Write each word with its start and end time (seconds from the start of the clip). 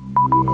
you 0.00 0.49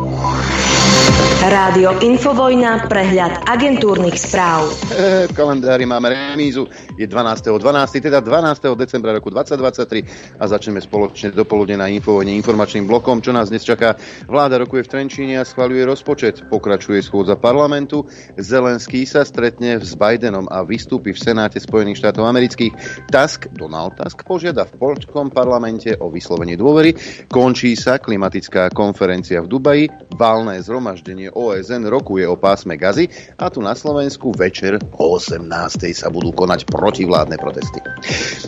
Rádio 1.46 2.02
Infovojna, 2.02 2.90
prehľad 2.90 3.47
agentúrnych 3.47 4.18
správ. 4.18 4.66
E, 4.90 5.30
v 5.30 5.32
kalendári 5.38 5.87
máme 5.87 6.11
remízu, 6.11 6.66
je 6.98 7.06
12.12., 7.06 7.62
12., 7.62 8.03
teda 8.03 8.19
12. 8.19 8.74
decembra 8.74 9.14
roku 9.14 9.30
2023 9.30 10.43
a 10.43 10.45
začneme 10.51 10.82
spoločne 10.82 11.30
dopoludne 11.30 11.79
na 11.79 11.87
Infovojne 11.87 12.35
informačným 12.35 12.90
blokom, 12.90 13.22
čo 13.22 13.30
nás 13.30 13.54
dnes 13.54 13.62
čaká. 13.62 13.95
Vláda 14.27 14.59
rokuje 14.59 14.90
v 14.90 14.98
Trenčíne 14.98 15.38
a 15.38 15.46
schvaľuje 15.46 15.86
rozpočet, 15.86 16.50
pokračuje 16.50 16.98
schôdza 16.98 17.38
parlamentu, 17.38 18.10
Zelenský 18.34 19.06
sa 19.06 19.22
stretne 19.22 19.78
s 19.78 19.94
Bidenom 19.94 20.50
a 20.50 20.66
vystúpi 20.66 21.14
v 21.14 21.22
Senáte 21.30 21.62
Spojených 21.62 22.02
štátov 22.02 22.26
amerických. 22.26 23.06
Tusk, 23.06 23.54
Donald 23.54 23.94
Tusk, 23.94 24.26
požiada 24.26 24.66
v 24.66 24.82
polskom 24.82 25.30
parlamente 25.30 25.94
o 26.02 26.10
vyslovenie 26.10 26.58
dôvery, 26.58 26.98
končí 27.30 27.78
sa 27.78 28.02
klimatická 28.02 28.66
konferencia 28.74 29.38
v 29.38 29.46
Dubaji, 29.46 29.84
valné 30.18 30.58
zhromaždenie 30.58 31.35
OSN 31.36 31.84
rokuje 31.92 32.24
o 32.24 32.40
pásme 32.40 32.80
Gazy 32.80 33.12
a 33.36 33.52
tu 33.52 33.60
na 33.60 33.76
Slovensku 33.76 34.32
večer 34.32 34.80
o 34.96 35.20
18. 35.20 35.45
sa 35.92 36.09
budú 36.09 36.32
konať 36.32 36.64
protivládne 36.64 37.36
protesty. 37.36 37.84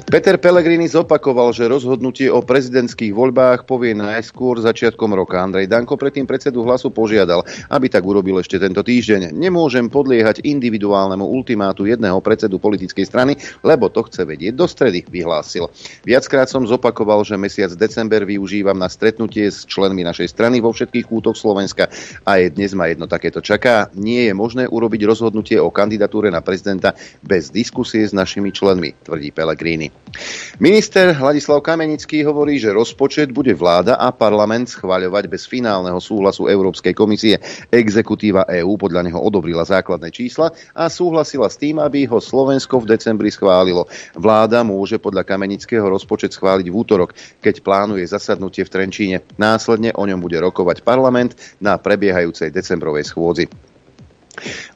Peter 0.08 0.40
Pellegrini 0.40 0.88
zopakoval, 0.88 1.52
že 1.52 1.68
rozhodnutie 1.68 2.32
o 2.32 2.40
prezidentských 2.40 3.12
voľbách 3.12 3.68
povie 3.68 3.92
najskôr 3.92 4.64
začiatkom 4.64 5.12
roka. 5.12 5.36
Andrej 5.36 5.68
Danko 5.68 6.00
predtým 6.00 6.24
predsedu 6.24 6.64
hlasu 6.64 6.88
požiadal, 6.88 7.44
aby 7.68 7.92
tak 7.92 8.08
urobil 8.08 8.40
ešte 8.40 8.56
tento 8.56 8.80
týždeň. 8.80 9.36
Nemôžem 9.36 9.92
podliehať 9.92 10.40
individuálnemu 10.48 11.28
ultimátu 11.28 11.84
jedného 11.84 12.16
predsedu 12.24 12.56
politickej 12.56 13.04
strany, 13.04 13.36
lebo 13.60 13.92
to 13.92 14.08
chce 14.08 14.24
vedieť 14.24 14.56
do 14.56 14.64
stredy, 14.64 15.04
vyhlásil. 15.04 15.68
Viackrát 16.08 16.48
som 16.48 16.64
zopakoval, 16.64 17.20
že 17.28 17.36
mesiac 17.36 17.68
december 17.76 18.24
využívam 18.24 18.78
na 18.78 18.88
stretnutie 18.88 19.52
s 19.52 19.68
členmi 19.68 20.06
našej 20.06 20.32
strany 20.32 20.64
vo 20.64 20.72
všetkých 20.72 21.04
kútoch 21.04 21.36
Slovenska 21.36 21.92
a 22.24 22.40
je 22.40 22.48
dnes 22.48 22.77
ma 22.78 22.86
jedno 22.86 23.10
takéto 23.10 23.42
čaká. 23.42 23.90
Nie 23.98 24.30
je 24.30 24.34
možné 24.38 24.70
urobiť 24.70 25.02
rozhodnutie 25.02 25.58
o 25.58 25.74
kandidatúre 25.74 26.30
na 26.30 26.38
prezidenta 26.38 26.94
bez 27.26 27.50
diskusie 27.50 28.06
s 28.06 28.14
našimi 28.14 28.54
členmi, 28.54 28.94
tvrdí 29.02 29.34
Pellegrini. 29.34 29.90
Minister 30.62 31.10
Hladislav 31.10 31.66
Kamenický 31.66 32.22
hovorí, 32.22 32.62
že 32.62 32.70
rozpočet 32.70 33.34
bude 33.34 33.50
vláda 33.58 33.98
a 33.98 34.14
parlament 34.14 34.70
schváľovať 34.70 35.26
bez 35.26 35.50
finálneho 35.50 35.98
súhlasu 35.98 36.46
Európskej 36.46 36.94
komisie. 36.94 37.42
Exekutíva 37.74 38.46
EÚ 38.46 38.78
podľa 38.78 39.10
neho 39.10 39.18
odobrila 39.18 39.66
základné 39.66 40.14
čísla 40.14 40.54
a 40.70 40.86
súhlasila 40.86 41.50
s 41.50 41.58
tým, 41.58 41.82
aby 41.82 42.06
ho 42.06 42.22
Slovensko 42.22 42.86
v 42.86 42.94
decembri 42.94 43.34
schválilo. 43.34 43.90
Vláda 44.14 44.62
môže 44.62 45.02
podľa 45.02 45.26
Kamenického 45.26 45.84
rozpočet 45.90 46.30
schváliť 46.36 46.70
v 46.70 46.76
útorok, 46.78 47.10
keď 47.42 47.64
plánuje 47.64 48.04
zasadnutie 48.06 48.62
v 48.62 48.72
Trenčíne. 48.72 49.16
Následne 49.40 49.90
o 49.96 50.04
ňom 50.06 50.20
bude 50.22 50.38
rokovať 50.38 50.84
parlament 50.84 51.34
na 51.58 51.80
prebiehajúcej 51.80 52.52
decembrovej 52.68 53.08
schôdzi. 53.08 53.48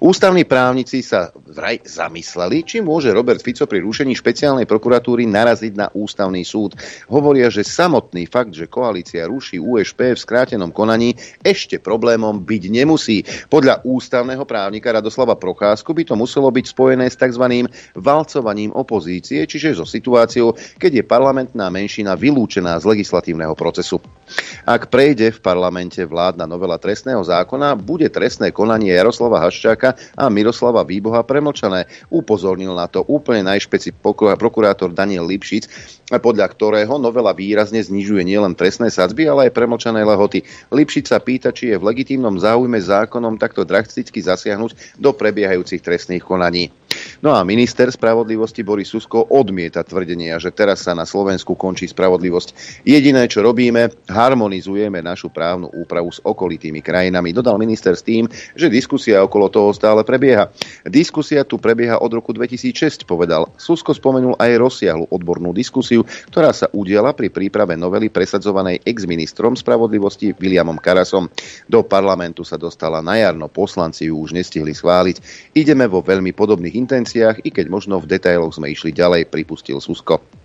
Ústavní 0.00 0.48
právnici 0.48 1.04
sa 1.04 1.28
vraj 1.52 1.84
zamysleli, 1.84 2.64
či 2.64 2.80
môže 2.80 3.12
Robert 3.12 3.44
Fico 3.44 3.68
pri 3.68 3.84
rušení 3.84 4.16
špeciálnej 4.16 4.64
prokuratúry 4.64 5.28
naraziť 5.28 5.72
na 5.76 5.86
ústavný 5.92 6.40
súd. 6.42 6.74
Hovoria, 7.12 7.52
že 7.52 7.62
samotný 7.62 8.24
fakt, 8.26 8.56
že 8.56 8.66
koalícia 8.66 9.28
ruší 9.28 9.60
USP 9.60 10.16
v 10.16 10.18
skrátenom 10.18 10.72
konaní, 10.72 11.14
ešte 11.44 11.76
problémom 11.76 12.40
byť 12.40 12.62
nemusí. 12.72 13.22
Podľa 13.52 13.84
ústavného 13.84 14.48
právnika 14.48 14.90
Radoslava 14.96 15.36
Procházku 15.36 15.92
by 15.92 16.08
to 16.08 16.14
muselo 16.16 16.48
byť 16.48 16.64
spojené 16.72 17.06
s 17.12 17.20
tzv. 17.20 17.68
valcovaním 17.92 18.72
opozície, 18.72 19.44
čiže 19.44 19.76
so 19.76 19.84
situáciou, 19.84 20.56
keď 20.80 21.02
je 21.02 21.04
parlamentná 21.04 21.68
menšina 21.68 22.16
vylúčená 22.16 22.80
z 22.80 22.88
legislatívneho 22.88 23.52
procesu. 23.52 24.00
Ak 24.64 24.88
prejde 24.88 25.34
v 25.34 25.42
parlamente 25.44 26.00
vládna 26.00 26.48
novela 26.48 26.80
trestného 26.80 27.20
zákona, 27.20 27.76
bude 27.76 28.08
trestné 28.08 28.54
konanie 28.54 28.94
Jaroslava 28.96 29.42
Haščáka 29.42 29.94
a 30.16 30.24
Miroslava 30.32 30.86
Výboha 30.86 31.20
premlčané. 31.42 31.90
Upozornil 32.06 32.70
na 32.70 32.86
to 32.86 33.02
úplne 33.02 33.50
najšpeci 33.50 33.98
prokurátor 34.38 34.94
Daniel 34.94 35.26
Lipšic, 35.26 35.66
podľa 36.22 36.46
ktorého 36.54 37.02
novela 37.02 37.34
výrazne 37.34 37.82
znižuje 37.82 38.22
nielen 38.22 38.54
trestné 38.54 38.94
sadzby, 38.94 39.26
ale 39.26 39.50
aj 39.50 39.58
premlčané 39.58 40.06
lehoty. 40.06 40.46
Lipšic 40.70 41.10
sa 41.10 41.18
pýta, 41.18 41.50
či 41.50 41.74
je 41.74 41.80
v 41.82 41.90
legitímnom 41.90 42.38
záujme 42.38 42.78
zákonom 42.78 43.42
takto 43.42 43.66
drasticky 43.66 44.22
zasiahnuť 44.22 45.02
do 45.02 45.10
prebiehajúcich 45.10 45.82
trestných 45.82 46.22
konaní. 46.22 46.70
No 47.24 47.32
a 47.32 47.40
minister 47.40 47.88
spravodlivosti 47.88 48.60
Boris 48.60 48.92
Susko 48.92 49.24
odmieta 49.32 49.80
tvrdenia, 49.80 50.36
že 50.36 50.52
teraz 50.52 50.84
sa 50.84 50.92
na 50.92 51.08
Slovensku 51.08 51.56
končí 51.56 51.88
spravodlivosť. 51.88 52.52
Jediné, 52.84 53.24
čo 53.32 53.40
robíme, 53.40 53.88
harmonizujeme 54.12 55.00
našu 55.00 55.32
právnu 55.32 55.72
úpravu 55.72 56.12
s 56.12 56.20
okolitými 56.20 56.84
krajinami. 56.84 57.32
Dodal 57.32 57.56
minister 57.56 57.96
s 57.96 58.04
tým, 58.04 58.28
že 58.52 58.68
diskusia 58.68 59.24
okolo 59.24 59.48
toho 59.48 59.72
stále 59.72 60.04
prebieha. 60.04 60.52
Diskusia 60.84 61.31
tu 61.40 61.56
prebieha 61.56 61.96
od 61.96 62.12
roku 62.12 62.36
2006, 62.36 63.08
povedal. 63.08 63.48
Susko 63.56 63.96
spomenul 63.96 64.36
aj 64.36 64.60
rozsiahlu 64.60 65.08
odbornú 65.08 65.56
diskusiu, 65.56 66.04
ktorá 66.28 66.52
sa 66.52 66.68
udiala 66.76 67.16
pri 67.16 67.32
príprave 67.32 67.72
novely 67.80 68.12
presadzovanej 68.12 68.84
ex-ministrom 68.84 69.56
spravodlivosti 69.56 70.36
Williamom 70.36 70.76
Karasom. 70.76 71.32
Do 71.64 71.80
parlamentu 71.80 72.44
sa 72.44 72.60
dostala 72.60 73.00
na 73.00 73.16
jarno, 73.16 73.48
poslanci 73.48 74.12
ju 74.12 74.20
už 74.20 74.36
nestihli 74.36 74.76
schváliť. 74.76 75.48
Ideme 75.56 75.88
vo 75.88 76.04
veľmi 76.04 76.36
podobných 76.36 76.76
intenciách, 76.76 77.48
i 77.48 77.48
keď 77.48 77.72
možno 77.72 77.96
v 77.96 78.12
detailoch 78.12 78.52
sme 78.52 78.68
išli 78.68 78.92
ďalej, 78.92 79.32
pripustil 79.32 79.80
Susko. 79.80 80.41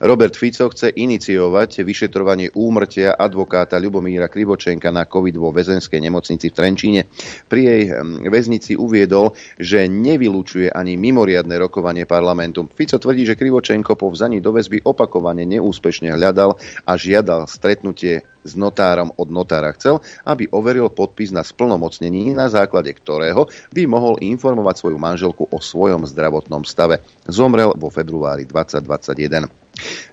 Robert 0.00 0.34
Fico 0.34 0.70
chce 0.70 0.94
iniciovať 0.94 1.82
vyšetrovanie 1.82 2.54
úmrtia 2.54 3.14
advokáta 3.14 3.76
Ľubomíra 3.76 4.30
Krivočenka 4.30 4.88
na 4.88 5.04
COVID 5.04 5.36
vo 5.36 5.50
väzenskej 5.50 6.00
nemocnici 6.02 6.50
v 6.50 6.56
Trenčíne. 6.56 7.00
Pri 7.46 7.60
jej 7.64 7.82
hm, 7.90 8.28
väznici 8.30 8.78
uviedol, 8.78 9.34
že 9.58 9.86
nevylučuje 9.90 10.70
ani 10.70 10.94
mimoriadne 10.94 11.58
rokovanie 11.58 12.08
parlamentu. 12.08 12.66
Fico 12.72 12.96
tvrdí, 12.96 13.26
že 13.26 13.38
Krivočenko 13.38 13.98
po 13.98 14.08
vzaní 14.08 14.38
do 14.38 14.54
väzby 14.54 14.82
opakovane 14.86 15.44
neúspešne 15.44 16.14
hľadal 16.14 16.56
a 16.86 16.92
žiadal 16.94 17.50
stretnutie 17.50 18.22
s 18.44 18.52
notárom 18.54 19.10
od 19.16 19.28
notára 19.28 19.74
chcel, 19.74 20.00
aby 20.24 20.48
overil 20.50 20.88
podpis 20.92 21.34
na 21.34 21.42
splnomocnení, 21.42 22.32
na 22.32 22.46
základe 22.48 22.90
ktorého 22.94 23.50
by 23.74 23.82
mohol 23.84 24.16
informovať 24.22 24.74
svoju 24.80 24.98
manželku 24.98 25.44
o 25.48 25.58
svojom 25.58 26.06
zdravotnom 26.06 26.62
stave. 26.62 27.02
Zomrel 27.28 27.74
vo 27.76 27.90
februári 27.90 28.46
2021. 28.46 29.68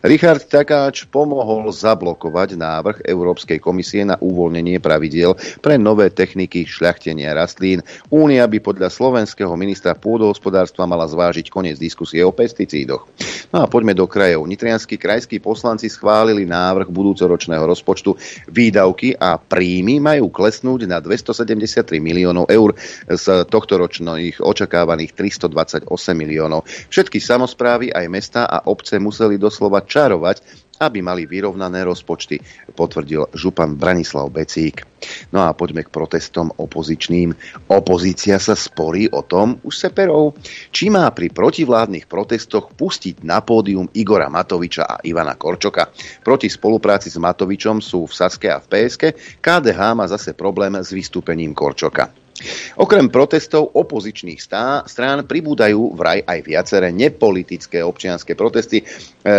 Richard 0.05 0.45
Takáč 0.45 1.09
pomohol 1.09 1.73
zablokovať 1.73 2.53
návrh 2.53 2.97
Európskej 3.01 3.57
komisie 3.57 4.05
na 4.05 4.13
uvoľnenie 4.21 4.77
pravidiel 4.77 5.33
pre 5.65 5.81
nové 5.81 6.13
techniky 6.13 6.69
šľachtenia 6.69 7.33
rastlín. 7.33 7.81
Únia 8.13 8.45
by 8.45 8.61
podľa 8.61 8.93
slovenského 8.93 9.49
ministra 9.57 9.97
pôdohospodárstva 9.97 10.85
mala 10.85 11.09
zvážiť 11.09 11.49
koniec 11.49 11.81
diskusie 11.81 12.21
o 12.21 12.29
pesticídoch. 12.29 13.09
No 13.49 13.65
a 13.65 13.65
poďme 13.65 13.97
do 13.97 14.05
krajov. 14.05 14.45
Nitrianskí 14.45 15.01
krajskí 15.01 15.41
poslanci 15.41 15.89
schválili 15.89 16.45
návrh 16.45 16.91
budúcoročného 16.91 17.65
rozpočtu. 17.65 18.14
Výdavky 18.53 19.17
a 19.17 19.41
príjmy 19.41 19.97
majú 19.97 20.29
klesnúť 20.29 20.85
na 20.85 21.01
273 21.01 21.97
miliónov 21.97 22.45
eur 22.53 22.77
z 23.09 23.25
tohto 23.49 23.81
ročných 23.81 24.45
očakávaných 24.45 25.17
328 25.17 25.89
miliónov. 26.13 26.69
Všetky 26.93 27.17
samozprávy 27.17 27.89
aj 27.89 28.05
mesta 28.13 28.41
a 28.45 28.61
obce 28.69 29.01
museli 29.01 29.41
dos 29.41 29.55
doslova 29.55 29.87
čarovať, 29.87 30.64
aby 30.79 30.99
mali 30.99 31.23
vyrovnané 31.23 31.83
rozpočty, 31.87 32.39
potvrdil 32.75 33.31
župan 33.31 33.79
Branislav 33.79 34.31
Becík. 34.31 34.83
No 35.31 35.45
a 35.45 35.53
poďme 35.53 35.85
k 35.85 35.93
protestom 35.93 36.49
opozičným. 36.57 37.31
Opozícia 37.69 38.41
sa 38.41 38.57
sporí 38.57 39.07
o 39.13 39.21
tom, 39.21 39.61
už 39.61 39.75
se 39.77 39.89
perou, 39.93 40.33
či 40.73 40.89
má 40.89 41.07
pri 41.13 41.29
protivládnych 41.29 42.09
protestoch 42.09 42.73
pustiť 42.73 43.21
na 43.21 43.39
pódium 43.39 43.87
Igora 43.93 44.27
Matoviča 44.27 44.83
a 44.83 44.95
Ivana 45.05 45.37
Korčoka. 45.37 45.93
Proti 46.25 46.49
spolupráci 46.49 47.13
s 47.13 47.21
Matovičom 47.21 47.79
sú 47.79 48.09
v 48.09 48.17
Saske 48.17 48.49
a 48.49 48.57
v 48.57 48.67
PSK, 48.67 49.03
KDH 49.39 49.79
má 49.93 50.09
zase 50.09 50.33
problém 50.33 50.73
s 50.75 50.89
vystúpením 50.89 51.53
Korčoka. 51.53 52.24
Okrem 52.75 53.07
protestov 53.07 53.71
opozičných 53.71 54.43
stá, 54.43 54.83
strán 54.83 55.23
pribúdajú 55.23 55.95
vraj 55.95 56.19
aj 56.19 56.39
viaceré 56.43 56.91
nepolitické 56.91 57.79
občianské 57.79 58.35
protesty. 58.35 58.83
E, 58.83 58.85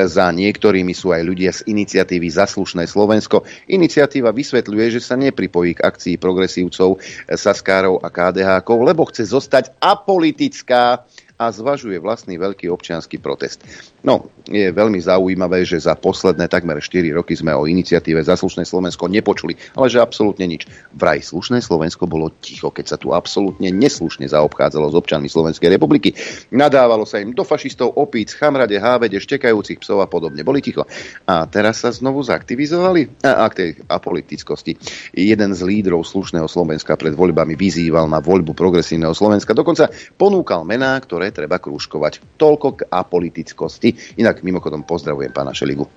za 0.08 0.32
niektorými 0.32 0.96
sú 0.96 1.12
aj 1.12 1.22
ľudia 1.22 1.52
z 1.52 1.68
iniciatívy 1.68 2.32
Zaslušné 2.32 2.88
Slovensko. 2.88 3.44
Iniciatíva 3.68 4.32
vysvetľuje, 4.32 4.96
že 4.96 5.04
sa 5.04 5.20
nepripojí 5.20 5.76
k 5.76 5.84
akcii 5.84 6.16
progresívcov, 6.16 6.96
e, 6.96 7.36
Saskárov 7.36 8.00
a 8.00 8.08
KDH, 8.08 8.64
lebo 8.64 9.04
chce 9.04 9.28
zostať 9.28 9.76
apolitická 9.76 11.04
a 11.36 11.52
zvažuje 11.52 12.00
vlastný 12.00 12.40
veľký 12.40 12.72
občianský 12.72 13.20
protest. 13.20 13.60
No, 14.06 14.30
je 14.46 14.70
veľmi 14.70 15.02
zaujímavé, 15.02 15.66
že 15.66 15.82
za 15.82 15.98
posledné 15.98 16.46
takmer 16.46 16.78
4 16.78 17.10
roky 17.10 17.34
sme 17.34 17.50
o 17.50 17.66
iniciatíve 17.66 18.22
za 18.22 18.38
slušné 18.38 18.62
Slovensko 18.62 19.10
nepočuli, 19.10 19.58
ale 19.74 19.90
že 19.90 19.98
absolútne 19.98 20.46
nič. 20.46 20.70
Vraj 20.94 21.26
slušné 21.26 21.58
Slovensko 21.58 22.06
bolo 22.06 22.30
ticho, 22.38 22.70
keď 22.70 22.94
sa 22.94 22.96
tu 22.96 23.10
absolútne 23.10 23.74
neslušne 23.74 24.30
zaobchádzalo 24.30 24.94
s 24.94 24.94
občanmi 24.94 25.26
Slovenskej 25.26 25.74
republiky. 25.74 26.14
Nadávalo 26.54 27.02
sa 27.02 27.18
im 27.18 27.34
do 27.34 27.42
fašistov, 27.42 27.98
opíc, 27.98 28.30
chamrade, 28.38 28.78
hávede, 28.78 29.18
štekajúcich 29.18 29.82
psov 29.82 29.98
a 29.98 30.06
podobne. 30.06 30.46
Boli 30.46 30.62
ticho. 30.62 30.86
A 31.26 31.50
teraz 31.50 31.82
sa 31.82 31.90
znovu 31.90 32.22
zaktivizovali? 32.22 33.26
A, 33.26 33.42
a 33.42 33.46
k 33.50 33.54
tej 33.58 33.70
apolitickosti. 33.90 34.78
Jeden 35.18 35.50
z 35.50 35.60
lídrov 35.66 36.06
slušného 36.06 36.46
Slovenska 36.46 36.94
pred 36.94 37.18
voľbami 37.18 37.58
vyzýval 37.58 38.06
na 38.06 38.22
voľbu 38.22 38.54
progresívneho 38.54 39.18
Slovenska. 39.18 39.50
Dokonca 39.50 39.90
ponúkal 40.14 40.62
mená, 40.62 40.94
ktoré 41.02 41.34
treba 41.34 41.58
krúžkovať. 41.58 42.38
Toľko 42.38 42.68
k 42.78 42.80
apolitickosti. 42.86 43.95
Inak 44.20 44.46
mimochodom 44.46 44.84
pozdravujem 44.84 45.32
pána 45.34 45.50
Šeligu. 45.56 45.90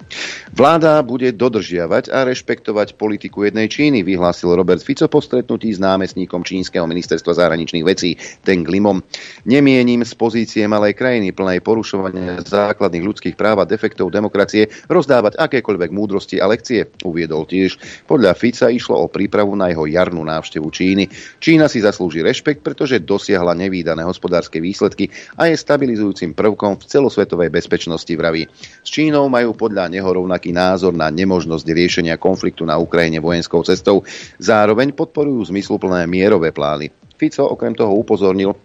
Vláda 0.49 0.97
bude 1.05 1.29
dodržiavať 1.29 2.09
a 2.09 2.25
rešpektovať 2.25 2.97
politiku 2.97 3.45
jednej 3.45 3.69
Číny, 3.69 4.01
vyhlásil 4.01 4.57
Robert 4.57 4.81
Fico 4.81 5.05
po 5.05 5.21
stretnutí 5.21 5.69
s 5.69 5.77
námestníkom 5.77 6.41
čínskeho 6.41 6.89
ministerstva 6.89 7.37
zahraničných 7.37 7.85
vecí 7.85 8.17
Teng 8.41 8.65
Limom. 8.65 9.05
Nemienim 9.45 10.01
z 10.01 10.13
pozície 10.17 10.65
malej 10.65 10.97
krajiny 10.97 11.29
plnej 11.35 11.61
porušovania 11.61 12.41
základných 12.41 13.05
ľudských 13.05 13.35
práv 13.37 13.61
a 13.61 13.69
defektov 13.69 14.09
demokracie 14.09 14.71
rozdávať 14.89 15.37
akékoľvek 15.37 15.89
múdrosti 15.93 16.41
a 16.41 16.49
lekcie, 16.49 16.89
uviedol 17.05 17.45
tiež. 17.45 17.77
Podľa 18.09 18.33
Fica 18.33 18.73
išlo 18.73 19.05
o 19.05 19.11
prípravu 19.11 19.53
na 19.53 19.69
jeho 19.69 19.85
jarnú 19.85 20.25
návštevu 20.25 20.69
Číny. 20.73 21.11
Čína 21.37 21.69
si 21.69 21.83
zaslúži 21.83 22.25
rešpekt, 22.25 22.65
pretože 22.65 23.01
dosiahla 23.01 23.53
nevýdané 23.53 24.01
hospodárske 24.05 24.57
výsledky 24.57 25.13
a 25.37 25.49
je 25.49 25.55
stabilizujúcim 25.57 26.33
prvkom 26.33 26.81
v 26.81 26.87
celosvetovej 26.87 27.49
bezpečnosti 27.49 27.88
vraví. 27.95 28.45
S 28.83 28.89
Čínou 28.91 29.25
majú 29.31 29.55
podľa 29.57 29.89
neho 29.89 30.05
rovnaký 30.05 30.51
názor 30.53 30.93
na 30.93 31.09
nemožnosť 31.09 31.65
riešenia 31.65 32.19
konfliktu 32.19 32.67
na 32.67 32.77
Ukrajine 32.77 33.17
vojenskou 33.23 33.65
cestou. 33.65 34.05
Zároveň 34.37 34.93
podporujú 34.93 35.49
zmysluplné 35.49 36.05
mierové 36.05 36.53
plány. 36.53 36.93
Fico 37.19 37.47
okrem 37.49 37.73
toho 37.75 37.95
upozornil, 37.95 38.55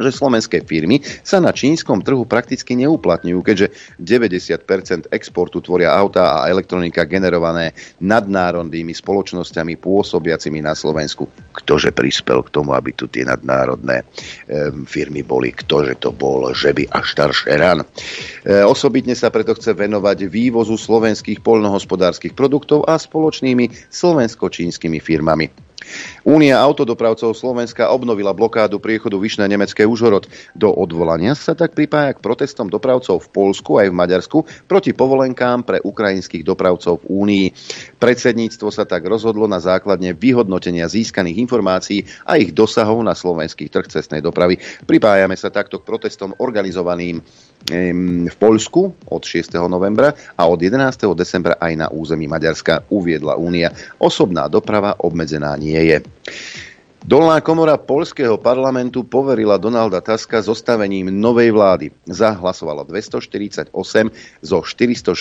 že 0.00 0.10
slovenské 0.12 0.62
firmy 0.64 1.00
sa 1.24 1.40
na 1.40 1.50
čínskom 1.52 2.04
trhu 2.04 2.28
prakticky 2.28 2.76
neuplatňujú, 2.76 3.40
keďže 3.40 3.66
90% 4.00 5.12
exportu 5.12 5.64
tvoria 5.64 5.92
autá 5.92 6.42
a 6.42 6.48
elektronika 6.52 7.08
generované 7.08 7.72
nadnárodnými 8.00 8.92
spoločnosťami 8.92 9.80
pôsobiacimi 9.80 10.60
na 10.60 10.76
Slovensku. 10.76 11.28
Ktože 11.56 11.92
prispel 11.92 12.44
k 12.44 12.52
tomu, 12.52 12.76
aby 12.76 12.92
tu 12.92 13.08
tie 13.08 13.24
nadnárodné 13.24 14.02
e, 14.02 14.04
firmy 14.84 15.24
boli? 15.24 15.52
Ktože 15.52 15.96
to 15.98 16.12
bol, 16.12 16.52
že 16.52 16.76
by 16.76 16.84
až 16.92 17.16
ran? 17.48 17.80
E, 17.82 17.86
osobitne 18.62 19.16
sa 19.16 19.32
preto 19.32 19.56
chce 19.56 19.72
venovať 19.72 20.28
vývozu 20.28 20.76
slovenských 20.76 21.40
poľnohospodárskych 21.40 22.36
produktov 22.36 22.84
a 22.84 23.00
spoločnými 23.00 23.88
slovensko-čínskymi 23.88 25.00
firmami. 25.00 25.65
Únia 26.26 26.58
autodopravcov 26.58 27.32
Slovenska 27.32 27.90
obnovila 27.90 28.34
blokádu 28.34 28.82
priechodu 28.82 29.16
Vyšné 29.16 29.46
nemecké 29.46 29.86
Užhorod. 29.86 30.26
Do 30.58 30.74
odvolania 30.74 31.38
sa 31.38 31.54
tak 31.54 31.78
pripája 31.78 32.18
k 32.18 32.22
protestom 32.22 32.66
dopravcov 32.66 33.22
v 33.24 33.30
Polsku 33.30 33.78
aj 33.78 33.88
v 33.90 33.98
Maďarsku 33.98 34.38
proti 34.66 34.90
povolenkám 34.90 35.62
pre 35.62 35.78
ukrajinských 35.82 36.42
dopravcov 36.42 37.02
v 37.02 37.08
Únii. 37.08 37.46
Predsedníctvo 38.02 38.68
sa 38.74 38.84
tak 38.84 39.06
rozhodlo 39.06 39.46
na 39.46 39.62
základne 39.62 40.12
vyhodnotenia 40.12 40.90
získaných 40.90 41.40
informácií 41.46 42.02
a 42.26 42.36
ich 42.36 42.50
dosahov 42.50 42.98
na 43.06 43.14
slovenský 43.14 43.70
trh 43.70 43.86
cestnej 43.86 44.20
dopravy. 44.20 44.58
Pripájame 44.84 45.38
sa 45.38 45.54
takto 45.54 45.78
k 45.78 45.86
protestom 45.86 46.34
organizovaným 46.42 47.22
v 47.66 48.36
Poľsku 48.38 49.10
od 49.10 49.22
6. 49.22 49.58
novembra 49.66 50.14
a 50.38 50.42
od 50.46 50.62
11. 50.62 51.10
decembra 51.18 51.58
aj 51.58 51.72
na 51.74 51.86
území 51.90 52.30
Maďarska 52.30 52.86
uviedla 52.94 53.34
Únia. 53.34 53.74
Osobná 53.98 54.46
doprava 54.46 54.94
obmedzená 55.02 55.58
nie 55.58 55.78
je. 55.90 55.98
Dolná 57.06 57.38
komora 57.38 57.78
polského 57.78 58.34
parlamentu 58.34 59.06
poverila 59.06 59.62
Donalda 59.62 60.02
Taska 60.02 60.42
zostavením 60.42 61.06
novej 61.06 61.54
vlády. 61.54 61.94
Zahlasovalo 62.02 62.82
248 62.82 63.70
zo 64.42 64.58
460 64.58 65.14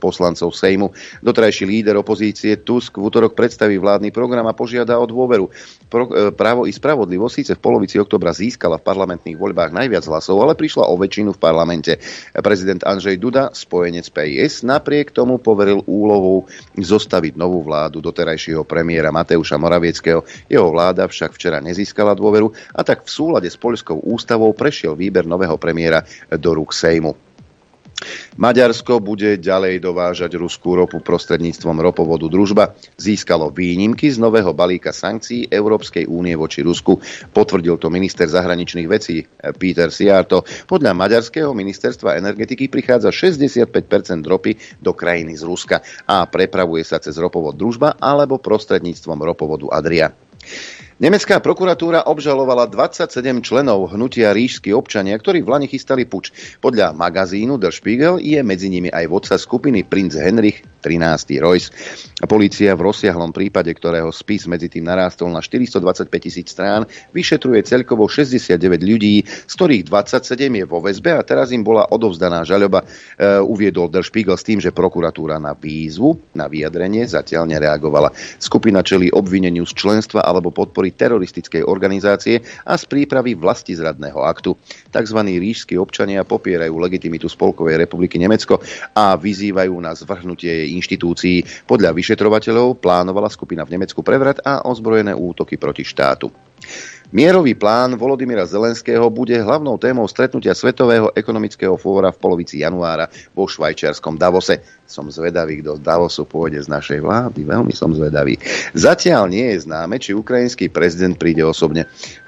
poslancov 0.00 0.56
Sejmu. 0.56 0.96
Dotrajší 1.20 1.68
líder 1.68 2.00
opozície 2.00 2.56
Tusk 2.56 2.96
v 2.96 3.12
útorok 3.12 3.36
predstaví 3.36 3.76
vládny 3.76 4.16
program 4.16 4.48
a 4.48 4.56
požiada 4.56 4.96
o 4.96 5.04
dôveru. 5.04 5.52
Pro, 5.92 6.08
e, 6.08 6.32
právo 6.32 6.64
i 6.64 6.72
spravodlivosť 6.72 7.34
síce 7.36 7.52
v 7.52 7.60
polovici 7.60 8.00
oktobra 8.00 8.32
získala 8.32 8.80
v 8.80 8.88
parlamentných 8.88 9.36
voľbách 9.36 9.76
najviac 9.76 10.08
hlasov, 10.08 10.40
ale 10.40 10.56
prišla 10.56 10.88
o 10.88 10.96
väčšinu 10.96 11.36
v 11.36 11.42
parlamente. 11.42 12.00
Prezident 12.32 12.80
Andrzej 12.80 13.20
Duda, 13.20 13.52
spojenec 13.52 14.08
PIS, 14.08 14.64
napriek 14.64 15.12
tomu 15.12 15.36
poveril 15.36 15.84
úlohou 15.84 16.48
zostaviť 16.80 17.36
novú 17.36 17.60
vládu 17.60 18.00
doterajšieho 18.00 18.64
premiéra 18.64 19.12
Mateuša 19.12 19.60
Moravieckého. 19.60 20.24
Jeho 20.48 20.72
vláda 20.72 21.04
však 21.04 21.25
však 21.26 21.34
včera 21.34 21.58
nezískala 21.58 22.14
dôveru 22.14 22.54
a 22.70 22.86
tak 22.86 23.02
v 23.02 23.10
súlade 23.10 23.50
s 23.50 23.58
poľskou 23.58 23.98
ústavou 24.06 24.54
prešiel 24.54 24.94
výber 24.94 25.26
nového 25.26 25.58
premiéra 25.58 26.06
do 26.30 26.54
rúk 26.54 26.70
Sejmu. 26.70 27.18
Maďarsko 28.36 29.00
bude 29.00 29.40
ďalej 29.40 29.80
dovážať 29.80 30.36
ruskú 30.36 30.76
ropu 30.76 31.00
prostredníctvom 31.00 31.80
ropovodu 31.80 32.28
Družba. 32.28 32.76
Získalo 33.00 33.48
výnimky 33.48 34.12
z 34.12 34.20
nového 34.20 34.52
balíka 34.52 34.92
sankcií 34.92 35.48
Európskej 35.48 36.04
únie 36.04 36.36
voči 36.36 36.60
Rusku. 36.60 37.00
Potvrdil 37.32 37.80
to 37.80 37.88
minister 37.88 38.28
zahraničných 38.28 38.86
vecí 38.86 39.24
Peter 39.56 39.88
Siarto. 39.88 40.44
Podľa 40.68 40.92
maďarského 40.92 41.50
ministerstva 41.56 42.20
energetiky 42.20 42.68
prichádza 42.68 43.08
65% 43.08 43.72
ropy 44.28 44.60
do 44.78 44.92
krajiny 44.92 45.32
z 45.32 45.42
Ruska 45.48 45.80
a 46.04 46.28
prepravuje 46.28 46.84
sa 46.84 47.00
cez 47.00 47.16
ropovod 47.16 47.56
Družba 47.56 47.96
alebo 47.96 48.36
prostredníctvom 48.36 49.24
ropovodu 49.24 49.72
Adria. 49.72 50.12
Nemecká 50.96 51.44
prokuratúra 51.44 52.08
obžalovala 52.08 52.72
27 52.72 53.12
členov 53.44 53.92
hnutia 53.92 54.32
ríšsky 54.32 54.72
občania, 54.72 55.12
ktorí 55.20 55.44
v 55.44 55.52
Lani 55.52 55.68
chystali 55.68 56.08
puč. 56.08 56.32
Podľa 56.64 56.96
magazínu 56.96 57.60
Der 57.60 57.68
Spiegel 57.68 58.16
je 58.16 58.40
medzi 58.40 58.72
nimi 58.72 58.88
aj 58.88 59.04
vodca 59.04 59.36
skupiny 59.36 59.84
princ 59.84 60.16
Henrich 60.16 60.64
13. 60.80 61.36
Royce. 61.44 61.68
Polícia 62.24 62.72
v 62.72 62.88
rozsiahlom 62.88 63.28
prípade, 63.28 63.68
ktorého 63.76 64.08
spis 64.08 64.48
medzi 64.48 64.72
tým 64.72 64.88
narástol 64.88 65.28
na 65.28 65.44
425 65.44 66.08
tisíc 66.16 66.56
strán, 66.56 66.88
vyšetruje 67.12 67.60
celkovo 67.68 68.08
69 68.08 68.56
ľudí, 68.80 69.20
z 69.26 69.52
ktorých 69.52 69.84
27 69.84 70.32
je 70.32 70.64
vo 70.64 70.80
väzbe 70.80 71.12
a 71.12 71.20
teraz 71.20 71.52
im 71.52 71.60
bola 71.60 71.92
odovzdaná 71.92 72.40
žaľoba, 72.48 72.88
uh, 72.88 73.44
uviedol 73.44 73.92
Der 73.92 74.06
Spiegel 74.06 74.40
s 74.40 74.48
tým, 74.48 74.64
že 74.64 74.72
prokuratúra 74.72 75.36
na 75.36 75.52
výzvu, 75.52 76.16
na 76.32 76.48
vyjadrenie 76.48 77.04
zatiaľ 77.04 77.52
nereagovala. 77.52 78.16
Skupina 78.40 78.80
čeli 78.80 79.12
obvineniu 79.12 79.68
z 79.68 79.76
členstva 79.76 80.24
alebo 80.24 80.54
podpory 80.54 80.85
podpory 80.86 80.94
teroristickej 80.94 81.62
organizácie 81.66 82.38
a 82.66 82.78
z 82.78 82.84
prípravy 82.86 83.34
vlastizradného 83.34 84.22
aktu. 84.22 84.54
Takzvaní 84.94 85.38
ríšskí 85.42 85.74
občania 85.78 86.22
popierajú 86.22 86.78
legitimitu 86.78 87.26
Spolkovej 87.26 87.82
republiky 87.82 88.18
Nemecko 88.22 88.62
a 88.94 89.18
vyzývajú 89.18 89.74
na 89.82 89.94
zvrhnutie 89.94 90.50
jej 90.50 90.68
inštitúcií. 90.78 91.66
Podľa 91.66 91.90
vyšetrovateľov 91.90 92.78
plánovala 92.78 93.26
skupina 93.32 93.66
v 93.66 93.78
Nemecku 93.78 94.06
prevrat 94.06 94.38
a 94.46 94.62
ozbrojené 94.66 95.14
útoky 95.14 95.58
proti 95.58 95.82
štátu. 95.82 96.45
Mierový 97.14 97.54
plán 97.54 97.94
Volodymyra 97.94 98.50
Zelenského 98.50 99.06
bude 99.14 99.38
hlavnou 99.38 99.78
témou 99.78 100.10
stretnutia 100.10 100.58
Svetového 100.58 101.14
ekonomického 101.14 101.78
fóra 101.78 102.10
v 102.10 102.18
polovici 102.18 102.66
januára 102.66 103.06
vo 103.30 103.46
švajčiarskom 103.46 104.18
Davose. 104.18 104.58
Som 104.90 105.06
zvedavý, 105.06 105.62
kto 105.62 105.78
z 105.78 105.86
Davosu 105.86 106.26
pôjde 106.26 106.66
z 106.66 106.68
našej 106.68 106.98
vlády. 107.06 107.46
Veľmi 107.46 107.70
som 107.70 107.94
zvedavý. 107.94 108.42
Zatiaľ 108.74 109.30
nie 109.30 109.54
je 109.54 109.62
známe, 109.70 110.02
či 110.02 110.18
ukrajinský 110.18 110.66
prezident 110.66 111.14
príde 111.14 111.46
osobne 111.46 111.86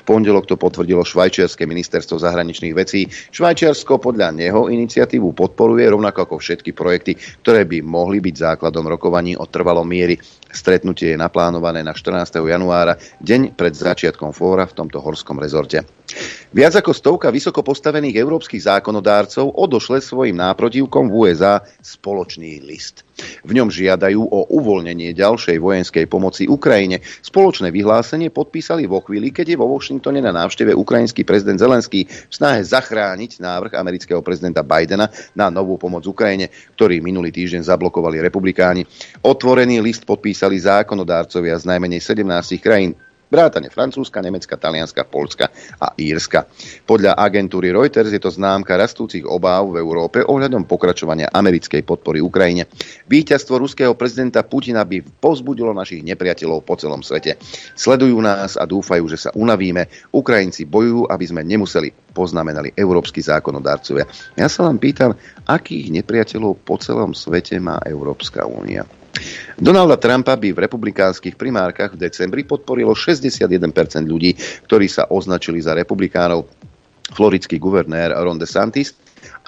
pondelok 0.08 0.48
to 0.48 0.56
potvrdilo 0.56 1.04
švajčiarske 1.04 1.68
ministerstvo 1.68 2.16
zahraničných 2.16 2.72
vecí. 2.72 3.04
Švajčiarsko 3.28 4.00
podľa 4.00 4.32
neho 4.32 4.72
iniciatívu 4.72 5.36
podporuje 5.36 5.84
rovnako 5.84 6.24
ako 6.24 6.36
všetky 6.40 6.72
projekty, 6.72 7.20
ktoré 7.44 7.68
by 7.68 7.84
mohli 7.84 8.24
byť 8.24 8.56
základom 8.56 8.88
rokovaní 8.88 9.36
o 9.36 9.44
trvalom 9.44 9.84
miery. 9.84 10.16
Stretnutie 10.48 11.12
je 11.12 11.20
naplánované 11.20 11.84
na 11.84 11.92
14. 11.92 12.40
januára, 12.40 12.96
deň 13.20 13.52
pred 13.52 13.76
začiatkom 13.76 14.32
fóra 14.32 14.64
v 14.64 14.76
tomto 14.80 14.96
horskom 15.04 15.36
rezorte. 15.36 15.84
Viac 16.56 16.80
ako 16.80 16.96
stovka 16.96 17.28
vysoko 17.28 17.60
postavených 17.60 18.16
európskych 18.16 18.64
zákonodárcov 18.64 19.52
odošle 19.52 20.00
svojim 20.00 20.40
náprotivkom 20.40 21.12
v 21.12 21.28
USA 21.28 21.60
spoločný 21.84 22.64
list. 22.64 23.07
V 23.42 23.50
ňom 23.54 23.68
žiadajú 23.68 24.20
o 24.22 24.40
uvoľnenie 24.54 25.10
ďalšej 25.14 25.58
vojenskej 25.58 26.04
pomoci 26.06 26.46
Ukrajine. 26.46 27.02
Spoločné 27.02 27.74
vyhlásenie 27.74 28.30
podpísali 28.30 28.86
vo 28.86 29.02
chvíli, 29.02 29.34
keď 29.34 29.54
je 29.54 29.60
vo 29.60 29.70
Washingtone 29.70 30.22
na 30.22 30.30
návšteve 30.30 30.74
ukrajinský 30.74 31.26
prezident 31.26 31.58
Zelenský 31.58 32.06
v 32.06 32.32
snahe 32.32 32.62
zachrániť 32.62 33.42
návrh 33.42 33.72
amerického 33.74 34.22
prezidenta 34.22 34.62
Bidena 34.62 35.10
na 35.34 35.50
novú 35.50 35.74
pomoc 35.80 36.06
Ukrajine, 36.06 36.50
ktorý 36.78 37.02
minulý 37.02 37.34
týždeň 37.34 37.66
zablokovali 37.66 38.22
republikáni. 38.22 38.86
Otvorený 39.26 39.82
list 39.82 40.06
podpísali 40.06 40.58
zákonodárcovia 40.62 41.58
z 41.58 41.64
najmenej 41.66 42.00
17 42.02 42.62
krajín 42.62 42.94
Vrátane 43.28 43.68
Francúzska, 43.68 44.24
Nemecka, 44.24 44.56
Talianska, 44.56 45.04
Polska 45.04 45.52
a 45.76 45.92
Írska. 46.00 46.48
Podľa 46.88 47.12
agentúry 47.12 47.68
Reuters 47.68 48.08
je 48.08 48.16
to 48.16 48.32
známka 48.32 48.72
rastúcich 48.72 49.28
obáv 49.28 49.76
v 49.76 49.84
Európe 49.84 50.24
ohľadom 50.24 50.64
pokračovania 50.64 51.28
americkej 51.28 51.84
podpory 51.84 52.24
Ukrajine. 52.24 52.64
Víťazstvo 53.04 53.60
ruského 53.60 53.92
prezidenta 53.92 54.40
Putina 54.40 54.88
by 54.88 55.04
pozbudilo 55.20 55.76
našich 55.76 56.00
nepriateľov 56.00 56.64
po 56.64 56.80
celom 56.80 57.04
svete. 57.04 57.36
Sledujú 57.76 58.16
nás 58.24 58.56
a 58.56 58.64
dúfajú, 58.64 59.04
že 59.12 59.28
sa 59.28 59.30
unavíme. 59.36 59.92
Ukrajinci 60.08 60.64
bojujú, 60.64 61.04
aby 61.12 61.24
sme 61.28 61.44
nemuseli, 61.44 61.92
poznamenali 62.16 62.72
európsky 62.72 63.20
zákonodarcovia. 63.20 64.08
Ja 64.40 64.48
sa 64.48 64.64
vám 64.64 64.80
pýtam, 64.80 65.12
akých 65.44 65.92
nepriateľov 66.00 66.64
po 66.64 66.80
celom 66.80 67.12
svete 67.12 67.60
má 67.60 67.76
Európska 67.84 68.48
únia? 68.48 68.88
Donalda 69.58 69.98
Trumpa 69.98 70.38
by 70.38 70.54
v 70.54 70.62
republikánskych 70.64 71.34
primárkach 71.34 71.94
v 71.94 72.08
decembri 72.08 72.46
podporilo 72.46 72.94
61% 72.94 73.58
ľudí, 74.06 74.34
ktorí 74.66 74.86
sa 74.86 75.10
označili 75.10 75.58
za 75.58 75.74
republikánov. 75.74 76.48
Floridský 77.08 77.56
guvernér 77.56 78.12
Ron 78.12 78.36
DeSantis 78.36 78.92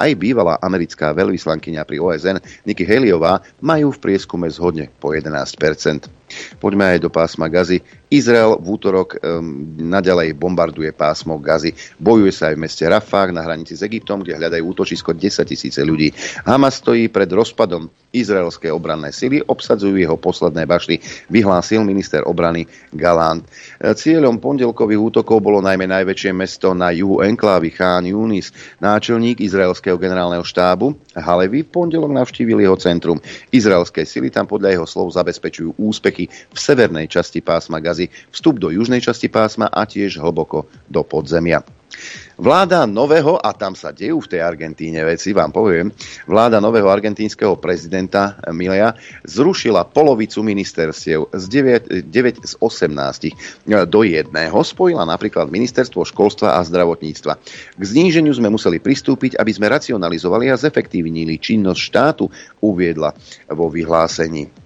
aj 0.00 0.10
bývalá 0.16 0.56
americká 0.56 1.12
veľvyslankyňa 1.12 1.84
pri 1.84 2.00
OSN 2.00 2.40
Nikki 2.64 2.88
Haleyová 2.88 3.44
majú 3.60 3.92
v 3.92 4.00
prieskume 4.00 4.48
zhodne 4.48 4.88
po 4.88 5.12
11%. 5.12 6.20
Poďme 6.62 6.96
aj 6.96 6.98
do 7.02 7.10
pásma 7.10 7.50
Gazy. 7.50 7.82
Izrael 8.10 8.58
v 8.58 8.66
útorok 8.74 9.18
um, 9.18 9.66
naďalej 9.78 10.34
bombarduje 10.34 10.90
pásmo 10.94 11.38
Gazy. 11.38 11.74
Bojuje 11.98 12.34
sa 12.34 12.50
aj 12.50 12.54
v 12.58 12.62
meste 12.66 12.84
Rafah 12.86 13.30
na 13.30 13.42
hranici 13.42 13.74
s 13.78 13.86
Egyptom, 13.86 14.22
kde 14.22 14.38
hľadajú 14.38 14.62
útočisko 14.66 15.14
10 15.14 15.46
tisíce 15.46 15.78
ľudí. 15.82 16.10
Hamas 16.46 16.82
stojí 16.82 17.10
pred 17.10 17.30
rozpadom. 17.30 17.90
Izraelské 18.10 18.74
obranné 18.74 19.14
sily 19.14 19.38
obsadzujú 19.38 19.94
jeho 19.94 20.18
posledné 20.18 20.66
bašty, 20.66 20.98
vyhlásil 21.30 21.86
minister 21.86 22.26
obrany 22.26 22.66
Galant. 22.90 23.46
Cieľom 23.78 24.42
pondelkových 24.42 25.14
útokov 25.14 25.38
bolo 25.38 25.62
najmä 25.62 25.86
najväčšie 25.86 26.34
mesto 26.34 26.74
na 26.74 26.90
juhu 26.90 27.22
enklávy 27.22 27.70
Chán 27.70 28.10
Yunis. 28.10 28.50
Náčelník 28.82 29.38
izraelského 29.38 29.89
generálneho 29.96 30.44
štábu 30.44 30.94
Halevi 31.16 31.64
v 31.64 31.72
pondelok 31.72 32.12
navštívil 32.12 32.62
jeho 32.62 32.76
centrum. 32.76 33.18
Izraelské 33.50 34.04
sily 34.04 34.28
tam 34.28 34.46
podľa 34.46 34.76
jeho 34.76 34.86
slov 34.86 35.16
zabezpečujú 35.16 35.80
úspechy 35.80 36.28
v 36.28 36.58
severnej 36.58 37.08
časti 37.08 37.40
pásma 37.40 37.80
Gazy, 37.80 38.12
vstup 38.30 38.60
do 38.60 38.68
južnej 38.70 39.00
časti 39.00 39.26
pásma 39.32 39.66
a 39.72 39.88
tiež 39.88 40.20
hlboko 40.20 40.68
do 40.86 41.00
podzemia. 41.02 41.64
Vláda 42.40 42.88
nového, 42.88 43.36
a 43.36 43.52
tam 43.52 43.76
sa 43.76 43.92
dejú 43.92 44.24
v 44.24 44.32
tej 44.32 44.40
Argentíne 44.40 45.04
veci, 45.04 45.36
vám 45.36 45.52
poviem, 45.52 45.92
vláda 46.24 46.56
nového 46.56 46.88
argentínskeho 46.88 47.60
prezidenta 47.60 48.40
Milea 48.48 48.96
zrušila 49.28 49.84
polovicu 49.84 50.40
ministerstiev 50.40 51.28
z 51.36 51.44
9, 51.52 52.08
9 52.08 52.40
z 52.40 52.52
18 52.56 53.68
do 53.84 54.00
jedného. 54.08 54.56
Spojila 54.56 55.04
napríklad 55.04 55.52
ministerstvo 55.52 56.00
školstva 56.08 56.56
a 56.56 56.64
zdravotníctva. 56.64 57.36
K 57.76 57.82
zníženiu 57.84 58.32
sme 58.32 58.48
museli 58.48 58.80
pristúpiť, 58.80 59.36
aby 59.36 59.52
sme 59.52 59.68
racionalizovali 59.68 60.48
a 60.48 60.56
zefektívnili 60.56 61.36
činnosť 61.36 61.80
štátu, 61.92 62.24
uviedla 62.64 63.12
vo 63.52 63.68
vyhlásení. 63.68 64.59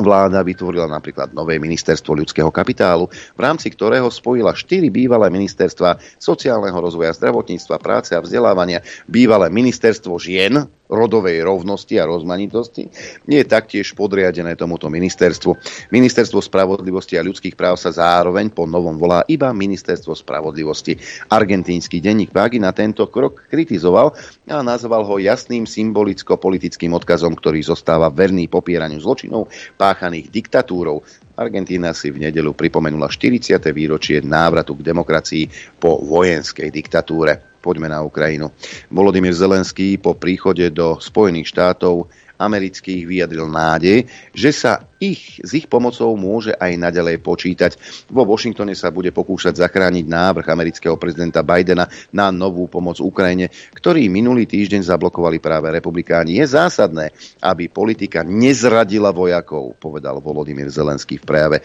Vláda 0.00 0.40
vytvorila 0.40 0.88
napríklad 0.88 1.36
nové 1.36 1.60
ministerstvo 1.60 2.16
ľudského 2.16 2.48
kapitálu, 2.48 3.12
v 3.36 3.40
rámci 3.40 3.68
ktorého 3.68 4.08
spojila 4.08 4.56
štyri 4.56 4.88
bývalé 4.88 5.28
ministerstva 5.28 6.00
sociálneho 6.16 6.80
rozvoja, 6.80 7.12
zdravotníctva, 7.12 7.76
práce 7.76 8.16
a 8.16 8.24
vzdelávania, 8.24 8.80
bývalé 9.04 9.52
ministerstvo 9.52 10.16
žien, 10.16 10.64
rodovej 10.90 11.46
rovnosti 11.46 11.94
a 11.96 12.10
rozmanitosti, 12.10 12.90
je 13.24 13.42
taktiež 13.46 13.94
podriadené 13.94 14.58
tomuto 14.58 14.90
ministerstvu. 14.90 15.54
Ministerstvo 15.94 16.42
spravodlivosti 16.42 17.14
a 17.14 17.22
ľudských 17.22 17.54
práv 17.54 17.78
sa 17.78 17.94
zároveň 17.94 18.50
po 18.50 18.66
novom 18.66 18.98
volá 18.98 19.22
iba 19.30 19.54
Ministerstvo 19.54 20.18
spravodlivosti. 20.18 20.98
Argentínsky 21.30 22.02
denník 22.02 22.34
na 22.58 22.74
tento 22.74 23.06
krok 23.06 23.46
kritizoval 23.46 24.12
a 24.50 24.58
nazval 24.66 25.06
ho 25.06 25.22
jasným 25.22 25.64
symbolicko-politickým 25.68 26.90
odkazom, 26.98 27.38
ktorý 27.38 27.62
zostáva 27.62 28.10
verný 28.10 28.50
popieraniu 28.50 28.98
zločinov 28.98 29.46
páchaných 29.78 30.32
diktatúrou. 30.32 31.06
Argentína 31.40 31.96
si 31.96 32.12
v 32.12 32.28
nedelu 32.28 32.52
pripomenula 32.52 33.08
40. 33.08 33.56
výročie 33.72 34.20
návratu 34.20 34.76
k 34.76 34.84
demokracii 34.92 35.44
po 35.80 36.02
vojenskej 36.02 36.68
diktatúre. 36.68 37.49
Poďme 37.60 37.92
na 37.92 38.00
Ukrajinu. 38.00 38.48
Volodymyr 38.88 39.36
Zelenský 39.36 40.00
po 40.00 40.16
príchode 40.16 40.64
do 40.72 40.96
Spojených 40.96 41.52
štátov 41.52 42.08
amerických 42.40 43.04
vyjadril 43.04 43.52
nádej, 43.52 44.08
že 44.32 44.50
sa 44.56 44.88
ich, 45.00 45.40
s 45.40 45.56
ich 45.56 45.64
pomocou 45.64 46.12
môže 46.16 46.52
aj 46.56 46.76
naďalej 46.76 47.24
počítať. 47.24 47.72
Vo 48.12 48.28
Washingtone 48.28 48.76
sa 48.76 48.92
bude 48.92 49.08
pokúšať 49.12 49.56
zachrániť 49.56 50.04
návrh 50.04 50.44
amerického 50.44 51.00
prezidenta 51.00 51.40
Bidena 51.40 51.88
na 52.12 52.28
novú 52.28 52.68
pomoc 52.68 53.00
Ukrajine, 53.00 53.48
ktorý 53.72 54.12
minulý 54.12 54.44
týždeň 54.44 54.84
zablokovali 54.84 55.40
práve 55.40 55.72
republikáni. 55.72 56.36
Je 56.36 56.52
zásadné, 56.52 57.16
aby 57.40 57.72
politika 57.72 58.20
nezradila 58.20 59.08
vojakov, 59.08 59.80
povedal 59.80 60.20
Volodymyr 60.20 60.68
Zelenský 60.68 61.16
v 61.16 61.24
prejave 61.24 61.58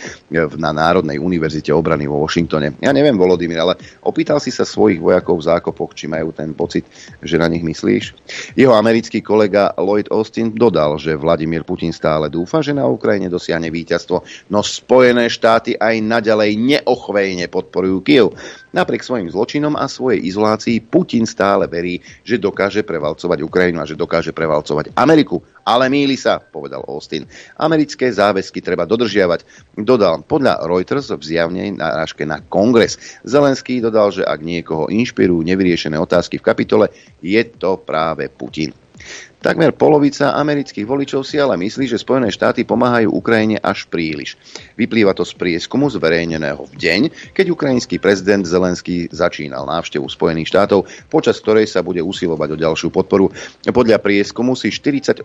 na 0.55 0.71
Národnej 0.71 1.19
univerzite 1.19 1.75
obrany 1.75 2.07
vo 2.07 2.23
Washingtone. 2.23 2.79
Ja 2.79 2.95
neviem, 2.95 3.19
Volodymyr, 3.19 3.59
ale 3.59 3.75
opýtal 3.99 4.39
si 4.39 4.49
sa 4.49 4.63
svojich 4.63 5.03
vojakov 5.03 5.43
v 5.43 5.47
zákopoch, 5.51 5.91
či 5.91 6.07
majú 6.07 6.31
ten 6.31 6.55
pocit, 6.55 6.87
že 7.19 7.35
na 7.35 7.51
nich 7.51 7.67
myslíš? 7.67 8.15
Jeho 8.55 8.71
americký 8.79 9.19
kolega 9.19 9.75
Lloyd 9.75 10.07
Austin 10.07 10.55
dodal, 10.65 10.97
že 10.97 11.13
Vladimír 11.13 11.61
Putin 11.61 11.93
stále 11.93 12.25
dúfa, 12.33 12.65
že 12.65 12.73
na 12.73 12.89
Ukrajine 12.89 13.29
dosiahne 13.29 13.69
víťazstvo, 13.69 14.49
no 14.49 14.65
Spojené 14.65 15.29
štáty 15.29 15.77
aj 15.77 16.01
naďalej 16.01 16.57
neochvejne 16.57 17.45
podporujú 17.53 18.01
Kiev. 18.01 18.33
Napriek 18.73 19.05
svojim 19.05 19.29
zločinom 19.29 19.77
a 19.77 19.85
svojej 19.87 20.25
izolácii 20.25 20.83
Putin 20.83 21.23
stále 21.29 21.69
verí, 21.69 22.01
že 22.25 22.41
dokáže 22.41 22.83
prevalcovať 22.83 23.39
Ukrajinu 23.45 23.79
a 23.79 23.87
že 23.87 23.95
dokáže 23.95 24.33
prevalcovať 24.33 24.91
Ameriku. 24.97 25.39
Ale 25.63 25.87
míli 25.87 26.19
sa, 26.19 26.41
povedal 26.43 26.83
Austin. 26.85 27.23
Americké 27.55 28.11
záväzky 28.11 28.59
treba 28.59 28.83
dodržiavať. 28.83 29.71
Dodal 29.79 30.27
podľa 30.27 30.67
Reuters 30.67 31.07
v 31.13 31.23
zjavnej 31.23 31.71
náražke 31.71 32.27
na 32.27 32.43
kongres. 32.43 32.99
Zelenský 33.23 33.79
dodal, 33.79 34.11
že 34.11 34.27
ak 34.27 34.43
niekoho 34.43 34.91
inšpirujú 34.91 35.41
nevyriešené 35.45 35.95
otázky 35.95 36.37
v 36.41 36.47
kapitole, 36.51 36.85
je 37.23 37.41
to 37.55 37.79
práve 37.79 38.27
Putin. 38.27 38.84
Takmer 39.45 39.77
polovica 39.77 40.33
amerických 40.33 40.89
voličov 40.89 41.21
si 41.21 41.37
ale 41.37 41.53
myslí, 41.53 41.85
že 41.85 42.01
Spojené 42.01 42.33
štáty 42.33 42.65
pomáhajú 42.65 43.13
Ukrajine 43.13 43.61
až 43.61 43.85
príliš. 43.85 44.41
Vyplýva 44.73 45.13
to 45.13 45.21
z 45.21 45.37
prieskumu 45.37 45.85
zverejneného 45.85 46.65
v 46.65 46.73
deň, 46.73 47.01
keď 47.29 47.53
ukrajinský 47.53 48.01
prezident 48.01 48.41
Zelenský 48.41 49.05
začínal 49.13 49.69
návštevu 49.69 50.09
Spojených 50.09 50.49
štátov, 50.49 50.89
počas 51.13 51.37
ktorej 51.37 51.69
sa 51.69 51.85
bude 51.85 52.01
usilovať 52.01 52.57
o 52.57 52.57
ďalšiu 52.57 52.89
podporu. 52.89 53.29
Podľa 53.61 54.01
prieskumu 54.01 54.57
si 54.57 54.73
48% 54.73 55.21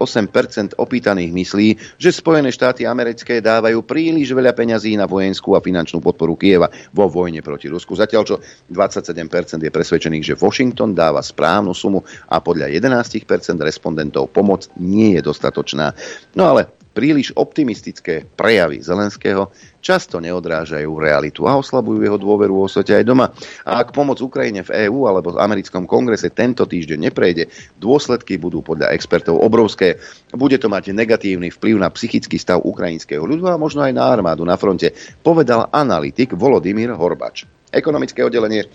opýtaných 0.77 1.33
myslí, 1.33 1.69
že 1.97 2.13
Spojené 2.13 2.53
štáty 2.53 2.85
americké 2.85 3.41
dávajú 3.41 3.81
príliš 3.89 4.37
veľa 4.37 4.53
peňazí 4.53 5.01
na 5.01 5.09
vojenskú 5.09 5.57
a 5.57 5.65
finančnú 5.65 6.05
podporu 6.05 6.37
Kieva 6.37 6.69
vo 6.93 7.09
vojne 7.09 7.41
proti 7.41 7.73
Rusku. 7.73 7.97
Zatiaľ 7.97 8.23
čo 8.29 8.37
27% 8.69 9.65
je 9.65 9.73
presvedčených, 9.73 10.25
že 10.29 10.35
Washington 10.37 10.93
dáva 10.93 11.25
správnu 11.25 11.73
sumu 11.73 12.05
a 12.29 12.37
podľa 12.45 12.69
11% 12.69 13.17
respondentov 13.65 14.00
parlamentov 14.01 14.33
pomoc 14.33 14.73
nie 14.81 15.21
je 15.21 15.21
dostatočná. 15.21 15.93
No 16.33 16.49
ale 16.49 16.73
príliš 16.91 17.37
optimistické 17.37 18.25
prejavy 18.25 18.81
Zelenského 18.81 19.53
často 19.79 20.19
neodrážajú 20.19 20.89
realitu 20.99 21.45
a 21.47 21.55
oslabujú 21.55 22.03
jeho 22.03 22.19
dôveru 22.19 22.65
o 22.65 22.67
svete 22.67 22.97
aj 22.97 23.05
doma. 23.05 23.31
A 23.63 23.85
ak 23.85 23.93
pomoc 23.93 24.19
Ukrajine 24.19 24.65
v 24.65 24.89
EÚ 24.89 25.07
alebo 25.07 25.37
v 25.37 25.41
americkom 25.45 25.85
kongrese 25.85 26.33
tento 26.33 26.65
týždeň 26.65 27.13
neprejde, 27.13 27.47
dôsledky 27.79 28.41
budú 28.41 28.65
podľa 28.65 28.91
expertov 28.97 29.39
obrovské. 29.39 30.01
Bude 30.33 30.57
to 30.57 30.73
mať 30.73 30.97
negatívny 30.97 31.53
vplyv 31.53 31.77
na 31.79 31.93
psychický 31.93 32.41
stav 32.41 32.65
ukrajinského 32.65 33.23
ľudu 33.23 33.53
a 33.53 33.61
možno 33.61 33.85
aj 33.85 33.93
na 33.95 34.11
armádu 34.11 34.43
na 34.43 34.57
fronte, 34.57 34.97
povedal 35.23 35.71
analytik 35.71 36.35
Volodymyr 36.35 36.97
Horbač. 36.97 37.47
Ekonomické 37.71 38.27
oddelenie 38.27 38.67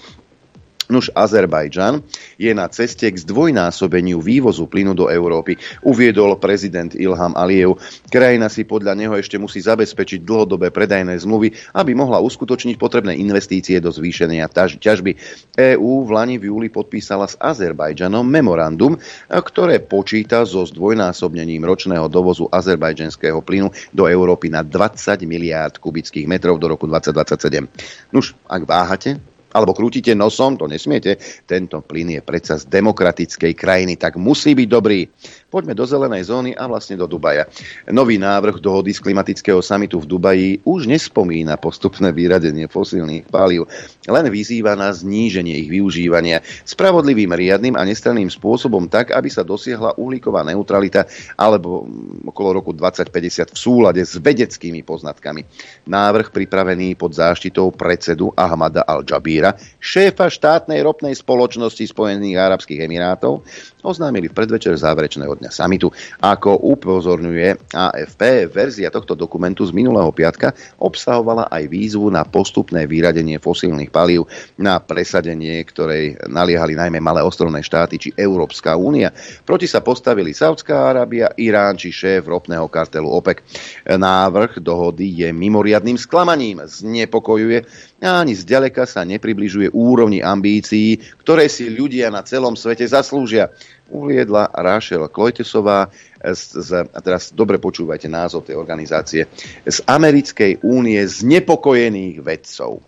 Nuž 0.85 1.09
Azerbajdžan 1.17 2.05
je 2.37 2.51
na 2.53 2.69
ceste 2.69 3.09
k 3.09 3.17
zdvojnásobeniu 3.17 4.21
vývozu 4.21 4.69
plynu 4.69 4.93
do 4.93 5.09
Európy, 5.09 5.57
uviedol 5.81 6.37
prezident 6.37 6.93
Ilham 6.93 7.33
Aliev. 7.33 7.81
Krajina 8.13 8.51
si 8.53 8.67
podľa 8.67 8.93
neho 8.93 9.13
ešte 9.17 9.41
musí 9.41 9.61
zabezpečiť 9.65 10.21
dlhodobé 10.21 10.69
predajné 10.69 11.17
zmluvy, 11.17 11.53
aby 11.73 11.91
mohla 11.97 12.21
uskutočniť 12.21 12.77
potrebné 12.77 13.17
investície 13.17 13.81
do 13.81 13.89
zvýšenia 13.89 14.45
ťažby. 14.77 15.11
EÚ 15.57 16.05
v 16.05 16.09
Lani 16.13 16.35
v 16.37 16.53
júli 16.53 16.67
podpísala 16.69 17.25
s 17.25 17.35
Azerbajdžanom 17.41 18.23
memorandum, 18.23 18.95
ktoré 19.29 19.81
počíta 19.81 20.45
so 20.45 20.63
zdvojnásobnením 20.63 21.65
ročného 21.65 22.05
dovozu 22.07 22.45
azerbajdžanského 22.49 23.41
plynu 23.41 23.73
do 23.91 24.05
Európy 24.05 24.53
na 24.53 24.61
20 24.61 25.25
miliárd 25.25 25.81
kubických 25.81 26.29
metrov 26.29 26.61
do 26.61 26.71
roku 26.71 26.85
2027. 26.87 28.13
Nuž, 28.13 28.37
ak 28.47 28.61
váhate, 28.63 29.34
alebo 29.55 29.71
krútite 29.71 30.11
nosom, 30.11 30.59
to 30.59 30.67
nesmiete. 30.67 31.15
Tento 31.47 31.79
plyn 31.79 32.19
je 32.19 32.21
predsa 32.21 32.59
z 32.59 32.67
demokratickej 32.67 33.55
krajiny, 33.55 33.95
tak 33.95 34.19
musí 34.19 34.51
byť 34.51 34.67
dobrý. 34.67 35.07
Poďme 35.55 35.71
do 35.71 35.87
zelenej 35.87 36.27
zóny 36.27 36.51
a 36.51 36.67
vlastne 36.67 36.99
do 36.99 37.07
Dubaja. 37.07 37.47
Nový 37.87 38.19
návrh 38.19 38.59
dohody 38.59 38.91
z 38.91 38.99
klimatického 38.99 39.63
samitu 39.63 40.03
v 40.03 40.09
Dubaji 40.11 40.49
už 40.67 40.83
nespomína 40.83 41.55
postupné 41.55 42.11
vyradenie 42.11 42.67
fosílnych 42.67 43.31
palív, 43.31 43.71
len 44.03 44.27
vyzýva 44.27 44.75
na 44.75 44.91
zníženie 44.91 45.55
ich 45.55 45.71
využívania 45.71 46.43
spravodlivým, 46.67 47.31
riadnym 47.31 47.79
a 47.79 47.87
nestranným 47.87 48.27
spôsobom 48.27 48.91
tak, 48.91 49.15
aby 49.15 49.31
sa 49.31 49.47
dosiahla 49.47 49.95
uhlíková 49.95 50.43
neutralita 50.43 51.07
alebo 51.39 51.87
okolo 52.27 52.59
roku 52.59 52.75
2050 52.75 53.55
v 53.55 53.57
súlade 53.57 54.03
s 54.03 54.19
vedeckými 54.19 54.83
poznatkami. 54.83 55.47
Návrh 55.87 56.35
pripravený 56.35 56.99
pod 56.99 57.15
záštitou 57.15 57.71
predsedu 57.71 58.35
Ahmada 58.35 58.83
al-Jabíra, 58.83 59.55
šéfa 59.79 60.27
štátnej 60.27 60.83
ropnej 60.83 61.15
spoločnosti 61.15 61.87
Spojených 61.87 62.43
Arabských 62.43 62.83
Emirátov, 62.83 63.47
oznámili 63.85 64.27
v 64.27 64.35
predvečer 64.35 64.73
záverečného 64.73 65.37
dňa 65.37 65.51
samitu. 65.53 65.93
Ako 66.19 66.57
upozorňuje 66.75 67.71
AFP, 67.71 68.49
verzia 68.49 68.89
tohto 68.89 69.13
dokumentu 69.13 69.61
z 69.63 69.71
minulého 69.71 70.09
piatka 70.09 70.51
obsahovala 70.81 71.47
aj 71.53 71.63
výzvu 71.69 72.09
na 72.09 72.25
postupné 72.25 72.89
vyradenie 72.89 73.37
fosílnych 73.37 73.93
palív, 73.93 74.25
na 74.57 74.81
presadenie, 74.81 75.61
ktorej 75.61 76.17
naliehali 76.25 76.73
najmä 76.73 76.97
malé 76.97 77.21
ostrovné 77.21 77.61
štáty 77.61 78.01
či 78.01 78.09
Európska 78.17 78.73
únia. 78.73 79.13
Proti 79.45 79.69
sa 79.69 79.85
postavili 79.85 80.33
Saudská 80.33 80.89
Arábia, 80.89 81.29
Irán 81.37 81.77
či 81.77 81.93
šéf 81.93 82.25
ropného 82.25 82.65
kartelu 82.65 83.05
OPEC. 83.05 83.45
Návrh 83.85 84.57
dohody 84.59 85.23
je 85.23 85.29
mimoriadným 85.29 86.01
sklamaním, 86.01 86.65
znepokojuje 86.65 87.63
ani 88.03 88.35
zďaleka 88.35 88.83
sa 88.83 89.07
nepribližuje 89.07 89.71
úrovni 89.71 90.19
ambícií, 90.19 90.99
ktoré 91.23 91.47
si 91.47 91.71
ľudia 91.71 92.11
na 92.11 92.25
celom 92.27 92.59
svete 92.59 92.83
zaslúžia 92.83 93.51
uviedla 93.89 94.49
Rášel 94.49 95.07
Klojtesová, 95.09 95.89
z, 96.25 96.41
z, 96.57 96.69
a 96.89 96.99
teraz 97.05 97.29
dobre 97.29 97.61
počúvajte 97.61 98.09
názov 98.09 98.49
tej 98.49 98.57
organizácie, 98.57 99.29
z 99.61 99.77
Americkej 99.85 100.65
únie 100.65 100.97
znepokojených 101.05 102.17
vedcov. 102.25 102.81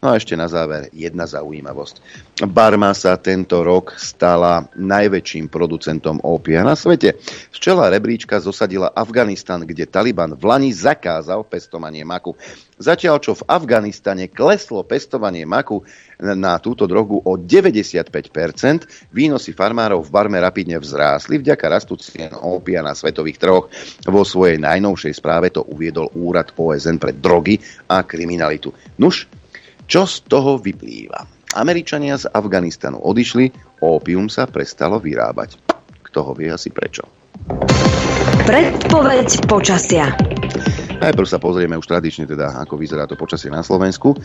No 0.00 0.12
a 0.12 0.16
ešte 0.16 0.38
na 0.38 0.48
záver 0.48 0.88
jedna 0.92 1.28
zaujímavosť. 1.28 2.00
Barma 2.48 2.92
sa 2.92 3.16
tento 3.16 3.64
rok 3.64 3.96
stala 3.96 4.68
najväčším 4.76 5.48
producentom 5.48 6.20
ópia 6.20 6.60
na 6.60 6.76
svete. 6.76 7.16
Z 7.52 7.58
čela 7.60 7.88
rebríčka 7.88 8.40
zosadila 8.40 8.92
Afganistan, 8.92 9.64
kde 9.64 9.88
Taliban 9.88 10.36
v 10.36 10.44
Lani 10.44 10.70
zakázal 10.72 11.48
pestovanie 11.48 12.04
maku. 12.04 12.36
Zatiaľ, 12.76 13.16
čo 13.24 13.32
v 13.32 13.46
Afganistane 13.48 14.28
kleslo 14.28 14.84
pestovanie 14.84 15.48
maku 15.48 15.80
na 16.20 16.60
túto 16.60 16.84
drogu 16.84 17.16
o 17.24 17.40
95%, 17.40 19.08
výnosy 19.12 19.56
farmárov 19.56 20.04
v 20.04 20.12
Barme 20.12 20.36
rapidne 20.40 20.76
vzrástli 20.76 21.40
vďaka 21.40 21.66
rastu 21.72 21.96
cien 21.96 22.36
ópia 22.36 22.84
na 22.84 22.92
svetových 22.92 23.40
trhoch. 23.40 23.72
Vo 24.04 24.22
svojej 24.28 24.60
najnovšej 24.60 25.12
správe 25.16 25.48
to 25.52 25.64
uviedol 25.64 26.12
Úrad 26.20 26.52
OSN 26.56 27.00
pre 27.00 27.16
drogy 27.16 27.56
a 27.88 28.04
kriminalitu. 28.04 28.72
Nuž, 29.00 29.24
čo 29.86 30.02
z 30.02 30.26
toho 30.26 30.58
vyplýva? 30.58 31.22
Američania 31.56 32.18
z 32.18 32.28
Afganistanu 32.28 33.00
odišli, 33.00 33.78
ópium 33.80 34.26
sa 34.26 34.44
prestalo 34.50 34.98
vyrábať. 34.98 35.56
Kto 36.04 36.18
ho 36.26 36.32
vie 36.34 36.50
asi 36.50 36.74
prečo? 36.74 37.06
Predpoveď 38.44 39.46
počasia. 39.46 40.10
Najprv 40.96 41.28
sa 41.28 41.36
pozrieme 41.36 41.76
už 41.76 41.86
tradične 41.86 42.24
teda, 42.24 42.56
ako 42.64 42.80
vyzerá 42.80 43.04
to 43.04 43.20
počasie 43.20 43.52
na 43.52 43.60
Slovensku. 43.60 44.16
E, 44.16 44.18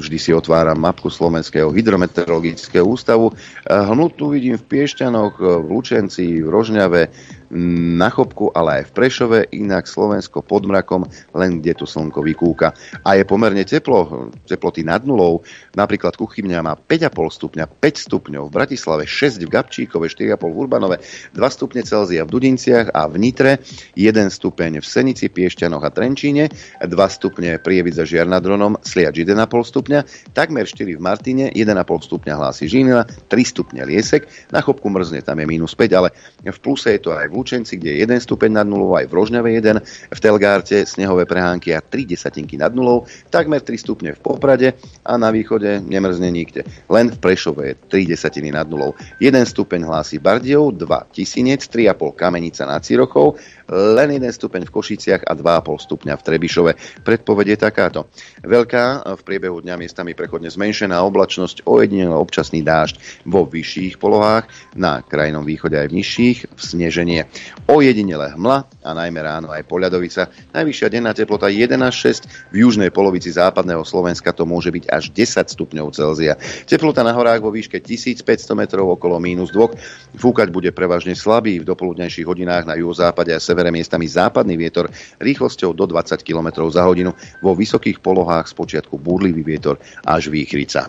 vždy 0.00 0.16
si 0.16 0.30
otváram 0.32 0.80
mapku 0.80 1.12
Slovenského 1.12 1.68
hydrometeorologického 1.68 2.88
ústavu. 2.88 3.30
E, 3.30 3.34
hmlu 3.68 4.08
tu 4.16 4.32
vidím 4.32 4.56
v 4.56 4.64
Piešťanoch, 4.64 5.36
v 5.38 5.68
Lučenci, 5.68 6.40
v 6.40 6.48
Rožňave, 6.48 7.12
na 7.50 8.12
Chopku, 8.12 8.52
ale 8.52 8.82
aj 8.82 8.92
v 8.92 8.94
Prešove, 8.94 9.38
inak 9.56 9.88
Slovensko 9.88 10.44
pod 10.44 10.68
mrakom, 10.68 11.08
len 11.32 11.64
kde 11.64 11.80
tu 11.80 11.84
slnko 11.88 12.20
vykúka. 12.20 12.76
A 13.00 13.16
je 13.16 13.24
pomerne 13.24 13.64
teplo, 13.64 14.28
teploty 14.44 14.84
nad 14.84 15.00
nulou. 15.08 15.40
Napríklad 15.72 16.12
Kuchymňa 16.20 16.60
má 16.60 16.76
5,5 16.76 17.08
stupňa, 17.40 17.64
5 17.80 18.06
stupňov, 18.08 18.42
v 18.48 18.52
Bratislave 18.52 19.04
6 19.08 19.40
v 19.44 19.48
Gabčíkove, 19.48 20.12
4,5 20.12 20.36
v 20.44 20.56
Urbanove, 20.60 20.96
2 21.32 21.40
stupne 21.48 21.80
Celzia 21.80 22.28
v 22.28 22.32
Dudinciach 22.36 22.92
a 22.92 23.08
v 23.08 23.16
Nitre, 23.16 23.64
1 23.96 24.28
stupeň 24.28 24.84
v 24.84 24.86
Senici, 24.86 25.32
Piešťanoch 25.32 25.84
a 25.84 25.90
Trenčíne, 25.90 26.52
2 26.84 26.88
stupne 27.08 27.56
Prievidza 27.56 28.04
Žiar 28.04 28.28
nad 28.28 28.44
Dronom, 28.44 28.76
Sliač 28.84 29.24
1,5 29.24 29.48
stupňa, 29.48 29.98
takmer 30.36 30.68
4 30.68 30.84
v 30.96 31.00
Martine, 31.00 31.44
1,5 31.56 32.08
stupňa 32.12 32.32
hlási 32.36 32.68
Žilina, 32.68 33.08
3 33.08 33.32
stupňa 33.32 33.82
Liesek, 33.88 34.28
na 34.52 34.60
Chopku 34.60 34.92
mrzne, 34.92 35.24
tam 35.24 35.40
je 35.40 35.46
minus 35.48 35.72
5, 35.72 35.88
ale 35.96 36.12
v 36.44 36.58
pluse 36.60 36.92
je 36.92 37.00
to 37.00 37.16
aj 37.16 37.30
v 37.30 37.37
Lučenci, 37.38 37.78
kde 37.78 37.94
je 37.94 38.02
1 38.02 38.18
stupeň 38.18 38.50
nad 38.58 38.66
nulou, 38.66 38.98
aj 38.98 39.06
v 39.06 39.14
Rožňave 39.14 39.48
1, 39.54 39.78
v 40.10 40.18
Telgárte 40.18 40.82
snehové 40.82 41.22
prehánky 41.22 41.70
a 41.70 41.78
3 41.78 42.02
desatinky 42.02 42.58
nad 42.58 42.74
nulou, 42.74 43.06
takmer 43.30 43.62
3 43.62 43.78
stupne 43.78 44.10
v 44.12 44.20
Poprade 44.20 44.74
a 45.06 45.14
na 45.14 45.30
východe 45.30 45.78
nemrzne 45.78 46.26
nikde. 46.34 46.66
Len 46.90 47.14
v 47.14 47.18
Prešove 47.22 47.62
je 47.62 47.74
3 47.86 48.10
desatiny 48.18 48.50
nad 48.50 48.66
nulou. 48.66 48.98
1 49.22 49.30
stupeň 49.46 49.86
hlási 49.86 50.18
Bardiov, 50.18 50.74
2 50.74 51.14
Tisinec, 51.14 51.62
3,5 51.70 52.18
Kamenica 52.18 52.66
nad 52.66 52.82
Cirochou, 52.82 53.38
len 53.68 54.08
1 54.16 54.24
stupeň 54.32 54.64
v 54.68 54.74
Košiciach 54.74 55.22
a 55.28 55.32
2,5 55.36 55.84
stupňa 55.84 56.14
v 56.16 56.24
Trebišove. 56.24 56.72
Predpoveď 57.04 57.46
je 57.54 57.58
takáto. 57.58 58.00
Veľká, 58.40 59.04
v 59.04 59.22
priebehu 59.22 59.60
dňa 59.60 59.76
miestami 59.76 60.16
prechodne 60.16 60.48
zmenšená 60.48 60.96
oblačnosť, 61.04 61.68
ojedinelo 61.68 62.16
občasný 62.16 62.64
dážď 62.64 63.24
vo 63.28 63.44
vyšších 63.44 64.00
polohách, 64.00 64.48
na 64.74 65.04
krajnom 65.04 65.44
východe 65.44 65.76
aj 65.76 65.88
v 65.92 65.96
nižších, 66.00 66.38
v 66.48 66.60
sneženie. 66.60 67.20
Ojedinele 67.68 68.32
hmla 68.32 68.58
a 68.84 68.90
najmä 68.96 69.20
ráno 69.20 69.52
aj 69.52 69.68
poľadovica. 69.68 70.32
Najvyššia 70.56 70.88
denná 70.88 71.12
teplota 71.12 71.52
1 71.52 71.76
až 71.84 71.94
6, 72.16 72.54
v 72.54 72.64
južnej 72.64 72.88
polovici 72.88 73.28
západného 73.28 73.84
Slovenska 73.84 74.32
to 74.32 74.48
môže 74.48 74.72
byť 74.72 74.84
až 74.88 75.12
10 75.12 75.44
stupňov 75.44 75.92
Celzia. 75.92 76.40
Teplota 76.64 77.04
na 77.04 77.12
horách 77.12 77.44
vo 77.44 77.52
výške 77.52 77.80
1500 77.82 78.24
metrov 78.56 78.88
okolo 78.96 79.20
mínus 79.20 79.52
2. 79.52 80.16
Fúkať 80.16 80.48
bude 80.48 80.72
prevažne 80.72 81.12
slabý 81.12 81.60
v 81.60 81.68
dopoludnejších 81.68 82.26
hodinách 82.26 82.64
na 82.64 82.78
juhozápade 82.78 83.34
a 83.34 83.42
severe 83.58 83.74
miestami 83.74 84.06
západný 84.06 84.54
vietor 84.54 84.86
rýchlosťou 85.18 85.74
do 85.74 85.90
20 85.90 86.22
km 86.22 86.70
za 86.70 86.86
hodinu. 86.86 87.10
Vo 87.42 87.58
vysokých 87.58 87.98
polohách 87.98 88.46
spočiatku 88.46 88.94
búrlivý 88.94 89.42
vietor 89.42 89.82
až 90.06 90.30
výchrica. 90.30 90.86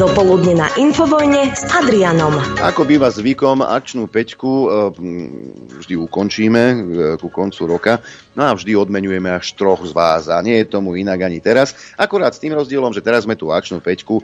Dopoludne 0.00 0.56
na 0.56 0.68
Infovojne 0.80 1.52
s 1.52 1.62
Adrianom. 1.68 2.36
Ako 2.64 2.88
býva 2.88 3.12
zvykom, 3.12 3.64
akčnú 3.64 4.08
peťku 4.08 4.48
e, 4.48 4.66
vždy 5.84 5.94
ukončíme 6.00 6.62
e, 6.62 6.76
ku 7.20 7.28
koncu 7.28 7.62
roka. 7.68 8.00
No 8.36 8.48
a 8.48 8.52
vždy 8.52 8.76
odmenujeme 8.76 9.32
až 9.32 9.56
troch 9.56 9.84
z 9.84 9.92
vás. 9.92 10.28
A 10.28 10.40
nie 10.44 10.58
je 10.60 10.68
tomu 10.68 10.96
inak 11.00 11.20
ani 11.24 11.40
teraz. 11.40 11.94
Akurát 11.96 12.34
s 12.34 12.42
tým 12.42 12.56
rozdielom, 12.56 12.92
že 12.92 13.04
teraz 13.04 13.24
sme 13.24 13.38
tú 13.38 13.52
akčnú 13.52 13.80
peťku 13.80 14.20
e, 14.20 14.22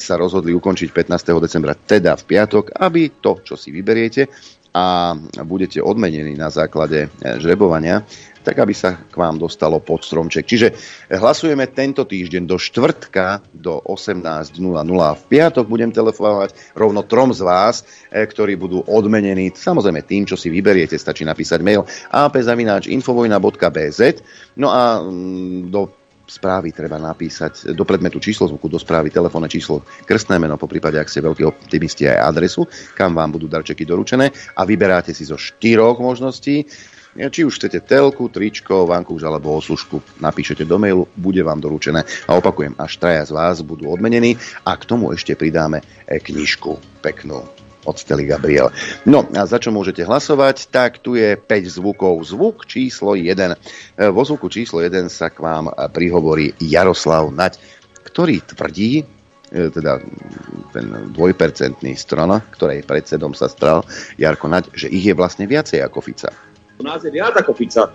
sa 0.00 0.14
rozhodli 0.16 0.54
ukončiť 0.54 0.88
15. 0.94 1.34
decembra, 1.40 1.76
teda 1.76 2.16
v 2.16 2.24
piatok, 2.28 2.76
aby 2.78 3.10
to, 3.20 3.42
čo 3.44 3.58
si 3.58 3.68
vyberiete, 3.74 4.30
a 4.72 5.12
budete 5.44 5.84
odmenení 5.84 6.32
na 6.32 6.48
základe 6.48 7.12
žrebovania, 7.20 8.02
tak 8.42 8.58
aby 8.58 8.74
sa 8.74 8.98
k 8.98 9.14
vám 9.14 9.38
dostalo 9.38 9.78
pod 9.78 10.02
stromček. 10.02 10.42
Čiže 10.44 10.74
hlasujeme 11.14 11.70
tento 11.70 12.02
týždeň 12.02 12.42
do 12.42 12.58
štvrtka 12.58 13.40
do 13.54 13.78
18.00. 13.86 14.58
V 15.14 15.24
piatok 15.30 15.70
budem 15.70 15.94
telefonovať 15.94 16.74
rovno 16.74 17.06
trom 17.06 17.30
z 17.30 17.40
vás, 17.46 17.86
e, 18.10 18.26
ktorí 18.26 18.58
budú 18.58 18.82
odmenení. 18.82 19.54
Samozrejme 19.54 20.02
tým, 20.02 20.26
čo 20.26 20.34
si 20.34 20.50
vyberiete, 20.50 20.98
stačí 20.98 21.22
napísať 21.22 21.62
mail 21.62 21.86
apzavináč.infovojna.bz 22.10 24.00
No 24.58 24.68
a 24.68 25.00
mm, 25.00 25.70
do 25.72 26.01
správy 26.32 26.72
treba 26.72 26.96
napísať 26.96 27.76
do 27.76 27.84
predmetu 27.84 28.16
číslo 28.16 28.48
zvuku, 28.48 28.72
do 28.72 28.80
správy 28.80 29.12
telefónne 29.12 29.52
číslo, 29.52 29.84
krstné 30.08 30.40
meno, 30.40 30.56
po 30.56 30.64
prípade, 30.64 30.96
ak 30.96 31.12
ste 31.12 31.20
veľkí 31.20 31.44
optimisti, 31.44 32.08
aj 32.08 32.32
adresu, 32.32 32.64
kam 32.96 33.12
vám 33.12 33.36
budú 33.36 33.52
darčeky 33.52 33.84
doručené 33.84 34.32
a 34.56 34.64
vyberáte 34.64 35.12
si 35.12 35.28
zo 35.28 35.36
štyroch 35.36 36.00
možností 36.00 36.64
či 37.12 37.44
už 37.44 37.60
chcete 37.60 37.84
telku, 37.84 38.32
tričko, 38.32 38.88
vankúš 38.88 39.28
alebo 39.28 39.52
oslužku, 39.60 40.00
napíšete 40.16 40.64
do 40.64 40.80
mailu, 40.80 41.04
bude 41.12 41.44
vám 41.44 41.60
doručené. 41.60 42.08
A 42.24 42.40
opakujem, 42.40 42.72
až 42.80 42.96
traja 42.96 43.28
z 43.28 43.36
vás 43.36 43.60
budú 43.60 43.92
odmenení 43.92 44.40
a 44.64 44.72
k 44.80 44.88
tomu 44.88 45.12
ešte 45.12 45.36
pridáme 45.36 45.84
knižku 46.08 47.04
peknú 47.04 47.44
od 47.84 47.96
Stely 47.98 48.28
Gabriel. 48.28 48.70
No 49.04 49.26
a 49.34 49.42
za 49.46 49.58
čo 49.58 49.74
môžete 49.74 50.06
hlasovať? 50.06 50.70
Tak 50.70 51.02
tu 51.02 51.18
je 51.18 51.34
5 51.34 51.78
zvukov. 51.78 52.22
Zvuk 52.22 52.66
číslo 52.66 53.18
1. 53.18 53.28
E, 53.28 53.56
vo 54.10 54.22
zvuku 54.22 54.46
číslo 54.48 54.80
1 54.80 55.10
sa 55.10 55.30
k 55.30 55.42
vám 55.42 55.70
prihovorí 55.90 56.54
Jaroslav 56.62 57.30
Nať, 57.34 57.58
ktorý 58.06 58.42
tvrdí, 58.44 59.02
e, 59.02 59.04
teda 59.70 59.98
ten 60.70 61.12
dvojpercentný 61.12 61.98
strana, 61.98 62.40
ktorej 62.40 62.86
predsedom 62.86 63.34
sa 63.34 63.50
stral 63.50 63.82
Jarko 64.16 64.46
Nať, 64.46 64.70
že 64.74 64.86
ich 64.86 65.06
je 65.06 65.14
vlastne 65.16 65.44
viacej 65.50 65.82
ako 65.82 66.00
Fica 66.02 66.30
nás 66.82 67.00
je 67.06 67.14
viac 67.14 67.38
ako 67.38 67.54
Fica. 67.54 67.88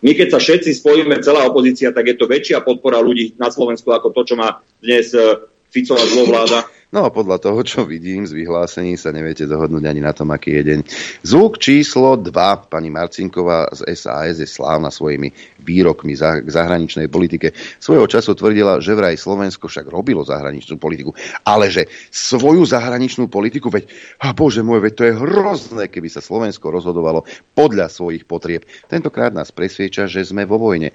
My 0.00 0.14
keď 0.14 0.38
sa 0.38 0.40
všetci 0.40 0.70
spojíme, 0.78 1.18
celá 1.20 1.42
opozícia, 1.50 1.90
tak 1.90 2.06
je 2.06 2.16
to 2.16 2.30
väčšia 2.30 2.62
podpora 2.62 3.02
ľudí 3.02 3.34
na 3.36 3.50
Slovensku 3.50 3.90
ako 3.90 4.14
to, 4.14 4.22
čo 4.32 4.34
má 4.38 4.62
dnes 4.78 5.10
e, 5.12 5.42
Ficová 5.74 6.04
zlovláda 6.06 6.68
No 6.94 7.02
a 7.02 7.10
podľa 7.10 7.42
toho, 7.42 7.66
čo 7.66 7.82
vidím 7.82 8.30
z 8.30 8.32
vyhlásení, 8.38 8.94
sa 8.94 9.10
neviete 9.10 9.42
dohodnúť 9.42 9.90
ani 9.90 9.98
na 9.98 10.14
tom, 10.14 10.30
aký 10.30 10.62
je 10.62 10.62
deň. 10.70 10.80
Zvuk 11.26 11.58
číslo 11.58 12.14
2. 12.14 12.30
Pani 12.70 12.94
Marcinková 12.94 13.74
z 13.74 13.90
SAS 13.98 14.38
je 14.38 14.46
slávna 14.46 14.94
svojimi 14.94 15.34
výrokmi 15.66 16.14
k 16.14 16.46
zahraničnej 16.46 17.10
politike. 17.10 17.50
Svojho 17.82 18.06
času 18.06 18.38
tvrdila, 18.38 18.78
že 18.78 18.94
vraj 18.94 19.18
Slovensko 19.18 19.66
však 19.66 19.90
robilo 19.90 20.22
zahraničnú 20.22 20.78
politiku, 20.78 21.10
ale 21.42 21.74
že 21.74 21.90
svoju 22.14 22.62
zahraničnú 22.62 23.26
politiku, 23.26 23.66
veď, 23.66 23.90
a 24.22 24.30
bože 24.30 24.62
môj, 24.62 24.86
veď 24.86 24.92
to 24.94 25.06
je 25.10 25.18
hrozné, 25.18 25.84
keby 25.90 26.06
sa 26.06 26.22
Slovensko 26.22 26.70
rozhodovalo 26.70 27.26
podľa 27.58 27.90
svojich 27.90 28.30
potrieb. 28.30 28.62
Tentokrát 28.86 29.34
nás 29.34 29.50
presvieča, 29.50 30.06
že 30.06 30.22
sme 30.22 30.46
vo 30.46 30.62
vojne 30.62 30.94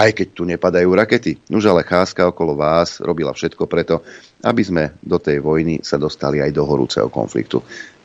aj 0.00 0.16
keď 0.16 0.28
tu 0.32 0.48
nepadajú 0.48 0.88
rakety. 0.96 1.36
Nuž 1.52 1.68
ale 1.68 1.84
cházka 1.84 2.32
okolo 2.32 2.56
vás 2.56 3.04
robila 3.04 3.36
všetko 3.36 3.68
preto, 3.68 4.00
aby 4.40 4.62
sme 4.64 4.84
do 5.04 5.20
tej 5.20 5.44
vojny 5.44 5.84
sa 5.84 6.00
dostali 6.00 6.40
aj 6.40 6.50
do 6.54 6.64
horúceho 6.64 7.08
konfliktu. 7.12 7.60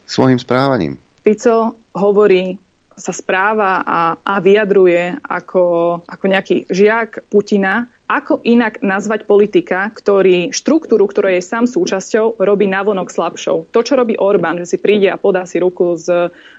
Svojim 0.05 0.37
správaním. 0.37 0.99
Fico 1.25 1.73
hovorí 1.97 2.59
sa 2.95 3.11
správa 3.11 3.83
a, 3.83 3.99
a 4.23 4.33
vyjadruje 4.39 5.19
ako, 5.23 5.63
ako 6.07 6.25
nejaký 6.25 6.67
žiak 6.71 7.27
Putina, 7.27 7.91
ako 8.05 8.37
inak 8.45 8.85
nazvať 8.85 9.25
politika, 9.25 9.89
ktorý 9.89 10.53
štruktúru, 10.53 11.09
ktorej 11.09 11.41
je 11.41 11.49
sám 11.49 11.65
súčasťou, 11.65 12.37
robí 12.37 12.69
navonok 12.69 13.09
slabšou. 13.09 13.65
To, 13.73 13.79
čo 13.81 13.97
robí 13.97 14.13
Orbán, 14.13 14.61
že 14.61 14.69
si 14.69 14.77
príde 14.77 15.09
a 15.09 15.17
podá 15.17 15.49
si 15.49 15.57
ruku 15.57 15.97
s, 15.97 16.05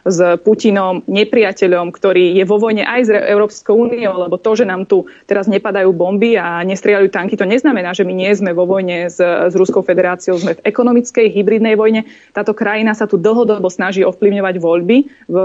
s 0.02 0.18
Putinom, 0.42 1.06
nepriateľom, 1.06 1.94
ktorý 1.94 2.34
je 2.34 2.42
vo 2.42 2.58
vojne 2.58 2.82
aj 2.82 3.00
s 3.06 3.10
Európskou 3.14 3.78
úniou, 3.78 4.26
lebo 4.26 4.42
to, 4.42 4.58
že 4.58 4.66
nám 4.66 4.90
tu 4.90 5.06
teraz 5.30 5.46
nepadajú 5.46 5.94
bomby 5.94 6.34
a 6.34 6.66
nestrieľajú 6.66 7.14
tanky, 7.14 7.38
to 7.38 7.46
neznamená, 7.46 7.94
že 7.94 8.02
my 8.02 8.14
nie 8.26 8.30
sme 8.34 8.50
vo 8.50 8.66
vojne 8.66 9.06
s, 9.06 9.22
s 9.22 9.54
Ruskou 9.54 9.86
federáciou, 9.86 10.42
sme 10.42 10.58
v 10.58 10.64
ekonomickej 10.66 11.30
hybridnej 11.30 11.78
vojne. 11.78 12.10
Táto 12.34 12.58
krajina 12.58 12.90
sa 12.98 13.06
tu 13.06 13.22
dlhodobo 13.22 13.70
snaží 13.70 14.02
ovplyvňovať 14.02 14.54
voľby 14.58 14.96
v 15.30 15.36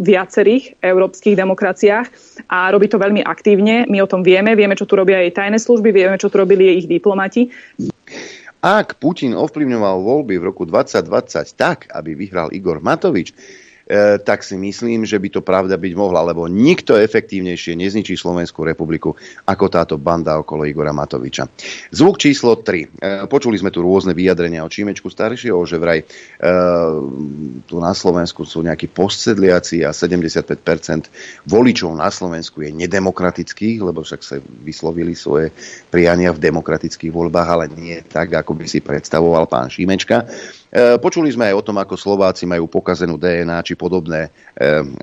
viacerých 0.00 0.80
európskych 0.80 1.36
demokraciách 1.36 2.06
a 2.48 2.72
robí 2.72 2.88
to 2.88 2.96
veľmi 2.96 3.20
aktívne. 3.20 3.84
My 3.86 4.00
o 4.00 4.08
tom 4.08 4.24
vieme, 4.24 4.56
vieme, 4.56 4.72
čo 4.72 4.88
tu 4.88 4.96
robia 4.96 5.20
jej 5.20 5.36
tajné 5.36 5.60
služby, 5.60 5.92
vieme, 5.92 6.16
čo 6.16 6.32
tu 6.32 6.40
robili 6.40 6.72
jej 6.72 6.76
ich 6.80 6.88
diplomati. 6.88 7.52
Ak 8.60 9.00
Putin 9.00 9.32
ovplyvňoval 9.36 10.04
voľby 10.04 10.36
v 10.36 10.44
roku 10.52 10.64
2020 10.68 11.56
tak, 11.56 11.88
aby 11.92 12.12
vyhral 12.16 12.52
Igor 12.52 12.80
Matovič, 12.80 13.32
tak 14.22 14.46
si 14.46 14.54
myslím, 14.54 15.02
že 15.02 15.18
by 15.18 15.28
to 15.34 15.40
pravda 15.42 15.74
byť 15.74 15.92
mohla, 15.98 16.22
lebo 16.22 16.46
nikto 16.46 16.94
efektívnejšie 16.94 17.74
nezničí 17.74 18.14
Slovenskú 18.14 18.62
republiku 18.62 19.18
ako 19.42 19.66
táto 19.66 19.96
banda 19.98 20.38
okolo 20.38 20.62
Igora 20.62 20.94
Matoviča. 20.94 21.50
Zvuk 21.90 22.22
číslo 22.22 22.62
3. 22.62 22.86
E, 22.86 22.88
počuli 23.26 23.58
sme 23.58 23.74
tu 23.74 23.82
rôzne 23.82 24.14
vyjadrenia 24.14 24.62
o 24.62 24.70
Čímečku 24.70 25.10
staršieho, 25.10 25.58
že 25.66 25.76
vraj 25.82 26.00
e, 26.02 26.06
tu 27.66 27.76
na 27.82 27.90
Slovensku 27.90 28.46
sú 28.46 28.62
nejakí 28.62 28.86
postsedliaci 28.86 29.82
a 29.82 29.90
75% 29.90 31.50
voličov 31.50 31.90
na 31.90 32.14
Slovensku 32.14 32.62
je 32.62 32.70
nedemokratických, 32.70 33.82
lebo 33.82 34.06
však 34.06 34.20
sa 34.22 34.36
vyslovili 34.62 35.18
svoje 35.18 35.50
priania 35.90 36.30
v 36.30 36.38
demokratických 36.38 37.10
voľbách, 37.10 37.48
ale 37.50 37.66
nie 37.74 37.98
tak, 38.06 38.38
ako 38.38 38.54
by 38.54 38.66
si 38.70 38.78
predstavoval 38.78 39.50
pán 39.50 39.66
Šímečka. 39.66 40.30
E, 40.70 41.02
počuli 41.02 41.34
sme 41.34 41.50
aj 41.50 41.54
o 41.58 41.66
tom, 41.66 41.76
ako 41.82 41.98
Slováci 41.98 42.46
majú 42.46 42.70
pokazenú 42.70 43.18
DNA 43.18 43.66
či 43.66 43.74
podobné 43.74 44.30
e, 44.30 44.30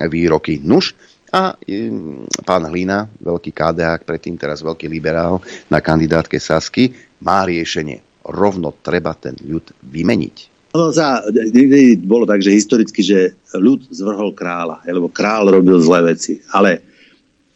výroky. 0.08 0.64
Nuž, 0.64 0.96
a 1.28 1.52
e, 1.60 1.92
pán 2.40 2.64
Hlina, 2.64 3.04
veľký 3.20 3.52
KDák, 3.52 4.08
predtým 4.08 4.40
teraz 4.40 4.64
veľký 4.64 4.88
liberál 4.88 5.44
na 5.68 5.84
kandidátke 5.84 6.40
Sasky, 6.40 6.96
má 7.20 7.44
riešenie. 7.44 8.00
Rovno 8.24 8.72
treba 8.80 9.12
ten 9.12 9.36
ľud 9.36 9.76
vymeniť. 9.84 10.36
Ono 10.76 10.92
sa 10.92 11.24
niekdy 11.28 12.00
bolo 12.00 12.28
tak, 12.28 12.44
že 12.44 12.56
historicky, 12.56 13.00
že 13.00 13.36
ľud 13.56 13.88
zvrhol 13.92 14.32
kráľa, 14.36 14.84
lebo 14.88 15.08
král 15.12 15.48
robil 15.48 15.80
zlé 15.80 16.12
veci. 16.12 16.40
Ale 16.52 16.80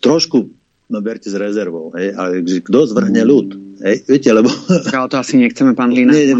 trošku 0.00 0.48
no 0.92 1.00
berte 1.00 1.32
s 1.32 1.36
rezervou, 1.36 1.88
hej, 1.96 2.12
ale 2.12 2.44
kto 2.44 2.92
zvrhne 2.92 3.24
ľud, 3.24 3.71
hej, 3.82 3.96
viete, 4.06 4.30
lebo... 4.30 4.48
Ale 4.94 5.10
to 5.10 5.18
asi 5.18 5.36
nechceme, 5.38 5.74
pán 5.74 5.90
Lina, 5.90 6.14
nie, 6.14 6.32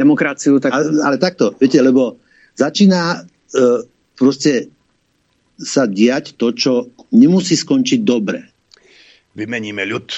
demokraciu. 0.00 0.58
Tak... 0.58 0.72
Ale, 0.72 1.04
ale 1.04 1.16
takto, 1.20 1.52
viete, 1.60 1.78
lebo 1.84 2.18
začína 2.56 3.22
uh, 3.22 3.80
proste 4.16 4.72
sa 5.56 5.88
diať 5.88 6.36
to, 6.36 6.52
čo 6.52 6.72
nemusí 7.12 7.56
skončiť 7.56 8.00
dobre. 8.04 8.44
Vymeníme 9.36 9.84
ľud. 9.84 10.08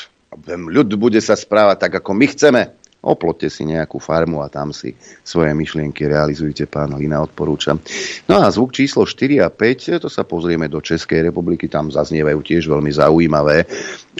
Ľud 0.46 0.88
bude 0.98 1.18
sa 1.18 1.34
správať 1.34 1.88
tak, 1.88 1.92
ako 2.02 2.10
my 2.14 2.26
chceme. 2.30 2.62
Oplotte 3.08 3.48
si 3.48 3.64
nejakú 3.64 3.96
farmu 3.96 4.44
a 4.44 4.52
tam 4.52 4.76
si 4.76 4.92
svoje 5.24 5.56
myšlienky 5.56 6.04
realizujte, 6.04 6.68
pán 6.68 6.92
Lina, 7.00 7.24
odporúčam. 7.24 7.80
No 8.28 8.44
a 8.44 8.52
zvuk 8.52 8.76
číslo 8.76 9.08
4 9.08 9.40
a 9.40 9.48
5, 9.48 10.04
to 10.04 10.08
sa 10.12 10.28
pozrieme 10.28 10.68
do 10.68 10.84
Českej 10.84 11.32
republiky, 11.32 11.72
tam 11.72 11.88
zaznievajú 11.88 12.40
tiež 12.44 12.68
veľmi 12.68 12.92
zaujímavé 12.92 13.64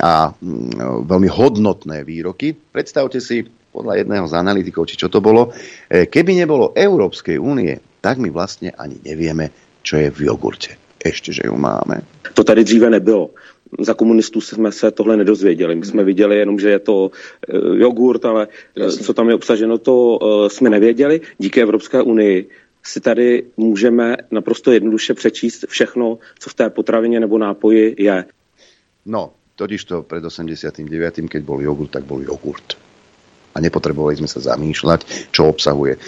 a 0.01 0.33
mm, 0.33 1.05
veľmi 1.05 1.29
hodnotné 1.29 2.01
výroky. 2.09 2.57
Predstavte 2.57 3.21
si, 3.21 3.45
podľa 3.69 4.01
jedného 4.01 4.25
z 4.25 4.35
analytikov, 4.35 4.89
či 4.89 4.97
čo 4.97 5.13
to 5.13 5.21
bolo, 5.21 5.53
e, 5.87 6.09
keby 6.09 6.41
nebolo 6.41 6.73
Európskej 6.73 7.37
únie, 7.37 7.77
tak 8.01 8.17
my 8.17 8.33
vlastne 8.33 8.73
ani 8.73 8.97
nevieme, 9.05 9.53
čo 9.85 10.01
je 10.01 10.09
v 10.09 10.33
jogurte. 10.33 10.75
Ešte, 10.99 11.31
že 11.31 11.47
ju 11.47 11.55
máme. 11.55 12.03
To 12.35 12.43
tady 12.45 12.65
dříve 12.65 12.91
nebylo 12.91 13.31
za 13.81 13.95
komunistů 13.95 14.41
jsme 14.41 14.73
se 14.73 14.91
tohle 14.91 15.17
nedozvěděli. 15.17 15.75
My 15.75 15.87
jsme 15.87 16.05
viděli 16.05 16.39
jenom, 16.39 16.59
že 16.59 16.71
je 16.71 16.79
to 16.79 17.11
eh, 17.49 17.57
jogurt, 17.77 18.25
ale 18.25 18.49
eh, 18.77 18.83
Jasně. 18.83 19.05
co 19.05 19.15
tam 19.15 19.29
je 19.29 19.35
obsaženo, 19.35 19.79
to 19.79 20.19
eh, 20.23 20.51
jsme 20.51 20.71
nevěděli. 20.71 21.21
Díky 21.39 21.63
Evropské 21.63 22.03
unii 22.03 22.49
si 22.85 23.01
tady 23.01 23.43
můžeme 23.57 24.17
naprosto 24.31 24.73
jednoduše 24.73 25.15
přečíst 25.15 25.65
všechno, 25.69 26.19
co 26.39 26.51
v 26.51 26.55
té 26.55 26.71
potravině 26.71 27.21
nebo 27.21 27.39
nápoji 27.39 27.95
je. 27.99 28.25
No, 29.07 29.33
totiž 29.57 29.85
to 29.85 30.03
pred 30.03 30.25
89. 30.25 31.15
keď 31.29 31.43
bol 31.43 31.63
jogurt, 31.63 31.91
tak 31.91 32.05
bol 32.05 32.23
jogurt 32.23 32.88
a 33.59 33.65
nepotrebovali 33.65 34.23
sme 34.23 34.31
sa 34.31 34.55
zamýšľať, 34.55 35.35
čo 35.35 35.51
obsahuje. 35.51 35.99
E, 35.99 36.01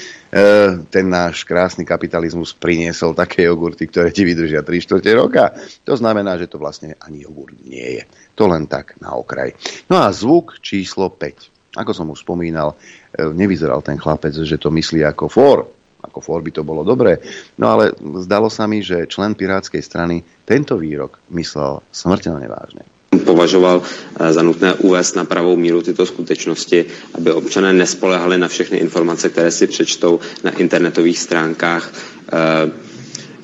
ten 0.87 1.11
náš 1.11 1.43
krásny 1.43 1.83
kapitalizmus 1.83 2.55
priniesol 2.55 3.19
také 3.19 3.51
jogurty, 3.51 3.91
ktoré 3.91 4.15
ti 4.15 4.23
vydržia 4.23 4.63
3 4.63 4.71
čtvrte 4.87 5.11
roka. 5.19 5.51
To 5.83 5.99
znamená, 5.99 6.39
že 6.39 6.47
to 6.47 6.63
vlastne 6.63 6.95
ani 7.03 7.27
jogurt 7.27 7.59
nie 7.67 7.99
je. 7.99 8.03
To 8.39 8.47
len 8.47 8.71
tak 8.71 8.95
na 9.03 9.19
okraj. 9.19 9.59
No 9.91 9.99
a 9.99 10.15
zvuk 10.15 10.63
číslo 10.63 11.11
5. 11.11 11.75
Ako 11.75 11.91
som 11.91 12.07
už 12.15 12.23
spomínal, 12.23 12.79
e, 13.11 13.27
nevyzeral 13.35 13.83
ten 13.83 13.99
chlapec, 13.99 14.31
že 14.39 14.63
to 14.63 14.71
myslí 14.71 15.03
ako 15.03 15.27
for, 15.27 15.59
ako 16.07 16.23
for 16.23 16.39
by 16.39 16.55
to 16.55 16.63
bolo 16.63 16.87
dobré. 16.87 17.19
No 17.59 17.75
ale 17.75 17.91
zdalo 18.23 18.47
sa 18.47 18.71
mi, 18.71 18.87
že 18.87 19.11
člen 19.11 19.35
Pirátskej 19.35 19.83
strany 19.83 20.23
tento 20.47 20.79
výrok 20.79 21.19
myslel 21.35 21.83
smrteľne 21.91 22.47
vážne 22.47 22.87
považoval 23.19 23.83
eh, 23.83 24.33
za 24.33 24.43
nutné 24.43 24.75
uvést 24.75 25.17
na 25.17 25.25
pravou 25.25 25.57
míru 25.57 25.83
tyto 25.83 26.07
skutečnosti, 26.07 26.85
aby 27.15 27.33
občané 27.33 27.73
nespolehali 27.73 28.39
na 28.39 28.49
všechny 28.49 28.79
informace, 28.79 29.29
které 29.29 29.51
si 29.51 29.67
přečtou 29.67 30.21
na 30.45 30.51
internetových 30.51 31.19
stránkách 31.19 31.93
eh, 32.33 32.71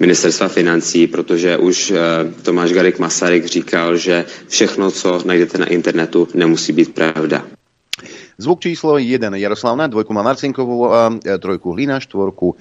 ministerstva 0.00 0.48
financí, 0.48 1.06
protože 1.06 1.56
už 1.56 1.90
eh, 1.90 1.96
Tomáš 2.42 2.72
Garik 2.72 2.98
Masaryk 2.98 3.46
říkal, 3.46 3.96
že 3.96 4.24
všechno, 4.48 4.90
co 4.90 5.22
najdete 5.24 5.58
na 5.58 5.66
internetu, 5.66 6.28
nemusí 6.34 6.72
být 6.72 6.94
pravda. 6.94 7.44
Zvuk 8.36 8.60
číslo 8.60 9.00
1 9.00 9.32
Jaroslavna, 9.40 9.88
dvojku 9.88 10.12
má 10.12 10.20
Marcinkovú, 10.20 10.92
a 10.92 11.08
trojku 11.40 11.72
Hlina, 11.72 11.96
štvorku 11.96 12.52
e, 12.52 12.56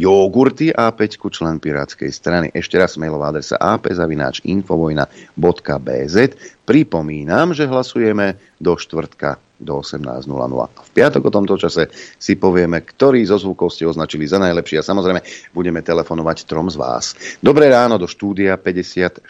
jogurty 0.00 0.72
a 0.72 0.88
peťku 0.96 1.28
člen 1.28 1.60
Pirátskej 1.60 2.08
strany. 2.08 2.48
Ešte 2.56 2.80
raz 2.80 2.96
mailová 2.96 3.28
adresa 3.28 3.60
apzavináč.infovojna.bz 3.60 6.16
Pripomínam, 6.64 7.52
že 7.52 7.68
hlasujeme 7.68 8.40
do 8.56 8.80
štvrtka 8.80 9.36
do 9.60 9.84
18.00. 9.84 10.24
A 10.56 10.80
v 10.88 10.90
piatok 10.96 11.28
o 11.28 11.34
tomto 11.36 11.60
čase 11.60 11.92
si 12.16 12.40
povieme, 12.40 12.80
ktorý 12.80 13.20
zo 13.28 13.36
zvukov 13.36 13.76
ste 13.76 13.84
označili 13.84 14.24
za 14.24 14.40
najlepší 14.40 14.80
a 14.80 14.88
samozrejme 14.88 15.20
budeme 15.52 15.84
telefonovať 15.84 16.48
trom 16.48 16.72
z 16.72 16.80
vás. 16.80 17.12
Dobré 17.44 17.68
ráno 17.68 18.00
do 18.00 18.08
štúdia 18.08 18.56
54. 18.56 19.20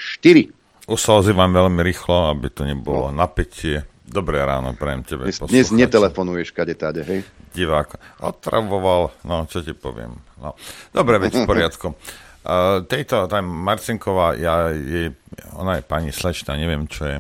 Už 0.86 1.00
sa 1.02 1.18
ozývam 1.18 1.50
veľmi 1.50 1.82
rýchlo, 1.82 2.30
aby 2.30 2.46
to 2.46 2.62
nebolo 2.62 3.10
napätie. 3.10 3.89
Dobré 4.10 4.42
ráno, 4.42 4.74
prajem 4.74 5.06
tebe. 5.06 5.30
Dnes, 5.30 5.38
dnes 5.38 5.70
netelefonuješ 5.70 6.50
kade 6.50 6.74
tade, 6.74 7.06
hej? 7.06 7.22
Divák. 7.54 7.94
Otravoval, 8.26 9.14
no 9.22 9.46
čo 9.46 9.62
ti 9.62 9.70
poviem. 9.70 10.18
No. 10.42 10.58
Dobre, 10.90 11.22
veď 11.22 11.42
v 11.42 11.46
poriadku. 11.46 11.88
Uh, 12.40 12.80
tejto, 12.88 13.28
tá 13.28 13.44
Marcinková, 13.44 14.32
ja, 14.32 14.72
je, 14.72 15.12
ona 15.60 15.76
je 15.76 15.84
pani 15.84 16.08
slečna, 16.08 16.56
neviem, 16.56 16.88
čo 16.88 17.04
je. 17.04 17.16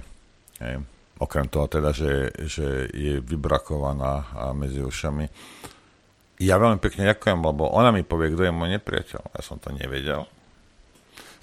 je 0.64 0.80
okrem 1.20 1.44
toho 1.52 1.68
teda, 1.68 1.92
že, 1.92 2.32
že 2.48 2.88
je 2.88 3.20
vybrakovaná 3.20 4.24
medzi 4.56 4.80
ušami. 4.80 5.28
Ja 6.40 6.56
veľmi 6.56 6.80
pekne 6.80 7.12
ďakujem, 7.12 7.36
lebo 7.36 7.68
ona 7.68 7.92
mi 7.92 8.00
povie, 8.00 8.32
kto 8.32 8.48
je 8.48 8.56
môj 8.56 8.80
nepriateľ. 8.80 9.22
Ja 9.36 9.40
som 9.44 9.60
to 9.60 9.68
nevedel. 9.76 10.24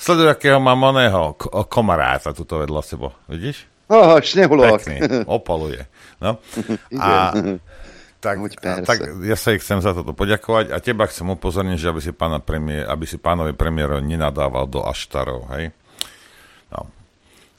Sleduj, 0.02 0.34
akého 0.34 0.58
mám 0.58 0.82
oného 0.82 1.38
komaráta 1.70 2.34
tuto 2.34 2.66
vedľa 2.66 2.82
sebo. 2.82 3.14
Vidíš? 3.30 3.77
Oh, 3.88 4.20
šnehulok. 4.20 4.84
Pekný, 4.84 4.98
opaluje. 5.26 5.88
No. 6.20 6.40
A 7.00 7.32
Tak, 8.18 8.36
tak 8.90 8.98
ja 9.24 9.38
sa 9.38 9.54
ich 9.54 9.62
chcem 9.62 9.78
za 9.78 9.94
toto 9.94 10.10
poďakovať 10.12 10.74
a 10.74 10.82
teba 10.82 11.06
chcem 11.06 11.30
upozorniť, 11.38 11.78
že 11.78 11.88
aby 11.94 12.02
si, 12.02 12.12
pána 12.12 12.42
premiér, 12.42 12.90
aby 12.90 13.06
si 13.06 13.22
pánovi 13.22 13.54
premiéro 13.54 14.02
nenadával 14.02 14.66
do 14.66 14.82
aštarov, 14.82 15.46
hej? 15.54 15.70
No. 16.74 16.90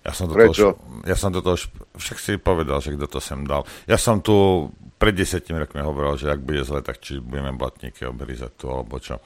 Ja 0.02 0.10
som, 0.10 0.26
do 0.26 0.34
toho, 0.34 0.74
ja 1.06 1.14
som 1.14 1.30
do 1.30 1.46
toho, 1.46 1.56
však 1.94 2.18
si 2.18 2.32
povedal, 2.42 2.82
že 2.82 2.98
kto 2.98 3.06
to 3.06 3.20
sem 3.22 3.46
dal. 3.46 3.62
Ja 3.86 3.94
som 3.94 4.18
tu 4.18 4.68
pred 4.98 5.14
desetimi 5.14 5.62
rokmi 5.62 5.78
hovoril, 5.78 6.18
že 6.18 6.34
ak 6.34 6.42
bude 6.42 6.66
zle, 6.66 6.82
tak 6.82 6.98
či 6.98 7.22
budeme 7.22 7.54
blatníky 7.54 8.02
obrizať 8.10 8.50
tu, 8.58 8.66
alebo 8.66 8.98
čo. 8.98 9.22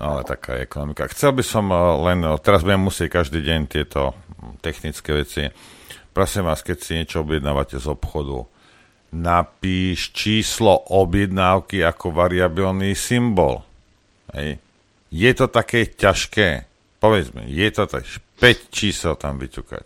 No 0.00 0.16
ale 0.16 0.24
taká 0.24 0.56
je 0.56 0.64
ekonomika. 0.64 1.04
Chcel 1.12 1.36
by 1.36 1.44
som 1.44 1.68
eh, 1.68 1.78
len, 2.10 2.24
eh, 2.24 2.32
teraz 2.40 2.64
budem 2.64 2.80
musieť 2.80 3.12
každý 3.12 3.44
deň 3.44 3.60
tieto 3.68 4.16
technické 4.64 5.12
veci. 5.12 5.52
Prosím 6.12 6.44
vás, 6.44 6.60
keď 6.60 6.76
si 6.80 6.92
niečo 7.00 7.24
objednávate 7.24 7.80
z 7.80 7.88
obchodu, 7.88 8.44
napíš 9.12 10.12
číslo 10.12 10.76
objednávky 10.92 11.80
ako 11.84 12.12
variabilný 12.12 12.92
symbol. 12.96 13.64
Hej. 14.32 14.60
Je 15.12 15.30
to 15.36 15.48
také 15.48 15.88
ťažké? 15.88 16.68
Povedz 17.00 17.32
mi, 17.36 17.48
je 17.48 17.68
to 17.72 17.84
tak 17.84 18.04
5 18.40 18.72
čísel 18.72 19.16
tam 19.16 19.36
vyťukať. 19.36 19.84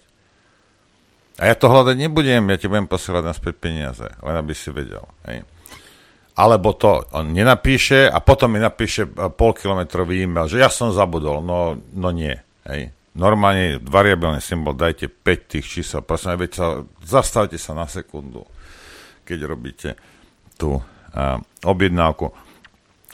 A 1.36 1.52
ja 1.52 1.54
to 1.58 1.68
hľadať 1.68 1.96
nebudem, 2.00 2.48
ja 2.48 2.56
ti 2.56 2.70
budem 2.70 2.88
posielať 2.88 3.22
naspäť 3.22 3.54
peniaze, 3.60 4.06
len 4.08 4.34
aby 4.40 4.54
si 4.56 4.72
vedel. 4.72 5.04
Hej. 5.28 5.44
Alebo 6.36 6.72
to 6.76 7.04
on 7.12 7.32
nenapíše 7.32 8.08
a 8.08 8.20
potom 8.20 8.56
mi 8.56 8.60
napíše 8.60 9.08
e, 9.08 9.10
polkilometrový 9.32 10.24
e-mail, 10.24 10.48
že 10.48 10.60
ja 10.60 10.68
som 10.68 10.92
zabudol. 10.92 11.40
No, 11.40 11.76
no 11.96 12.08
nie. 12.12 12.36
Hej. 12.68 12.95
Normálne 13.16 13.81
variabilný 13.81 14.44
symbol, 14.44 14.76
dajte 14.76 15.09
5 15.09 15.52
tých 15.57 15.66
čísel. 15.66 16.05
Prosím, 16.05 16.37
veď 16.37 16.50
sa, 16.52 16.66
zastavte 17.00 17.57
sa 17.57 17.72
na 17.72 17.88
sekundu 17.88 18.44
keď 19.26 19.38
robíte 19.42 19.90
tú 20.55 20.79
uh, 20.79 21.42
objednávku 21.66 22.31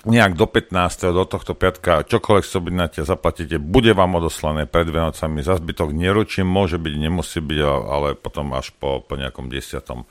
nejak 0.02 0.34
do 0.34 0.50
15. 0.50 1.14
do 1.14 1.22
tohto 1.22 1.54
piatka, 1.54 2.02
čokoľvek 2.02 2.44
si 2.44 2.54
objednáte, 2.58 2.98
zaplatíte, 3.06 3.62
bude 3.62 3.94
vám 3.94 4.18
odoslané 4.18 4.66
pred 4.66 4.90
Vianocami, 4.90 5.46
za 5.46 5.62
zbytok 5.62 5.94
neručím, 5.94 6.42
môže 6.42 6.74
byť, 6.74 6.94
nemusí 6.98 7.38
byť, 7.38 7.58
ale 7.62 8.18
potom 8.18 8.50
až 8.50 8.74
po, 8.74 8.98
po 8.98 9.14
nejakom 9.14 9.46
desiatom 9.46 10.02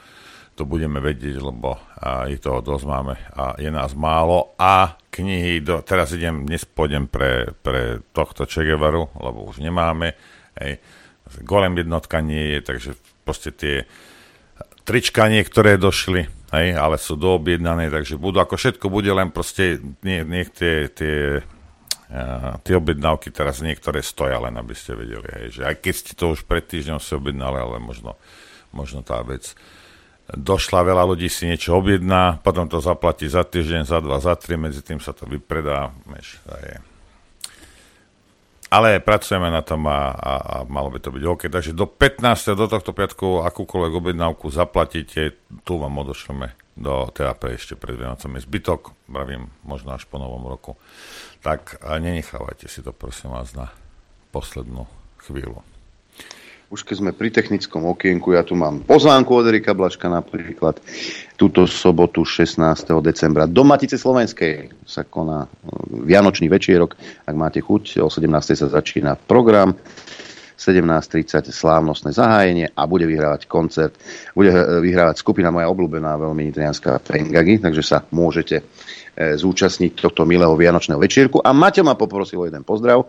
to 0.62 0.70
budeme 0.70 1.02
vedieť, 1.02 1.42
lebo 1.42 1.74
ich 2.30 2.38
toho 2.38 2.62
dosť 2.62 2.86
máme 2.86 3.18
a 3.34 3.58
je 3.58 3.74
nás 3.74 3.98
málo. 3.98 4.54
A 4.62 4.94
knihy, 5.10 5.66
do, 5.66 5.82
teraz 5.82 6.14
idem, 6.14 6.46
dnes 6.46 6.70
pôjdem 6.70 7.10
pre, 7.10 7.50
pre 7.66 8.06
tohto 8.14 8.46
Čegevaru, 8.46 9.10
lebo 9.18 9.50
už 9.50 9.58
nemáme, 9.58 10.14
hej, 10.62 10.78
golem 11.42 11.82
jednotka 11.82 12.22
nie 12.22 12.54
je, 12.54 12.60
takže 12.62 12.92
proste 13.26 13.50
tie 13.50 13.90
trička 14.86 15.26
niektoré 15.34 15.82
došli, 15.82 16.30
hej, 16.54 16.78
ale 16.78 17.02
sú 17.02 17.18
doobjednané, 17.18 17.90
takže 17.90 18.22
budú, 18.22 18.38
ako 18.38 18.54
všetko 18.54 18.86
bude, 18.94 19.10
len 19.10 19.34
proste 19.34 19.82
nie, 20.06 20.22
nie 20.22 20.46
tie, 20.46 20.94
tie, 20.94 21.42
uh, 21.42 22.62
tie 22.62 22.78
objednávky 22.78 23.34
teraz 23.34 23.66
niektoré 23.66 24.06
stoja, 24.06 24.38
len 24.38 24.54
aby 24.62 24.78
ste 24.78 24.94
vedeli, 24.94 25.26
hej, 25.26 25.46
že 25.58 25.62
aj 25.66 25.76
keď 25.82 25.94
ste 25.98 26.14
to 26.14 26.38
už 26.38 26.46
pred 26.46 26.70
týždňom 26.70 27.02
si 27.02 27.18
objednali, 27.18 27.58
ale 27.58 27.82
možno, 27.82 28.14
možno 28.70 29.02
tá 29.02 29.26
vec 29.26 29.58
došla, 30.36 30.88
veľa 30.88 31.04
ľudí 31.16 31.28
si 31.28 31.48
niečo 31.48 31.76
objedná, 31.78 32.40
potom 32.42 32.68
to 32.68 32.80
zaplatí 32.80 33.28
za 33.28 33.44
týždeň, 33.44 33.82
za 33.88 34.00
dva, 34.00 34.18
za 34.24 34.36
tri, 34.40 34.56
medzi 34.56 34.84
tým 34.84 35.00
sa 35.00 35.12
to 35.12 35.28
vypredá, 35.28 35.92
je 36.64 36.92
ale 38.72 39.04
pracujeme 39.04 39.52
na 39.52 39.60
tom 39.60 39.84
a, 39.92 40.16
a, 40.16 40.34
a 40.40 40.56
malo 40.64 40.88
by 40.88 41.04
to 41.04 41.12
byť 41.12 41.24
OK. 41.28 41.44
Takže 41.52 41.76
do 41.76 41.84
15. 41.84 42.56
do 42.56 42.72
tohto 42.72 42.96
piatku 42.96 43.44
akúkoľvek 43.44 43.94
objednávku 44.00 44.48
zaplatíte, 44.48 45.36
tu 45.68 45.76
vám 45.76 45.92
odošleme 46.00 46.56
do 46.80 47.12
TAP 47.12 47.52
ešte 47.52 47.76
pred 47.76 48.00
Vianocami. 48.00 48.40
Zbytok, 48.40 48.96
pravím, 49.12 49.52
možno 49.68 49.92
až 49.92 50.08
po 50.08 50.16
novom 50.16 50.48
roku. 50.48 50.80
Tak 51.44 51.84
nenechávajte 51.84 52.72
si 52.72 52.80
to, 52.80 52.96
prosím 52.96 53.36
vás, 53.36 53.52
na 53.52 53.68
poslednú 54.32 54.88
chvíľu. 55.20 55.71
Už 56.72 56.88
keď 56.88 57.04
sme 57.04 57.12
pri 57.12 57.36
technickom 57.36 57.84
okienku, 57.84 58.32
ja 58.32 58.48
tu 58.48 58.56
mám 58.56 58.80
pozvánku 58.88 59.28
od 59.36 59.44
Erika 59.44 59.76
Blaška 59.76 60.08
napríklad. 60.08 60.80
Túto 61.36 61.68
sobotu 61.68 62.24
16. 62.24 62.64
decembra 63.04 63.44
do 63.44 63.68
Matice 63.68 64.00
Slovenskej 64.00 64.72
sa 64.88 65.04
koná 65.04 65.44
e, 65.44 65.48
Vianočný 66.08 66.48
večierok. 66.48 66.96
Ak 67.28 67.36
máte 67.36 67.60
chuť, 67.60 68.00
o 68.00 68.08
17. 68.08 68.56
sa 68.56 68.72
začína 68.72 69.20
program. 69.20 69.76
17.30 70.56 71.52
slávnostné 71.52 72.16
zahájenie 72.16 72.72
a 72.72 72.86
bude 72.88 73.04
vyhrávať 73.04 73.52
koncert. 73.52 73.92
Bude 74.32 74.56
e, 74.56 74.80
vyhrávať 74.80 75.20
skupina 75.20 75.52
moja 75.52 75.68
obľúbená, 75.68 76.16
veľmi 76.16 76.56
nitrianská 76.56 77.04
Fengagi, 77.04 77.60
takže 77.60 77.84
sa 77.84 78.08
môžete 78.16 78.64
e, 78.64 78.64
zúčastniť 79.36 80.08
tohto 80.08 80.24
milého 80.24 80.56
Vianočného 80.56 81.04
večierku. 81.04 81.44
A 81.44 81.52
Maťo 81.52 81.84
ma 81.84 82.00
poprosil 82.00 82.40
o 82.40 82.48
jeden 82.48 82.64
pozdrav 82.64 83.04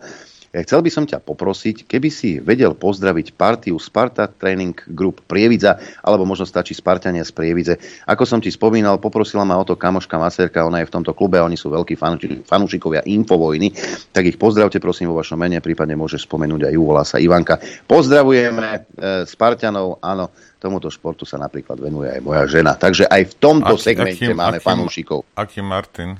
Chcel 0.53 0.85
by 0.85 0.89
som 0.93 1.09
ťa 1.09 1.17
poprosiť, 1.17 1.89
keby 1.89 2.13
si 2.13 2.37
vedel 2.37 2.77
pozdraviť 2.77 3.33
partiu 3.33 3.81
Sparta 3.81 4.29
Training 4.29 4.77
Group 4.93 5.25
Prievidza, 5.25 5.81
alebo 6.05 6.29
možno 6.29 6.45
stačí 6.45 6.77
Spartania 6.77 7.25
z 7.25 7.33
Prievidze. 7.33 7.81
Ako 8.05 8.21
som 8.29 8.37
ti 8.37 8.53
spomínal, 8.53 9.01
poprosila 9.01 9.41
ma 9.41 9.57
o 9.57 9.65
to 9.65 9.73
kamoška 9.73 10.13
Maserka, 10.21 10.61
ona 10.61 10.85
je 10.85 10.89
v 10.89 10.93
tomto 10.93 11.17
klube, 11.17 11.41
oni 11.41 11.57
sú 11.57 11.73
veľkí 11.73 11.97
fanúšikovia 12.45 13.01
Infovojny, 13.01 13.73
tak 14.13 14.29
ich 14.29 14.37
pozdravte 14.37 14.77
prosím 14.77 15.09
vo 15.09 15.17
vašom 15.17 15.41
mene, 15.41 15.57
prípadne 15.57 15.97
môžeš 15.97 16.29
spomenúť 16.29 16.69
aj 16.69 16.75
volá 16.77 17.01
sa 17.01 17.17
Ivanka. 17.17 17.57
Pozdravujeme 17.89 18.69
e, 18.69 18.79
Spartanov, 19.25 20.05
áno, 20.05 20.29
tomuto 20.61 20.93
športu 20.93 21.25
sa 21.25 21.41
napríklad 21.41 21.81
venuje 21.81 22.13
aj 22.13 22.21
moja 22.21 22.45
žena. 22.45 22.77
Takže 22.77 23.09
aj 23.09 23.25
v 23.25 23.33
tomto 23.41 23.73
aký, 23.73 23.89
segmente 23.89 24.29
aký, 24.29 24.37
máme 24.37 24.61
aký, 24.61 24.69
fanúšikov. 24.69 25.25
Aký 25.33 25.65
Martin? 25.65 26.13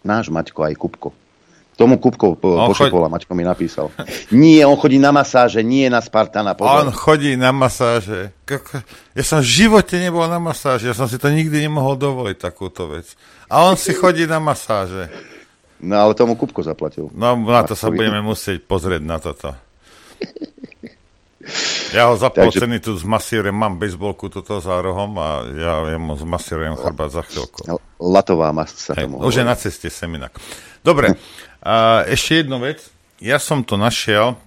Náš 0.00 0.32
Maťko 0.32 0.64
aj 0.64 0.74
Kupko. 0.80 1.25
Tomu 1.76 2.00
Kupko 2.00 2.40
po, 2.40 2.56
Maťko 3.12 3.36
mi 3.36 3.44
napísal. 3.44 3.92
Nie, 4.32 4.64
on 4.64 4.80
chodí 4.80 4.96
na 4.96 5.12
masáže, 5.12 5.60
nie 5.60 5.92
na 5.92 6.00
Spartana. 6.00 6.56
Pozor. 6.56 6.88
On 6.88 6.92
chodí 6.92 7.36
na 7.36 7.52
masáže. 7.52 8.32
Ja 9.12 9.24
som 9.24 9.44
v 9.44 9.48
živote 9.48 10.00
nebol 10.00 10.24
na 10.24 10.40
masáže, 10.40 10.88
ja 10.88 10.96
som 10.96 11.04
si 11.04 11.20
to 11.20 11.28
nikdy 11.28 11.68
nemohol 11.68 12.00
dovoliť, 12.00 12.36
takúto 12.40 12.88
vec. 12.88 13.12
A 13.52 13.68
on 13.68 13.76
si 13.76 13.92
chodí 13.92 14.24
na 14.24 14.40
masáže. 14.40 15.12
No 15.76 16.08
ale 16.08 16.16
tomu 16.16 16.32
Kupko 16.40 16.64
zaplatil. 16.64 17.12
No 17.12 17.36
na 17.36 17.60
to 17.68 17.76
sa 17.76 17.92
budeme 17.92 18.24
musieť 18.24 18.64
pozrieť 18.64 19.02
na 19.04 19.20
toto. 19.20 19.52
Ja 21.94 22.10
ho 22.10 22.18
za 22.18 22.32
polceny 22.32 22.82
tu 22.82 22.96
zmasírujem, 22.98 23.54
mám 23.54 23.78
bejsbolku 23.78 24.26
toto 24.26 24.58
za 24.58 24.82
rohom 24.82 25.14
a 25.20 25.46
ja, 25.46 25.74
mu 26.00 26.18
zmasírujem 26.18 26.74
chrbát 26.74 27.14
za 27.14 27.22
chvíľku. 27.22 27.62
Latová 28.02 28.50
masť 28.50 28.76
sa 28.80 28.92
tomu 28.96 29.22
Už 29.22 29.38
je 29.38 29.44
na 29.46 29.54
ceste 29.54 29.86
sem 29.92 30.10
inak. 30.10 30.34
Dobre, 30.82 31.14
a 31.66 31.74
ešte 32.06 32.46
jednu 32.46 32.62
vec. 32.62 32.86
Ja 33.18 33.42
som 33.42 33.66
to 33.66 33.74
našiel. 33.74 34.38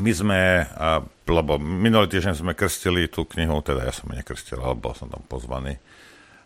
My 0.00 0.12
sme, 0.14 0.64
a, 0.64 1.04
lebo 1.28 1.60
minulý 1.60 2.08
týždeň 2.08 2.40
sme 2.40 2.56
krstili 2.56 3.04
tú 3.10 3.28
knihu, 3.28 3.60
teda 3.60 3.84
ja 3.84 3.92
som 3.92 4.08
ju 4.08 4.16
nekrstil, 4.16 4.56
ale 4.56 4.78
bol 4.78 4.96
som 4.96 5.12
tam 5.12 5.20
pozvaný. 5.28 5.76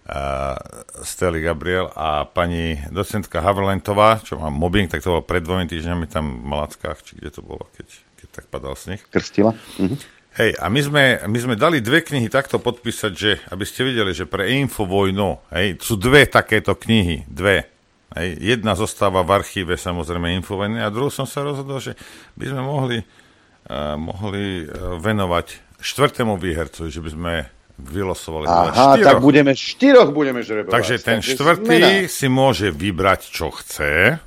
Uh, 0.02 0.58
Steli 1.06 1.38
Gabriel 1.38 1.86
a 1.94 2.26
pani 2.26 2.74
docentka 2.90 3.38
Haverlentová, 3.38 4.18
čo 4.18 4.34
má 4.34 4.50
mobbing, 4.50 4.90
tak 4.90 4.98
to 4.98 5.14
bolo 5.14 5.22
pred 5.22 5.46
dvomi 5.46 5.70
týždňami 5.70 6.10
tam 6.10 6.42
v 6.42 6.46
Malackách, 6.50 7.06
či 7.06 7.22
kde 7.22 7.30
to 7.30 7.38
bolo, 7.38 7.70
keď, 7.78 7.86
keď 8.18 8.28
tak 8.34 8.44
padal 8.50 8.74
sneh. 8.74 8.98
Krstila? 9.14 9.54
Mhm. 9.78 9.96
Hej, 10.32 10.56
a 10.58 10.72
my 10.72 10.80
sme, 10.80 11.04
my 11.28 11.38
sme 11.38 11.54
dali 11.60 11.84
dve 11.84 12.00
knihy 12.00 12.32
takto 12.32 12.56
podpísať, 12.56 13.12
že, 13.12 13.38
aby 13.52 13.68
ste 13.68 13.84
videli, 13.84 14.16
že 14.16 14.24
pre 14.24 14.48
Infovojnu, 14.64 15.38
hej, 15.52 15.76
sú 15.78 16.00
dve 16.00 16.24
takéto 16.24 16.72
knihy, 16.72 17.28
dve. 17.28 17.68
Hej. 18.16 18.36
Jedna 18.40 18.76
zostáva 18.76 19.24
v 19.24 19.40
archíve 19.40 19.74
samozrejme 19.80 20.36
Infovojny 20.42 20.80
a 20.84 20.92
druhú 20.92 21.08
som 21.08 21.24
sa 21.24 21.40
rozhodol, 21.44 21.80
že 21.80 21.96
by 22.36 22.44
sme 22.52 22.62
mohli, 22.62 22.98
uh, 23.00 23.96
mohli 23.96 24.64
uh, 24.64 24.96
venovať 25.00 25.80
štvrtému 25.82 26.36
výhercu, 26.38 26.92
že 26.92 27.00
by 27.00 27.10
sme 27.10 27.32
vylosovali. 27.80 28.46
Aha, 28.46 28.94
štyroch. 28.94 29.06
tak 29.08 29.16
budeme 29.18 29.52
štyroch 29.56 30.10
budeme 30.14 30.40
žrebovať. 30.44 30.72
Takže 30.72 30.94
ten 31.02 31.18
štvrtý 31.24 31.78
zmena. 31.80 31.88
si 32.06 32.26
môže 32.28 32.68
vybrať, 32.70 33.20
čo 33.32 33.50
chce 33.50 34.20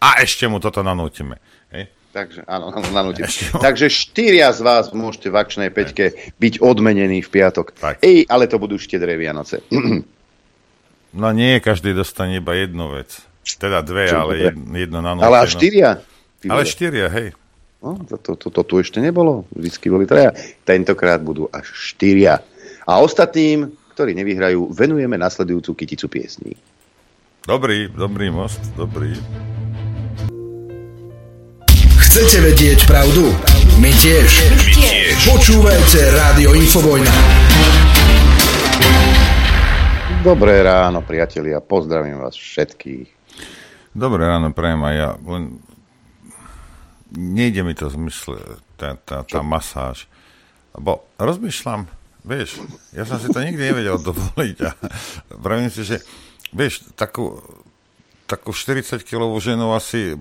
a 0.00 0.08
ešte 0.24 0.48
mu 0.48 0.58
toto 0.58 0.80
nanútime. 0.80 1.36
Hej. 1.70 1.92
Takže, 2.10 2.42
áno, 2.48 2.74
nanútime. 2.90 3.30
Takže 3.70 3.86
štyria 3.86 4.50
z 4.50 4.66
vás 4.66 4.90
môžete 4.90 5.30
v 5.30 5.36
akčnej 5.38 5.70
peťke 5.70 6.34
byť 6.42 6.54
odmenení 6.58 7.22
v 7.22 7.28
piatok. 7.30 7.76
Tak. 7.78 8.02
Ej, 8.02 8.26
ale 8.26 8.50
to 8.50 8.58
budú 8.58 8.80
štedré 8.80 9.14
Vianoce. 9.14 9.62
No 11.10 11.34
nie, 11.34 11.58
každý 11.58 11.90
dostane 11.90 12.38
iba 12.38 12.54
jednu 12.54 12.94
vec. 12.94 13.18
Teda 13.58 13.82
dve, 13.82 14.06
Čo, 14.06 14.30
ale 14.30 14.32
jedno, 14.46 14.62
jedno 14.78 14.98
na 15.02 15.18
noc. 15.18 15.26
Ale 15.26 15.36
až 15.42 15.58
štyria? 15.58 15.98
Ale 16.46 16.62
štyria, 16.62 17.10
hej. 17.10 17.34
No, 17.82 17.98
to, 18.06 18.14
to, 18.20 18.32
to, 18.36 18.48
to 18.52 18.62
tu 18.62 18.74
ešte 18.78 19.02
nebolo. 19.02 19.48
Vždycky 19.50 19.90
boli 19.90 20.06
traja. 20.06 20.36
Tentokrát 20.62 21.18
budú 21.18 21.50
až 21.50 21.66
štyria. 21.72 22.38
A 22.86 23.00
ostatným, 23.02 23.72
ktorí 23.96 24.14
nevyhrajú, 24.14 24.70
venujeme 24.70 25.18
nasledujúcu 25.18 25.74
kyticu 25.82 26.06
piesní. 26.06 26.54
Dobrý, 27.42 27.88
dobrý 27.90 28.30
most, 28.30 28.60
dobrý. 28.76 29.16
Chcete 31.80 32.36
vedieť 32.42 32.84
pravdu? 32.84 33.32
My 33.80 33.90
tiež. 33.96 34.28
My 34.52 34.66
tiež. 34.76 35.14
Počúvajte 35.26 35.98
Rádio 36.12 36.52
Infovojna. 36.54 37.14
Dobré 40.20 40.60
ráno, 40.60 41.00
priatelia, 41.00 41.64
pozdravím 41.64 42.20
vás 42.20 42.36
všetkých. 42.36 43.08
Dobré 43.96 44.28
ráno, 44.28 44.52
prajem 44.52 44.84
aj 44.84 44.94
ja. 45.00 45.10
Len 45.16 45.56
nejde 47.16 47.64
mi 47.64 47.72
to 47.72 47.88
zmysle, 47.88 48.60
tá, 48.76 49.00
tá, 49.00 49.24
tá 49.24 49.40
masáž. 49.40 50.04
Lebo 50.76 51.08
rozmýšľam, 51.16 51.88
vieš, 52.20 52.60
ja 52.92 53.08
som 53.08 53.16
si 53.16 53.32
to 53.32 53.40
nikdy 53.40 53.72
nevedel 53.72 53.96
dovoliť 53.96 54.56
a 54.68 54.76
pravím 55.40 55.72
si, 55.72 55.88
že 55.88 56.04
vieš, 56.52 56.84
takú, 57.00 57.40
takú 58.28 58.52
40-kilovú 58.52 59.40
ženu 59.40 59.72
asi 59.72 60.20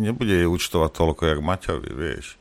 nebude 0.00 0.40
jej 0.40 0.48
účtovať 0.48 0.88
toľko, 0.88 1.22
jak 1.28 1.44
Maťovi, 1.44 1.92
vieš 1.92 2.40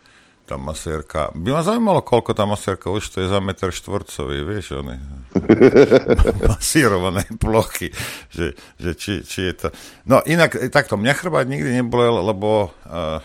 tá 0.53 0.61
masérka. 0.61 1.33
By 1.33 1.49
ma 1.49 1.65
zaujímalo, 1.65 2.05
koľko 2.05 2.37
tá 2.37 2.45
masérka 2.45 2.93
už 2.93 3.09
to 3.09 3.25
je 3.25 3.27
za 3.33 3.41
meter 3.41 3.73
štvorcový, 3.73 4.45
vieš, 4.45 4.77
oni 4.77 5.01
masírované 6.53 7.25
plochy, 7.41 7.89
že, 8.29 8.53
že 8.77 8.91
či, 8.93 9.13
či 9.25 9.39
je 9.49 9.53
to... 9.57 9.67
No 10.05 10.21
inak, 10.29 10.53
takto, 10.69 10.93
mňa 10.93 11.13
chrbát 11.17 11.49
nikdy 11.49 11.81
nebolel, 11.81 12.21
lebo 12.21 12.69
uh, 12.69 13.17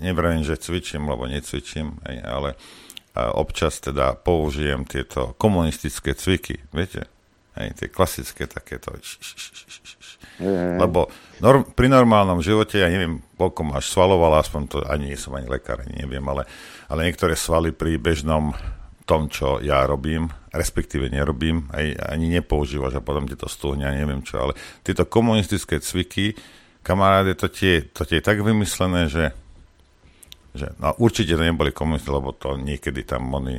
nevravím, 0.00 0.40
že 0.40 0.56
cvičím, 0.56 1.04
lebo 1.04 1.28
necvičím, 1.28 2.00
ale 2.24 2.56
uh, 2.56 3.28
občas 3.36 3.76
teda 3.76 4.16
použijem 4.16 4.88
tieto 4.88 5.36
komunistické 5.36 6.16
cviky, 6.16 6.64
viete? 6.72 7.04
Hej, 7.60 7.76
tie 7.76 7.88
klasické 7.92 8.48
takéto. 8.48 8.96
Lebo 10.80 11.12
norm, 11.44 11.68
pri 11.68 11.92
normálnom 11.92 12.40
živote, 12.40 12.80
ja 12.80 12.88
neviem, 12.88 13.20
koľko 13.36 13.60
máš 13.64 13.92
svaloval, 13.92 14.40
aspoň 14.40 14.62
to 14.66 14.76
ani 14.88 15.12
nie 15.12 15.18
som 15.20 15.36
ani 15.36 15.46
lekár, 15.46 15.84
ani 15.84 16.00
neviem, 16.00 16.24
ale, 16.24 16.48
ale 16.88 17.06
niektoré 17.08 17.36
svaly 17.36 17.76
pri 17.76 18.00
bežnom 18.00 18.56
tom, 19.10 19.26
čo 19.26 19.58
ja 19.58 19.82
robím, 19.90 20.30
respektíve 20.54 21.10
nerobím, 21.10 21.66
aj, 21.74 22.14
ani 22.14 22.30
nepoužívaš 22.30 23.02
a 23.02 23.04
potom 23.04 23.26
ti 23.26 23.34
to 23.34 23.50
stúhne, 23.50 23.82
ja 23.82 23.90
neviem 23.90 24.22
čo, 24.22 24.38
ale 24.38 24.52
tieto 24.86 25.02
komunistické 25.02 25.82
cviky, 25.82 26.38
kamaráde, 26.86 27.34
to 27.34 27.50
tie, 27.50 27.82
to 27.90 28.06
tie 28.06 28.22
je 28.22 28.28
tak 28.30 28.38
vymyslené, 28.38 29.10
že, 29.10 29.34
že 30.54 30.70
no, 30.78 30.94
určite 31.02 31.34
to 31.34 31.42
neboli 31.42 31.74
komunisti, 31.74 32.06
lebo 32.06 32.30
to 32.30 32.54
niekedy 32.54 33.02
tam 33.02 33.26
oni 33.34 33.58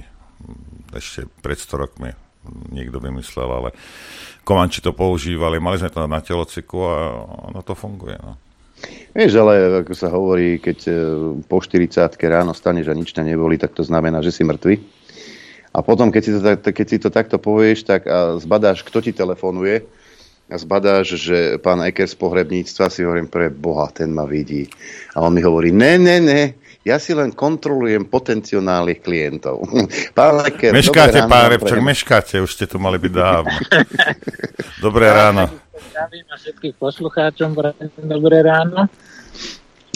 ešte 0.96 1.28
pred 1.44 1.60
100 1.60 1.84
rokmi 1.84 2.16
niekto 2.72 2.98
vymyslel, 2.98 3.50
ale 3.52 3.70
Komanči 4.42 4.82
to 4.82 4.92
používali, 4.92 5.62
mali 5.62 5.78
sme 5.78 5.94
to 5.94 6.06
na 6.10 6.22
telociku 6.22 6.78
a 6.82 6.98
ono 7.54 7.62
to 7.62 7.78
funguje. 7.78 8.18
No. 8.18 8.34
Vieš, 9.14 9.32
ale 9.38 9.86
ako 9.86 9.94
sa 9.94 10.10
hovorí, 10.10 10.58
keď 10.58 10.78
e, 10.90 10.94
po 11.46 11.62
40 11.62 12.18
ráno 12.26 12.56
staneš 12.56 12.90
a 12.90 12.98
nič 12.98 13.14
ťa 13.14 13.28
neboli, 13.28 13.62
tak 13.62 13.78
to 13.78 13.86
znamená, 13.86 14.24
že 14.26 14.34
si 14.34 14.42
mŕtvy. 14.42 14.82
A 15.72 15.80
potom, 15.86 16.10
keď 16.12 16.22
si 16.26 16.32
to, 16.34 16.42
keď 16.74 16.86
si 16.88 16.98
to 17.00 17.10
takto 17.14 17.38
povieš, 17.38 17.88
tak 17.88 18.04
a 18.10 18.42
zbadáš, 18.42 18.84
kto 18.84 19.00
ti 19.00 19.14
telefonuje 19.16 19.86
a 20.52 20.56
zbadáš, 20.60 21.16
že 21.16 21.56
pán 21.64 21.80
Eker 21.80 22.12
z 22.12 22.18
pohrebníctva 22.20 22.92
si 22.92 23.08
hovorím, 23.08 23.32
pre 23.32 23.48
Boha, 23.48 23.88
ten 23.88 24.12
ma 24.12 24.28
vidí. 24.28 24.68
A 25.16 25.24
on 25.24 25.32
mi 25.32 25.40
hovorí, 25.40 25.72
ne, 25.72 25.96
ne, 25.96 26.18
ne, 26.20 26.60
ja 26.82 26.98
si 26.98 27.14
len 27.14 27.30
kontrolujem 27.30 28.10
potenciálnych 28.10 29.06
klientov. 29.06 29.62
Pán 30.18 30.42
Leker, 30.42 30.74
meškáte, 30.74 31.22
pán 31.30 31.54
Repčak, 31.54 31.78
meškáte, 31.78 32.36
už 32.42 32.52
ste 32.58 32.66
tu 32.66 32.82
mali 32.82 32.98
byť 32.98 33.14
dávno. 33.22 33.58
Dobré 34.86 35.14
ráno. 35.14 35.46
Zdravím 35.92 36.26
a 36.30 36.36
všetkých 36.38 36.76
poslucháčom, 36.78 37.58
dobré 38.06 38.40
ráno. 38.46 38.86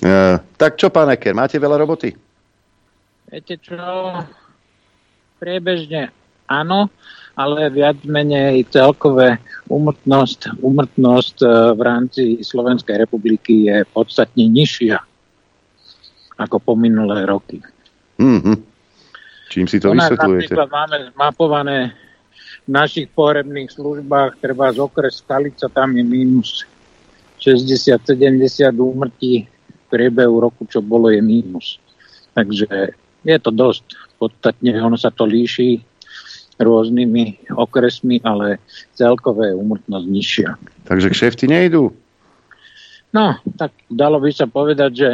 Uh, 0.02 0.38
tak 0.58 0.78
čo, 0.78 0.90
pán 0.90 1.10
Eker, 1.14 1.34
máte 1.34 1.58
veľa 1.58 1.82
roboty? 1.82 2.14
Viete 3.30 3.58
čo, 3.58 3.78
priebežne 5.42 6.14
áno, 6.46 6.90
ale 7.34 7.70
viac 7.74 8.02
menej 8.06 8.66
celkové 8.70 9.42
umrtnosť, 9.66 10.62
umrtnosť 10.62 11.38
e, 11.42 11.48
v 11.76 11.82
rámci 11.84 12.24
Slovenskej 12.40 13.02
republiky 13.02 13.68
je 13.68 13.84
podstatne 13.92 14.46
nižšia 14.46 15.02
ako 16.36 16.58
po 16.60 16.74
minulé 16.76 17.24
roky. 17.24 17.64
Mm-hmm. 18.20 18.56
Čím 19.52 19.66
si 19.72 19.80
to 19.80 19.92
U 19.92 19.96
vysvetľujete? 19.96 20.52
Napríklad 20.52 20.70
máme 20.72 20.98
zmapované 21.16 21.78
v 22.66 22.70
našich 22.70 23.08
pohrebných 23.14 23.70
službách, 23.72 24.42
treba 24.42 24.74
z 24.74 24.82
okres 24.82 25.22
Skalica, 25.22 25.70
tam 25.70 25.96
je 25.96 26.04
minus 26.04 26.66
60-70 27.40 28.74
úmrtí 28.74 29.46
v 29.46 29.84
priebehu 29.88 30.42
roku, 30.42 30.66
čo 30.66 30.82
bolo, 30.82 31.14
je 31.14 31.22
minus. 31.22 31.78
Takže 32.34 32.68
je 33.22 33.38
to 33.38 33.52
dosť 33.54 33.86
podstatne, 34.18 34.74
ono 34.82 34.98
sa 34.98 35.14
to 35.14 35.30
líši 35.30 35.80
rôznymi 36.58 37.52
okresmi, 37.54 38.24
ale 38.24 38.64
celkové 38.96 39.52
je 39.52 39.60
úmrtnosť 39.60 40.08
nižšia. 40.08 40.50
Takže 40.88 41.08
kšefty 41.12 41.46
nejdú? 41.52 41.92
No, 43.12 43.40
tak 43.60 43.72
dalo 43.88 44.20
by 44.20 44.32
sa 44.32 44.48
povedať, 44.48 44.92
že 44.92 45.10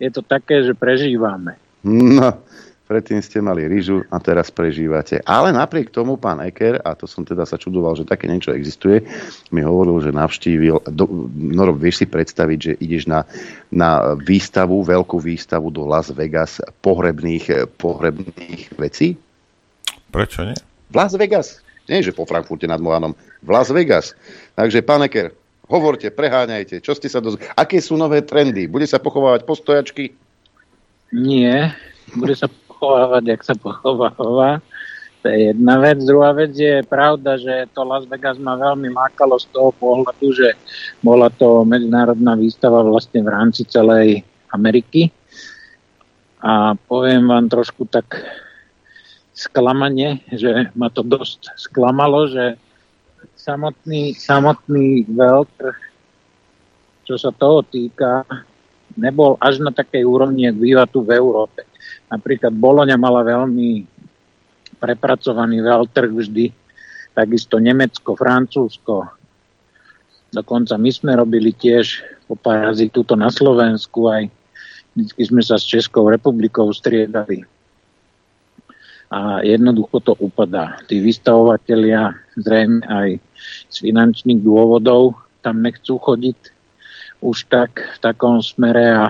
je 0.00 0.10
to 0.10 0.24
také, 0.24 0.64
že 0.64 0.72
prežívame. 0.72 1.60
No, 1.84 2.40
predtým 2.88 3.20
ste 3.20 3.44
mali 3.44 3.68
rýžu 3.68 4.02
a 4.08 4.16
teraz 4.18 4.48
prežívate. 4.48 5.20
Ale 5.22 5.52
napriek 5.52 5.92
tomu 5.92 6.16
pán 6.16 6.40
Eker, 6.40 6.80
a 6.80 6.96
to 6.96 7.04
som 7.04 7.22
teda 7.22 7.44
sa 7.44 7.60
čudoval, 7.60 7.94
že 7.94 8.08
také 8.08 8.26
niečo 8.26 8.50
existuje, 8.50 9.04
mi 9.52 9.60
hovoril, 9.60 10.00
že 10.00 10.10
navštívil, 10.10 10.90
do, 10.90 11.28
no 11.30 11.70
vieš 11.76 12.02
si 12.02 12.06
predstaviť, 12.08 12.58
že 12.58 12.72
ideš 12.80 13.04
na, 13.06 13.28
na 13.68 14.16
výstavu, 14.16 14.82
veľkú 14.82 15.20
výstavu 15.20 15.68
do 15.68 15.84
Las 15.84 16.10
Vegas 16.10 16.58
pohrebných, 16.80 17.70
pohrebných 17.76 18.74
vecí? 18.80 19.14
Prečo 20.10 20.48
nie? 20.48 20.56
V 20.90 20.94
Las 20.98 21.14
Vegas. 21.14 21.62
Nie, 21.86 22.02
že 22.02 22.14
po 22.14 22.26
Frankfurte 22.26 22.66
nad 22.66 22.82
Mohanom. 22.82 23.14
V 23.42 23.48
Las 23.50 23.70
Vegas. 23.70 24.18
Takže, 24.58 24.82
pán 24.82 25.06
Eker, 25.06 25.34
Hovorte, 25.70 26.10
preháňajte, 26.10 26.82
čo 26.82 26.98
ste 26.98 27.06
sa 27.06 27.22
dozvedeli. 27.22 27.46
Aké 27.54 27.78
sú 27.78 27.94
nové 27.94 28.26
trendy? 28.26 28.66
Bude 28.66 28.90
sa 28.90 28.98
pochovávať 28.98 29.46
postojačky? 29.46 30.10
Nie, 31.14 31.70
bude 32.18 32.34
sa 32.34 32.50
pochovávať, 32.50 33.22
jak 33.30 33.42
sa 33.46 33.54
pochováva. 33.54 34.58
To 35.22 35.26
je 35.30 35.54
jedna 35.54 35.78
vec. 35.78 36.02
Druhá 36.02 36.34
vec 36.34 36.58
je 36.58 36.82
pravda, 36.90 37.38
že 37.38 37.70
to 37.70 37.86
Las 37.86 38.02
Vegas 38.10 38.40
ma 38.42 38.58
veľmi 38.58 38.90
lákalo 38.90 39.38
z 39.38 39.46
toho 39.54 39.70
pohľadu, 39.78 40.26
že 40.34 40.58
bola 41.06 41.30
to 41.30 41.62
medzinárodná 41.62 42.34
výstava 42.34 42.82
vlastne 42.82 43.22
v 43.22 43.30
rámci 43.30 43.62
celej 43.70 44.26
Ameriky. 44.50 45.14
A 46.42 46.74
poviem 46.90 47.30
vám 47.30 47.46
trošku 47.46 47.86
tak 47.86 48.18
sklamanie, 49.38 50.18
že 50.34 50.72
ma 50.74 50.90
to 50.90 51.06
dosť 51.06 51.54
sklamalo, 51.54 52.26
že 52.26 52.58
samotný, 53.40 54.12
samotný 54.12 55.08
veľtrh, 55.08 55.78
čo 57.08 57.16
sa 57.16 57.32
toho 57.32 57.64
týka, 57.64 58.28
nebol 59.00 59.40
až 59.40 59.64
na 59.64 59.72
takej 59.72 60.04
úrovni, 60.04 60.44
ak 60.44 60.60
býva 60.60 60.84
tu 60.84 61.00
v 61.00 61.16
Európe. 61.16 61.64
Napríklad 62.12 62.52
Boloňa 62.52 63.00
mala 63.00 63.24
veľmi 63.24 63.88
prepracovaný 64.76 65.64
veľtrh 65.64 66.10
vždy, 66.12 66.46
takisto 67.16 67.56
Nemecko, 67.56 68.12
Francúzsko. 68.14 69.08
Dokonca 70.30 70.78
my 70.78 70.90
sme 70.92 71.18
robili 71.18 71.50
tiež 71.50 72.06
po 72.30 72.38
parazi 72.38 72.86
tuto 72.92 73.18
na 73.18 73.32
Slovensku 73.32 74.06
aj 74.06 74.30
vždy 74.94 75.22
sme 75.26 75.42
sa 75.42 75.58
s 75.58 75.66
Českou 75.66 76.06
republikou 76.06 76.70
striedali 76.70 77.42
a 79.10 79.42
jednoducho 79.42 79.98
to 79.98 80.14
upadá. 80.22 80.78
Tí 80.86 81.02
vystavovatelia 81.02 82.14
zrejme 82.38 82.86
aj 82.86 83.08
z 83.68 83.76
finančných 83.82 84.40
dôvodov 84.40 85.18
tam 85.40 85.64
nechcú 85.64 85.96
chodiť 85.96 86.38
už 87.20 87.48
tak 87.48 87.80
v 87.80 87.98
takom 88.00 88.40
smere 88.40 88.84
a 88.92 89.04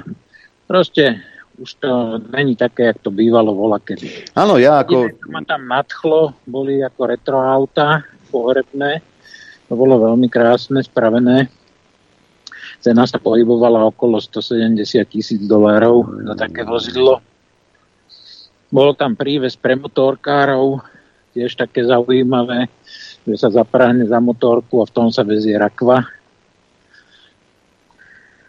proste 0.67 1.23
už 1.61 1.71
to 1.77 1.91
není 2.33 2.57
také, 2.57 2.89
jak 2.89 2.99
to 3.05 3.13
bývalo 3.13 3.53
vola 3.53 3.77
kedy. 3.77 4.33
Áno, 4.33 4.57
ja 4.57 4.81
ako... 4.81 5.13
Ma 5.29 5.45
tam 5.45 5.69
nadchlo, 5.69 6.33
boli 6.49 6.81
ako 6.81 7.01
retro 7.05 7.39
auta 7.45 8.01
pohrebné, 8.33 9.05
to 9.69 9.77
bolo 9.77 10.01
veľmi 10.01 10.27
krásne, 10.33 10.81
spravené. 10.81 11.53
Cena 12.81 13.05
sa 13.05 13.21
pohybovala 13.21 13.85
okolo 13.93 14.17
170 14.17 14.81
tisíc 15.05 15.41
dolárov 15.45 16.25
za 16.25 16.35
také 16.49 16.65
vozidlo 16.65 17.21
bol 18.71 18.95
tam 18.95 19.19
príves 19.19 19.59
pre 19.59 19.75
motorkárov, 19.75 20.79
tiež 21.35 21.59
také 21.59 21.83
zaujímavé, 21.83 22.71
že 23.31 23.47
sa 23.47 23.49
zapráhne 23.51 24.05
za 24.07 24.19
motorku 24.19 24.83
a 24.83 24.89
v 24.89 24.95
tom 24.95 25.09
sa 25.15 25.23
vezie 25.23 25.55
rakva. 25.55 26.07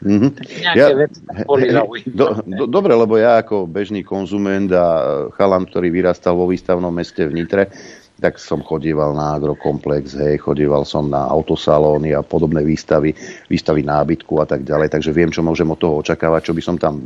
Mm-hmm. 0.01 0.31
Ja, 0.73 0.89
boli 1.45 1.69
do, 2.09 2.41
do, 2.41 2.65
dobre, 2.65 2.97
lebo 2.97 3.21
ja 3.21 3.37
ako 3.37 3.69
bežný 3.69 4.01
konzument 4.01 4.73
a 4.73 5.29
chalan, 5.37 5.69
ktorý 5.69 5.93
vyrastal 5.93 6.33
vo 6.33 6.49
výstavnom 6.49 6.89
meste 6.89 7.21
v 7.21 7.37
Nitre, 7.37 7.69
tak 8.21 8.37
som 8.37 8.61
chodíval 8.61 9.17
na 9.17 9.37
agrokomplex, 9.37 10.13
hej, 10.13 10.37
chodíval 10.41 10.85
som 10.85 11.09
na 11.09 11.25
autosalóny 11.25 12.13
a 12.13 12.21
podobné 12.21 12.61
výstavy, 12.61 13.17
výstavy 13.49 13.81
nábytku 13.81 14.37
a 14.37 14.45
tak 14.45 14.61
ďalej, 14.61 14.93
takže 14.93 15.09
viem, 15.13 15.33
čo 15.33 15.41
môžem 15.41 15.69
od 15.69 15.81
toho 15.81 16.05
očakávať, 16.05 16.49
čo 16.49 16.53
by 16.53 16.61
som 16.61 16.77
tam 16.77 17.01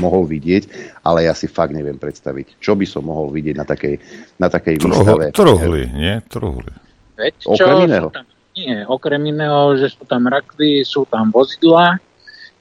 mohol 0.00 0.24
vidieť, 0.24 0.68
ale 1.04 1.28
ja 1.28 1.36
si 1.36 1.48
fakt 1.48 1.76
neviem 1.76 2.00
predstaviť, 2.00 2.60
čo 2.60 2.76
by 2.76 2.88
som 2.88 3.04
mohol 3.04 3.28
vidieť 3.32 3.56
na 3.60 3.68
takej, 3.68 3.94
na 4.40 4.48
takej 4.48 4.80
Truhli, 4.80 4.96
výstave. 4.96 5.24
Truhli, 5.36 5.84
nie? 5.92 6.14
Truhli. 6.32 6.83
Veď, 7.14 7.32
čo, 7.38 7.54
Okrem 7.54 7.86
iného. 7.86 8.08
Sú 8.10 8.14
tam, 8.14 8.26
Nie, 8.54 8.76
okrem 8.86 9.22
iného, 9.26 9.74
že 9.74 9.90
sú 9.90 10.02
tam 10.06 10.30
rakvy, 10.30 10.86
sú 10.86 11.02
tam 11.10 11.34
vozidlá, 11.34 11.98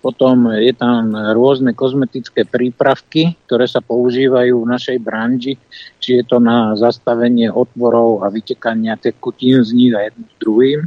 potom 0.03 0.51
je 0.59 0.75
tam 0.75 1.15
rôzne 1.15 1.71
kozmetické 1.71 2.43
prípravky, 2.43 3.39
ktoré 3.47 3.63
sa 3.69 3.79
používajú 3.79 4.65
v 4.65 4.71
našej 4.75 4.97
branži, 4.99 5.55
či 6.03 6.19
je 6.19 6.23
to 6.27 6.43
na 6.43 6.75
zastavenie 6.75 7.47
otvorov 7.47 8.19
a 8.19 8.27
vytekania 8.27 8.99
tekutín 8.99 9.63
z 9.63 9.71
nich 9.71 9.93
a 9.95 10.11
jedným 10.11 10.27
druhým, 10.43 10.79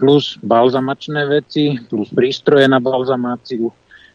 plus 0.00 0.40
balzamačné 0.40 1.28
veci, 1.28 1.76
plus 1.84 2.08
prístroje 2.08 2.64
na 2.64 2.80
balzamáciu. 2.80 3.68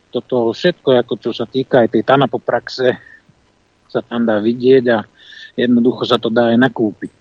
Toto 0.10 0.58
všetko, 0.58 1.06
ako 1.06 1.14
čo 1.22 1.32
sa 1.36 1.46
týka 1.46 1.86
aj 1.86 1.94
tej 1.94 2.02
tanapopraxe, 2.02 2.98
sa 3.94 4.02
tam 4.02 4.26
dá 4.26 4.42
vidieť 4.42 4.86
a 4.90 5.06
jednoducho 5.54 6.10
sa 6.10 6.18
to 6.18 6.34
dá 6.34 6.50
aj 6.50 6.58
nakúpiť. 6.58 7.19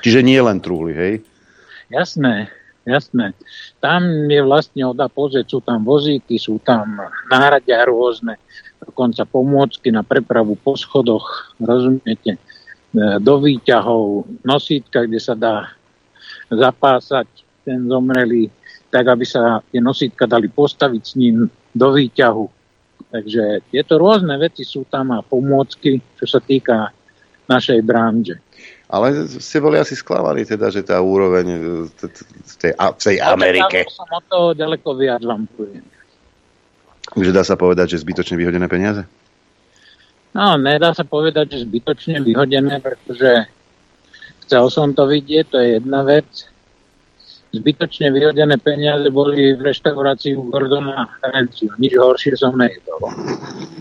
Čiže 0.00 0.24
nie 0.24 0.40
len 0.40 0.58
truhly, 0.60 0.92
hej? 0.96 1.14
Jasné, 1.90 2.48
jasné. 2.88 3.36
Tam 3.82 4.02
je 4.30 4.40
vlastne 4.40 4.82
odá 4.86 5.10
pozrieť, 5.10 5.46
sú 5.52 5.60
tam 5.60 5.84
vozíky, 5.84 6.40
sú 6.40 6.62
tam 6.62 7.00
náradia 7.28 7.84
rôzne, 7.84 8.40
dokonca 8.80 9.28
pomôcky 9.28 9.92
na 9.92 10.00
prepravu 10.00 10.56
po 10.56 10.78
schodoch, 10.78 11.52
rozumiete, 11.60 12.36
e, 12.36 12.40
do 13.20 13.34
výťahov, 13.42 14.24
nosítka, 14.46 15.04
kde 15.04 15.20
sa 15.20 15.36
dá 15.36 15.74
zapásať 16.48 17.28
ten 17.62 17.86
zomrelý, 17.86 18.48
tak 18.90 19.06
aby 19.06 19.22
sa 19.22 19.62
tie 19.70 19.78
nosítka 19.78 20.26
dali 20.26 20.50
postaviť 20.50 21.02
s 21.04 21.14
ním 21.14 21.46
do 21.70 21.88
výťahu. 21.94 22.46
Takže 23.10 23.66
tieto 23.70 23.98
rôzne 23.98 24.34
veci 24.38 24.62
sú 24.62 24.86
tam 24.86 25.14
a 25.14 25.22
pomôcky, 25.22 25.98
čo 26.18 26.26
sa 26.26 26.38
týka 26.38 26.94
našej 27.50 27.82
branže. 27.82 28.38
Ale 28.90 29.14
ste 29.38 29.62
boli 29.62 29.78
asi 29.78 29.94
sklamali 29.94 30.42
teda, 30.42 30.66
že 30.66 30.82
tá 30.82 30.98
úroveň 30.98 31.46
v 31.86 32.54
tej, 32.58 32.74
tej 32.74 33.16
Amerike... 33.22 33.86
Ja 33.86 33.94
som 33.94 34.10
o 34.10 34.20
to 34.26 34.38
ďaleko 34.58 34.88
viac 34.98 35.22
vám 35.22 35.46
poviem. 35.54 35.86
Že 37.14 37.30
dá 37.30 37.46
sa 37.46 37.54
povedať, 37.54 37.94
že 37.94 38.02
zbytočne 38.02 38.34
vyhodené 38.34 38.66
peniaze? 38.66 39.06
No, 40.34 40.58
nedá 40.58 40.90
sa 40.90 41.06
povedať, 41.06 41.54
že 41.54 41.66
zbytočne 41.66 42.22
vyhodené, 42.22 42.82
pretože 42.82 43.50
chcel 44.46 44.64
som 44.70 44.94
to 44.94 45.06
vidieť, 45.06 45.44
to 45.46 45.58
je 45.58 45.68
jedna 45.78 46.02
vec. 46.02 46.26
Zbytočne 47.50 48.14
vyhodené 48.14 48.58
peniaze 48.62 49.06
boli 49.10 49.58
v 49.58 49.70
reštaurácii 49.70 50.38
u 50.38 50.50
Gordona 50.50 51.10
Rencio. 51.22 51.74
Nič 51.78 51.98
horšie 51.98 52.38
som 52.38 52.54
nejedol. 52.54 53.10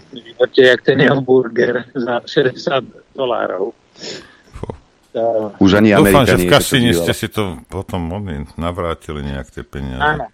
Vidíte, 0.10 0.62
jak 0.74 0.82
ten 0.82 1.02
jeho 1.02 1.22
burger 1.22 1.86
za 1.94 2.22
60 2.26 3.14
dolárov. 3.14 3.74
Už 5.58 5.72
ani 5.74 5.98
Dúfam, 5.98 6.22
že 6.22 6.38
v 6.38 6.46
kasíni 6.46 6.94
ste 6.94 7.14
si 7.18 7.28
to 7.34 7.58
potom 7.66 8.14
oni 8.14 8.46
navrátili 8.62 9.26
nejak 9.26 9.50
tie 9.50 9.66
peniaze. 9.66 9.98
Áno, 9.98 10.30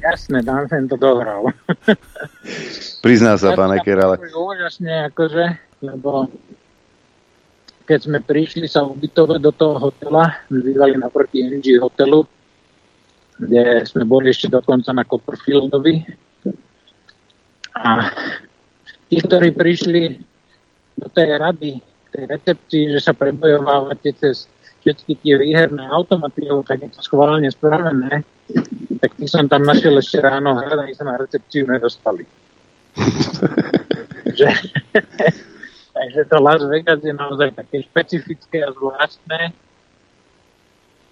jasné, 0.00 0.40
tam 0.40 0.64
som 0.64 0.88
to 0.88 0.96
dohral. 0.96 1.52
Prizná 3.04 3.36
sa, 3.36 3.52
pán 3.52 3.76
Eker, 3.76 4.00
ale... 4.00 4.16
Úžasne, 4.32 5.12
akože, 5.12 5.60
lebo 5.84 6.32
keď 7.84 7.98
sme 8.04 8.18
prišli 8.24 8.64
sa 8.64 8.84
ubytovať 8.84 9.40
do 9.44 9.52
toho 9.52 9.76
hotela, 9.76 10.40
my 10.48 10.60
bývali 10.60 10.96
naproti 10.96 11.44
NG 11.44 11.76
hotelu, 11.76 12.24
kde 13.36 13.84
sme 13.84 14.08
boli 14.08 14.32
ešte 14.32 14.48
dokonca 14.48 14.92
na 14.92 15.04
Copperfieldovi. 15.04 16.04
A 17.76 18.08
tí, 19.08 19.16
ktorí 19.20 19.52
prišli 19.52 20.20
do 20.96 21.08
tej 21.12 21.28
rady 21.40 21.70
tej 22.12 22.24
recepcii, 22.28 22.84
že 22.96 23.00
sa 23.00 23.12
prebojovávate 23.12 24.12
cez 24.16 24.48
všetky 24.82 25.20
tie 25.20 25.34
výherné 25.36 25.84
automaty, 25.90 26.46
lebo 26.46 26.62
tak 26.64 26.80
je 26.80 26.90
to 26.94 27.00
schválne 27.04 27.50
spravené, 27.50 28.24
tak 29.02 29.10
tí 29.18 29.26
som 29.28 29.44
tam 29.50 29.66
našiel 29.66 29.98
ešte 30.00 30.22
ráno, 30.22 30.56
hľadaní 30.56 30.96
sa 30.96 31.04
na 31.04 31.20
recepciu 31.20 31.68
nedostali. 31.68 32.24
takže, 34.24 34.48
takže 35.98 36.20
to 36.30 36.36
Las 36.40 36.62
Vegas 36.64 37.00
je 37.04 37.14
naozaj 37.14 37.52
také 37.52 37.84
špecifické 37.84 38.64
a 38.64 38.72
zvláštne. 38.72 39.52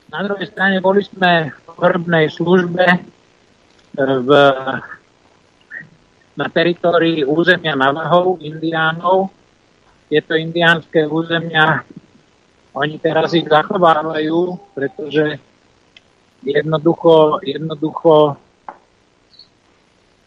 Na 0.07 0.21
druhej 0.23 0.47
strane 0.49 0.79
boli 0.79 1.03
sme 1.03 1.51
v 1.51 1.69
hrbnej 1.83 2.31
službe 2.31 2.87
e, 2.87 2.99
v, 3.99 4.31
na 6.39 6.47
teritórii 6.49 7.27
územia 7.27 7.75
Navahov, 7.75 8.39
Indiánov, 8.39 9.36
tieto 10.07 10.39
indiánske 10.39 11.07
územia, 11.07 11.83
oni 12.77 13.01
teraz 13.01 13.33
ich 13.33 13.49
zachovávajú, 13.49 14.61
pretože 14.77 15.41
jednoducho, 16.45 17.41
jednoducho 17.43 18.37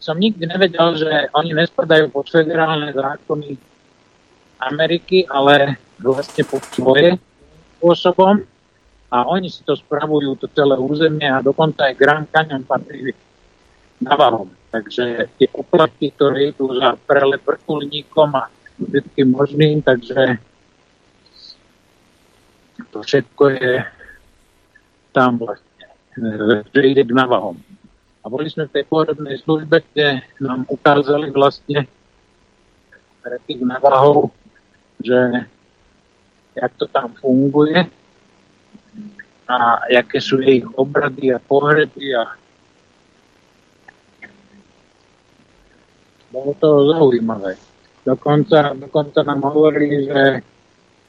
som 0.00 0.16
nikdy 0.16 0.48
nevedel, 0.48 0.96
že 0.96 1.28
oni 1.36 1.52
nespadajú 1.54 2.08
pod 2.08 2.26
federálne 2.32 2.90
zákony 2.90 3.60
Ameriky, 4.60 5.28
ale 5.28 5.76
vlastne 6.00 6.42
pod 6.48 6.64
svoje 6.72 7.20
spôsobom 7.78 8.40
a 9.12 9.16
oni 9.28 9.48
si 9.52 9.60
to 9.64 9.76
spravujú, 9.76 10.40
to 10.40 10.46
celé 10.52 10.76
územie 10.76 11.28
a 11.28 11.44
dokonca 11.44 11.88
aj 11.88 11.94
Grand 12.00 12.28
Canyon 12.28 12.64
patrí 12.64 13.12
Navahom. 14.00 14.48
Takže 14.70 15.28
tie 15.36 15.48
poplatky, 15.50 16.14
ktoré 16.14 16.54
idú 16.54 16.72
za 16.78 16.96
prelet 17.04 17.42
vrtulníkom 17.42 18.30
a 18.38 18.48
všetkým 18.88 19.28
možným, 19.32 19.76
takže 19.84 20.38
to 22.90 23.04
všetko 23.04 23.44
je 23.60 23.72
tam 25.12 25.36
vlastne, 25.36 25.86
že 26.72 26.80
ide 26.80 27.04
k 27.04 27.12
navahom. 27.12 27.58
A 28.20 28.28
boli 28.28 28.52
sme 28.52 28.68
v 28.68 28.74
tej 28.80 28.84
pôrodnej 28.88 29.40
službe, 29.40 29.80
kde 29.92 30.20
nám 30.40 30.68
ukázali 30.68 31.32
vlastne 31.32 31.88
pre 33.20 33.36
tých 33.48 33.60
navahov, 33.64 34.32
že 35.00 35.48
jak 36.56 36.72
to 36.76 36.84
tam 36.88 37.16
funguje 37.16 37.88
a 39.50 39.82
aké 39.88 40.20
sú 40.22 40.38
ich 40.44 40.62
obrady 40.78 41.34
a 41.34 41.42
pohreby 41.42 42.14
a 42.14 42.38
bolo 46.30 46.54
to 46.54 46.68
zaujímavé. 46.94 47.69
Dokonca, 48.00 48.72
dokonca 48.74 49.20
nám 49.22 49.40
hovorili, 49.44 50.08
že 50.08 50.40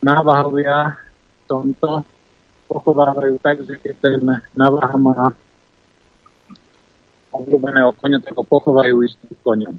návahovia 0.03 0.91
v 0.91 1.43
tomto 1.47 2.03
pochovávajú 2.67 3.35
tak, 3.39 3.63
že 3.63 3.79
keď 3.79 3.93
ten 3.99 4.19
návaha 4.55 4.95
má 4.99 5.31
obľúbeného 7.31 7.95
konia, 7.95 8.19
tak 8.19 8.35
ho 8.35 8.43
pochovajú 8.43 9.07
istým 9.07 9.31
koniom. 9.43 9.75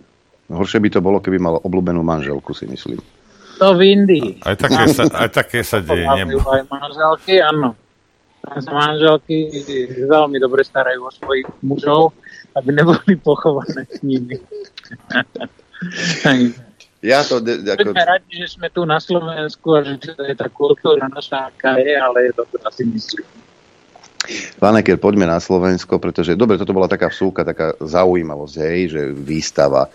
Horšie 0.52 0.80
by 0.80 0.88
to 0.92 1.00
bolo, 1.04 1.20
keby 1.20 1.36
mal 1.40 1.60
obľúbenú 1.60 2.00
manželku, 2.04 2.52
si 2.56 2.64
myslím. 2.68 3.00
To 3.60 3.76
v 3.76 3.80
Indii. 3.92 4.40
Aj 4.44 4.56
také 4.56 4.84
sa, 4.92 5.04
aj 5.08 5.30
také 5.32 5.60
sa 5.64 5.78
deje. 5.84 6.08
Aj 6.08 6.64
manželky, 6.68 7.40
áno. 7.40 7.76
Tam 8.42 8.58
sa 8.58 8.72
manželky 8.74 9.48
veľmi 10.02 10.40
dobre 10.42 10.66
starajú 10.66 11.06
o 11.06 11.12
svojich 11.14 11.46
mužov, 11.62 12.16
aby 12.58 12.74
neboli 12.74 13.14
pochované 13.20 13.86
s 13.86 14.00
nimi. 14.02 14.36
Ja 17.03 17.26
to... 17.26 17.42
De, 17.42 17.59
ako... 17.66 17.90
Sme 17.90 18.07
radi, 18.07 18.32
že 18.38 18.48
sme 18.55 18.70
tu 18.70 18.86
na 18.86 19.03
Slovensku 19.03 19.74
a 19.74 19.82
že 19.82 19.98
to 19.98 20.22
je 20.22 20.34
tá 20.38 20.46
kultúra 20.46 21.11
naša, 21.11 21.50
aká 21.50 21.74
je, 21.82 21.98
ale 21.98 22.30
je 22.30 22.32
to 22.38 22.42
asi 22.62 22.86
myslím. 22.86 23.26
Eker, 24.62 25.03
poďme 25.03 25.26
na 25.26 25.42
Slovensko, 25.42 25.98
pretože, 25.98 26.38
dobre, 26.38 26.55
toto 26.55 26.70
bola 26.70 26.86
taká 26.86 27.11
vsúka, 27.11 27.42
taká 27.42 27.74
zaujímavosť, 27.82 28.55
hej, 28.62 28.80
že 28.94 29.03
výstava 29.11 29.90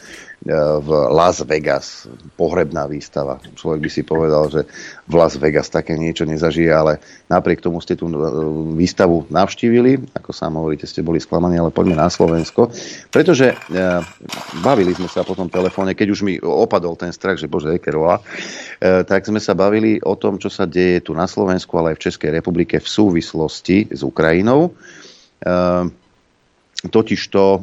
v 0.46 0.90
Las 1.12 1.42
Vegas, 1.42 2.06
pohrebná 2.38 2.86
výstava. 2.86 3.42
Človek 3.58 3.80
by 3.84 3.90
si 3.90 4.02
povedal, 4.06 4.44
že 4.54 4.62
v 5.10 5.14
Las 5.18 5.36
Vegas 5.36 5.68
také 5.68 5.98
niečo 5.98 6.30
nezažije, 6.30 6.70
ale 6.70 7.02
napriek 7.26 7.60
tomu 7.60 7.82
ste 7.82 7.98
tú 7.98 8.06
e, 8.08 8.16
výstavu 8.78 9.26
navštívili, 9.34 10.14
ako 10.14 10.30
sám 10.32 10.62
hovoríte, 10.62 10.86
ste 10.86 11.02
boli 11.02 11.18
sklamaní, 11.18 11.58
ale 11.58 11.74
poďme 11.74 11.98
na 11.98 12.08
Slovensko, 12.08 12.70
pretože 13.10 13.52
e, 13.52 13.56
bavili 14.62 14.94
sme 14.94 15.10
sa 15.10 15.26
po 15.26 15.34
tom 15.34 15.50
telefóne, 15.50 15.98
keď 15.98 16.08
už 16.14 16.22
mi 16.22 16.38
opadol 16.38 16.94
ten 16.94 17.10
strach, 17.10 17.42
že 17.42 17.50
bože, 17.50 17.74
Ekerová, 17.74 18.22
tak 18.80 19.26
sme 19.26 19.42
sa 19.42 19.58
bavili 19.58 19.98
o 20.06 20.14
tom, 20.14 20.38
čo 20.38 20.54
sa 20.54 20.70
deje 20.70 21.02
tu 21.02 21.18
na 21.18 21.26
Slovensku, 21.26 21.74
ale 21.82 21.94
aj 21.94 21.98
v 21.98 22.06
Českej 22.08 22.30
republike 22.30 22.78
v 22.78 22.86
súvislosti 22.86 23.90
s 23.90 24.06
Ukrajinou. 24.06 24.78
Totižto 26.78 27.42
e, 27.42 27.60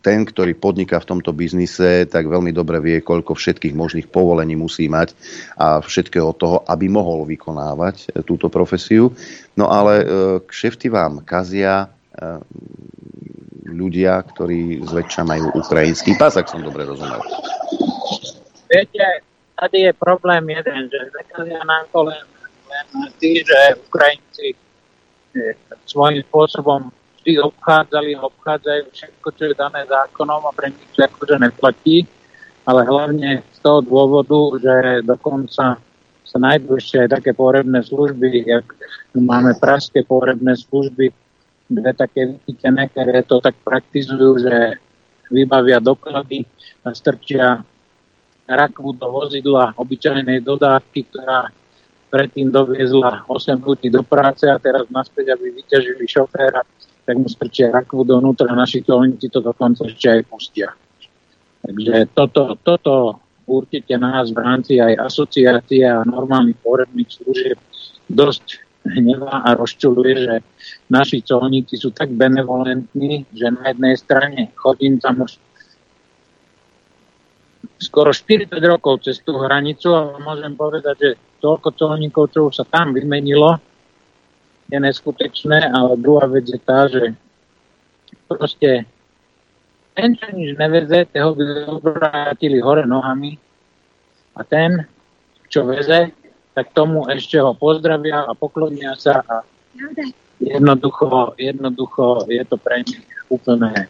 ten, 0.00 0.24
ktorý 0.24 0.56
podniká 0.56 0.96
v 0.96 1.08
tomto 1.12 1.36
biznise, 1.36 2.08
tak 2.08 2.24
veľmi 2.24 2.56
dobre 2.56 2.80
vie, 2.80 3.04
koľko 3.04 3.36
všetkých 3.36 3.76
možných 3.76 4.08
povolení 4.08 4.56
musí 4.56 4.88
mať 4.88 5.12
a 5.60 5.84
všetkého 5.84 6.32
toho, 6.32 6.64
aby 6.64 6.88
mohol 6.88 7.28
vykonávať 7.28 8.08
e, 8.08 8.24
túto 8.24 8.48
profesiu. 8.48 9.12
No 9.60 9.68
ale 9.68 9.92
e, 10.00 10.04
kšefty 10.40 10.88
vám 10.88 11.20
kazia 11.20 11.92
ľudia, 13.62 14.18
ktorí 14.26 14.82
zväčša 14.82 15.22
majú 15.22 15.54
ukrajinský 15.54 16.18
pas, 16.18 16.34
ak 16.34 16.50
som 16.50 16.64
dobre 16.64 16.82
rozumel. 16.82 17.22
Viete, 18.66 19.22
tady 19.54 19.78
je 19.86 19.92
problém 19.94 20.42
jeden, 20.50 20.90
že 20.90 20.98
zakazia 21.14 21.62
nám 21.62 21.86
to 21.94 22.10
len, 22.10 22.24
len 22.66 22.86
tí, 23.22 23.46
že 23.46 23.78
Ukrajinci 23.86 24.58
svojím 25.86 26.26
spôsobom 26.26 26.90
vždy 27.28 27.44
obchádzali 27.44 28.16
obchádzajú 28.16 28.82
všetko, 28.88 29.28
čo 29.36 29.42
je 29.52 29.54
dané 29.60 29.84
zákonom 29.84 30.48
a 30.48 30.52
pre 30.56 30.72
nich 30.72 30.96
akože 30.96 31.36
neplatí, 31.36 32.08
ale 32.64 32.88
hlavne 32.88 33.44
z 33.52 33.58
toho 33.60 33.84
dôvodu, 33.84 34.56
že 34.56 35.04
dokonca 35.04 35.76
sa 36.24 36.38
nájdú 36.40 36.80
ešte 36.80 37.04
aj 37.04 37.20
také 37.20 37.36
pohrebné 37.36 37.84
služby, 37.84 38.48
jak 38.48 38.64
máme 39.12 39.52
pražské 39.60 40.08
pohrebné 40.08 40.56
služby, 40.56 41.12
dve 41.68 41.92
také 41.92 42.32
vychytené, 42.32 42.88
ktoré 42.96 43.20
to 43.28 43.44
tak 43.44 43.52
praktizujú, 43.60 44.40
že 44.40 44.80
vybavia 45.28 45.84
doklady 45.84 46.48
a 46.80 46.96
strčia 46.96 47.60
rakvu 48.48 48.96
do 48.96 49.12
vozidla 49.12 49.76
obyčajnej 49.76 50.40
dodávky, 50.40 51.04
ktorá 51.12 51.52
predtým 52.08 52.48
doviezla 52.48 53.28
8 53.28 53.60
ľudí 53.60 53.92
do 53.92 54.00
práce 54.00 54.48
a 54.48 54.56
teraz 54.56 54.88
naspäť, 54.88 55.36
aby 55.36 55.52
vyťažili 55.60 56.08
šoféra, 56.08 56.64
tak 57.08 57.16
mu 57.16 57.24
strčia 57.24 57.72
rakvu 57.72 58.04
donútra, 58.04 58.52
naši 58.52 58.84
colníci 58.84 59.32
to 59.32 59.40
dokonca 59.40 59.88
ešte 59.88 60.12
aj 60.12 60.20
pustia. 60.28 60.68
Takže 61.64 62.12
toto, 62.12 62.60
toto 62.60 63.16
určite 63.48 63.96
nás 63.96 64.28
v 64.28 64.44
rámci 64.44 64.76
aj 64.76 65.08
asociácie 65.08 65.88
a 65.88 66.04
normálnych 66.04 66.60
poredných 66.60 67.08
služieb 67.08 67.56
dosť 68.12 68.60
hnevá 68.84 69.40
a 69.40 69.56
rozčuluje, 69.56 70.14
že 70.20 70.34
naši 70.92 71.24
colníci 71.24 71.80
sú 71.80 71.96
tak 71.96 72.12
benevolentní, 72.12 73.24
že 73.32 73.56
na 73.56 73.72
jednej 73.72 73.96
strane 73.96 74.52
chodím 74.52 75.00
tam 75.00 75.24
už 75.24 75.40
skoro 77.80 78.12
40 78.12 78.52
rokov 78.68 79.08
cez 79.08 79.24
tú 79.24 79.40
hranicu 79.40 79.96
a 79.96 80.20
môžem 80.20 80.52
povedať, 80.52 80.96
že 81.00 81.10
toľko 81.40 81.72
colníkov, 81.72 82.36
čo 82.36 82.52
už 82.52 82.54
sa 82.60 82.64
tam 82.68 82.92
vymenilo, 82.92 83.56
je 84.68 84.78
neskutečné, 84.80 85.72
ale 85.72 85.96
druhá 85.96 86.28
vec 86.28 86.44
je 86.44 86.60
tá, 86.60 86.88
že 86.88 87.16
proste 88.28 88.84
ten, 89.96 90.14
čo 90.14 90.28
nič 90.30 90.54
neveze, 90.60 91.08
toho 91.10 91.34
by 91.34 91.44
obrátili 91.66 92.60
hore 92.60 92.84
nohami 92.84 93.40
a 94.36 94.44
ten, 94.44 94.84
čo 95.48 95.64
veze, 95.64 96.12
tak 96.52 96.70
tomu 96.76 97.08
ešte 97.08 97.40
ho 97.40 97.56
pozdravia 97.56 98.28
a 98.28 98.32
poklonia 98.36 98.94
sa 98.94 99.24
a 99.24 99.42
jednoducho, 100.38 101.34
jednoducho 101.40 102.28
je 102.28 102.44
to 102.44 102.56
pre 102.60 102.84
nich 102.84 103.02
úplne 103.32 103.88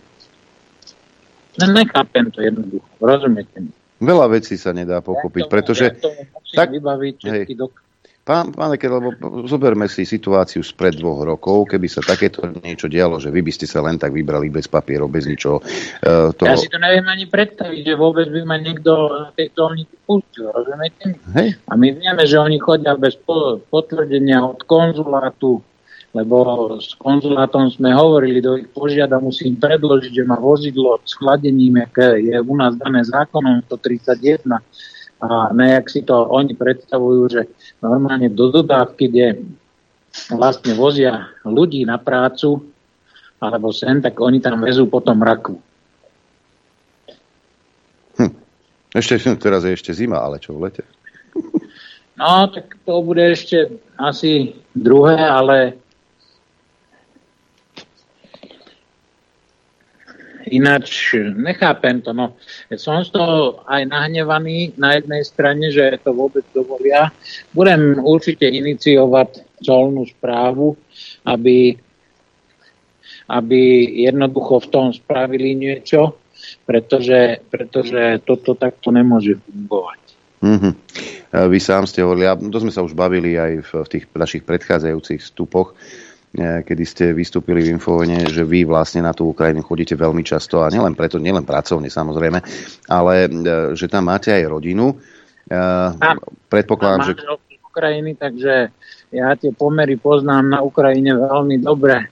ne, 1.58 1.66
nechápem 1.66 2.30
to 2.30 2.38
jednoducho, 2.40 2.86
rozumiete 3.02 3.58
mi. 3.58 3.72
Veľa 3.98 4.30
vecí 4.30 4.54
sa 4.54 4.70
nedá 4.70 5.02
pochopiť, 5.02 5.44
ja 5.44 5.50
pretože... 5.50 5.84
Ja 5.90 6.54
tak, 6.54 6.70
vybaviť 6.70 7.14
všetky 7.18 7.54
hej, 7.54 7.58
dok- 7.58 7.82
Pán, 8.28 8.52
pán 8.52 8.76
Eker, 8.76 8.92
lebo 8.92 9.16
zoberme 9.48 9.88
si 9.88 10.04
situáciu 10.04 10.60
spred 10.60 11.00
dvoch 11.00 11.24
rokov, 11.24 11.72
keby 11.72 11.88
sa 11.88 12.04
takéto 12.04 12.44
niečo 12.60 12.84
dialo, 12.84 13.16
že 13.16 13.32
vy 13.32 13.40
by 13.40 13.52
ste 13.56 13.64
sa 13.64 13.80
len 13.80 13.96
tak 13.96 14.12
vybrali 14.12 14.52
bez 14.52 14.68
papierov, 14.68 15.08
bez 15.08 15.24
ničoho. 15.24 15.64
Uh, 16.04 16.28
toho... 16.36 16.52
Ja 16.52 16.60
si 16.60 16.68
to 16.68 16.76
neviem 16.76 17.08
ani 17.08 17.24
predstaviť, 17.24 17.88
že 17.88 17.94
vôbec 17.96 18.28
by 18.28 18.44
ma 18.44 18.60
niekto 18.60 18.92
na 19.08 19.32
tejto 19.32 19.72
olnici 19.72 19.96
pustil, 20.04 20.52
rozumiete? 20.52 21.16
Hej. 21.40 21.56
A 21.56 21.72
my 21.72 21.88
vieme, 21.96 22.22
že 22.28 22.36
oni 22.36 22.60
chodia 22.60 23.00
bez 23.00 23.16
po- 23.16 23.64
potvrdenia 23.64 24.44
od 24.44 24.60
konzulátu, 24.68 25.64
lebo 26.12 26.36
s 26.84 26.92
konzulátom 27.00 27.72
sme 27.72 27.96
hovorili, 27.96 28.44
do 28.44 28.60
ich 28.60 28.68
požiada 28.68 29.16
musím 29.24 29.56
predložiť, 29.56 30.12
že 30.12 30.28
má 30.28 30.36
vozidlo 30.36 31.00
s 31.00 31.16
chladením, 31.16 31.80
aké 31.80 32.20
je 32.20 32.36
u 32.36 32.52
nás 32.52 32.76
dané 32.76 33.08
zákonom 33.08 33.64
131 33.72 34.60
a 35.18 35.50
nejak 35.50 35.90
si 35.90 36.06
to 36.06 36.14
oni 36.30 36.54
predstavujú, 36.54 37.22
že 37.30 37.42
normálne 37.82 38.30
do 38.30 38.54
dodávky, 38.54 39.10
kde 39.10 39.26
vlastne 40.30 40.78
vozia 40.78 41.30
ľudí 41.42 41.82
na 41.82 41.98
prácu 41.98 42.62
alebo 43.38 43.70
sen, 43.70 44.02
tak 44.02 44.18
oni 44.18 44.42
tam 44.42 44.62
vezú 44.62 44.90
potom 44.90 45.22
raku. 45.22 45.58
Hm. 48.18 48.34
Ešte 48.94 49.38
teraz 49.38 49.62
je 49.62 49.74
ešte 49.74 49.94
zima, 49.94 50.18
ale 50.18 50.42
čo 50.42 50.54
v 50.58 50.70
lete? 50.70 50.82
No, 52.18 52.50
tak 52.50 52.74
to 52.82 52.98
bude 52.98 53.22
ešte 53.22 53.78
asi 53.94 54.58
druhé, 54.74 55.22
ale 55.22 55.78
Ináč 60.50 61.14
nechápem 61.36 62.00
to. 62.00 62.16
No. 62.16 62.34
Som 62.76 63.04
z 63.04 63.12
toho 63.12 63.62
aj 63.68 63.88
nahnevaný 63.88 64.74
na 64.80 64.96
jednej 64.96 65.22
strane, 65.24 65.68
že 65.68 66.00
to 66.00 66.16
vôbec 66.16 66.44
dovolia. 66.56 67.12
Budem 67.52 68.00
určite 68.00 68.48
iniciovať 68.48 69.60
colnú 69.62 70.06
správu, 70.06 70.78
aby, 71.26 71.76
aby 73.28 73.60
jednoducho 74.06 74.64
v 74.64 74.70
tom 74.70 74.86
spravili 74.94 75.54
niečo, 75.58 76.18
pretože, 76.64 77.42
pretože 77.50 78.22
toto 78.22 78.54
takto 78.54 78.94
nemôže 78.94 79.36
fungovať. 79.42 80.00
Mm-hmm. 80.38 80.72
Vy 81.28 81.58
sám 81.58 81.84
ste 81.90 82.06
hovorili, 82.06 82.30
a 82.30 82.38
to 82.38 82.62
sme 82.62 82.70
sa 82.70 82.86
už 82.86 82.94
bavili 82.94 83.34
aj 83.34 83.52
v, 83.66 83.70
v 83.84 83.88
tých 83.90 84.04
našich 84.14 84.46
predchádzajúcich 84.46 85.20
stupoch, 85.20 85.74
kedy 86.36 86.84
ste 86.84 87.04
vystúpili 87.16 87.64
v 87.64 87.80
Infovene, 87.80 88.28
že 88.28 88.44
vy 88.44 88.68
vlastne 88.68 89.00
na 89.00 89.16
tú 89.16 89.32
Ukrajinu 89.32 89.64
chodíte 89.64 89.96
veľmi 89.96 90.20
často 90.20 90.60
a 90.60 90.68
nielen 90.68 90.92
preto, 90.92 91.16
nielen 91.16 91.48
pracovne 91.48 91.88
samozrejme, 91.88 92.38
ale 92.92 93.14
e, 93.24 93.28
že 93.72 93.88
tam 93.88 94.12
máte 94.12 94.30
aj 94.36 94.44
rodinu. 94.44 94.92
A, 95.48 95.96
Predpokladám, 96.52 97.12
že... 97.12 97.12
Ukrajiny, 97.68 98.18
takže 98.18 98.74
ja 99.14 99.28
tie 99.38 99.54
pomery 99.54 99.96
poznám 99.96 100.50
na 100.50 100.58
Ukrajine 100.60 101.14
veľmi 101.14 101.62
dobre. 101.62 102.10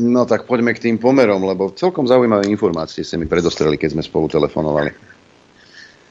No 0.00 0.24
tak 0.24 0.48
poďme 0.48 0.72
k 0.72 0.88
tým 0.88 0.96
pomerom, 0.96 1.44
lebo 1.44 1.74
celkom 1.76 2.08
zaujímavé 2.08 2.48
informácie 2.48 3.04
ste 3.04 3.20
mi 3.20 3.28
predostreli, 3.28 3.76
keď 3.76 3.98
sme 3.98 4.02
spolu 4.04 4.30
telefonovali. 4.32 4.94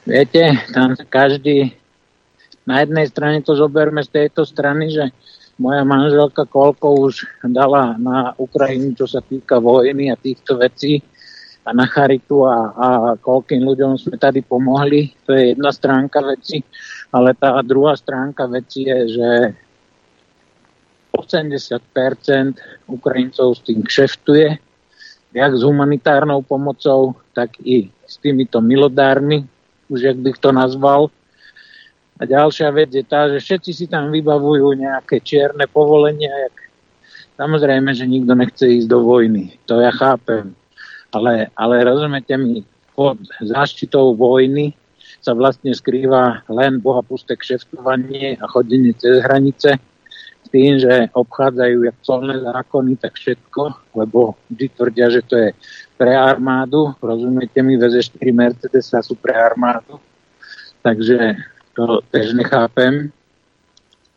Viete, 0.06 0.60
tam 0.70 0.94
každý 1.10 1.74
na 2.62 2.86
jednej 2.86 3.10
strane 3.10 3.42
to 3.42 3.58
zoberme 3.58 4.02
z 4.06 4.10
tejto 4.22 4.46
strany, 4.46 4.94
že 4.94 5.10
moja 5.62 5.86
manželka 5.86 6.42
koľko 6.42 7.06
už 7.06 7.22
dala 7.46 7.94
na 7.94 8.34
Ukrajinu, 8.34 8.98
čo 8.98 9.06
sa 9.06 9.22
týka 9.22 9.62
vojny 9.62 10.10
a 10.10 10.18
týchto 10.18 10.58
vecí 10.58 10.98
a 11.62 11.70
na 11.70 11.86
charitu 11.86 12.42
a, 12.42 12.74
a 12.74 12.88
koľkým 13.22 13.62
ľuďom 13.62 13.94
sme 13.94 14.18
tady 14.18 14.42
pomohli. 14.42 15.14
To 15.30 15.38
je 15.38 15.54
jedna 15.54 15.70
stránka 15.70 16.18
veci, 16.18 16.58
ale 17.14 17.38
tá 17.38 17.54
druhá 17.62 17.94
stránka 17.94 18.50
veci 18.50 18.82
je, 18.82 18.98
že 19.14 19.30
80% 21.14 22.90
Ukrajincov 22.90 23.54
s 23.54 23.60
tým 23.62 23.86
kšeftuje, 23.86 24.58
jak 25.32 25.52
s 25.54 25.62
humanitárnou 25.62 26.42
pomocou, 26.42 27.14
tak 27.30 27.54
i 27.62 27.94
s 28.10 28.18
týmito 28.18 28.58
milodármi, 28.58 29.46
už 29.86 30.00
jak 30.02 30.18
bych 30.18 30.36
to 30.42 30.50
nazval, 30.50 31.14
a 32.22 32.28
ďalšia 32.28 32.70
vec 32.70 32.94
je 32.94 33.02
tá, 33.02 33.26
že 33.26 33.42
všetci 33.42 33.70
si 33.74 33.86
tam 33.90 34.14
vybavujú 34.14 34.78
nejaké 34.78 35.18
čierne 35.18 35.66
povolenia. 35.66 36.30
Jak... 36.30 36.54
Samozrejme, 37.34 37.90
že 37.98 38.06
nikto 38.06 38.38
nechce 38.38 38.62
ísť 38.62 38.86
do 38.86 39.02
vojny. 39.02 39.58
To 39.66 39.82
ja 39.82 39.90
chápem. 39.90 40.54
Ale, 41.10 41.50
ale 41.58 41.82
rozumiete 41.82 42.38
mi, 42.38 42.62
pod 42.94 43.18
záštitou 43.42 44.14
vojny 44.14 44.70
sa 45.18 45.34
vlastne 45.34 45.74
skrýva 45.74 46.46
len 46.46 46.78
bohapusté 46.78 47.34
kšeftovanie 47.34 48.38
a 48.38 48.44
chodenie 48.46 48.94
cez 48.94 49.18
hranice 49.26 49.82
s 50.42 50.48
tým, 50.54 50.78
že 50.78 51.10
obchádzajú 51.10 51.90
jak 51.90 51.98
colné 52.06 52.38
zákony, 52.38 52.92
tak 53.02 53.18
všetko, 53.18 53.62
lebo 53.98 54.38
vždy 54.46 54.66
tvrdia, 54.78 55.06
že 55.10 55.22
to 55.26 55.34
je 55.42 55.48
pre 55.98 56.14
armádu. 56.14 56.94
Rozumiete 57.02 57.58
mi, 57.66 57.74
veze 57.74 57.98
4 57.98 58.30
Mercedes 58.30 58.94
sú 58.94 59.18
pre 59.18 59.34
armádu. 59.34 59.98
Takže 60.86 61.38
to 61.72 62.04
tež 62.12 62.36
nechápem, 62.36 63.10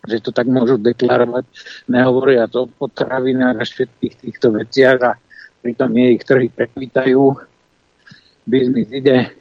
že 0.05 0.21
to 0.21 0.29
tak 0.29 0.45
môžu 0.45 0.77
deklarovať, 0.77 1.45
nehovoria 1.89 2.45
to 2.45 2.69
o 2.69 2.71
potravinách 2.71 3.57
a 3.57 3.65
všetkých 3.65 4.15
týchto 4.21 4.53
veciach 4.53 4.99
a 5.01 5.11
pritom 5.65 5.89
ich 5.97 6.21
trhy 6.21 6.47
prekvitajú, 6.53 7.21
biznis 8.45 8.89
ide. 8.93 9.33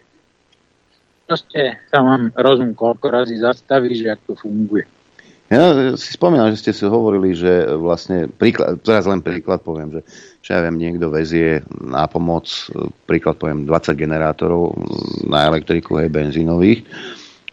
Proste 1.25 1.81
sa 1.89 2.01
vám 2.05 2.33
rozum 2.37 2.73
koľko 2.73 3.07
razy 3.13 3.41
zastaví, 3.41 3.93
že 3.97 4.13
ak 4.13 4.21
to 4.25 4.33
funguje. 4.37 4.85
Ja 5.53 5.93
si 6.01 6.17
spomínam, 6.17 6.49
že 6.57 6.61
ste 6.65 6.73
si 6.73 6.89
hovorili, 6.89 7.37
že 7.37 7.69
vlastne, 7.77 8.33
príklad, 8.33 8.81
teraz 8.81 9.05
len 9.05 9.21
príklad 9.21 9.61
poviem, 9.61 9.93
že, 9.93 10.01
že 10.41 10.57
ja 10.57 10.65
viem, 10.65 10.81
niekto 10.81 11.13
vezie 11.13 11.61
na 11.85 12.09
pomoc, 12.09 12.49
príklad 13.05 13.37
poviem, 13.37 13.69
20 13.69 13.93
generátorov 13.93 14.73
na 15.29 15.45
elektriku, 15.53 16.01
aj 16.01 16.09
benzínových 16.09 16.89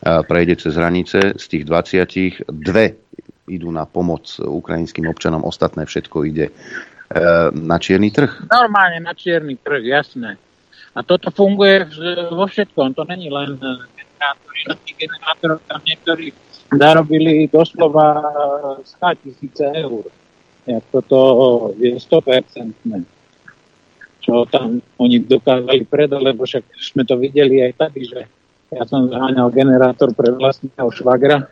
prejde 0.02 0.56
cez 0.58 0.74
hranice. 0.76 1.38
Z 1.38 1.46
tých 1.48 1.64
20 1.66 2.50
dve 2.50 2.98
idú 3.52 3.70
na 3.70 3.86
pomoc 3.86 4.32
ukrajinským 4.40 5.06
občanom, 5.12 5.44
ostatné 5.44 5.84
všetko 5.84 6.18
ide 6.24 6.48
e, 6.48 6.54
na 7.52 7.78
čierny 7.78 8.10
trh. 8.14 8.48
Normálne 8.48 9.04
na 9.04 9.12
čierny 9.12 9.60
trh, 9.60 9.84
jasné. 9.84 10.40
A 10.96 11.04
toto 11.04 11.32
funguje 11.32 11.88
vo 12.32 12.48
všetkom. 12.48 12.96
To 12.96 13.04
není 13.08 13.32
len 13.32 13.56
generátory. 13.96 14.60
Na 14.68 14.76
tých 14.76 14.98
generátoroch 15.08 15.62
tam 15.68 15.80
niektorí 15.88 16.26
zarobili 16.72 17.48
doslova 17.48 18.24
100 18.84 19.24
tisíce 19.24 19.64
eur. 19.64 20.04
jak 20.68 20.84
toto 20.92 21.20
je 21.80 21.96
100%. 21.96 22.76
Čo 24.22 24.46
tam 24.46 24.78
oni 25.02 25.26
dokázali 25.26 25.84
predať, 25.90 26.22
lebo 26.22 26.46
však 26.46 26.64
sme 26.78 27.04
to 27.08 27.18
videli 27.18 27.66
aj 27.66 27.74
tady, 27.74 28.00
že 28.06 28.20
ja 28.72 28.88
som 28.88 29.12
zháňal 29.12 29.52
generátor 29.52 30.16
pre 30.16 30.32
vlastného 30.32 30.90
švagra, 30.96 31.44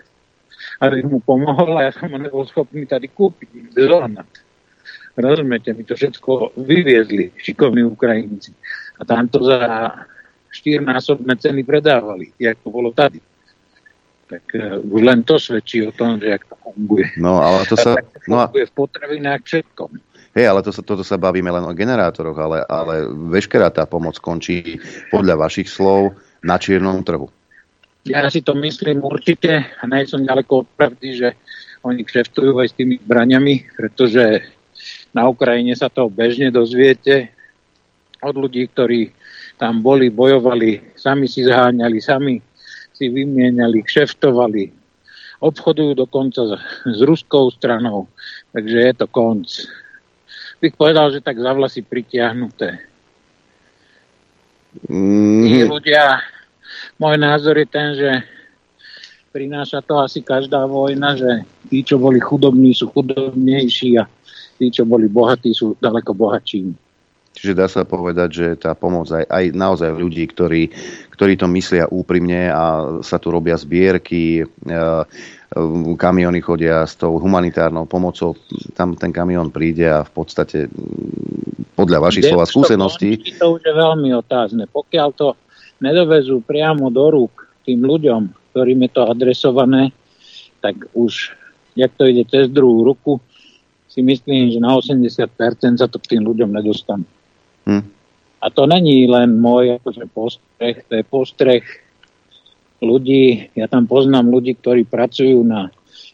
aby 0.79 1.03
mu 1.03 1.19
pomohol 1.19 1.75
a 1.75 1.87
ja 1.87 1.91
som 1.91 2.07
ho 2.07 2.19
nebol 2.19 2.47
schopný 2.47 2.87
tady 2.87 3.11
kúpiť, 3.11 3.75
zohnať. 3.75 4.31
Rozumiete, 5.19 5.75
mi 5.75 5.83
to 5.83 5.99
všetko 5.99 6.55
vyviezli 6.55 7.35
šikovní 7.35 7.83
Ukrajinci. 7.83 8.55
A 8.99 9.03
tam 9.03 9.27
to 9.27 9.43
za 9.43 9.59
štyrnásobné 10.55 11.35
ceny 11.35 11.67
predávali, 11.67 12.31
jak 12.39 12.55
to 12.63 12.71
bolo 12.71 12.95
tady. 12.95 13.19
Tak 14.29 14.45
uh, 14.55 14.79
už 14.79 15.01
len 15.03 15.19
to 15.27 15.35
svedčí 15.35 15.83
o 15.83 15.91
tom, 15.91 16.23
že 16.23 16.31
jak 16.31 16.47
to 16.47 16.55
funguje. 16.63 17.11
No, 17.19 17.43
ale 17.43 17.67
to 17.67 17.75
sa... 17.75 17.99
No 18.31 18.39
a... 18.39 18.47
v 18.47 18.71
potravinách 18.71 19.43
všetkom. 19.43 19.91
Hej, 20.37 20.45
ale 20.45 20.61
to 20.63 20.71
sa, 20.71 20.85
toto 20.85 21.03
sa 21.03 21.19
bavíme 21.19 21.51
len 21.51 21.65
o 21.67 21.73
generátoroch, 21.75 22.37
ale, 22.37 22.63
ale 22.69 23.09
veškerá 23.33 23.73
tá 23.73 23.83
pomoc 23.83 24.15
končí 24.21 24.79
podľa 25.11 25.35
vašich 25.35 25.67
slov 25.67 26.15
na 26.43 26.55
čiernom 26.59 27.03
trhu. 27.03 27.27
Ja 28.07 28.25
si 28.31 28.39
to 28.39 28.55
myslím 28.57 29.03
určite 29.03 29.67
a 29.79 29.83
nie 29.85 30.07
som 30.07 30.23
ďaleko 30.23 30.65
od 30.65 30.67
pravdy, 30.79 31.07
že 31.13 31.29
oni 31.83 32.03
kšeftujú 32.03 32.59
aj 32.59 32.67
s 32.71 32.77
tými 32.79 32.95
zbraniami, 33.03 33.75
pretože 33.75 34.43
na 35.11 35.27
Ukrajine 35.27 35.75
sa 35.75 35.91
to 35.91 36.07
bežne 36.07 36.51
dozviete 36.51 37.31
od 38.19 38.35
ľudí, 38.35 38.67
ktorí 38.71 39.11
tam 39.59 39.83
boli, 39.83 40.07
bojovali, 40.07 40.95
sami 40.95 41.27
si 41.27 41.43
zháňali, 41.43 41.99
sami 41.99 42.39
si 42.95 43.07
vymieniali, 43.07 43.83
kšeftovali, 43.83 44.71
obchodujú 45.39 45.95
dokonca 45.95 46.59
s, 46.83 46.99
ruskou 46.99 47.47
stranou, 47.51 48.11
takže 48.51 48.77
je 48.91 48.93
to 48.95 49.07
konc. 49.07 49.47
Bych 50.59 50.75
povedal, 50.75 51.15
že 51.15 51.23
tak 51.23 51.39
za 51.39 51.55
vlasy 51.55 51.79
pritiahnuté. 51.83 52.88
Mm. 54.85 55.65
ľudia, 55.65 56.21
môj 57.01 57.15
názor 57.17 57.57
je 57.57 57.67
ten, 57.69 57.87
že 57.97 58.11
prináša 59.33 59.81
to 59.81 59.97
asi 59.97 60.21
každá 60.21 60.65
vojna, 60.65 61.17
že 61.17 61.45
tí, 61.69 61.81
čo 61.81 61.97
boli 61.97 62.21
chudobní, 62.21 62.73
sú 62.73 62.89
chudobnejší 62.93 63.97
a 63.97 64.05
tí, 64.61 64.69
čo 64.69 64.85
boli 64.85 65.09
bohatí, 65.09 65.53
sú 65.53 65.73
daleko 65.81 66.13
bohatší. 66.13 66.88
Čiže 67.39 67.53
dá 67.55 67.71
sa 67.71 67.87
povedať, 67.87 68.29
že 68.33 68.47
tá 68.59 68.75
pomoc 68.75 69.07
aj, 69.13 69.23
aj 69.23 69.45
naozaj 69.55 69.95
ľudí, 69.95 70.27
ktorí, 70.27 70.73
ktorí 71.15 71.39
to 71.39 71.47
myslia 71.47 71.87
úprimne 71.87 72.51
a 72.51 72.63
sa 72.99 73.15
tu 73.15 73.31
robia 73.31 73.55
zbierky, 73.55 74.43
e, 74.43 74.43
e, 74.43 74.75
kamiony 75.95 76.43
chodia 76.43 76.83
s 76.83 76.99
tou 76.99 77.15
humanitárnou 77.15 77.87
pomocou, 77.87 78.35
tam 78.75 78.97
ten 78.99 79.15
kamión 79.15 79.55
príde 79.55 79.87
a 79.87 80.03
v 80.03 80.11
podstate 80.11 80.67
podľa 81.79 82.11
vašich 82.11 82.27
slova 82.27 82.43
skúseností... 82.43 83.39
To 83.39 83.55
už 83.55 83.63
je 83.63 83.71
veľmi 83.71 84.09
otázne. 84.19 84.67
Pokiaľ 84.67 85.09
to 85.15 85.39
nedovezú 85.79 86.43
priamo 86.43 86.91
do 86.91 87.07
rúk 87.07 87.47
tým 87.63 87.87
ľuďom, 87.87 88.51
ktorým 88.51 88.83
je 88.83 88.91
to 88.91 89.01
adresované, 89.07 89.95
tak 90.59 90.75
už, 90.91 91.31
jak 91.79 91.95
to 91.95 92.03
ide 92.03 92.27
cez 92.27 92.51
druhú 92.51 92.83
ruku, 92.83 93.23
si 93.87 94.03
myslím, 94.03 94.51
že 94.51 94.59
na 94.59 94.75
80% 94.75 95.79
sa 95.79 95.87
to 95.87 95.97
k 96.03 96.17
tým 96.17 96.27
ľuďom 96.27 96.51
nedostanú. 96.51 97.07
Hm. 97.67 97.83
A 98.39 98.45
to 98.47 98.63
není 98.63 99.03
len 99.03 99.35
môj 99.35 99.79
akože 99.79 100.07
postreh, 100.15 100.79
to 100.87 100.93
je 100.95 101.03
postreh 101.03 101.63
ľudí, 102.79 103.51
ja 103.51 103.67
tam 103.67 103.83
poznám 103.83 104.31
ľudí, 104.31 104.55
ktorí 104.55 104.87
pracujú 104.87 105.43
na 105.43 105.67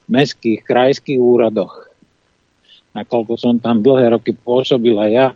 mestských, 0.09 0.65
krajských 0.65 1.21
úradoch, 1.21 1.85
nakoľko 2.97 3.33
som 3.37 3.61
tam 3.61 3.85
dlhé 3.85 4.17
roky 4.17 4.33
pôsobil 4.33 4.97
aj 4.97 5.11
ja. 5.13 5.27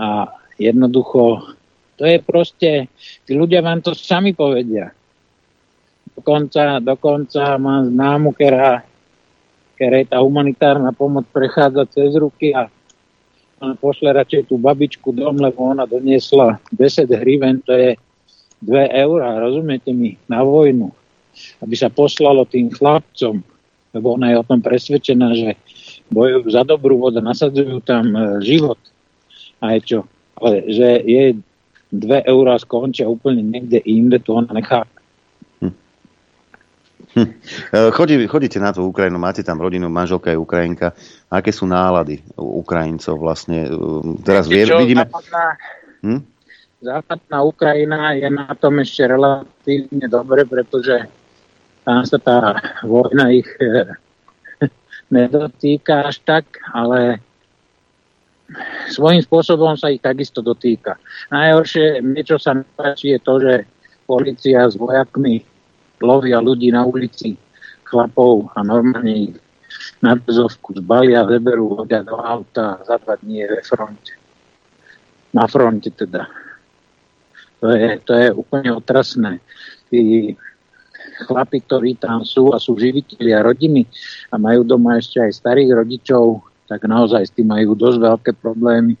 A 0.00 0.32
jednoducho, 0.56 1.52
to 2.00 2.08
je 2.08 2.16
proste, 2.24 2.88
tí 3.28 3.32
ľudia 3.36 3.60
vám 3.60 3.84
to 3.84 3.92
sami 3.92 4.32
povedia. 4.32 4.88
Dokonca, 6.16 6.80
dokonca 6.80 7.60
mám 7.60 7.92
známu, 7.92 8.32
ktorá 8.32 8.88
ktorej 9.80 10.12
tá 10.12 10.20
humanitárna 10.20 10.92
pomoc 10.92 11.24
prechádza 11.32 11.88
cez 11.88 12.12
ruky 12.12 12.52
a 12.52 12.68
pošle 13.60 14.16
radšej 14.16 14.48
tú 14.48 14.56
babičku 14.56 15.12
dom, 15.12 15.36
lebo 15.36 15.68
ona 15.68 15.84
doniesla 15.84 16.56
10 16.72 17.12
hriven, 17.12 17.60
to 17.60 17.72
je 17.76 17.90
2 18.64 18.88
eurá, 19.04 19.40
rozumiete 19.40 19.92
mi, 19.92 20.16
na 20.28 20.40
vojnu. 20.44 20.92
Aby 21.64 21.74
sa 21.76 21.88
poslalo 21.92 22.44
tým 22.48 22.72
chlapcom, 22.72 23.40
lebo 23.96 24.06
ona 24.16 24.32
je 24.32 24.36
o 24.40 24.46
tom 24.48 24.60
presvedčená, 24.60 25.32
že 25.36 25.56
bojujú 26.12 26.52
za 26.52 26.62
dobrú 26.64 27.00
vodu, 27.00 27.20
nasadzujú 27.24 27.80
tam 27.84 28.12
e, 28.12 28.20
život. 28.44 28.80
A 29.60 29.76
je 29.76 29.80
čo? 29.84 30.00
Ale 30.40 30.64
že 30.68 30.88
jej 31.04 31.30
2 31.92 32.30
eurá 32.30 32.56
skončia 32.60 33.08
úplne 33.08 33.44
niekde 33.44 33.80
inde, 33.82 34.20
to 34.20 34.36
ona 34.36 34.52
nechápe. 34.52 34.99
Hm. 37.10 37.26
Chodí, 37.90 38.14
chodíte 38.30 38.62
na 38.62 38.70
tú 38.70 38.86
Ukrajinu, 38.86 39.18
máte 39.18 39.42
tam 39.42 39.58
rodinu, 39.58 39.90
manželka 39.90 40.30
je 40.30 40.38
Ukrajinka. 40.38 40.94
Aké 41.26 41.50
sú 41.50 41.66
nálady 41.66 42.22
Ukrajincov 42.38 43.18
vlastne? 43.18 43.66
Ehm, 43.66 44.22
teraz 44.22 44.46
vie, 44.46 44.62
vidíme... 44.62 45.10
Západná, 45.10 45.46
hm? 46.06 46.20
západná 46.80 47.38
Ukrajina 47.42 48.14
je 48.14 48.28
na 48.30 48.54
tom 48.54 48.78
ešte 48.78 49.10
relatívne 49.10 50.06
dobre, 50.06 50.46
pretože 50.46 51.10
tam 51.82 52.06
sa 52.06 52.18
tá 52.22 52.38
vojna 52.86 53.34
ich 53.34 53.48
eh, 53.58 53.90
nedotýka 55.14 56.14
až 56.14 56.22
tak, 56.22 56.46
ale 56.70 57.18
svojím 58.90 59.22
spôsobom 59.22 59.74
sa 59.74 59.90
ich 59.90 60.02
takisto 60.02 60.42
dotýka. 60.42 60.94
Najhoršie, 61.34 62.02
niečo 62.06 62.38
sa 62.38 62.54
nepáči, 62.54 63.14
je 63.14 63.20
to, 63.22 63.34
že 63.42 63.54
policia 64.06 64.66
s 64.66 64.74
vojakmi 64.74 65.49
lovia 66.00 66.40
ľudí 66.40 66.72
na 66.72 66.84
ulici, 66.84 67.36
chlapov 67.84 68.50
a 68.56 68.64
normálne 68.64 69.12
ich 69.30 69.36
na 70.00 70.16
brzovku 70.16 70.74
zbalia, 70.80 71.26
zeberú, 71.28 71.76
hodia 71.78 72.02
do 72.02 72.18
auta 72.18 72.80
a 72.80 72.82
za 72.84 72.96
dva 72.98 73.14
dní 73.20 73.44
je 73.44 73.46
ve 73.48 73.60
fronte. 73.62 74.12
Na 75.30 75.46
fronte 75.46 75.90
teda. 75.94 76.26
To 77.60 77.68
je, 77.70 78.00
to 78.02 78.12
je 78.16 78.28
úplne 78.32 78.72
otrasné. 78.72 79.38
Tí 79.92 80.32
chlapi, 81.28 81.60
ktorí 81.60 82.00
tam 82.00 82.24
sú 82.24 82.56
a 82.56 82.58
sú 82.58 82.80
živiteľia 82.80 83.44
rodiny 83.44 83.84
a 84.32 84.40
majú 84.40 84.64
doma 84.64 84.96
ešte 84.96 85.20
aj 85.20 85.36
starých 85.36 85.70
rodičov, 85.84 86.40
tak 86.64 86.86
naozaj 86.88 87.28
s 87.28 87.34
tým 87.34 87.50
majú 87.50 87.76
dosť 87.76 87.98
veľké 88.00 88.30
problémy 88.40 88.94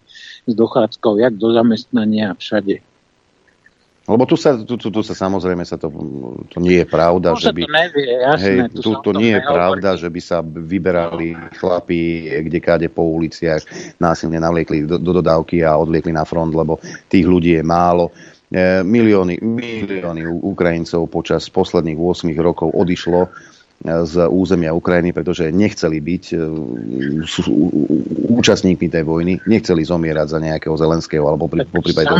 s 0.44 0.52
dochádzkou, 0.52 1.22
jak 1.22 1.34
do 1.38 1.54
zamestnania 1.54 2.34
a 2.34 2.38
všade. 2.38 2.82
Lebo 4.10 4.26
tu 4.26 4.34
sa, 4.34 4.58
tu, 4.58 4.74
tu, 4.74 4.90
tu 4.90 5.00
sa 5.06 5.14
samozrejme 5.14 5.62
sa 5.62 5.78
to, 5.78 5.86
to 6.50 6.58
nie 6.58 6.82
je 6.82 6.86
pravda, 6.90 7.38
že 7.38 7.54
by... 7.54 7.62
To 7.62 7.70
nevie, 7.70 8.06
jasné, 8.18 8.42
hej, 8.42 8.58
tu, 8.74 8.90
to 8.98 9.10
nie 9.14 9.38
je 9.38 9.42
pravda, 9.46 9.94
že 9.94 10.10
by 10.10 10.20
sa 10.20 10.42
vyberali 10.42 11.38
chlapí 11.54 12.26
kde 12.42 12.58
káde 12.58 12.86
po 12.90 13.06
uliciach, 13.06 13.62
násilne 14.02 14.42
navliekli 14.42 14.82
do, 14.82 14.98
do 14.98 15.22
dodávky 15.22 15.62
a 15.62 15.78
odliekli 15.78 16.10
na 16.10 16.26
front, 16.26 16.50
lebo 16.50 16.82
tých 17.06 17.22
ľudí 17.22 17.54
je 17.54 17.62
málo. 17.62 18.10
E, 18.50 18.82
milióny, 18.82 19.38
milióny 19.38 20.26
Ukrajincov 20.26 21.06
počas 21.06 21.46
posledných 21.46 21.94
8 21.94 22.34
rokov 22.42 22.74
odišlo 22.74 23.30
z 23.80 24.28
územia 24.28 24.76
Ukrajiny, 24.76 25.16
pretože 25.16 25.48
nechceli 25.48 26.04
byť 26.04 26.24
e, 26.36 26.38
účastníkmi 28.28 28.92
tej 28.92 29.04
vojny, 29.08 29.40
nechceli 29.48 29.80
zomierať 29.80 30.26
za 30.28 30.38
nejakého 30.38 30.76
Zelenského 30.76 31.24
alebo 31.24 31.48
pri, 31.48 31.64
po 31.64 31.80
prípade 31.80 32.12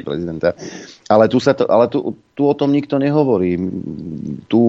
prezidenta. 0.00 0.56
Ale, 1.04 1.28
tu, 1.28 1.36
sa 1.36 1.52
to, 1.52 1.68
ale 1.68 1.92
tu, 1.92 2.16
tu 2.32 2.48
o 2.48 2.54
tom 2.56 2.72
nikto 2.72 2.96
nehovorí. 2.96 3.60
Tu 4.48 4.60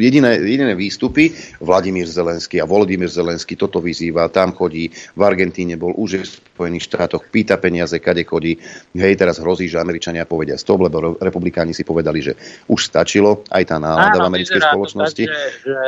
jediné, 0.00 0.40
jediné 0.40 0.72
výstupy, 0.72 1.28
Vladimír 1.60 2.08
Zelenský 2.08 2.56
a 2.56 2.64
Volodymyr 2.64 3.12
Zelenský 3.12 3.52
toto 3.52 3.84
vyzýva, 3.84 4.32
tam 4.32 4.56
chodí, 4.56 4.88
v 4.88 5.20
Argentíne 5.20 5.76
bol 5.76 5.92
už 5.92 6.24
v 6.24 6.24
Spojených 6.24 6.88
štátoch, 6.88 7.28
pýta 7.28 7.60
peniaze, 7.60 8.00
kade 8.00 8.24
chodí. 8.24 8.56
Hej, 8.96 9.20
teraz 9.20 9.36
hrozí, 9.44 9.68
že 9.68 9.76
Američania 9.76 10.24
povedia 10.24 10.56
stop, 10.56 10.88
lebo 10.88 11.20
republikáni 11.20 11.76
si 11.76 11.84
povedali, 11.84 12.24
že 12.24 12.32
už 12.64 12.80
stačilo, 12.88 13.44
aj 13.52 13.62
tá 13.68 13.76
nálada 13.76 14.24
v 14.24 14.28
americkej 14.32 14.64
spoločnosti. 14.64 15.24
Tak, 15.28 15.36
že, 15.36 15.44
že, 15.68 15.84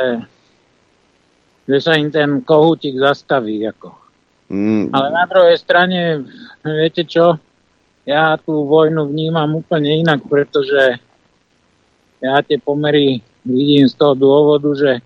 že 1.73 1.77
sa 1.81 1.97
im 1.97 2.13
ten 2.13 2.45
kohútik 2.45 3.01
zastaví. 3.01 3.65
Ako. 3.65 3.97
Mm. 4.53 4.93
Ale 4.93 5.07
na 5.09 5.25
druhej 5.25 5.57
strane, 5.57 6.21
viete 6.61 7.01
čo, 7.01 7.41
ja 8.07 8.39
tú 8.39 8.63
vojnu 8.63 9.11
vnímam 9.11 9.59
úplne 9.59 9.99
inak, 9.99 10.23
pretože 10.31 10.95
ja 12.23 12.39
tie 12.39 12.55
pomery 12.57 13.19
vidím 13.43 13.85
z 13.85 13.93
toho 13.99 14.15
dôvodu, 14.15 14.71
že 14.73 14.91
e, 14.97 15.01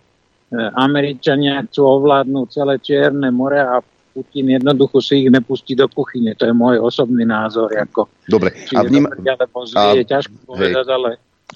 Američania 0.77 1.65
chcú 1.65 1.81
ovládnuť 1.99 2.45
celé 2.53 2.77
Čierne 2.77 3.33
more 3.33 3.57
a 3.57 3.81
Putin 4.11 4.53
jednoducho 4.53 5.01
si 5.01 5.25
ich 5.25 5.29
nepustí 5.31 5.73
do 5.73 5.87
kuchyne. 5.87 6.35
To 6.35 6.45
je 6.45 6.53
môj 6.53 6.77
osobný 6.83 7.25
názor. 7.25 7.71
Ako, 7.73 8.05
Dobre. 8.27 8.53
a 8.75 8.83
vním... 8.85 9.07
alebo 9.07 9.65
zlý, 9.65 9.81
a... 9.81 9.97
je 9.97 10.05
ťažko 10.05 10.35
povedať, 10.45 10.87
ale 10.87 11.09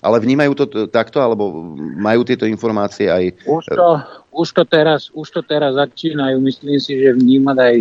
Ale 0.03 0.19
vnímajú 0.19 0.51
to 0.59 0.65
takto, 0.91 1.23
alebo 1.23 1.71
majú 1.95 2.27
tieto 2.27 2.43
informácie 2.43 3.07
aj... 3.07 3.31
Už 3.47 3.63
to, 3.71 3.89
už 4.35 4.47
to, 4.51 4.63
teraz, 4.67 5.07
už 5.15 5.27
to 5.31 5.41
teraz 5.43 5.79
začínajú. 5.79 6.35
Myslím 6.43 6.83
si, 6.83 6.99
že 6.99 7.15
vnímať 7.15 7.57
aj 7.59 7.75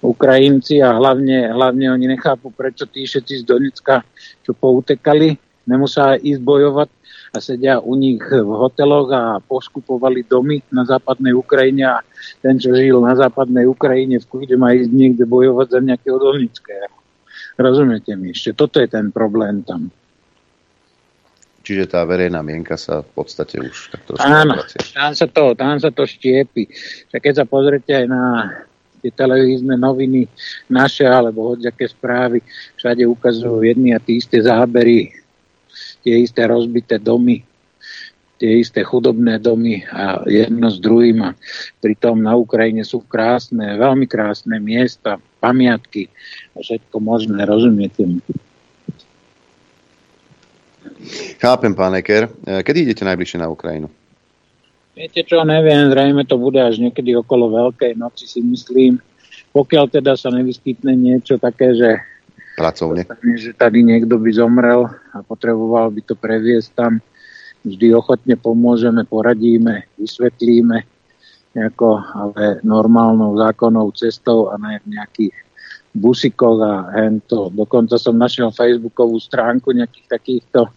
Ukrajinci 0.00 0.80
a 0.80 0.96
hlavne, 0.96 1.52
hlavne 1.52 1.92
oni 1.92 2.06
nechápu, 2.16 2.48
prečo 2.50 2.88
tí 2.88 3.04
všetci 3.04 3.44
z 3.44 3.44
Donecka, 3.44 4.00
čo 4.40 4.56
poutekali, 4.56 5.36
nemusia 5.68 6.16
ísť 6.16 6.40
bojovať 6.40 6.88
a 7.30 7.38
sedia 7.38 7.78
u 7.78 7.94
nich 7.94 8.18
v 8.26 8.50
hoteloch 8.50 9.08
a 9.12 9.22
poskupovali 9.38 10.26
domy 10.26 10.64
na 10.74 10.82
západnej 10.82 11.36
Ukrajine 11.36 11.86
a 11.86 11.96
ten, 12.42 12.58
čo 12.58 12.74
žil 12.74 12.98
na 12.98 13.14
západnej 13.14 13.68
Ukrajine, 13.70 14.18
v 14.18 14.26
kľude 14.26 14.56
má 14.58 14.74
ísť 14.74 14.90
niekde 14.90 15.24
bojovať 15.28 15.66
za 15.70 15.80
nejakého 15.84 16.18
Donetského. 16.18 16.90
Rozumiete 17.60 18.16
mi 18.16 18.32
ešte? 18.32 18.56
Toto 18.56 18.80
je 18.80 18.88
ten 18.88 19.12
problém 19.12 19.62
tam. 19.62 19.92
Čiže 21.60 21.92
tá 21.92 22.02
verejná 22.08 22.40
mienka 22.40 22.74
sa 22.80 23.04
v 23.04 23.10
podstate 23.14 23.60
už 23.60 23.92
tak 23.92 24.02
trošku 24.08 24.24
Áno, 24.24 24.58
tam 24.96 25.12
sa, 25.12 25.26
to, 25.28 25.52
tam 25.54 25.76
sa 25.76 25.92
to 25.92 26.08
štiepi. 26.08 26.66
Keď 27.12 27.32
sa 27.36 27.44
pozrite 27.44 27.94
aj 27.94 28.06
na 28.08 28.22
tie 29.00 29.12
televízne 29.12 29.74
noviny 29.80 30.28
naše 30.68 31.08
alebo 31.08 31.56
hodďaké 31.56 31.88
správy, 31.88 32.44
všade 32.76 33.04
ukazujú 33.08 33.64
jedny 33.64 33.96
a 33.96 33.98
tie 33.98 34.20
isté 34.20 34.44
zábery, 34.44 35.12
tie 36.04 36.24
isté 36.24 36.44
rozbité 36.44 37.00
domy, 37.00 37.44
tie 38.40 38.64
isté 38.64 38.80
chudobné 38.80 39.36
domy 39.36 39.84
a 39.92 40.24
jedno 40.24 40.72
s 40.72 40.80
druhým. 40.80 41.20
A 41.28 41.36
pritom 41.84 42.16
na 42.20 42.32
Ukrajine 42.36 42.84
sú 42.88 43.04
krásne, 43.04 43.76
veľmi 43.76 44.08
krásne 44.08 44.56
miesta, 44.56 45.20
pamiatky 45.44 46.08
a 46.56 46.64
všetko 46.64 46.96
možné, 47.00 47.44
rozumiete 47.44 48.04
mi. 48.08 48.20
Chápem, 51.40 51.72
pán 51.72 51.96
Eker. 51.96 52.28
Kedy 52.44 52.88
idete 52.88 53.04
najbližšie 53.04 53.40
na 53.40 53.48
Ukrajinu? 53.48 53.88
Viete 55.00 55.24
čo, 55.24 55.40
neviem, 55.48 55.88
zrejme 55.88 56.28
to 56.28 56.36
bude 56.36 56.60
až 56.60 56.76
niekedy 56.76 57.16
okolo 57.16 57.48
Veľkej 57.48 57.96
noci, 57.96 58.28
si 58.28 58.44
myslím. 58.44 59.00
Pokiaľ 59.56 59.88
teda 59.88 60.12
sa 60.12 60.28
nevyskytne 60.28 60.92
niečo 60.92 61.40
také, 61.40 61.72
že 61.72 62.04
pracovne. 62.60 63.08
Že 63.24 63.56
tady 63.56 63.80
niekto 63.80 64.20
by 64.20 64.28
zomrel 64.28 64.92
a 65.16 65.24
potreboval 65.24 65.88
by 65.88 66.04
to 66.04 66.12
previesť 66.12 66.76
tam, 66.76 66.92
vždy 67.64 67.96
ochotne 67.96 68.36
pomôžeme, 68.36 69.00
poradíme, 69.08 69.88
vysvetlíme, 69.96 70.84
nejako, 71.56 72.04
ale 72.12 72.60
normálnou 72.60 73.40
zákonnou 73.40 73.96
cestou 73.96 74.52
a 74.52 74.60
na 74.60 74.76
nejakých 74.84 75.32
busikoch 75.96 76.60
a 76.60 76.92
hento. 76.92 77.48
Dokonca 77.48 77.96
som 77.96 78.20
našiel 78.20 78.52
facebookovú 78.52 79.16
stránku 79.16 79.72
nejakých 79.72 80.06
takýchto 80.12 80.68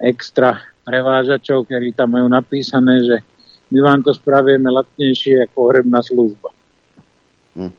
extra 0.00 0.56
prevážačov, 0.88 1.68
ktorí 1.68 1.92
tam 1.92 2.16
majú 2.16 2.32
napísané, 2.32 3.04
že 3.04 3.16
my 3.72 3.80
vám 3.80 4.00
to 4.04 4.12
spravíme 4.12 4.68
lacnejšie 4.68 5.48
ako 5.48 5.72
hrebná 5.72 6.04
služba. 6.04 6.52
Hm. 7.56 7.72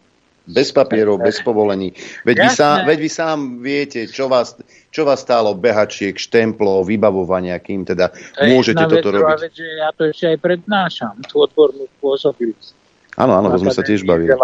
Bez 0.43 0.75
papierov, 0.75 1.23
bez 1.23 1.39
povolení. 1.39 1.95
Veď 2.27 2.35
vy, 2.43 2.49
sám, 2.51 2.75
veď 2.83 2.97
vy 2.99 3.09
sám 3.09 3.37
viete, 3.63 3.99
čo 4.11 4.27
vás, 4.27 4.59
čo 4.91 5.07
vás 5.07 5.23
stálo 5.23 5.55
behačiek, 5.55 6.19
štemplov, 6.19 6.83
vybavovania, 6.83 7.55
kým 7.63 7.87
teda 7.87 8.11
to 8.11 8.51
môžete 8.51 8.83
toto 8.91 9.07
vec, 9.07 9.23
robiť. 9.23 9.39
Vec, 9.39 9.53
že 9.55 9.67
ja 9.79 9.89
to 9.95 10.11
ešte 10.11 10.35
aj 10.35 10.37
prednášam, 10.43 11.15
tú 11.31 11.47
odbornú 11.47 11.87
spôsobilosť. 11.95 12.75
Áno, 13.15 13.39
áno, 13.39 13.55
sme 13.55 13.71
sa 13.71 13.85
tiež 13.85 14.03
bavili. 14.03 14.35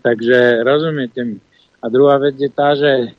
Takže 0.00 0.64
rozumiete 0.66 1.20
mi. 1.22 1.38
A 1.78 1.86
druhá 1.86 2.18
vec 2.18 2.34
je 2.40 2.50
tá, 2.50 2.74
že 2.74 3.14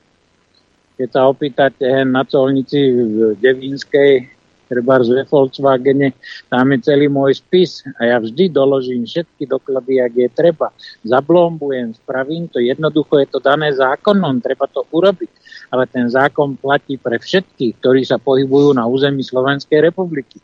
keď 1.00 1.10
sa 1.16 1.22
opýtate 1.32 1.88
na 2.04 2.28
colnici 2.28 2.92
v 2.92 3.40
Devínskej, 3.40 4.28
treba 4.70 5.02
ve 5.02 5.26
Volkswagene, 5.26 6.14
tam 6.48 6.70
je 6.70 6.78
celý 6.86 7.10
môj 7.10 7.42
spis 7.42 7.82
a 7.98 8.06
ja 8.06 8.18
vždy 8.22 8.54
doložím 8.54 9.10
všetky 9.10 9.50
doklady, 9.50 9.98
ak 9.98 10.14
je 10.14 10.30
treba. 10.30 10.70
Zablombujem, 11.02 11.98
spravím 11.98 12.46
to, 12.54 12.62
jednoducho 12.62 13.18
je 13.26 13.28
to 13.34 13.42
dané 13.42 13.74
zákonom, 13.74 14.38
treba 14.46 14.70
to 14.70 14.86
urobiť. 14.94 15.32
Ale 15.74 15.90
ten 15.90 16.06
zákon 16.06 16.58
platí 16.58 17.02
pre 17.02 17.18
všetkých, 17.18 17.82
ktorí 17.82 18.02
sa 18.06 18.22
pohybujú 18.22 18.78
na 18.78 18.86
území 18.86 19.26
Slovenskej 19.26 19.90
republiky. 19.90 20.38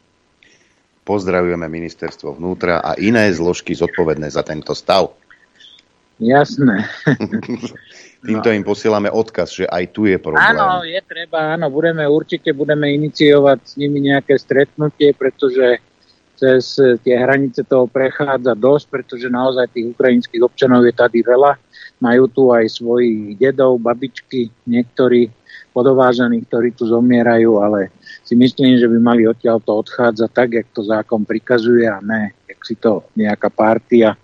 Pozdravujeme 1.06 1.70
ministerstvo 1.70 2.34
vnútra 2.42 2.82
a 2.82 2.98
iné 2.98 3.30
zložky 3.30 3.78
zodpovedné 3.78 4.26
za 4.34 4.42
tento 4.42 4.74
stav. 4.74 5.14
Jasné. 6.20 6.88
Týmto 8.26 8.50
im 8.50 8.66
posielame 8.66 9.12
odkaz, 9.12 9.54
že 9.54 9.66
aj 9.70 9.84
tu 9.94 10.10
je 10.10 10.18
problém. 10.18 10.42
Áno, 10.42 10.82
je 10.82 10.98
treba, 11.06 11.54
áno, 11.54 11.70
budeme 11.70 12.08
určite 12.10 12.56
budeme 12.56 12.90
iniciovať 12.96 13.60
s 13.62 13.74
nimi 13.78 14.02
nejaké 14.02 14.34
stretnutie, 14.40 15.14
pretože 15.14 15.78
cez 16.36 16.76
tie 17.06 17.16
hranice 17.16 17.64
toho 17.64 17.88
prechádza 17.88 18.58
dosť, 18.58 18.86
pretože 18.92 19.32
naozaj 19.32 19.72
tých 19.72 19.96
ukrajinských 19.96 20.44
občanov 20.44 20.84
je 20.84 20.96
tady 20.96 21.24
veľa. 21.24 21.56
Majú 22.04 22.24
tu 22.28 22.44
aj 22.52 22.66
svojich 22.76 23.40
dedov, 23.40 23.80
babičky, 23.80 24.52
niektorí 24.68 25.32
podovážaní, 25.72 26.44
ktorí 26.44 26.76
tu 26.76 26.88
zomierajú, 26.88 27.60
ale 27.60 27.92
si 28.24 28.36
myslím, 28.36 28.80
že 28.80 28.88
by 28.88 28.98
mali 29.00 29.28
odtiaľ 29.28 29.64
to 29.64 29.80
odchádzať 29.80 30.30
tak, 30.32 30.50
jak 30.56 30.68
to 30.72 30.82
zákon 30.84 31.24
prikazuje 31.24 31.88
a 31.88 32.00
ne, 32.04 32.32
jak 32.48 32.60
si 32.64 32.76
to 32.80 33.04
nejaká 33.16 33.48
partia 33.52 34.16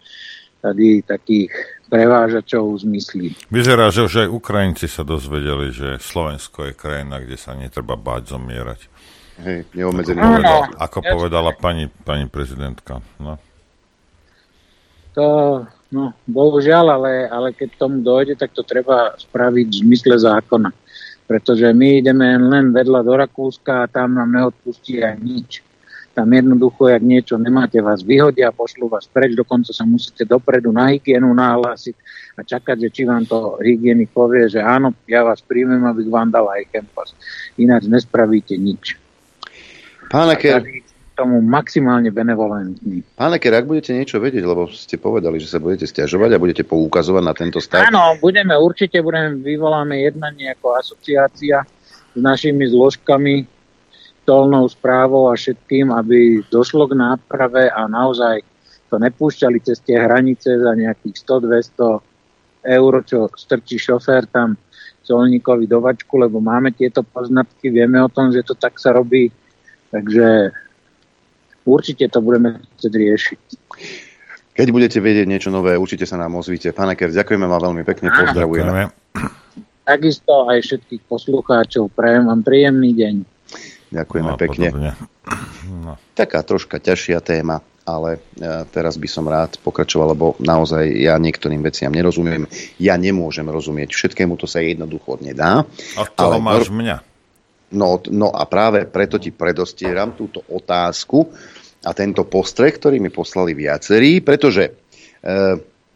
tady 0.61 1.01
takých 1.01 1.51
prevážačov 1.91 2.79
zmyslí. 2.87 3.51
Vyzerá, 3.51 3.91
že 3.91 4.07
už 4.07 4.25
aj 4.25 4.29
Ukrajinci 4.31 4.87
sa 4.87 5.03
dozvedeli, 5.03 5.75
že 5.75 5.99
Slovensko 5.99 6.71
je 6.71 6.73
krajina, 6.73 7.19
kde 7.19 7.35
sa 7.35 7.51
netreba 7.51 7.99
báť 7.99 8.31
zomierať. 8.31 8.87
Hej, 9.43 9.67
neobmedzený. 9.75 10.23
Ako, 10.23 10.31
povedal, 10.31 10.61
ako 10.79 10.99
povedala 11.03 11.51
pani, 11.51 11.85
pani 11.91 12.31
prezidentka. 12.31 13.03
No. 13.19 13.35
To, 15.19 15.25
no, 15.91 16.15
bohužiaľ, 16.23 16.95
ale, 16.95 17.13
ale 17.27 17.51
keď 17.51 17.75
tomu 17.75 17.99
dojde, 17.99 18.39
tak 18.39 18.55
to 18.55 18.63
treba 18.63 19.11
spraviť 19.19 19.67
v 19.67 19.79
zmysle 19.83 20.15
zákona. 20.15 20.71
Pretože 21.27 21.67
my 21.75 21.99
ideme 21.99 22.39
len 22.39 22.71
vedľa 22.71 23.03
do 23.03 23.13
Rakúska 23.19 23.83
a 23.83 23.91
tam 23.91 24.15
nám 24.15 24.31
neodpustí 24.31 25.03
aj 25.03 25.15
nič 25.19 25.51
tam 26.11 26.27
jednoducho, 26.27 26.91
jak 26.91 27.03
niečo 27.03 27.39
nemáte, 27.39 27.79
vás 27.79 28.03
vyhodia, 28.03 28.51
pošlú 28.51 28.91
vás 28.91 29.07
preč, 29.07 29.31
dokonca 29.31 29.71
sa 29.71 29.87
musíte 29.87 30.27
dopredu 30.27 30.75
na 30.75 30.91
hygienu 30.91 31.31
nahlásiť 31.31 31.95
a 32.35 32.43
čakať, 32.43 32.77
že 32.87 32.89
či 32.91 33.01
vám 33.07 33.23
to 33.23 33.59
hygienik 33.63 34.11
povie, 34.11 34.51
že 34.51 34.59
áno, 34.59 34.91
ja 35.07 35.23
vás 35.23 35.39
príjmem, 35.39 35.79
abych 35.87 36.11
vám 36.11 36.27
dal 36.27 36.51
aj 36.51 36.67
kempas. 36.67 37.15
Ináč 37.55 37.87
nespravíte 37.87 38.59
nič. 38.59 38.99
Pán 40.11 40.27
Eker, 40.35 40.67
tomu 41.15 41.39
maximálne 41.39 42.11
benevolentný. 42.11 43.07
Pán 43.15 43.31
Eker, 43.31 43.55
ak 43.55 43.69
budete 43.71 43.95
niečo 43.95 44.19
vedieť, 44.19 44.43
lebo 44.43 44.67
ste 44.67 44.99
povedali, 44.99 45.39
že 45.39 45.47
sa 45.47 45.63
budete 45.63 45.87
stiažovať 45.87 46.35
a 46.35 46.41
budete 46.41 46.63
poukazovať 46.67 47.23
na 47.23 47.33
tento 47.35 47.63
stav. 47.63 47.87
Áno, 47.87 48.19
budeme 48.19 48.51
určite, 48.59 48.99
budeme, 48.99 49.39
vyvoláme 49.39 50.03
jednanie 50.03 50.51
ako 50.51 50.75
asociácia 50.75 51.63
s 52.11 52.19
našimi 52.19 52.67
zložkami 52.67 53.60
tolnou 54.25 54.69
správou 54.69 55.29
a 55.29 55.35
všetkým, 55.35 55.89
aby 55.89 56.45
došlo 56.53 56.85
k 56.87 56.97
náprave 56.97 57.69
a 57.73 57.89
naozaj 57.89 58.45
to 58.91 58.99
nepúšťali 58.99 59.57
cez 59.63 59.79
tie 59.81 59.97
hranice 59.97 60.61
za 60.61 60.71
nejakých 60.75 61.15
100-200 61.79 62.01
eur, 62.61 62.93
čo 63.07 63.31
strčí 63.33 63.81
šofér 63.81 64.29
tam 64.29 64.59
colníkovi 65.01 65.65
do 65.65 65.81
vačku, 65.81 66.21
lebo 66.21 66.37
máme 66.37 66.71
tieto 66.75 67.01
poznatky, 67.01 67.73
vieme 67.73 67.97
o 68.03 68.09
tom, 68.11 68.29
že 68.29 68.45
to 68.45 68.53
tak 68.53 68.77
sa 68.77 68.93
robí, 68.93 69.33
takže 69.89 70.53
určite 71.65 72.05
to 72.11 72.21
budeme 72.21 72.61
chcieť 72.77 72.93
riešiť. 72.93 73.43
Keď 74.51 74.67
budete 74.69 74.99
vedieť 74.99 75.25
niečo 75.25 75.49
nové, 75.49 75.73
určite 75.79 76.03
sa 76.05 76.19
nám 76.19 76.37
ozvíte. 76.37 76.75
Pane 76.75 76.93
Ker, 76.99 77.09
ďakujeme 77.09 77.47
vám 77.47 77.71
veľmi 77.71 77.83
pekne, 77.87 78.11
pozdravujeme. 78.11 78.91
Takisto 79.87 80.45
aj 80.51 80.61
všetkých 80.61 81.01
poslucháčov, 81.09 81.89
prajem 81.97 82.29
vám 82.29 82.45
príjemný 82.45 82.93
deň. 82.93 83.15
Ďakujeme 83.91 84.31
no, 84.31 84.39
pekne. 84.39 84.67
No. 85.67 85.99
Taká 86.15 86.39
troška 86.47 86.79
ťažšia 86.79 87.19
téma, 87.19 87.59
ale 87.83 88.23
e, 88.39 88.63
teraz 88.71 88.95
by 88.95 89.09
som 89.11 89.27
rád 89.27 89.59
pokračoval, 89.59 90.15
lebo 90.15 90.39
naozaj 90.39 90.87
ja 90.87 91.19
niektorým 91.19 91.59
veciam 91.59 91.91
nerozumiem. 91.91 92.47
Ja 92.79 92.95
nemôžem 92.95 93.43
rozumieť 93.43 93.91
všetkému, 93.91 94.39
to 94.39 94.47
sa 94.47 94.63
jednoducho 94.63 95.19
nedá. 95.19 95.67
A 95.99 96.01
toho 96.07 96.39
ale, 96.39 96.43
máš 96.43 96.71
mňa. 96.71 97.03
No, 97.75 97.99
no 98.11 98.31
a 98.31 98.43
práve 98.47 98.87
preto 98.87 99.19
ti 99.19 99.31
predostieram 99.35 100.15
túto 100.15 100.43
otázku 100.47 101.31
a 101.83 101.91
tento 101.91 102.23
postreh, 102.27 102.71
ktorý 102.71 102.99
mi 103.03 103.11
poslali 103.11 103.51
viacerí, 103.51 104.23
pretože 104.23 104.63
e, 104.67 104.71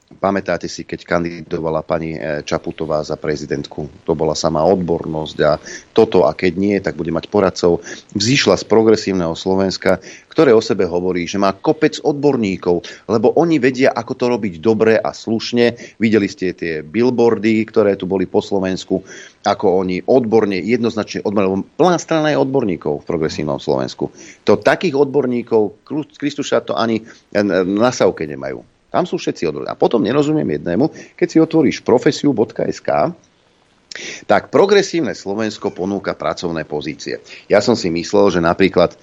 Pamätáte 0.06 0.70
si, 0.70 0.86
keď 0.86 1.02
kandidovala 1.02 1.82
pani 1.82 2.14
e, 2.14 2.46
Čaputová 2.46 3.02
za 3.02 3.18
prezidentku. 3.18 4.06
To 4.06 4.14
bola 4.14 4.38
sama 4.38 4.62
odbornosť 4.62 5.38
a 5.42 5.58
toto 5.98 6.30
a 6.30 6.38
keď 6.38 6.54
nie, 6.54 6.78
tak 6.78 6.94
bude 6.94 7.10
mať 7.10 7.26
poradcov. 7.26 7.82
Vzýšla 8.14 8.54
z 8.62 8.70
progresívneho 8.70 9.34
Slovenska, 9.34 9.98
ktoré 10.30 10.54
o 10.54 10.62
sebe 10.62 10.86
hovorí, 10.86 11.26
že 11.26 11.42
má 11.42 11.58
kopec 11.58 11.98
odborníkov, 12.06 12.86
lebo 13.10 13.34
oni 13.34 13.58
vedia, 13.58 13.98
ako 13.98 14.14
to 14.14 14.26
robiť 14.30 14.54
dobre 14.62 14.94
a 14.94 15.10
slušne. 15.10 15.98
Videli 15.98 16.30
ste 16.30 16.54
tie 16.54 16.86
billboardy, 16.86 17.66
ktoré 17.66 17.98
tu 17.98 18.06
boli 18.06 18.30
po 18.30 18.46
Slovensku, 18.46 19.02
ako 19.42 19.82
oni 19.82 20.06
odborne, 20.06 20.62
jednoznačne 20.62 21.26
odborne, 21.26 21.66
plná 21.82 21.98
strana 21.98 22.30
je 22.30 22.38
odborníkov 22.38 23.02
v 23.02 23.10
progresívnom 23.10 23.58
Slovensku. 23.58 24.14
To 24.46 24.54
takých 24.54 25.02
odborníkov, 25.02 25.82
Kristuša 26.14 26.62
to 26.62 26.78
ani 26.78 27.02
na 27.66 27.90
Savke 27.90 28.30
nemajú. 28.30 28.75
Tam 28.96 29.04
sú 29.04 29.20
všetci 29.20 29.52
odborníci. 29.52 29.72
A 29.76 29.76
potom 29.76 30.00
nerozumiem 30.00 30.56
jednému, 30.56 30.88
keď 31.20 31.28
si 31.28 31.38
otvoríš 31.44 31.84
profesiu.sk, 31.84 33.12
tak 34.24 34.52
progresívne 34.52 35.12
Slovensko 35.12 35.72
ponúka 35.72 36.16
pracovné 36.16 36.64
pozície. 36.64 37.20
Ja 37.52 37.60
som 37.60 37.76
si 37.76 37.92
myslel, 37.92 38.40
že 38.40 38.42
napríklad 38.44 38.96
e, 38.96 38.98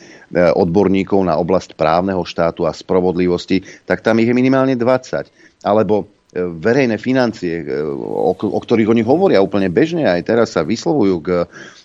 odborníkov 0.53 1.21
na 1.25 1.37
oblasť 1.41 1.77
právneho 1.77 2.25
štátu 2.25 2.69
a 2.69 2.77
spravodlivosti, 2.77 3.65
tak 3.85 4.05
tam 4.05 4.21
ich 4.21 4.29
je 4.29 4.37
minimálne 4.37 4.77
20. 4.77 5.65
Alebo 5.65 6.05
e, 6.33 6.45
verejné 6.45 7.01
financie, 7.01 7.65
e, 7.65 7.85
o, 7.89 8.33
o 8.37 8.61
ktorých 8.61 8.93
oni 8.93 9.01
hovoria 9.05 9.45
úplne 9.45 9.73
bežne, 9.73 10.05
aj 10.05 10.29
teraz 10.29 10.57
sa 10.57 10.61
vyslovujú 10.61 11.17
k 11.25 11.29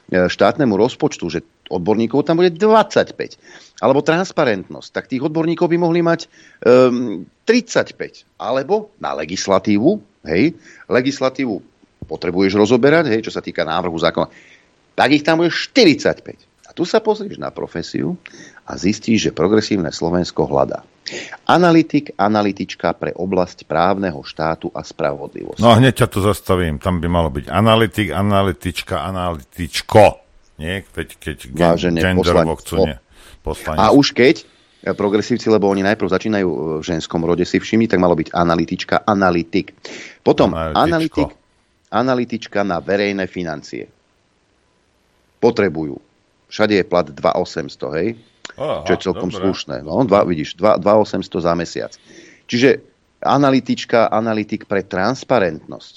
štátnemu 0.08 0.74
rozpočtu, 0.80 1.26
že 1.28 1.40
odborníkov 1.68 2.24
tam 2.24 2.40
bude 2.40 2.56
25. 2.56 3.12
Alebo 3.84 4.00
transparentnosť. 4.00 4.90
Tak 4.96 5.12
tých 5.12 5.24
odborníkov 5.28 5.68
by 5.68 5.78
mohli 5.78 6.00
mať 6.00 6.32
um, 6.64 7.24
ehm, 7.24 7.44
35. 7.44 8.24
Alebo 8.40 8.96
na 9.04 9.12
legislatívu, 9.20 10.00
hej, 10.32 10.56
legislatívu 10.88 11.56
potrebuješ 12.08 12.56
rozoberať, 12.56 13.12
hej, 13.12 13.28
čo 13.28 13.36
sa 13.36 13.44
týka 13.44 13.68
návrhu 13.68 14.00
zákona, 14.00 14.32
tak 14.96 15.10
ich 15.12 15.28
tam 15.28 15.44
bude 15.44 15.52
45. 15.52 16.47
A 16.78 16.86
tu 16.86 16.86
sa 16.86 17.02
pozrieš 17.02 17.42
na 17.42 17.50
profesiu 17.50 18.22
a 18.62 18.78
zistíš, 18.78 19.18
že 19.26 19.32
progresívne 19.34 19.90
Slovensko 19.90 20.46
hľadá. 20.46 20.86
Analytik, 21.50 22.14
analytička 22.14 22.94
pre 22.94 23.18
oblasť 23.18 23.66
právneho 23.66 24.22
štátu 24.22 24.70
a 24.78 24.86
spravodlivosti. 24.86 25.58
No 25.58 25.74
hneď 25.74 26.06
ťa 26.06 26.08
tu 26.14 26.22
zastavím. 26.22 26.78
Tam 26.78 27.02
by 27.02 27.10
malo 27.10 27.34
byť 27.34 27.50
analytik, 27.50 28.14
analytička, 28.14 28.94
analytičko. 29.10 30.22
Nie? 30.62 30.86
Veď 30.86 31.18
keď 31.18 31.38
Vážené, 31.50 31.98
genderovo 31.98 32.54
chcú, 32.62 32.86
nie. 32.86 33.02
Poslanec. 33.42 33.82
A 33.82 33.90
už 33.90 34.14
keď 34.14 34.46
progresívci, 34.94 35.50
lebo 35.50 35.74
oni 35.74 35.82
najprv 35.82 36.14
začínajú 36.14 36.46
e, 36.46 36.58
v 36.78 36.84
ženskom 36.86 37.26
rode 37.26 37.42
si 37.42 37.58
všimli, 37.58 37.90
tak 37.90 37.98
malo 37.98 38.14
byť 38.14 38.30
analytička, 38.38 39.02
analytik. 39.02 39.74
Potom 40.22 40.54
analytik, 40.54 41.34
analytička 41.90 42.62
na 42.62 42.78
verejné 42.78 43.26
financie. 43.26 43.90
Potrebujú. 45.42 46.07
Všade 46.48 46.80
je 46.80 46.84
plat 46.88 47.08
2800, 47.08 48.00
hej? 48.00 48.10
Aha, 48.58 48.88
čo 48.88 48.92
je 48.96 49.00
celkom 49.04 49.30
dobré. 49.30 49.44
slušné. 49.44 49.76
No, 49.84 50.02
dva, 50.08 50.24
vidíš, 50.24 50.58
2800 50.58 51.46
za 51.46 51.54
mesiac. 51.54 51.92
Čiže 52.48 52.80
analytička, 53.22 54.08
analytik 54.08 54.66
pre 54.66 54.82
transparentnosť. 54.82 55.94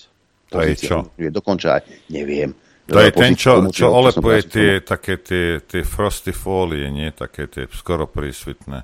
To 0.50 0.58
je 0.66 0.74
čo? 0.74 1.14
Je 1.14 1.30
dokonča 1.30 1.78
aj, 1.78 1.82
neviem, 2.10 2.50
to 2.90 2.98
je 2.98 3.10
ten, 3.14 3.32
čo, 3.38 3.62
čo 3.70 3.86
olepuje 3.86 4.40
tie, 4.50 4.70
také 4.82 5.14
tie, 5.22 5.62
tie 5.62 5.86
frosty 5.86 6.34
fólie, 6.34 6.90
nie? 6.90 7.14
Také 7.14 7.46
tie 7.46 7.70
skoro 7.70 8.10
prísvitné. 8.10 8.82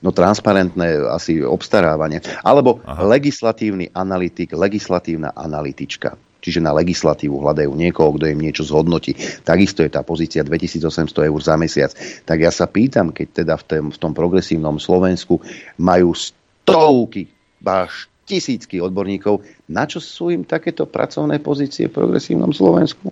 No 0.00 0.14
transparentné 0.14 1.04
asi 1.10 1.42
obstarávanie. 1.42 2.22
Alebo 2.46 2.80
Aha. 2.86 3.02
legislatívny 3.02 3.90
analytik, 3.92 4.54
legislatívna 4.54 5.34
analytička. 5.34 6.14
Čiže 6.46 6.62
na 6.62 6.70
legislatívu 6.70 7.42
hľadajú 7.42 7.74
niekoho, 7.74 8.14
kto 8.14 8.30
im 8.30 8.38
niečo 8.38 8.62
zhodnotí. 8.62 9.18
Takisto 9.42 9.82
je 9.82 9.90
tá 9.90 10.06
pozícia 10.06 10.46
2800 10.46 11.26
eur 11.26 11.40
za 11.42 11.58
mesiac. 11.58 11.90
Tak 12.22 12.38
ja 12.38 12.54
sa 12.54 12.70
pýtam, 12.70 13.10
keď 13.10 13.42
teda 13.42 13.54
v, 13.58 13.64
tom, 13.66 13.84
v 13.90 13.98
tom 13.98 14.12
progresívnom 14.14 14.78
Slovensku 14.78 15.42
majú 15.82 16.14
stovky, 16.14 17.26
až 17.66 18.06
tisícky 18.22 18.78
odborníkov. 18.78 19.42
Na 19.74 19.90
čo 19.90 19.98
sú 19.98 20.30
im 20.30 20.46
takéto 20.46 20.86
pracovné 20.86 21.42
pozície 21.42 21.90
v 21.90 21.98
progresívnom 21.98 22.54
Slovensku? 22.54 23.10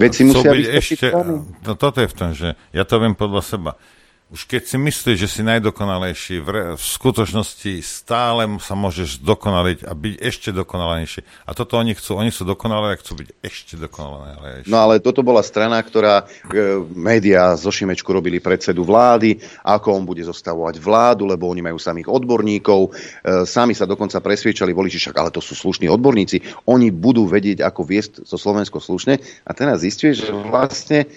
Veď 0.00 0.10
si 0.16 0.22
musia 0.24 0.48
byť 0.56 0.68
ešte, 0.72 1.06
no 1.68 1.74
toto 1.76 2.00
je 2.00 2.08
v 2.08 2.16
tom, 2.16 2.30
že 2.32 2.56
ja 2.72 2.88
to 2.88 2.96
viem 2.96 3.12
podľa 3.12 3.42
seba 3.44 3.72
už 4.28 4.44
keď 4.44 4.62
si 4.68 4.76
myslíš, 4.76 5.16
že 5.24 5.28
si 5.28 5.40
najdokonalejší, 5.40 6.44
v, 6.44 6.48
re, 6.52 6.62
v 6.76 6.84
skutočnosti 6.84 7.80
stále 7.80 8.44
sa 8.60 8.76
môžeš 8.76 9.24
dokonaliť 9.24 9.88
a 9.88 9.96
byť 9.96 10.14
ešte 10.20 10.52
dokonalejší. 10.52 11.48
A 11.48 11.56
toto 11.56 11.80
oni 11.80 11.96
chcú, 11.96 12.20
oni 12.20 12.28
sú 12.28 12.44
dokonalé 12.44 12.92
a 12.92 13.00
chcú 13.00 13.24
byť 13.24 13.28
ešte 13.40 13.80
dokonalejší. 13.80 14.68
No 14.68 14.84
ale 14.84 15.00
toto 15.00 15.24
bola 15.24 15.40
strana, 15.40 15.80
ktorá 15.80 16.28
e, 16.28 16.84
médiá 16.92 17.56
zo 17.56 17.72
Šimečku 17.72 18.12
robili 18.12 18.36
predsedu 18.36 18.84
vlády, 18.84 19.40
ako 19.64 19.96
on 19.96 20.04
bude 20.04 20.20
zostavovať 20.20 20.76
vládu, 20.76 21.24
lebo 21.24 21.48
oni 21.48 21.64
majú 21.64 21.80
samých 21.80 22.12
odborníkov, 22.12 22.80
e, 22.84 22.90
sami 23.48 23.72
sa 23.72 23.88
dokonca 23.88 24.20
presviečali 24.20 24.76
voliči, 24.76 25.00
však 25.00 25.16
ale 25.16 25.32
to 25.32 25.40
sú 25.40 25.56
slušní 25.56 25.88
odborníci, 25.88 26.68
oni 26.68 26.92
budú 26.92 27.24
vedieť, 27.24 27.64
ako 27.64 27.80
viesť 27.80 28.12
so 28.28 28.36
Slovensko 28.36 28.76
slušne. 28.76 29.16
A 29.48 29.56
teraz 29.56 29.80
zistuješ, 29.80 30.28
že 30.28 30.32
vlastne, 30.36 31.08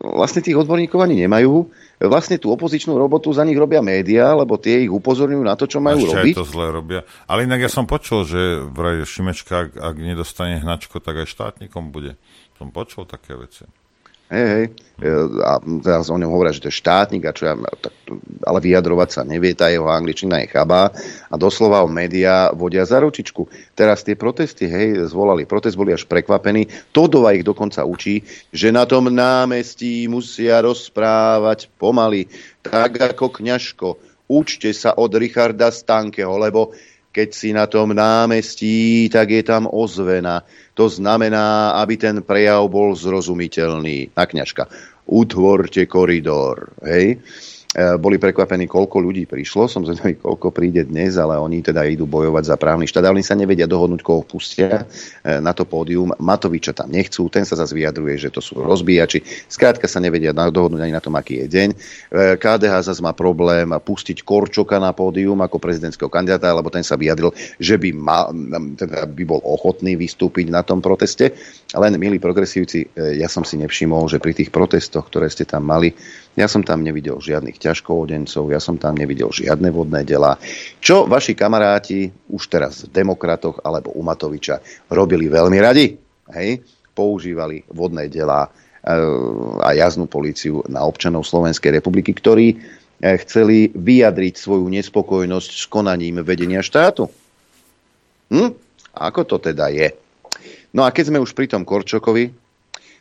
vlastne 0.00 0.40
tých 0.40 0.56
odborníkov 0.56 0.96
ani 1.04 1.28
nemajú 1.28 1.68
vlastne 2.00 2.40
tú 2.40 2.48
opozičnú 2.56 2.96
robotu 2.96 3.28
za 3.36 3.44
nich 3.44 3.56
robia 3.60 3.84
médiá, 3.84 4.32
lebo 4.32 4.56
tie 4.56 4.88
ich 4.88 4.92
upozorňujú 4.92 5.44
na 5.44 5.52
to, 5.54 5.68
čo 5.68 5.84
majú 5.84 6.08
Ešte 6.08 6.16
robiť. 6.16 6.34
to 6.40 6.48
zle 6.48 6.66
robia. 6.72 7.00
Ale 7.28 7.44
inak 7.44 7.60
ja 7.60 7.70
som 7.70 7.84
počul, 7.84 8.24
že 8.24 8.64
vraj 8.72 9.04
Šimečka, 9.04 9.68
ak, 9.68 9.70
ak 9.76 9.94
nedostane 10.00 10.56
hnačko, 10.64 11.04
tak 11.04 11.20
aj 11.20 11.28
štátnikom 11.28 11.92
bude. 11.92 12.16
Som 12.56 12.72
počul 12.72 13.04
také 13.04 13.36
veci. 13.36 13.68
Hej, 14.30 14.46
hej. 14.46 14.66
A 15.42 15.58
teraz 15.82 16.06
o 16.06 16.14
ňom 16.14 16.30
hovoria, 16.30 16.54
že 16.54 16.62
to 16.62 16.70
je 16.70 16.78
štátnik, 16.78 17.26
a 17.26 17.34
čo 17.34 17.50
ja, 17.50 17.58
tak, 17.82 17.90
ale 18.46 18.58
vyjadrovať 18.62 19.08
sa 19.10 19.22
nevie, 19.26 19.58
tá 19.58 19.66
jeho 19.66 19.90
angličtina 19.90 20.44
je 20.44 20.52
chabá 20.54 20.94
a 21.26 21.34
doslova 21.34 21.82
o 21.82 21.90
médiá 21.90 22.54
vodia 22.54 22.86
za 22.86 23.02
ručičku. 23.02 23.50
Teraz 23.74 24.06
tie 24.06 24.14
protesty, 24.14 24.70
hej, 24.70 25.10
zvolali 25.10 25.50
protest, 25.50 25.74
boli 25.74 25.90
až 25.90 26.06
prekvapení. 26.06 26.70
Todova 26.94 27.34
ich 27.34 27.42
dokonca 27.42 27.82
učí, 27.82 28.22
že 28.54 28.70
na 28.70 28.86
tom 28.86 29.10
námestí 29.10 30.06
musia 30.06 30.62
rozprávať 30.62 31.66
pomaly, 31.80 32.30
tak 32.62 33.02
ako 33.02 33.34
kňažko. 33.34 33.98
Učte 34.30 34.70
sa 34.70 34.94
od 34.94 35.10
Richarda 35.18 35.74
Stankeho, 35.74 36.38
lebo 36.38 36.70
keď 37.10 37.28
si 37.34 37.50
na 37.50 37.66
tom 37.66 37.90
námestí, 37.90 39.10
tak 39.10 39.34
je 39.34 39.42
tam 39.42 39.66
ozvena. 39.66 40.46
To 40.78 40.86
znamená, 40.86 41.74
aby 41.82 41.98
ten 41.98 42.22
prejav 42.22 42.62
bol 42.70 42.94
zrozumiteľný. 42.94 44.14
Na 44.14 44.24
kňažka. 44.30 44.70
Utvorte 45.10 45.90
koridor. 45.90 46.70
Hej? 46.86 47.18
E, 47.70 47.94
boli 48.02 48.18
prekvapení, 48.18 48.66
koľko 48.66 48.98
ľudí 48.98 49.30
prišlo. 49.30 49.70
Som 49.70 49.86
zvedavý, 49.86 50.18
koľko 50.18 50.50
príde 50.50 50.82
dnes, 50.90 51.14
ale 51.14 51.38
oni 51.38 51.62
teda 51.62 51.86
idú 51.86 52.02
bojovať 52.02 52.50
za 52.50 52.56
právny 52.58 52.90
štát. 52.90 53.06
oni 53.06 53.22
sa 53.22 53.38
nevedia 53.38 53.70
dohodnúť, 53.70 54.02
koho 54.02 54.26
pustia 54.26 54.82
e, 55.22 55.38
na 55.38 55.54
to 55.54 55.62
pódium. 55.62 56.10
Matoviča 56.18 56.74
tam 56.74 56.90
nechcú, 56.90 57.30
ten 57.30 57.46
sa 57.46 57.54
zase 57.54 57.70
vyjadruje, 57.78 58.18
že 58.18 58.34
to 58.34 58.42
sú 58.42 58.58
rozbíjači. 58.58 59.22
Skrátka 59.46 59.86
sa 59.86 60.02
nevedia 60.02 60.34
dohodnúť 60.34 60.82
ani 60.82 60.90
na 60.90 60.98
tom, 60.98 61.14
aký 61.14 61.46
je 61.46 61.46
deň. 61.46 61.68
E, 61.70 61.76
KDH 62.42 62.90
zase 62.90 63.06
má 63.06 63.14
problém 63.14 63.70
pustiť 63.70 64.26
Korčoka 64.26 64.82
na 64.82 64.90
pódium 64.90 65.38
ako 65.38 65.62
prezidentského 65.62 66.10
kandidáta, 66.10 66.50
lebo 66.50 66.74
ten 66.74 66.82
sa 66.82 66.98
vyjadril, 66.98 67.30
že 67.62 67.78
by, 67.78 67.94
ma, 67.94 68.34
teda 68.74 69.06
by 69.06 69.22
bol 69.22 69.38
ochotný 69.46 69.94
vystúpiť 69.94 70.50
na 70.50 70.66
tom 70.66 70.82
proteste. 70.82 71.38
Len, 71.70 71.94
milí 72.02 72.18
progresívci, 72.18 72.90
ja 73.14 73.30
som 73.30 73.46
si 73.46 73.54
nevšimol, 73.62 74.10
že 74.10 74.18
pri 74.18 74.34
tých 74.34 74.50
protestoch, 74.50 75.06
ktoré 75.06 75.30
ste 75.30 75.46
tam 75.46 75.70
mali, 75.70 75.94
ja 76.38 76.46
som 76.46 76.62
tam 76.62 76.86
nevidel 76.86 77.18
žiadnych 77.18 77.58
ťažkovodencov, 77.58 78.54
ja 78.54 78.62
som 78.62 78.78
tam 78.78 78.94
nevidel 78.94 79.34
žiadne 79.34 79.68
vodné 79.74 80.06
delá. 80.06 80.38
Čo 80.78 81.10
vaši 81.10 81.34
kamaráti 81.34 82.06
už 82.30 82.42
teraz 82.46 82.86
v 82.86 82.94
Demokratoch 82.94 83.66
alebo 83.66 83.90
u 83.98 84.02
Matoviča 84.06 84.62
robili 84.94 85.26
veľmi 85.26 85.58
radi? 85.58 85.98
Hej? 86.30 86.62
Používali 86.94 87.66
vodné 87.74 88.06
delá 88.06 88.46
e, 88.46 88.50
a 89.58 89.74
jaznú 89.74 90.06
políciu 90.06 90.62
na 90.70 90.86
občanov 90.86 91.26
Slovenskej 91.26 91.82
republiky, 91.82 92.14
ktorí 92.14 92.54
e, 92.54 92.56
chceli 93.26 93.74
vyjadriť 93.74 94.34
svoju 94.38 94.70
nespokojnosť 94.70 95.50
s 95.50 95.64
konaním 95.66 96.22
vedenia 96.22 96.62
štátu. 96.62 97.10
Hm? 98.30 98.54
Ako 98.94 99.26
to 99.26 99.42
teda 99.42 99.70
je? 99.74 99.90
No 100.70 100.86
a 100.86 100.94
keď 100.94 101.10
sme 101.10 101.18
už 101.18 101.34
pri 101.34 101.50
tom 101.50 101.66
Korčokovi, 101.66 102.30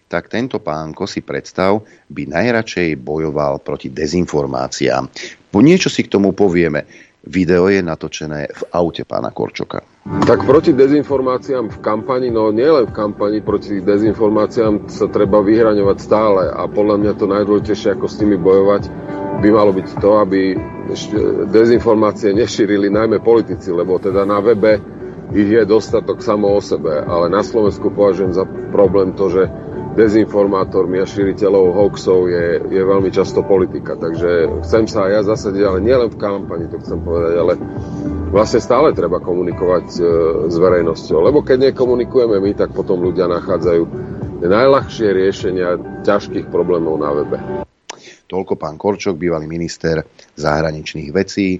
tak 0.09 0.25
tento 0.27 0.57
pánko 0.57 1.05
si 1.05 1.21
predstav, 1.21 1.85
by 2.09 2.25
najradšej 2.25 2.97
bojoval 2.97 3.61
proti 3.61 3.93
dezinformáciám. 3.93 5.05
Po 5.53 5.61
niečo 5.61 5.93
si 5.93 6.01
k 6.01 6.11
tomu 6.11 6.33
povieme. 6.33 6.89
Video 7.19 7.67
je 7.69 7.83
natočené 7.83 8.47
v 8.49 8.61
aute 8.73 9.05
pána 9.05 9.29
Korčoka. 9.29 9.83
Tak 10.07 10.47
proti 10.47 10.73
dezinformáciám 10.73 11.67
v 11.69 11.77
kampani, 11.83 12.31
no 12.31 12.49
nielen 12.49 12.89
v 12.89 12.95
kampani, 12.95 13.43
proti 13.43 13.83
dezinformáciám 13.83 14.89
sa 14.89 15.05
treba 15.11 15.43
vyhraňovať 15.43 15.97
stále 15.99 16.47
a 16.49 16.65
podľa 16.65 16.95
mňa 16.95 17.11
to 17.19 17.25
najdôležitejšie, 17.29 17.93
ako 17.93 18.07
s 18.07 18.17
nimi 18.23 18.39
bojovať, 18.39 18.83
by 19.45 19.49
malo 19.51 19.71
byť 19.75 19.87
to, 19.99 20.11
aby 20.17 20.57
dezinformácie 21.53 22.33
nešírili 22.33 22.87
najmä 22.89 23.21
politici, 23.21 23.69
lebo 23.69 23.99
teda 23.99 24.25
na 24.25 24.39
webe 24.41 24.79
ich 25.29 25.49
je 25.53 25.61
dostatok 25.67 26.25
samo 26.25 26.57
o 26.57 26.61
sebe, 26.63 27.03
ale 27.05 27.29
na 27.29 27.45
Slovensku 27.45 27.93
považujem 27.93 28.33
za 28.33 28.47
problém 28.73 29.13
to, 29.13 29.29
že 29.29 29.43
dezinformátormi 29.99 31.03
a 31.03 31.05
šíriteľov 31.05 31.75
hoaxov 31.75 32.31
je, 32.31 32.63
je 32.71 32.81
veľmi 32.81 33.11
často 33.11 33.43
politika. 33.43 33.99
Takže 33.99 34.63
chcem 34.63 34.87
sa 34.87 35.05
aj 35.07 35.11
ja 35.11 35.21
zasadiť, 35.27 35.63
ale 35.67 35.83
nielen 35.83 36.07
v 36.07 36.17
kampani, 36.17 36.71
to 36.71 36.79
chcem 36.79 37.03
povedať, 37.03 37.33
ale 37.35 37.53
vlastne 38.31 38.63
stále 38.63 38.95
treba 38.95 39.19
komunikovať 39.19 39.85
e, 39.91 40.01
s 40.47 40.55
verejnosťou. 40.55 41.19
Lebo 41.19 41.43
keď 41.43 41.71
nekomunikujeme 41.71 42.39
my, 42.39 42.51
tak 42.55 42.71
potom 42.71 43.03
ľudia 43.03 43.27
nachádzajú 43.27 43.83
najľahšie 44.39 45.07
riešenia 45.11 45.69
ťažkých 46.07 46.47
problémov 46.47 46.95
na 46.95 47.11
webe. 47.11 47.37
Toľko 48.29 48.55
pán 48.55 48.79
Korčok, 48.79 49.19
bývalý 49.19 49.49
minister 49.49 50.05
zahraničných 50.39 51.09
vecí, 51.11 51.59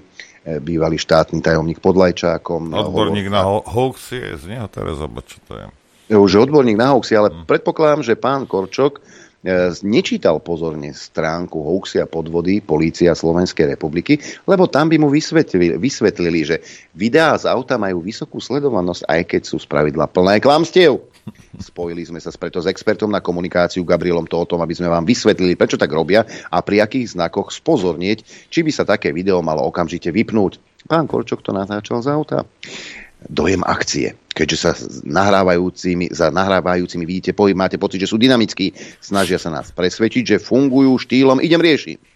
bývalý 0.62 0.96
štátny 0.96 1.44
tajomník 1.44 1.84
pod 1.84 1.98
Lajčákom. 2.00 2.72
Odborník 2.72 3.28
na 3.28 3.44
ho- 3.44 3.66
hoaxy 3.66 4.16
je 4.16 4.32
z 4.40 4.44
neho 4.56 4.66
teraz, 4.72 4.96
čo 5.28 5.38
to 5.44 5.60
je. 5.60 5.79
Už 6.10 6.42
odborník 6.42 6.74
na 6.74 6.90
hoaxy, 6.90 7.14
ale 7.14 7.30
hmm. 7.30 7.46
predpokladám, 7.46 8.02
že 8.02 8.18
pán 8.18 8.42
Korčok 8.42 8.98
e, 8.98 9.70
nečítal 9.86 10.42
pozorne 10.42 10.90
stránku 10.90 11.62
hoaxy 11.62 12.02
a 12.02 12.10
podvody 12.10 12.58
Polícia 12.58 13.14
Slovenskej 13.14 13.78
republiky, 13.78 14.18
lebo 14.42 14.66
tam 14.66 14.90
by 14.90 14.98
mu 14.98 15.06
vysvetlili, 15.06 15.78
vysvetlili, 15.78 16.40
že 16.42 16.56
videá 16.98 17.38
z 17.38 17.46
auta 17.46 17.78
majú 17.78 18.02
vysokú 18.02 18.42
sledovanosť, 18.42 19.06
aj 19.06 19.20
keď 19.22 19.42
sú 19.46 19.62
spravidla 19.62 20.10
plné 20.10 20.42
klamstiev. 20.42 20.98
Spojili 21.62 22.02
sme 22.02 22.18
sa 22.18 22.34
preto 22.34 22.58
s 22.58 22.66
expertom 22.66 23.06
na 23.06 23.22
komunikáciu 23.22 23.86
Gabrielom 23.86 24.26
to 24.26 24.34
o 24.34 24.48
tom, 24.50 24.66
aby 24.66 24.74
sme 24.74 24.90
vám 24.90 25.06
vysvetlili, 25.06 25.54
prečo 25.54 25.78
tak 25.78 25.94
robia 25.94 26.26
a 26.50 26.58
pri 26.58 26.82
akých 26.82 27.14
znakoch 27.14 27.54
spozornieť, 27.54 28.50
či 28.50 28.66
by 28.66 28.74
sa 28.74 28.82
také 28.82 29.14
video 29.14 29.38
malo 29.46 29.62
okamžite 29.62 30.10
vypnúť. 30.10 30.58
Pán 30.90 31.06
Korčok 31.06 31.38
to 31.46 31.54
natáčal 31.54 32.02
z 32.02 32.10
auta. 32.10 32.42
Dojem 33.28 33.60
akcie. 33.66 34.16
Keďže 34.30 34.56
sa 34.56 34.70
nahrávajúcimi, 35.04 36.08
za 36.14 36.32
nahrávajúcimi 36.32 37.04
vidíte 37.04 37.36
pohyb, 37.36 37.58
máte 37.58 37.76
pocit, 37.76 38.00
že 38.00 38.08
sú 38.08 38.16
dynamickí, 38.16 38.72
snažia 39.02 39.36
sa 39.36 39.52
nás 39.52 39.68
presvedčiť, 39.74 40.24
že 40.24 40.36
fungujú 40.40 40.96
štýlom 40.96 41.44
idem 41.44 41.60
riešiť 41.60 42.10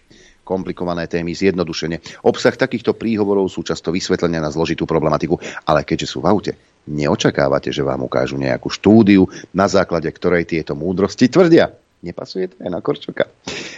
komplikované 0.45 1.09
témy 1.09 1.33
zjednodušene. 1.33 2.21
Obsah 2.21 2.53
takýchto 2.53 2.93
príhovorov 2.93 3.49
sú 3.49 3.65
často 3.65 3.89
vysvetlenia 3.89 4.37
na 4.37 4.53
zložitú 4.53 4.85
problematiku, 4.85 5.41
ale 5.65 5.81
keďže 5.81 6.13
sú 6.15 6.21
v 6.21 6.29
aute, 6.29 6.53
neočakávate, 6.85 7.73
že 7.73 7.81
vám 7.81 8.05
ukážu 8.05 8.37
nejakú 8.37 8.69
štúdiu, 8.69 9.25
na 9.57 9.65
základe 9.65 10.05
ktorej 10.13 10.45
tieto 10.45 10.77
múdrosti 10.77 11.33
tvrdia. 11.33 11.73
Nepasuje 12.05 12.53
to 12.53 12.61
aj 12.61 12.69
na 12.69 12.79
Korčoka. 12.85 13.25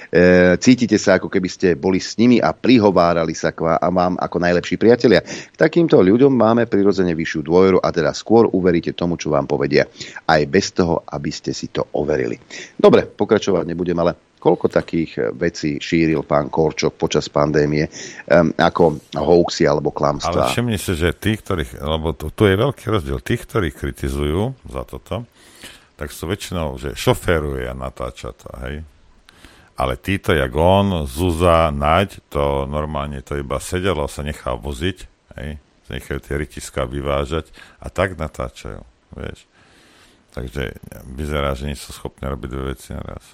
E, 0.07 0.55
cítite 0.57 0.95
sa, 0.95 1.19
ako 1.19 1.27
keby 1.27 1.49
ste 1.51 1.67
boli 1.75 1.99
s 1.99 2.15
nimi 2.15 2.39
a 2.39 2.55
prihovárali 2.55 3.35
sa 3.35 3.51
k 3.51 3.63
vám 3.79 4.15
ako 4.15 4.37
najlepší 4.39 4.79
priatelia. 4.79 5.23
K 5.23 5.55
takýmto 5.55 5.99
ľuďom 5.99 6.31
máme 6.31 6.65
prirodzene 6.65 7.11
vyššiu 7.11 7.41
dôveru 7.43 7.77
a 7.83 7.91
teda 7.91 8.15
skôr 8.15 8.47
uveríte 8.51 8.95
tomu, 8.95 9.19
čo 9.19 9.33
vám 9.33 9.45
povedia. 9.45 9.87
Aj 10.27 10.41
bez 10.47 10.71
toho, 10.71 11.03
aby 11.07 11.31
ste 11.31 11.51
si 11.51 11.71
to 11.71 11.83
overili. 11.95 12.39
Dobre, 12.75 13.07
pokračovať 13.07 13.67
nebudem, 13.67 13.97
ale 13.99 14.27
Koľko 14.37 14.69
takých 14.69 15.11
eh, 15.17 15.23
vecí 15.33 15.81
šíril 15.81 16.21
pán 16.21 16.53
Korčok 16.53 16.93
počas 16.93 17.25
pandémie 17.27 17.89
um, 17.89 18.53
ako 18.53 19.01
hoaxy 19.17 19.65
alebo 19.65 19.89
klamstvá? 19.89 20.53
Ale 20.53 20.53
všimni 20.53 20.77
si, 20.77 20.93
že 20.93 21.09
tí, 21.17 21.35
ktorých, 21.35 21.81
lebo 21.81 22.13
tu, 22.13 22.29
tu 22.29 22.45
je 22.45 22.53
veľký 22.53 22.85
rozdiel, 22.85 23.17
tých, 23.25 23.49
ktorí 23.49 23.73
kritizujú 23.73 24.53
za 24.69 24.85
toto, 24.85 25.25
tak 25.97 26.13
sú 26.13 26.29
väčšinou, 26.29 26.77
že 26.77 26.93
šoféruje 26.93 27.65
a 27.65 27.73
natáča 27.73 28.29
to, 28.37 28.49
hej. 28.61 28.85
Ale 29.77 29.93
títo, 30.01 30.33
jak 30.33 30.49
on, 30.57 31.05
Zuza, 31.05 31.69
Naď, 31.69 32.17
to 32.33 32.65
normálne 32.65 33.21
to 33.21 33.37
iba 33.37 33.61
sedelo, 33.61 34.09
sa 34.09 34.25
nechá 34.25 34.57
voziť, 34.57 34.97
hej, 35.37 35.61
nechajú 35.93 36.17
tie 36.17 36.33
rytiská 36.33 36.89
vyvážať 36.89 37.53
a 37.77 37.93
tak 37.93 38.17
natáčajú, 38.17 38.81
vieš. 39.13 39.45
Takže 40.33 40.73
vyzerá, 41.13 41.53
že 41.53 41.69
nie 41.69 41.77
sú 41.77 41.93
schopní 41.93 42.25
robiť 42.25 42.49
dve 42.49 42.63
veci 42.73 42.89
naraz. 42.97 43.25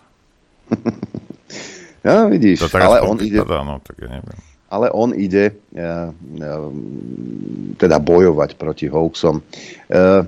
ja, 2.04 2.28
vidíš, 2.36 2.68
to 2.68 2.76
ale 2.76 3.00
on 3.08 3.24
ide... 3.24 3.40
no, 3.40 3.80
tak 3.80 4.04
ja 4.04 4.20
neviem. 4.20 4.40
Ale 4.68 4.90
on 4.92 5.16
ide 5.16 5.54
uh, 5.54 6.10
uh, 6.12 6.72
teda 7.78 8.02
bojovať 8.04 8.58
proti 8.58 8.90
hoaxom. 8.92 9.40
Uh, 9.88 10.26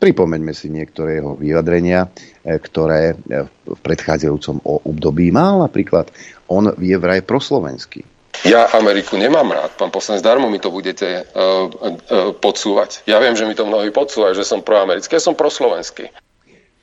pripomeňme 0.00 0.56
si 0.56 0.72
niektoré 0.72 1.20
jeho 1.20 1.36
vyjadrenia, 1.36 2.08
ktoré 2.42 3.20
v 3.68 3.80
predchádzajúcom 3.84 4.64
období 4.64 5.28
mal. 5.28 5.60
Napríklad 5.60 6.08
on 6.48 6.72
je 6.80 6.96
vraj 6.96 7.20
proslovenský. 7.20 8.02
Ja 8.48 8.72
Ameriku 8.72 9.20
nemám 9.20 9.52
rád, 9.52 9.76
pán 9.76 9.92
poslanec, 9.92 10.24
darmo 10.24 10.48
mi 10.48 10.56
to 10.56 10.72
budete 10.72 11.28
uh, 11.28 11.68
uh, 11.68 12.32
podsúvať. 12.32 13.04
Ja 13.04 13.20
viem, 13.20 13.36
že 13.36 13.44
mi 13.44 13.52
to 13.52 13.68
mnohí 13.68 13.92
podsúvajú, 13.92 14.32
že 14.32 14.48
som 14.48 14.64
proamerický, 14.64 15.20
ja 15.20 15.20
som 15.20 15.36
proslovenský 15.36 16.08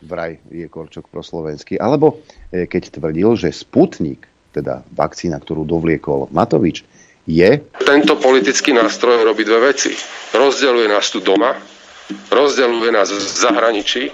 vraj 0.02 0.38
je 0.54 0.66
Korčok 0.70 1.10
proslovenský. 1.10 1.82
Alebo 1.82 2.22
e, 2.54 2.70
keď 2.70 3.02
tvrdil, 3.02 3.34
že 3.34 3.50
Sputnik, 3.50 4.30
teda 4.54 4.86
vakcína, 4.94 5.42
ktorú 5.42 5.66
dovliekol 5.66 6.30
Matovič, 6.30 6.86
je... 7.28 7.60
Tento 7.84 8.16
politický 8.22 8.72
nástroj 8.72 9.26
robí 9.26 9.44
dve 9.44 9.74
veci. 9.74 9.92
Rozdeluje 10.32 10.88
nás 10.88 11.12
tu 11.12 11.20
doma, 11.20 11.58
rozdeluje 12.32 12.92
nás 12.92 13.12
v 13.12 13.20
zahraničí. 13.20 14.12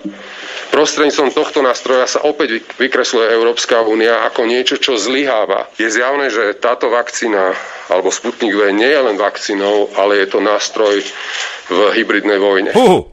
Prostredníctvom 0.74 1.30
tohto 1.38 1.62
nástroja 1.62 2.10
sa 2.10 2.26
opäť 2.26 2.66
vykresluje 2.82 3.30
Európska 3.30 3.86
únia 3.86 4.26
ako 4.26 4.50
niečo, 4.50 4.82
čo 4.82 4.98
zlyháva. 4.98 5.70
Je 5.78 5.86
zjavné, 5.86 6.34
že 6.34 6.58
táto 6.58 6.90
vakcína 6.90 7.54
alebo 7.94 8.10
Sputnik 8.10 8.58
V 8.58 8.74
nie 8.74 8.90
je 8.90 9.02
len 9.02 9.18
vakcínou, 9.20 9.94
ale 9.94 10.26
je 10.26 10.28
to 10.34 10.40
nástroj 10.42 11.06
v 11.70 11.78
hybridnej 11.94 12.42
vojne. 12.42 12.72
Uh. 12.74 13.06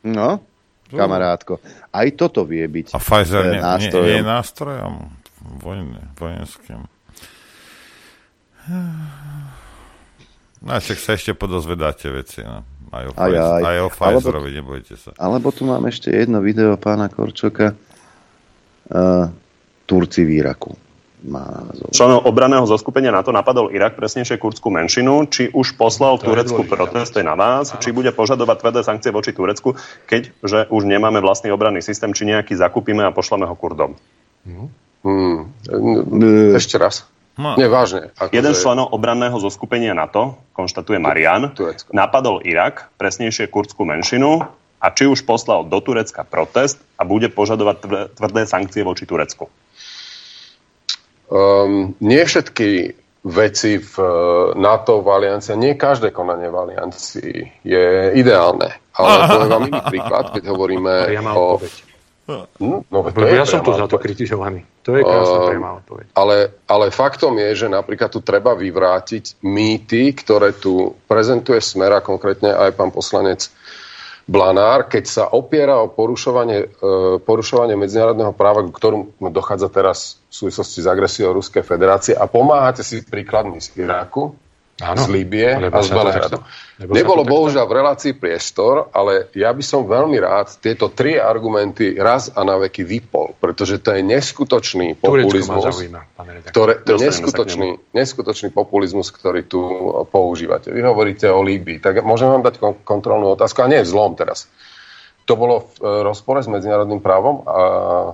No, 0.00 0.40
kamarátko. 0.88 1.60
Aj 1.92 2.08
toto 2.16 2.48
vie 2.48 2.64
byť 2.64 2.96
A 2.96 2.98
Pfizer 3.00 3.44
nie, 3.52 3.60
nástrojom. 3.60 4.04
Nie, 4.04 4.12
nie 4.16 4.16
je 4.16 4.24
nástrojom 4.24 4.94
vojne, 5.60 6.00
vojenským. 6.16 6.80
No 10.60 10.70
však 10.76 10.98
sa 11.00 11.16
ešte 11.16 11.32
podozvedáte 11.32 12.12
veci. 12.12 12.44
No. 12.44 12.64
Aj 12.90 13.04
o, 13.06 13.10
aj, 13.14 13.30
aj. 13.30 13.62
aj 13.62 13.78
o 13.86 13.88
Pfizerovi, 13.94 14.50
nebojte 14.50 14.94
sa. 14.98 15.14
Alebo 15.14 15.54
tu 15.54 15.62
mám 15.62 15.86
ešte 15.86 16.10
jedno 16.10 16.42
video 16.42 16.74
pána 16.74 17.06
Korčoka. 17.06 17.78
Uh, 18.90 19.30
Turci 19.86 20.26
v 20.26 20.42
Iraku 20.42 20.74
má 21.26 21.44
názov. 21.70 21.92
Členov 21.92 22.20
obraného 22.24 22.64
zoskupenia 22.64 23.12
NATO 23.12 23.30
napadol 23.30 23.70
Irak, 23.70 23.94
presnejšie 23.94 24.40
kurdskú 24.40 24.72
menšinu. 24.72 25.28
Či 25.28 25.52
už 25.52 25.76
poslal 25.76 26.16
to 26.16 26.32
Turecku 26.32 26.64
protest, 26.64 27.12
je 27.14 27.22
na 27.22 27.36
vás. 27.36 27.76
Či 27.76 27.92
bude 27.92 28.10
požadovať 28.10 28.56
tvrdé 28.58 28.80
sankcie 28.82 29.12
voči 29.12 29.36
Turecku, 29.36 29.76
keďže 30.08 30.72
už 30.72 30.82
nemáme 30.88 31.20
vlastný 31.20 31.52
obranný 31.52 31.84
systém, 31.84 32.10
či 32.16 32.24
nejaký 32.24 32.56
zakúpime 32.56 33.04
a 33.04 33.12
pošleme 33.12 33.44
ho 33.44 33.54
Kurdom. 33.54 33.94
Hmm. 34.46 35.52
Ešte 36.56 36.80
raz. 36.80 37.04
No. 37.40 37.56
Nevážne. 37.56 38.12
Ako 38.20 38.36
Jeden 38.36 38.52
z 38.52 38.60
členov 38.60 38.92
obranného 38.92 39.40
zoskupenia 39.40 39.96
NATO, 39.96 40.36
konštatuje 40.52 41.00
Marian, 41.00 41.56
Turecko. 41.56 41.88
napadol 41.96 42.44
Irak, 42.44 42.92
presnejšie 43.00 43.48
kurdskú 43.48 43.88
menšinu, 43.88 44.44
a 44.80 44.86
či 44.92 45.04
už 45.04 45.28
poslal 45.28 45.68
do 45.68 45.78
Turecka 45.84 46.24
protest 46.24 46.80
a 46.96 47.04
bude 47.04 47.28
požadovať 47.28 47.76
tvrdé 48.16 48.42
sankcie 48.48 48.80
voči 48.80 49.04
Turecku. 49.04 49.52
Um, 51.30 51.94
nie 52.00 52.24
všetky 52.24 52.96
veci 53.20 53.76
v 53.76 53.94
uh, 54.00 54.56
NATO 54.56 55.04
v 55.04 55.08
aliancii, 55.12 55.52
nie 55.60 55.76
každé 55.76 56.10
konanie 56.10 56.48
v 56.48 56.56
aliancii 56.56 57.34
je 57.60 58.16
ideálne. 58.16 58.72
Ale 58.96 59.08
poviem 59.36 59.50
vám 59.52 59.64
iný 59.68 59.80
príklad, 59.84 60.24
keď 60.32 60.42
hovoríme 60.48 60.92
ja 61.12 61.22
o... 61.36 61.60
Hm? 61.60 61.89
No, 62.30 62.84
to 63.10 63.26
ja 63.26 63.44
som 63.44 63.60
tu 63.60 63.74
za 63.74 63.90
to 63.90 63.98
kritizovaný. 63.98 64.62
To 64.86 64.96
je 64.96 65.02
krásna 65.04 65.38
uh, 65.42 65.48
priama 65.50 65.70
odpoveď. 65.82 66.06
Ale, 66.16 66.36
ale 66.64 66.86
faktom 66.88 67.36
je, 67.36 67.66
že 67.66 67.66
napríklad 67.68 68.08
tu 68.08 68.24
treba 68.24 68.56
vyvrátiť 68.56 69.44
mýty, 69.44 70.14
ktoré 70.16 70.56
tu 70.56 70.96
prezentuje 71.04 71.60
Smera, 71.60 72.00
konkrétne 72.00 72.54
aj 72.54 72.70
pán 72.78 72.94
poslanec 72.94 73.50
Blanár, 74.30 74.86
keď 74.86 75.04
sa 75.10 75.24
opiera 75.34 75.82
o 75.82 75.90
porušovanie, 75.90 76.58
e, 76.62 76.66
porušovanie 77.18 77.74
medzinárodného 77.74 78.30
práva, 78.30 78.62
k 78.62 78.70
ktorom 78.70 79.10
dochádza 79.34 79.66
teraz 79.74 80.22
v 80.30 80.46
súvislosti 80.46 80.78
s 80.80 80.86
agresiou 80.86 81.34
Ruskej 81.34 81.66
federácie 81.66 82.14
a 82.14 82.30
pomáhate 82.30 82.86
si 82.86 83.02
príkladmi 83.02 83.58
z 83.58 83.82
Iraku, 83.82 84.30
Áno, 84.80 85.04
z 85.04 85.08
Líbie 85.12 85.48
a 85.60 85.80
z 85.84 85.90
Belehradu. 85.92 86.40
Nebolo 86.80 87.28
bohužiaľ 87.28 87.68
v 87.68 87.74
relácii 87.76 88.12
priestor, 88.16 88.88
ale 88.96 89.28
ja 89.36 89.52
by 89.52 89.60
som 89.60 89.84
veľmi 89.84 90.16
rád 90.16 90.56
tieto 90.56 90.88
tri 90.88 91.20
argumenty 91.20 92.00
raz 92.00 92.32
a 92.32 92.40
na 92.40 92.56
veky 92.56 92.88
vypol, 92.88 93.36
pretože 93.36 93.76
to 93.84 93.92
je 93.92 94.00
neskutočný 94.00 94.96
populizmus. 94.96 95.68
Zaujíma, 95.68 96.00
ktoré, 96.48 96.80
to 96.80 96.96
je 96.96 96.98
neskutočný, 97.04 97.68
neskutočný 97.92 98.48
populizmus, 98.48 99.12
ktorý 99.12 99.44
tu 99.44 99.60
používate. 100.08 100.72
Vy 100.72 100.80
hovoríte 100.80 101.28
o 101.28 101.44
Líbii, 101.44 101.84
tak 101.84 102.00
môžem 102.00 102.32
vám 102.32 102.40
dať 102.40 102.80
kontrolnú 102.80 103.36
otázku, 103.36 103.60
a 103.60 103.68
nie 103.68 103.84
zlom 103.84 104.16
teraz. 104.16 104.48
To 105.28 105.36
bolo 105.36 105.68
v 105.76 105.84
e, 105.84 106.02
rozpore 106.02 106.40
s 106.42 106.48
medzinárodným 106.50 106.98
právom 106.98 107.44
a 107.46 107.60
e, 107.62 108.12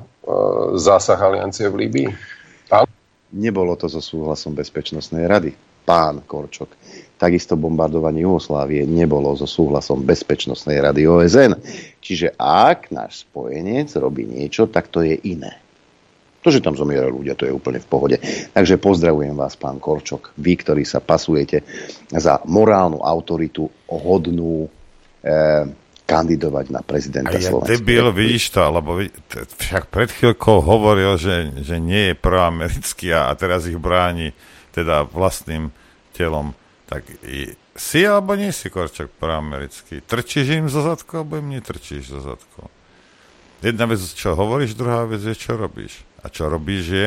zásah 0.76 1.16
aliancie 1.16 1.70
v 1.70 1.86
Líbii? 1.86 2.08
Nebolo 3.36 3.74
to 3.74 3.90
so 3.90 3.98
súhlasom 3.98 4.54
Bezpečnostnej 4.54 5.26
rady. 5.26 5.52
Pán 5.86 6.26
Korčok. 6.26 6.74
Takisto 7.16 7.56
bombardovanie 7.56 8.26
Jugoslávie 8.26 8.84
nebolo 8.84 9.32
so 9.38 9.48
súhlasom 9.48 10.04
Bezpečnostnej 10.04 10.82
rady 10.82 11.08
OSN. 11.08 11.56
Čiže 12.02 12.36
ak 12.36 12.92
náš 12.92 13.24
spojenec 13.24 13.88
robí 13.96 14.26
niečo, 14.28 14.68
tak 14.68 14.90
to 14.92 15.00
je 15.00 15.16
iné. 15.24 15.56
To, 16.44 16.52
že 16.54 16.62
tam 16.62 16.76
zomierajú 16.78 17.10
ľudia, 17.10 17.34
to 17.34 17.48
je 17.48 17.56
úplne 17.56 17.80
v 17.82 17.88
pohode. 17.88 18.16
Takže 18.54 18.78
pozdravujem 18.78 19.34
vás, 19.34 19.56
pán 19.56 19.80
Korčok, 19.80 20.36
vy, 20.36 20.52
ktorí 20.60 20.84
sa 20.86 21.02
pasujete 21.02 21.64
za 22.12 22.38
morálnu 22.46 23.00
autoritu 23.02 23.66
hodnú 23.90 24.68
eh, 25.24 25.66
kandidovať 26.06 26.66
na 26.70 26.86
prezidenta 26.86 27.34
A 27.34 27.42
ja 27.42 27.50
Slovenska. 27.50 27.74
debil, 27.74 28.06
vidíš 28.14 28.54
to, 28.54 28.62
lebo 28.62 29.02
však 29.58 29.90
pred 29.90 30.06
chvíľkou 30.14 30.62
hovoril, 30.62 31.18
že, 31.18 31.50
že 31.66 31.82
nie 31.82 32.12
je 32.12 32.14
proamerický 32.14 33.10
a, 33.10 33.26
a 33.26 33.34
teraz 33.34 33.66
ich 33.66 33.74
bráni 33.74 34.30
teda 34.76 35.08
vlastným 35.08 35.72
telom. 36.12 36.52
Tak 36.84 37.08
i, 37.24 37.56
si 37.72 38.04
alebo 38.04 38.36
nie 38.36 38.52
si 38.52 38.68
Korčok 38.68 39.08
proamerický? 39.16 40.04
Trčíš 40.04 40.60
im 40.60 40.68
zo 40.68 40.84
zadku, 40.84 41.24
alebo 41.24 41.40
im 41.40 41.56
netrčíš 41.56 42.12
zo 42.12 42.20
zadku? 42.20 42.68
Jedna 43.64 43.88
vec, 43.88 43.98
čo 44.12 44.36
hovoríš, 44.36 44.76
druhá 44.76 45.08
vec 45.08 45.24
je, 45.24 45.32
čo 45.32 45.56
robíš. 45.56 46.04
A 46.20 46.28
čo 46.28 46.52
robíš 46.52 46.84
je, 46.92 47.06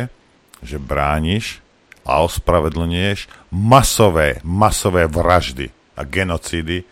že 0.65 0.81
brániš 0.81 1.61
a 2.03 2.25
ospravedlňuješ 2.25 3.29
masové, 3.53 4.41
masové 4.41 5.05
vraždy 5.05 5.69
a 5.93 6.01
genocídy, 6.03 6.83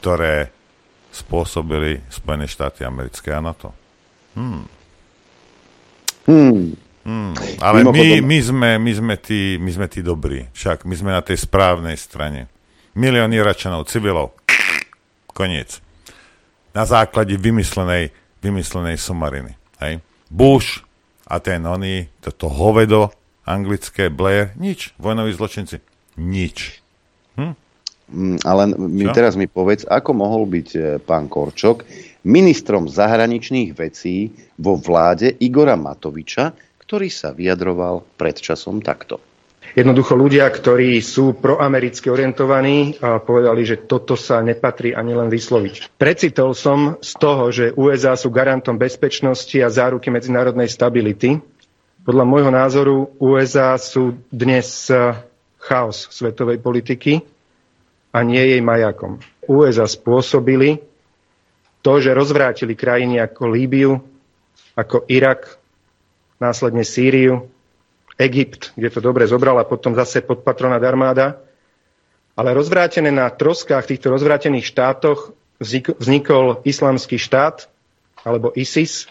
ktoré 0.00 0.48
spôsobili 1.12 2.00
Spojené 2.08 2.48
štáty 2.48 2.82
americké 2.88 3.36
a 3.36 3.44
NATO. 3.44 3.74
Hmm. 4.32 4.64
Hmm. 6.24 6.87
Hmm. 7.08 7.32
Ale 7.64 7.88
my, 7.88 8.20
my, 8.20 8.38
sme, 8.44 8.70
my, 8.76 8.92
sme 8.92 9.14
tí, 9.16 9.56
my 9.56 9.70
sme 9.72 9.88
tí 9.88 10.04
dobrí. 10.04 10.44
Však 10.52 10.84
my 10.84 10.92
sme 10.92 11.16
na 11.16 11.24
tej 11.24 11.40
správnej 11.40 11.96
strane. 11.96 12.52
Milión 12.92 13.32
Iračanov, 13.32 13.88
civilov. 13.88 14.36
Koniec. 15.32 15.80
Na 16.76 16.84
základe 16.84 17.32
vymyslenej, 17.40 18.12
vymyslenej 18.44 19.00
sumariny. 19.00 19.56
Hej. 19.80 20.04
Bush 20.28 20.84
a 21.24 21.40
ten 21.40 21.64
oný, 21.64 22.12
toto 22.20 22.52
hovedo 22.52 23.08
anglické, 23.48 24.12
Blair, 24.12 24.52
nič. 24.60 24.92
Vojnoví 25.00 25.32
zločinci, 25.32 25.80
nič. 26.20 26.84
Hm? 27.40 27.56
Ale 28.44 28.62
mi, 28.76 29.08
teraz 29.16 29.32
mi 29.32 29.48
povedz, 29.48 29.88
ako 29.88 30.12
mohol 30.12 30.44
byť 30.44 30.68
e, 30.76 30.80
pán 31.00 31.28
Korčok 31.28 31.84
ministrom 32.28 32.88
zahraničných 32.88 33.72
vecí 33.72 34.32
vo 34.60 34.76
vláde 34.76 35.32
Igora 35.40 35.76
Matoviča, 35.76 36.67
ktorý 36.88 37.12
sa 37.12 37.36
vyjadroval 37.36 38.00
pred 38.16 38.40
časom 38.40 38.80
takto. 38.80 39.20
Jednoducho 39.76 40.16
ľudia, 40.16 40.48
ktorí 40.48 41.04
sú 41.04 41.36
proamericky 41.36 42.08
orientovaní, 42.08 42.96
povedali, 43.28 43.68
že 43.68 43.84
toto 43.84 44.16
sa 44.16 44.40
nepatrí 44.40 44.96
ani 44.96 45.12
len 45.12 45.28
vysloviť. 45.28 46.00
Precitol 46.00 46.56
som 46.56 46.96
z 47.04 47.12
toho, 47.20 47.52
že 47.52 47.76
USA 47.76 48.16
sú 48.16 48.32
garantom 48.32 48.80
bezpečnosti 48.80 49.52
a 49.60 49.68
záruky 49.68 50.08
medzinárodnej 50.08 50.72
stability. 50.72 51.36
Podľa 52.08 52.24
môjho 52.24 52.48
názoru 52.48 53.12
USA 53.20 53.76
sú 53.76 54.16
dnes 54.32 54.88
e, 54.88 55.12
chaos 55.60 56.08
svetovej 56.08 56.56
politiky 56.64 57.20
a 58.16 58.24
nie 58.24 58.40
jej 58.40 58.64
majakom. 58.64 59.20
USA 59.44 59.84
spôsobili 59.84 60.80
to, 61.84 62.00
že 62.00 62.16
rozvrátili 62.16 62.72
krajiny 62.72 63.20
ako 63.20 63.42
Líbiu, 63.52 63.92
ako 64.72 65.04
Irak, 65.12 65.57
následne 66.38 66.86
Sýriu, 66.86 67.50
Egypt, 68.18 68.74
kde 68.74 68.90
to 68.90 69.00
dobre 69.02 69.26
zobral 69.30 69.58
a 69.58 69.68
potom 69.68 69.94
zase 69.94 70.22
pod 70.22 70.42
armáda. 70.42 71.38
Ale 72.38 72.54
rozvrátené 72.54 73.10
na 73.10 73.30
troskách 73.30 73.86
týchto 73.86 74.14
rozvrátených 74.14 74.66
štátoch 74.66 75.34
vznikol 75.98 76.62
islamský 76.62 77.18
štát, 77.18 77.66
alebo 78.22 78.54
ISIS, 78.54 79.10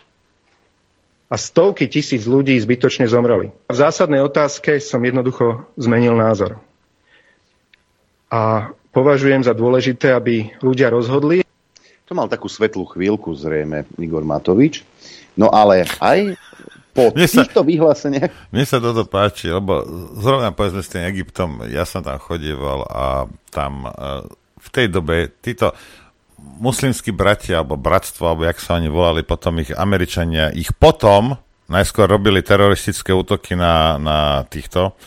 a 1.27 1.35
stovky 1.35 1.91
tisíc 1.91 2.23
ľudí 2.23 2.55
zbytočne 2.55 3.03
zomreli. 3.03 3.51
V 3.67 3.75
zásadnej 3.75 4.23
otázke 4.23 4.79
som 4.79 5.03
jednoducho 5.03 5.67
zmenil 5.75 6.15
názor. 6.15 6.55
A 8.31 8.71
považujem 8.95 9.43
za 9.43 9.51
dôležité, 9.51 10.15
aby 10.15 10.55
ľudia 10.63 10.87
rozhodli. 10.87 11.43
To 12.07 12.15
mal 12.15 12.31
takú 12.31 12.47
svetlú 12.47 12.87
chvíľku 12.87 13.35
zrejme 13.35 13.83
Igor 13.99 14.23
Matovič. 14.23 14.87
No 15.35 15.51
ale 15.51 15.83
aj 15.99 16.39
po 16.97 17.13
mne 17.13 17.29
týchto 17.29 17.61
sa, 17.61 17.67
vyhláseniach... 17.69 18.31
Mne 18.49 18.65
sa 18.65 18.81
toto 18.81 19.05
páči, 19.05 19.53
lebo 19.53 19.85
zrovna 20.17 20.49
povedzme 20.49 20.81
s 20.81 20.89
tým 20.89 21.05
Egyptom, 21.05 21.69
ja 21.69 21.85
som 21.85 22.01
tam 22.01 22.17
chodieval 22.17 22.89
a 22.89 23.29
tam 23.53 23.85
uh, 23.85 24.25
v 24.57 24.67
tej 24.73 24.89
dobe 24.89 25.29
títo 25.37 25.77
muslimskí 26.57 27.13
bratia, 27.13 27.61
alebo 27.61 27.77
bratstvo, 27.77 28.25
alebo 28.25 28.49
jak 28.49 28.57
sa 28.57 28.81
oni 28.81 28.89
volali, 28.89 29.21
potom 29.21 29.61
ich 29.61 29.69
Američania, 29.73 30.49
ich 30.53 30.73
potom 30.73 31.37
najskôr 31.69 32.09
robili 32.09 32.41
teroristické 32.41 33.13
útoky 33.13 33.53
na, 33.53 34.01
na 34.01 34.41
týchto, 34.49 34.97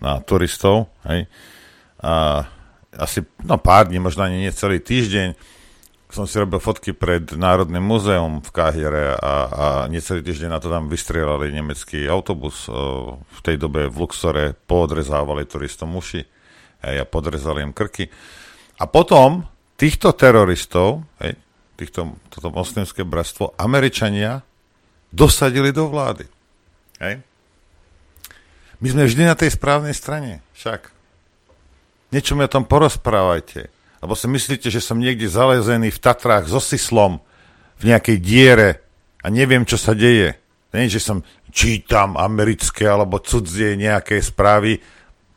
na 0.00 0.24
turistov, 0.24 0.88
hej. 1.04 1.28
A 2.04 2.44
asi 2.94 3.24
no, 3.42 3.58
pár 3.58 3.90
dní, 3.90 3.98
možno 3.98 4.24
ani 4.24 4.46
nie 4.46 4.52
celý 4.54 4.78
týždeň, 4.78 5.34
som 6.14 6.30
si 6.30 6.38
robil 6.38 6.62
fotky 6.62 6.94
pred 6.94 7.34
Národným 7.34 7.82
múzeum 7.82 8.38
v 8.38 8.50
Káhire 8.54 9.18
a, 9.18 9.34
a 9.50 9.66
necelý 9.90 10.22
týždeň 10.22 10.48
na 10.54 10.62
to 10.62 10.70
tam 10.70 10.86
vystrelali 10.86 11.50
nemecký 11.50 12.06
autobus. 12.06 12.70
V 13.26 13.40
tej 13.42 13.58
dobe 13.58 13.90
v 13.90 14.06
Luxore 14.06 14.54
poodrezávali 14.54 15.42
turistom 15.50 15.90
uši 15.98 16.22
a 16.86 17.02
podrezali 17.02 17.66
im 17.66 17.74
krky. 17.74 18.06
A 18.78 18.86
potom 18.86 19.42
týchto 19.74 20.14
teroristov, 20.14 21.02
hej, 21.18 21.34
týchto, 21.74 22.14
toto 22.30 22.54
moslimské 22.54 23.02
bratstvo, 23.02 23.58
Američania 23.58 24.46
dosadili 25.10 25.74
do 25.74 25.90
vlády. 25.90 26.30
Hej. 27.02 27.26
My 28.78 28.86
sme 28.86 29.02
vždy 29.10 29.22
na 29.26 29.34
tej 29.34 29.50
správnej 29.50 29.94
strane, 29.98 30.46
však. 30.54 30.94
Niečo 32.14 32.38
mi 32.38 32.46
o 32.46 32.52
tom 32.52 32.62
porozprávajte. 32.62 33.66
Lebo 34.04 34.12
si 34.12 34.28
myslíte, 34.28 34.68
že 34.68 34.84
som 34.84 35.00
niekde 35.00 35.24
zalezený 35.24 35.88
v 35.88 35.96
Tatrách 35.96 36.44
so 36.44 36.60
Sislom 36.60 37.24
v 37.80 37.88
nejakej 37.88 38.20
diere 38.20 38.84
a 39.24 39.32
neviem, 39.32 39.64
čo 39.64 39.80
sa 39.80 39.96
deje. 39.96 40.36
Nie, 40.76 40.92
že 40.92 41.00
som 41.00 41.24
čítam 41.48 42.20
americké 42.20 42.84
alebo 42.84 43.16
cudzie 43.24 43.80
nejaké 43.80 44.20
správy. 44.20 44.76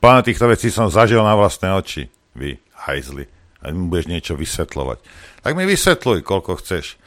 Plán 0.03 0.19
týchto 0.19 0.51
vecí 0.51 0.67
som 0.67 0.91
zažil 0.91 1.23
na 1.23 1.39
vlastné 1.39 1.71
oči. 1.71 2.11
Vy, 2.35 2.59
hajzli. 2.75 3.23
A 3.63 3.71
mi 3.71 3.87
budeš 3.87 4.11
niečo 4.11 4.33
vysvetľovať. 4.35 4.97
Tak 5.47 5.55
mi 5.55 5.63
vysvetľuj, 5.63 6.27
koľko 6.27 6.59
chceš. 6.59 6.99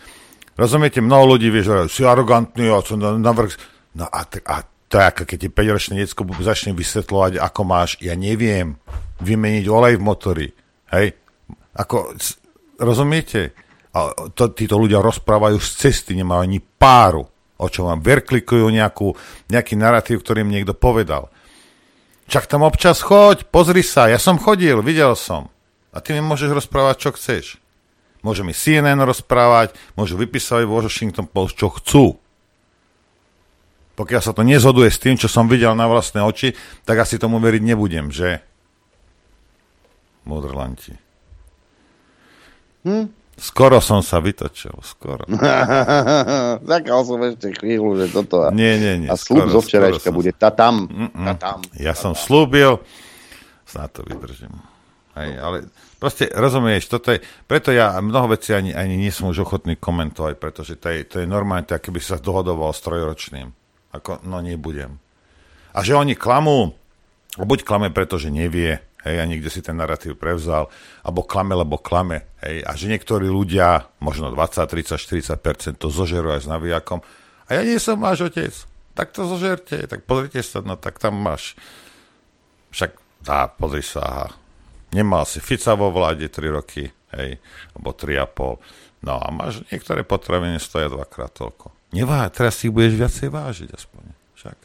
Rozumiete, 0.56 1.04
mnoho 1.04 1.36
ľudí 1.36 1.52
vie, 1.52 1.60
že 1.60 1.92
si 1.92 2.08
arogantný 2.08 2.72
a 2.72 2.80
som 2.80 2.96
navrh... 2.96 3.52
No 3.92 4.08
a, 4.08 4.24
a 4.24 4.56
to 4.88 4.96
je 4.96 5.04
ako 5.04 5.22
keď 5.28 5.38
ti 5.44 5.48
5-ročné 5.52 5.94
detsko 6.00 6.24
začne 6.40 6.72
vysvetľovať, 6.72 7.36
ako 7.36 7.60
máš. 7.68 8.00
Ja 8.00 8.16
neviem 8.16 8.80
vymeniť 9.20 9.68
olej 9.68 10.00
v 10.00 10.06
motori. 10.08 10.48
Hej, 10.90 11.19
ako, 11.74 12.18
rozumiete? 12.78 13.54
A 13.90 14.30
to, 14.34 14.54
títo 14.54 14.78
ľudia 14.78 15.02
rozprávajú 15.02 15.58
z 15.58 15.70
cesty, 15.86 16.14
nemajú 16.14 16.40
ani 16.46 16.58
páru, 16.62 17.26
o 17.58 17.66
čom 17.66 17.90
vám 17.90 18.00
verklikujú 18.02 18.70
nejakú, 18.70 19.14
nejaký 19.50 19.74
narratív, 19.74 20.22
ktorý 20.22 20.46
im 20.46 20.54
niekto 20.54 20.78
povedal. 20.78 21.26
Čak 22.30 22.46
tam 22.46 22.62
občas 22.62 23.02
choď, 23.02 23.50
pozri 23.50 23.82
sa, 23.82 24.06
ja 24.06 24.22
som 24.22 24.38
chodil, 24.38 24.78
videl 24.86 25.18
som. 25.18 25.50
A 25.90 25.98
ty 25.98 26.14
mi 26.14 26.22
môžeš 26.22 26.54
rozprávať, 26.54 26.96
čo 27.02 27.10
chceš. 27.18 27.44
Môže 28.22 28.46
mi 28.46 28.54
CNN 28.54 29.02
rozprávať, 29.02 29.74
môžu 29.98 30.14
vypísať 30.14 30.62
vo 30.62 30.78
Washington 30.78 31.26
Post, 31.26 31.58
čo 31.58 31.74
chcú. 31.74 32.06
Pokiaľ 33.98 34.22
sa 34.22 34.30
to 34.30 34.46
nezhoduje 34.46 34.86
s 34.86 35.02
tým, 35.02 35.18
čo 35.18 35.26
som 35.26 35.50
videl 35.50 35.74
na 35.74 35.90
vlastné 35.90 36.22
oči, 36.22 36.54
tak 36.86 37.02
asi 37.02 37.18
tomu 37.18 37.42
veriť 37.42 37.62
nebudem, 37.64 38.14
že? 38.14 38.38
Mudrlanti. 40.22 41.09
Hm? 42.84 43.20
Skoro 43.40 43.80
som 43.80 44.04
sa 44.04 44.20
vytočil, 44.20 44.76
skoro. 44.84 45.24
Zakal 46.70 47.00
som 47.08 47.24
ešte 47.24 47.56
chvíľu, 47.56 47.96
že 48.04 48.12
toto. 48.12 48.44
A, 48.44 48.52
nie, 48.52 48.76
nie, 48.76 49.06
nie. 49.06 49.08
A 49.08 49.16
slúb 49.16 49.48
zo 49.48 49.64
včerajška 49.64 50.12
bude 50.12 50.36
tatam. 50.36 50.84
tatam. 51.16 51.64
Ja 51.80 51.96
tatam. 51.96 52.12
som 52.12 52.12
slúbil, 52.12 52.84
snad 53.64 53.96
to 53.96 54.04
vydržím. 54.04 54.52
Hej, 55.16 55.30
ale 55.40 55.56
proste, 55.96 56.28
rozumieš, 56.28 56.92
toto 56.92 57.16
je, 57.16 57.24
preto 57.48 57.72
ja 57.72 57.96
mnoho 57.98 58.36
vecí 58.36 58.52
ani, 58.52 58.76
ani 58.76 59.00
nie 59.00 59.08
som 59.08 59.32
už 59.32 59.48
ochotný 59.48 59.80
komentovať, 59.80 60.34
pretože 60.36 60.76
to 60.76 60.92
je, 60.92 61.08
to 61.08 61.16
je 61.24 61.26
normálne 61.26 61.64
tak, 61.64 61.88
keby 61.88 61.96
sa 61.96 62.20
dohodoval 62.20 62.76
s 62.76 62.84
trojročným. 62.84 63.48
Ako, 63.96 64.20
no 64.28 64.38
nebudem. 64.44 65.00
A 65.72 65.80
že 65.80 65.96
oni 65.96 66.12
klamú, 66.12 66.76
buď 67.40 67.64
klame, 67.64 67.88
pretože 67.88 68.28
nevie, 68.28 68.84
hej, 69.06 69.16
a 69.20 69.24
niekde 69.24 69.48
si 69.48 69.64
ten 69.64 69.76
narratív 69.76 70.16
prevzal, 70.16 70.68
alebo 71.04 71.24
klame, 71.24 71.56
lebo 71.56 71.80
klame, 71.80 72.30
hej, 72.44 72.64
a 72.64 72.74
že 72.76 72.88
niektorí 72.90 73.28
ľudia, 73.28 73.88
možno 74.00 74.32
20, 74.32 74.64
30, 74.66 74.96
40% 74.96 75.80
to 75.80 75.88
zožerú 75.88 76.32
aj 76.32 76.44
s 76.44 76.48
navijakom, 76.48 77.00
a 77.50 77.58
ja 77.58 77.66
nie 77.66 77.82
som 77.82 77.98
váš 77.98 78.30
otec. 78.30 78.54
tak 78.94 79.10
to 79.10 79.26
zožerte, 79.26 79.90
tak 79.90 80.06
pozrite 80.06 80.38
sa, 80.44 80.62
no 80.62 80.78
tak 80.78 81.02
tam 81.02 81.18
máš. 81.18 81.58
Však 82.70 82.94
dá, 83.24 83.50
pozri 83.50 83.82
sa, 83.82 84.00
aha. 84.04 84.28
Nemal 84.94 85.26
si 85.26 85.38
Fica 85.42 85.74
vo 85.74 85.90
vláde 85.94 86.26
3 86.30 86.50
roky, 86.50 86.90
hej, 87.16 87.38
alebo 87.74 87.90
3,5. 87.90 89.02
No 89.06 89.16
a 89.16 89.26
máš, 89.32 89.64
niektoré 89.72 90.04
potraviny 90.04 90.60
stoja 90.60 90.92
dvakrát 90.92 91.32
toľko. 91.32 91.72
Nevá, 91.90 92.28
teraz 92.30 92.60
si 92.60 92.70
budeš 92.70 93.00
viacej 93.00 93.28
vážiť 93.32 93.68
aspoň. 93.74 94.02
Však. 94.38 94.58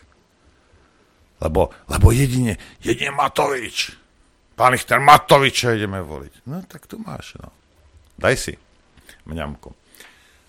Lebo, 1.41 1.73
lebo 1.89 2.07
jedine, 2.13 2.59
jedine 2.83 3.15
Matovič. 3.15 3.97
Pán 4.55 4.71
Richter 4.71 5.03
Matoviča 5.03 5.75
ideme 5.75 5.99
voliť. 5.99 6.47
No 6.47 6.63
tak 6.63 6.87
tu 6.87 6.95
máš, 7.03 7.35
no. 7.43 7.51
Daj 8.15 8.35
si 8.39 8.53
mňamku. 9.27 9.75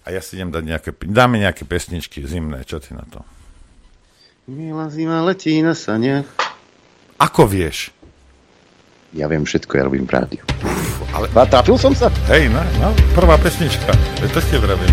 A 0.06 0.14
ja 0.14 0.22
si 0.22 0.38
idem 0.38 0.54
dať 0.54 0.62
nejaké, 0.62 0.90
dáme 1.10 1.42
nejaké 1.42 1.66
pesničky 1.66 2.22
zimné, 2.22 2.62
čo 2.62 2.78
ty 2.78 2.94
na 2.94 3.02
to? 3.10 3.26
Milá 4.46 4.86
zima 4.94 5.26
letí 5.26 5.58
na 5.58 5.74
saniach. 5.74 6.30
Ako 7.18 7.50
vieš? 7.50 7.90
Ja 9.10 9.26
viem 9.26 9.42
všetko, 9.42 9.72
ja 9.74 9.82
robím 9.90 10.06
v 10.06 10.14
rádiu. 10.14 10.44
Ale... 11.10 11.26
A 11.34 11.42
trafil 11.50 11.74
som 11.74 11.90
sa? 11.90 12.06
Hej, 12.30 12.46
no, 12.54 12.62
no 12.78 12.94
prvá 13.18 13.34
pesnička. 13.42 13.90
To 14.22 14.38
ste 14.38 14.62
vravím. 14.62 14.92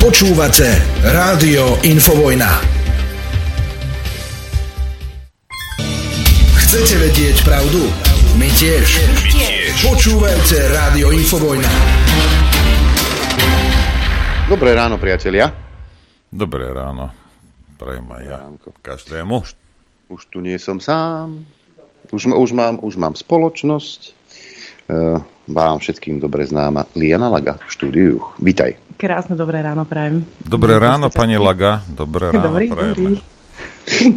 Počúvate 0.00 0.80
Rádio 1.04 1.76
Infovojna. 1.84 2.79
Chcete 6.70 7.02
vedieť 7.02 7.42
pravdu? 7.42 7.82
My 8.38 8.46
tiež. 8.46 9.02
My 9.10 9.26
tiež. 9.26 9.90
Počúvajte 9.90 10.70
Rádio 10.70 11.10
Infovojna. 11.10 11.66
Dobré 14.46 14.78
ráno, 14.78 14.94
priatelia. 14.94 15.50
Dobré 16.30 16.70
ráno. 16.70 17.10
Prajem 17.74 18.06
aj 18.14 18.22
ja. 18.22 18.38
Každému. 18.86 19.42
Už, 19.42 19.58
už 20.14 20.22
tu 20.30 20.38
nie 20.38 20.54
som 20.62 20.78
sám. 20.78 21.42
Už, 22.14 22.30
už, 22.30 22.50
mám, 22.54 22.78
už 22.86 22.94
mám 23.02 23.18
spoločnosť. 23.18 24.00
Uh, 24.86 25.18
vám 25.50 25.82
všetkým 25.82 26.22
dobre 26.22 26.46
známa 26.46 26.86
Liana 26.94 27.34
Laga 27.34 27.58
v 27.58 27.66
štúdiu. 27.66 28.22
Vítaj. 28.38 28.78
Krásne 28.94 29.34
dobré 29.34 29.58
ráno 29.58 29.82
prajem. 29.90 30.22
Dobré 30.38 30.78
ráno, 30.78 31.10
pani 31.10 31.34
Laga. 31.34 31.82
Dobré 31.90 32.30
ráno 32.38 32.46
dobrý, 32.46 32.66
prajem. 32.70 32.94
Dobrý. 32.94 33.39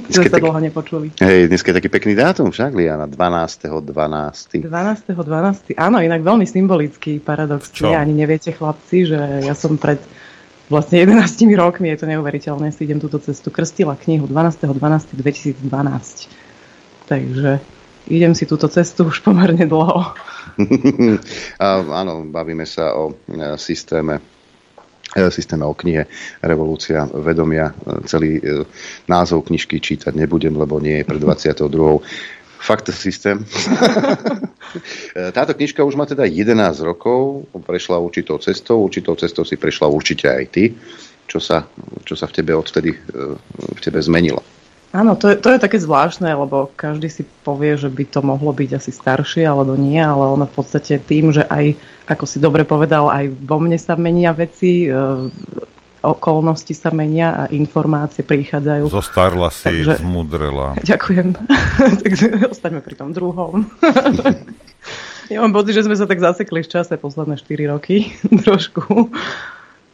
Sme 0.10 0.30
sa 0.30 0.38
dlho 0.38 0.60
nepočuli. 0.62 1.12
Hej, 1.18 1.50
dneska 1.50 1.74
je 1.74 1.78
taký 1.82 1.90
pekný 1.90 2.14
dátum 2.14 2.54
však, 2.54 2.72
Liana, 2.78 3.10
12. 3.10 3.84
12. 3.84 4.62
12. 4.62 4.70
12. 4.70 5.74
Áno, 5.76 5.98
inak 5.98 6.22
veľmi 6.22 6.46
symbolický, 6.46 7.18
paradoxne. 7.20 7.98
Ani 7.98 8.14
neviete, 8.14 8.54
chlapci, 8.54 9.10
že 9.10 9.20
ja 9.44 9.58
som 9.58 9.76
pred 9.82 9.98
vlastne 10.72 11.02
11 11.02 11.20
rokmi, 11.58 11.90
je 11.92 11.98
to 12.00 12.08
neuveriteľné, 12.10 12.72
si 12.72 12.86
idem 12.88 13.02
túto 13.02 13.20
cestu, 13.20 13.52
krstila 13.52 13.98
knihu 14.00 14.30
12.12.2012. 14.30 15.60
Takže 17.10 17.60
idem 18.08 18.34
si 18.36 18.44
túto 18.48 18.68
cestu 18.72 19.10
už 19.10 19.22
pomerne 19.22 19.68
dlho. 19.68 20.14
A, 21.64 21.66
áno, 21.82 22.26
bavíme 22.30 22.66
sa 22.68 22.94
o 22.94 23.14
e, 23.14 23.58
systéme 23.58 24.33
e, 25.16 25.32
systéme 25.32 25.66
o 25.66 25.74
knihe 25.74 26.06
Revolúcia 26.42 27.08
vedomia. 27.10 27.72
E, 27.72 27.74
celý 28.10 28.30
názov 29.08 29.48
knižky 29.48 29.80
čítať 29.80 30.14
nebudem, 30.14 30.54
lebo 30.58 30.78
nie 30.82 31.02
je 31.02 31.08
pre 31.08 31.18
22. 31.18 31.70
Fakt 32.64 32.88
systém. 32.96 33.44
Táto 35.36 35.52
knižka 35.52 35.84
už 35.84 36.00
má 36.00 36.08
teda 36.08 36.24
11 36.24 36.56
rokov, 36.80 37.44
prešla 37.68 38.00
určitou 38.00 38.40
cestou, 38.40 38.80
určitou 38.88 39.20
cestou 39.20 39.44
si 39.44 39.60
prešla 39.60 39.92
určite 39.92 40.32
aj 40.32 40.46
ty. 40.48 40.72
Čo 41.28 41.44
sa, 41.44 41.68
čo 42.08 42.16
sa 42.16 42.24
v 42.24 42.36
tebe 42.40 42.56
odtedy 42.56 42.96
v 43.52 43.80
tebe 43.84 44.00
zmenilo? 44.00 44.40
Áno, 44.94 45.18
to 45.18 45.34
je, 45.34 45.42
to 45.42 45.50
je 45.50 45.58
také 45.58 45.82
zvláštne, 45.82 46.30
lebo 46.38 46.70
každý 46.78 47.10
si 47.10 47.26
povie, 47.42 47.74
že 47.82 47.90
by 47.90 48.06
to 48.14 48.22
mohlo 48.22 48.54
byť 48.54 48.78
asi 48.78 48.94
staršie 48.94 49.42
alebo 49.42 49.74
nie, 49.74 49.98
ale 49.98 50.38
ono 50.38 50.46
v 50.46 50.54
podstate 50.54 51.02
tým, 51.02 51.34
že 51.34 51.50
aj, 51.50 51.74
ako 52.06 52.30
si 52.30 52.38
dobre 52.38 52.62
povedal, 52.62 53.10
aj 53.10 53.34
vo 53.42 53.58
mne 53.58 53.82
sa 53.82 53.98
menia 53.98 54.38
veci, 54.38 54.86
okolnosti 56.04 56.76
sa 56.76 56.92
menia 56.92 57.32
a 57.32 57.44
informácie 57.50 58.28
prichádzajú. 58.28 58.92
Zostarla 58.92 59.48
si, 59.50 59.72
Takže, 59.72 60.04
zmudrela. 60.04 60.76
Ďakujem. 60.92 61.28
Takže 62.04 62.26
ostaňme 62.52 62.84
pri 62.84 62.96
tom 63.00 63.16
druhom. 63.16 63.64
ja 65.34 65.40
mám 65.40 65.56
pocit, 65.56 65.80
že 65.80 65.88
sme 65.88 65.96
sa 65.96 66.04
tak 66.04 66.20
zasekli 66.20 66.60
v 66.62 66.70
čase 66.70 67.00
posledné 67.00 67.40
4 67.40 67.72
roky 67.72 68.12
trošku. 68.44 69.10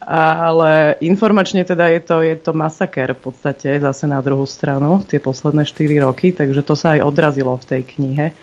Ale 0.10 0.98
informačne 1.06 1.62
teda 1.62 1.86
je 1.94 2.02
to, 2.02 2.26
je 2.26 2.34
to 2.42 2.50
masaker 2.50 3.14
v 3.14 3.30
podstate 3.30 3.78
zase 3.78 4.10
na 4.10 4.18
druhú 4.26 4.50
stranu, 4.50 5.06
tie 5.06 5.22
posledné 5.22 5.70
4 5.70 5.86
roky, 6.02 6.34
takže 6.34 6.66
to 6.66 6.74
sa 6.74 6.98
aj 6.98 7.06
odrazilo 7.06 7.54
v 7.54 7.68
tej 7.70 7.82
knihe, 7.86 8.34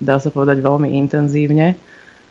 dá 0.00 0.16
sa 0.16 0.32
povedať 0.32 0.64
veľmi 0.64 0.96
intenzívne. 0.96 1.76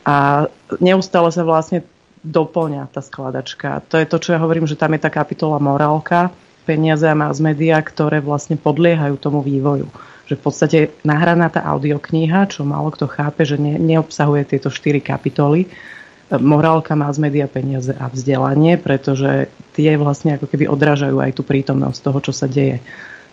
A 0.02 0.50
neustále 0.82 1.30
sa 1.30 1.46
vlastne 1.46 1.86
doplňa 2.26 2.90
tá 2.90 3.06
skladačka. 3.06 3.86
To 3.94 4.02
je 4.02 4.10
to, 4.10 4.18
čo 4.18 4.34
ja 4.34 4.42
hovorím, 4.42 4.66
že 4.66 4.74
tam 4.74 4.98
je 4.98 5.06
tá 5.06 5.14
kapitola 5.14 5.62
morálka, 5.62 6.34
peniaze 6.66 7.06
a 7.06 7.14
mass 7.14 7.38
media, 7.38 7.78
ktoré 7.82 8.18
vlastne 8.18 8.58
podliehajú 8.58 9.14
tomu 9.22 9.46
vývoju. 9.46 9.94
Že 10.26 10.34
v 10.38 10.42
podstate 10.42 10.78
nahraná 11.06 11.54
tá 11.54 11.62
audiokniha, 11.70 12.50
čo 12.50 12.66
málo 12.66 12.90
kto 12.90 13.06
chápe, 13.06 13.46
že 13.46 13.62
ne, 13.62 13.78
neobsahuje 13.78 14.58
tieto 14.58 14.74
štyri 14.74 15.06
kapitoly, 15.06 15.70
morálka, 16.40 16.96
mass 16.96 17.20
media, 17.20 17.50
peniaze 17.50 17.92
a 17.92 18.08
vzdelanie, 18.08 18.80
pretože 18.80 19.52
tie 19.76 19.98
vlastne 20.00 20.40
ako 20.40 20.48
keby 20.48 20.72
odrážajú 20.72 21.20
aj 21.20 21.32
tú 21.36 21.44
prítomnosť 21.44 22.00
toho, 22.00 22.20
čo 22.24 22.32
sa 22.32 22.48
deje. 22.48 22.80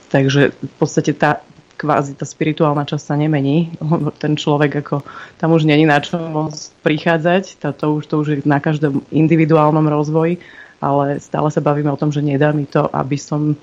Takže 0.09 0.57
v 0.57 0.75
podstate 0.81 1.15
tá, 1.15 1.45
kvázi 1.79 2.19
tá 2.19 2.27
spirituálna 2.27 2.89
časť 2.89 3.05
sa 3.05 3.15
nemení. 3.15 3.71
Ten 4.23 4.35
človek 4.35 4.83
ako 4.83 5.07
tam 5.39 5.55
už 5.55 5.69
není 5.69 5.87
na 5.87 6.03
čo 6.03 6.19
môcť 6.19 6.83
prichádzať, 6.83 7.63
to, 7.63 7.69
to, 7.71 7.87
už, 8.01 8.03
to 8.11 8.15
už 8.19 8.27
je 8.27 8.37
na 8.49 8.59
každom 8.59 9.07
individuálnom 9.15 9.87
rozvoji, 9.87 10.43
ale 10.83 11.23
stále 11.23 11.53
sa 11.55 11.63
bavíme 11.63 11.93
o 11.93 12.01
tom, 12.01 12.11
že 12.11 12.25
nedá 12.25 12.51
mi 12.51 12.67
to, 12.67 12.91
aby 12.91 13.15
som 13.15 13.55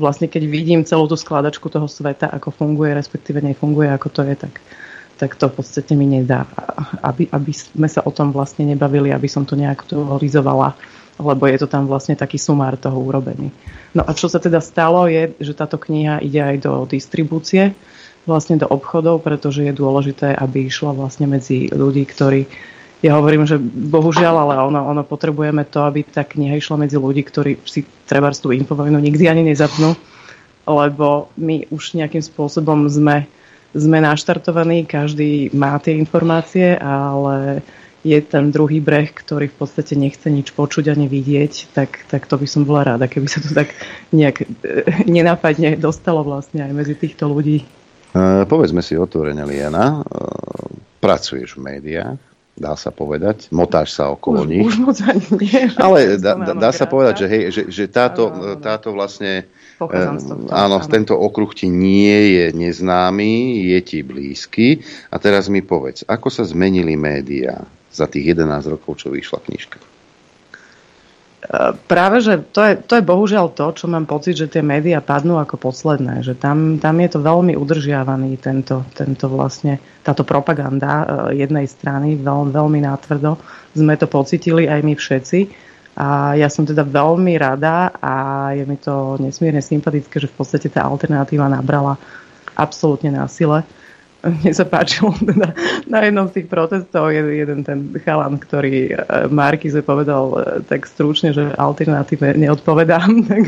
vlastne 0.00 0.26
keď 0.26 0.42
vidím 0.48 0.80
celú 0.88 1.04
tú 1.04 1.14
skladačku 1.20 1.68
toho 1.68 1.84
sveta, 1.84 2.32
ako 2.32 2.50
funguje, 2.50 2.96
respektíve 2.96 3.44
nefunguje, 3.44 3.92
ako 3.92 4.08
to 4.08 4.22
je, 4.24 4.34
tak, 4.48 4.58
tak 5.16 5.38
to 5.38 5.48
v 5.48 5.54
podstate 5.60 5.92
mi 5.94 6.08
nedá. 6.08 6.48
Aby, 7.02 7.28
aby 7.30 7.52
sme 7.54 7.88
sa 7.88 8.02
o 8.02 8.10
tom 8.10 8.30
vlastne 8.34 8.66
nebavili, 8.66 9.12
aby 9.12 9.28
som 9.28 9.46
to 9.46 9.58
nejak 9.58 9.86
aktualizovala 9.86 10.74
lebo 11.20 11.44
je 11.44 11.60
to 11.60 11.68
tam 11.68 11.84
vlastne 11.84 12.16
taký 12.16 12.40
sumár 12.40 12.80
toho 12.80 12.96
urobený. 12.96 13.52
No 13.92 14.02
a 14.02 14.16
čo 14.16 14.32
sa 14.32 14.40
teda 14.40 14.64
stalo 14.64 15.04
je, 15.06 15.36
že 15.38 15.52
táto 15.52 15.76
kniha 15.76 16.24
ide 16.24 16.40
aj 16.40 16.56
do 16.64 16.72
distribúcie, 16.88 17.76
vlastne 18.24 18.56
do 18.58 18.66
obchodov, 18.70 19.20
pretože 19.20 19.66
je 19.66 19.74
dôležité, 19.74 20.32
aby 20.34 20.70
išla 20.70 20.94
vlastne 20.94 21.26
medzi 21.26 21.68
ľudí, 21.68 22.06
ktorí 22.06 22.46
ja 23.02 23.18
hovorím, 23.18 23.42
že 23.50 23.58
bohužiaľ, 23.58 24.46
ale 24.46 24.54
ono, 24.62 24.86
ono 24.86 25.02
potrebujeme 25.02 25.66
to, 25.66 25.82
aby 25.82 26.06
tá 26.06 26.22
kniha 26.22 26.54
išla 26.54 26.86
medzi 26.86 26.94
ľudí, 26.94 27.26
ktorí 27.26 27.58
si 27.66 27.82
treba 28.06 28.30
tú 28.30 28.54
infovojnu 28.54 28.94
nikdy 28.94 29.26
ani 29.26 29.42
nezapnú, 29.42 29.98
lebo 30.70 31.26
my 31.34 31.66
už 31.74 31.98
nejakým 31.98 32.22
spôsobom 32.22 32.86
sme, 32.86 33.26
sme 33.72 33.98
naštartovaní, 34.04 34.84
každý 34.84 35.52
má 35.56 35.80
tie 35.80 35.96
informácie, 35.96 36.76
ale 36.76 37.64
je 38.02 38.18
ten 38.18 38.50
druhý 38.50 38.82
breh, 38.82 39.14
ktorý 39.14 39.46
v 39.46 39.56
podstate 39.62 39.94
nechce 39.94 40.26
nič 40.26 40.50
počuť 40.50 40.90
ani 40.90 41.06
vidieť, 41.06 41.70
tak, 41.70 42.02
tak 42.10 42.26
to 42.26 42.34
by 42.34 42.46
som 42.50 42.66
bola 42.66 42.94
rada, 42.94 43.06
keby 43.06 43.30
sa 43.30 43.38
to 43.38 43.54
tak 43.54 43.78
nejak 44.10 44.42
e, 44.42 44.46
nenápadne 45.06 45.78
dostalo 45.78 46.26
vlastne 46.26 46.66
aj 46.66 46.72
medzi 46.74 46.98
týchto 46.98 47.30
ľudí. 47.30 47.62
Uh, 48.12 48.44
povedzme 48.44 48.84
si 48.84 48.92
otvorene, 48.98 49.46
Liana, 49.46 50.02
uh, 50.02 50.68
pracuješ 51.00 51.56
v 51.56 51.78
médiách, 51.78 52.20
dá 52.58 52.76
sa 52.76 52.92
povedať, 52.92 53.48
motáš 53.54 53.96
sa 53.96 54.12
okolo 54.12 54.44
už, 54.44 54.50
nich. 54.50 54.66
Už 54.66 54.76
moc 54.82 54.98
ani 55.00 55.26
nie. 55.38 55.62
Ale 55.78 55.98
dá, 56.26 56.34
dá 56.36 56.70
sa 56.74 56.84
povedať, 56.84 57.24
že, 57.24 57.26
hej, 57.30 57.42
že, 57.54 57.62
že 57.72 57.84
táto, 57.88 58.28
táto 58.60 58.92
vlastne, 58.92 59.48
áno, 60.52 60.76
tento 60.86 61.16
okruh 61.16 61.50
ti 61.56 61.66
nie 61.72 62.38
je 62.38 62.44
neznámy, 62.54 63.64
je 63.74 63.78
ti 63.82 63.98
blízky. 64.04 64.82
A 65.10 65.16
teraz 65.16 65.48
mi 65.48 65.64
povedz, 65.64 66.04
ako 66.06 66.28
sa 66.28 66.44
zmenili 66.44 66.94
médiá 66.94 67.64
za 67.92 68.08
tých 68.08 68.36
11 68.36 68.72
rokov, 68.72 69.02
čo 69.02 69.12
vyšla 69.12 69.38
knižka? 69.44 69.78
E, 71.42 71.74
práve, 71.90 72.22
že 72.22 72.38
to 72.54 72.62
je, 72.62 72.72
to 72.78 72.94
je 72.96 73.04
bohužiaľ 73.04 73.50
to, 73.50 73.74
čo 73.74 73.90
mám 73.90 74.06
pocit, 74.06 74.38
že 74.38 74.46
tie 74.46 74.62
médiá 74.62 75.02
padnú 75.02 75.42
ako 75.42 75.58
posledné, 75.58 76.22
že 76.22 76.38
tam, 76.38 76.78
tam 76.78 76.96
je 77.02 77.08
to 77.10 77.18
veľmi 77.18 77.58
udržiavaný 77.58 78.38
tento, 78.38 78.86
tento 78.94 79.26
vlastne, 79.26 79.82
táto 80.06 80.22
propaganda 80.22 81.02
e, 81.02 81.04
jednej 81.42 81.66
strany, 81.66 82.14
veľ, 82.14 82.54
veľmi 82.54 82.86
nátvrdo. 82.86 83.42
Sme 83.74 83.98
to 83.98 84.06
pocitili 84.06 84.70
aj 84.70 84.80
my 84.86 84.94
všetci. 84.94 85.71
A 85.92 86.32
ja 86.40 86.48
som 86.48 86.64
teda 86.64 86.88
veľmi 86.88 87.36
rada 87.36 87.92
a 88.00 88.14
je 88.56 88.64
mi 88.64 88.80
to 88.80 89.20
nesmierne 89.20 89.60
sympatické, 89.60 90.24
že 90.24 90.30
v 90.30 90.36
podstate 90.40 90.72
tá 90.72 90.88
alternatíva 90.88 91.52
nabrala 91.52 92.00
absolútne 92.56 93.12
na 93.12 93.28
sile. 93.28 93.60
Mne 94.22 94.52
sa 94.54 94.64
páčilo 94.64 95.12
teda 95.18 95.52
na 95.90 95.98
jednom 96.06 96.30
z 96.30 96.40
tých 96.40 96.48
protestov 96.48 97.10
je 97.10 97.20
jeden 97.42 97.66
ten 97.66 97.90
chalan, 98.06 98.38
ktorý 98.38 98.94
e, 98.94 98.96
Markize 99.28 99.82
povedal 99.82 100.32
e, 100.32 100.36
tak 100.64 100.86
stručne, 100.86 101.34
že 101.34 101.52
alternatíve 101.58 102.38
neodpovedám, 102.38 103.10
tak 103.30 103.44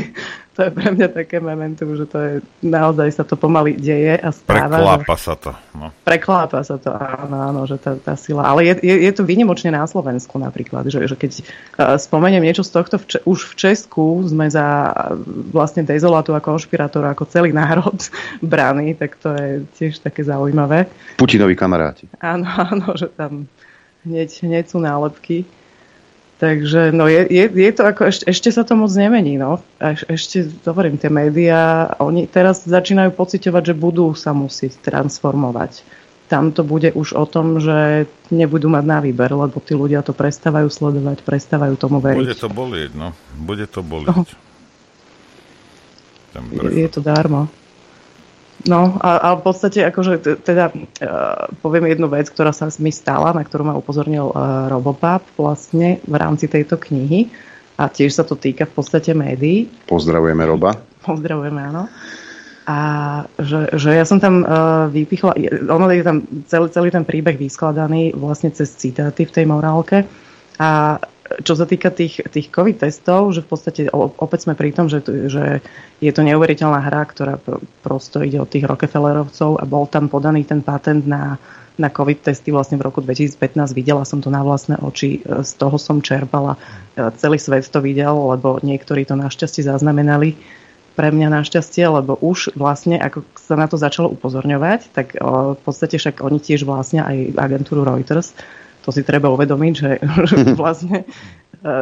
to 0.55 0.63
je 0.63 0.71
pre 0.71 0.87
mňa 0.87 1.11
také 1.11 1.43
momentum, 1.43 1.99
že 1.99 2.07
to 2.07 2.17
je, 2.17 2.33
naozaj 2.63 3.11
sa 3.11 3.27
to 3.27 3.35
pomaly 3.35 3.75
deje 3.75 4.15
a 4.15 4.31
stáva. 4.31 4.71
Preklápa 4.71 5.15
že, 5.19 5.23
sa 5.27 5.33
to. 5.35 5.51
No. 5.75 5.87
Preklápa 6.07 6.59
sa 6.63 6.75
to, 6.79 6.95
áno, 6.95 7.37
áno, 7.51 7.61
že 7.67 7.75
tá, 7.75 7.99
tá 7.99 8.15
sila. 8.15 8.47
Ale 8.47 8.63
je, 8.63 8.79
je, 8.79 8.95
je 9.03 9.11
to 9.11 9.27
výnimočne 9.27 9.75
na 9.75 9.83
Slovensku 9.83 10.39
napríklad, 10.39 10.87
že, 10.87 11.11
že 11.11 11.19
keď 11.19 11.31
uh, 11.43 11.99
spomeniem 11.99 12.39
niečo 12.39 12.63
z 12.63 12.71
tohto, 12.71 12.95
v, 12.95 13.19
už 13.27 13.51
v 13.51 13.53
Česku 13.59 14.23
sme 14.23 14.47
za 14.47 14.95
vlastne 15.51 15.83
dezolátu 15.83 16.31
a 16.31 16.39
konšpirátora 16.39 17.11
ako 17.11 17.27
celý 17.27 17.51
národ 17.51 17.99
brány, 18.39 18.95
tak 18.95 19.19
to 19.19 19.35
je 19.35 19.67
tiež 19.75 19.99
také 19.99 20.23
zaujímavé. 20.23 20.87
Putinovi 21.19 21.59
kamaráti. 21.59 22.07
Áno, 22.23 22.47
áno, 22.47 22.95
že 22.95 23.11
tam 23.11 23.43
hneď, 24.07 24.29
hneď 24.47 24.65
sú 24.71 24.79
nálepky. 24.79 25.43
Takže 26.45 26.93
no 26.93 27.09
je, 27.09 27.25
je, 27.25 27.49
je 27.49 27.71
to 27.73 27.89
ako, 27.89 28.05
ešte, 28.13 28.29
ešte 28.29 28.49
sa 28.53 28.61
to 28.61 28.77
moc 28.77 28.93
nemení, 28.93 29.33
no. 29.41 29.65
Eš, 29.81 30.05
ešte, 30.05 30.37
hovorím, 30.69 31.01
tie 31.01 31.09
médiá, 31.09 31.89
oni 31.97 32.29
teraz 32.29 32.69
začínajú 32.69 33.17
pocitovať, 33.17 33.73
že 33.73 33.75
budú 33.75 34.13
sa 34.13 34.29
musieť 34.29 34.77
transformovať. 34.85 35.81
Tam 36.29 36.53
to 36.53 36.61
bude 36.61 36.93
už 36.93 37.17
o 37.17 37.25
tom, 37.25 37.57
že 37.57 38.05
nebudú 38.29 38.69
mať 38.69 38.85
na 38.85 39.01
výber, 39.01 39.33
lebo 39.33 39.57
tí 39.57 39.73
ľudia 39.73 40.05
to 40.05 40.13
prestávajú 40.13 40.69
sledovať, 40.69 41.25
prestávajú 41.25 41.81
tomu 41.81 41.97
veriť. 41.97 42.29
Bude 42.29 42.37
to 42.37 42.49
bolieť, 42.53 42.91
no. 42.93 43.09
Bude 43.33 43.65
to 43.65 43.81
bolieť. 43.81 44.13
No. 44.13 44.21
Je, 46.69 46.85
je 46.85 46.89
to 46.93 47.01
darmo. 47.01 47.49
No 48.65 48.97
a, 48.97 49.21
a 49.21 49.29
v 49.37 49.41
podstate 49.45 49.85
akože 49.85 50.41
teda 50.41 50.73
uh, 50.73 51.45
poviem 51.61 51.85
jednu 51.93 52.09
vec, 52.09 52.33
ktorá 52.33 52.49
sa 52.49 52.65
mi 52.81 52.89
stala, 52.89 53.29
na 53.29 53.45
ktorú 53.45 53.61
ma 53.61 53.77
upozornil 53.77 54.33
uh, 54.33 54.65
Robopap 54.73 55.21
vlastne 55.37 56.01
v 56.01 56.15
rámci 56.17 56.49
tejto 56.49 56.81
knihy 56.81 57.29
a 57.77 57.85
tiež 57.85 58.17
sa 58.17 58.25
to 58.25 58.33
týka 58.33 58.65
v 58.65 58.73
podstate 58.73 59.13
médií. 59.13 59.69
Pozdravujeme 59.85 60.41
Roba. 60.49 60.73
Pozdravujeme, 61.05 61.61
áno. 61.61 61.85
A 62.65 62.77
že, 63.37 63.69
že 63.77 63.93
ja 63.93 64.05
som 64.09 64.17
tam 64.17 64.41
uh, 64.41 64.89
vypichla, 64.89 65.37
ono 65.69 65.85
je 65.93 66.01
tam 66.01 66.25
celý, 66.49 66.67
celý 66.73 66.89
ten 66.89 67.05
príbeh 67.05 67.37
vyskladaný 67.37 68.17
vlastne 68.17 68.49
cez 68.49 68.73
citáty 68.73 69.29
v 69.29 69.35
tej 69.37 69.45
morálke 69.45 70.09
a 70.57 70.97
čo 71.25 71.57
sa 71.57 71.65
týka 71.65 71.89
tých, 71.89 72.21
tých 72.29 72.53
COVID 72.53 72.85
testov, 72.85 73.33
že 73.33 73.41
v 73.41 73.49
podstate 73.49 73.81
opäť 73.93 74.45
sme 74.45 74.53
pri 74.53 74.69
tom, 74.69 74.85
že, 74.85 75.01
že 75.05 75.65
je 75.97 76.11
to 76.13 76.21
neuveriteľná 76.21 76.85
hra, 76.85 77.01
ktorá 77.09 77.41
prosto 77.81 78.21
ide 78.21 78.37
od 78.37 78.49
tých 78.49 78.69
Rockefellerovcov 78.69 79.57
a 79.57 79.63
bol 79.65 79.89
tam 79.89 80.05
podaný 80.05 80.45
ten 80.45 80.61
patent 80.61 81.09
na, 81.09 81.41
na 81.81 81.89
COVID 81.89 82.29
testy 82.29 82.53
vlastne 82.53 82.77
v 82.77 82.85
roku 82.85 83.01
2015. 83.01 83.73
Videla 83.73 84.05
som 84.05 84.21
to 84.21 84.29
na 84.29 84.45
vlastné 84.45 84.77
oči, 84.77 85.25
z 85.25 85.51
toho 85.57 85.81
som 85.81 85.97
čerpala. 85.97 86.61
Celý 87.17 87.41
svet 87.41 87.73
to 87.73 87.81
videl, 87.81 88.13
lebo 88.29 88.61
niektorí 88.61 89.09
to 89.09 89.17
našťastie 89.17 89.65
zaznamenali 89.65 90.37
pre 90.95 91.11
mňa 91.11 91.27
našťastie, 91.41 91.83
lebo 91.89 92.15
už 92.21 92.55
vlastne, 92.55 92.95
ako 92.95 93.27
sa 93.35 93.59
na 93.59 93.67
to 93.67 93.75
začalo 93.75 94.13
upozorňovať, 94.15 94.95
tak 94.95 95.17
v 95.19 95.59
podstate 95.59 95.99
však 95.99 96.23
oni 96.23 96.39
tiež 96.39 96.63
vlastne 96.63 97.03
aj 97.03 97.35
agentúru 97.35 97.83
Reuters 97.83 98.31
to 98.85 98.93
si 98.93 99.01
treba 99.01 99.33
uvedomiť, 99.33 99.73
že, 99.73 99.89
vlastne 100.61 101.03
e, 101.03 101.05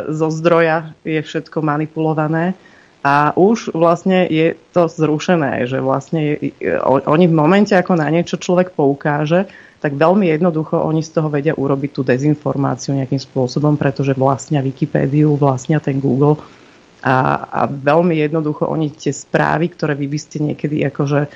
zo 0.08 0.32
zdroja 0.32 0.96
je 1.04 1.20
všetko 1.20 1.60
manipulované 1.60 2.56
a 3.04 3.36
už 3.36 3.76
vlastne 3.76 4.24
je 4.32 4.56
to 4.72 4.88
zrušené, 4.88 5.68
že 5.68 5.84
vlastne 5.84 6.40
je, 6.40 6.72
oni 6.88 7.28
v 7.28 7.36
momente, 7.36 7.76
ako 7.76 8.00
na 8.00 8.08
niečo 8.08 8.40
človek 8.40 8.72
poukáže, 8.72 9.52
tak 9.84 10.00
veľmi 10.00 10.32
jednoducho 10.32 10.80
oni 10.80 11.04
z 11.04 11.12
toho 11.12 11.28
vedia 11.28 11.52
urobiť 11.52 11.92
tú 11.92 12.08
dezinformáciu 12.08 12.96
nejakým 12.96 13.20
spôsobom, 13.20 13.76
pretože 13.76 14.16
vlastnia 14.16 14.64
Wikipédiu, 14.64 15.36
vlastnia 15.36 15.84
ten 15.84 16.00
Google 16.00 16.40
a, 17.04 17.44
a 17.44 17.62
veľmi 17.68 18.16
jednoducho 18.16 18.64
oni 18.64 18.96
tie 18.96 19.12
správy, 19.12 19.68
ktoré 19.76 20.00
vy 20.00 20.08
by 20.08 20.20
ste 20.24 20.38
niekedy 20.40 20.88
akože 20.88 21.28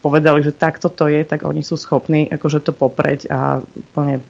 povedali, 0.00 0.40
že 0.40 0.56
takto 0.56 0.88
to 0.88 1.12
je, 1.12 1.20
tak 1.28 1.44
oni 1.44 1.60
sú 1.60 1.76
schopní 1.76 2.32
akože 2.32 2.64
to 2.64 2.72
popreť 2.72 3.28
a 3.28 3.60
úplne 3.60 4.24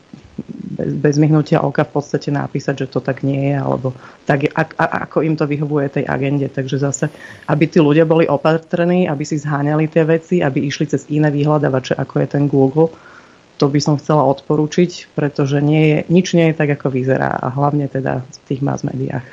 bez, 0.74 0.90
bez 0.98 1.14
myhnutia 1.18 1.62
oka 1.62 1.86
v 1.86 2.00
podstate 2.00 2.34
napísať, 2.34 2.86
že 2.86 2.90
to 2.90 2.98
tak 2.98 3.22
nie 3.22 3.54
je, 3.54 3.56
alebo 3.56 3.94
tak, 4.26 4.50
a, 4.50 4.62
a, 4.66 4.84
ako 5.06 5.22
im 5.22 5.38
to 5.38 5.46
vyhovuje 5.46 6.00
tej 6.00 6.04
agende. 6.10 6.50
Takže 6.50 6.76
zase, 6.82 7.06
aby 7.46 7.70
tí 7.70 7.78
ľudia 7.78 8.02
boli 8.02 8.26
opatrní, 8.26 9.06
aby 9.06 9.22
si 9.22 9.38
zháňali 9.38 9.86
tie 9.86 10.02
veci, 10.02 10.42
aby 10.42 10.66
išli 10.66 10.90
cez 10.90 11.06
iné 11.10 11.30
vyhľadávače, 11.30 11.94
ako 11.94 12.14
je 12.22 12.26
ten 12.26 12.44
Google, 12.50 12.90
to 13.54 13.70
by 13.70 13.78
som 13.78 13.94
chcela 14.02 14.26
odporúčiť, 14.26 15.14
pretože 15.14 15.62
nie 15.62 15.94
je, 15.94 15.98
nič 16.10 16.34
nie 16.34 16.50
je 16.50 16.58
tak, 16.58 16.74
ako 16.74 16.90
vyzerá 16.90 17.38
a 17.38 17.54
hlavne 17.54 17.86
teda 17.86 18.26
v 18.26 18.38
tých 18.50 18.60
mass 18.66 18.82
médiách. 18.82 19.26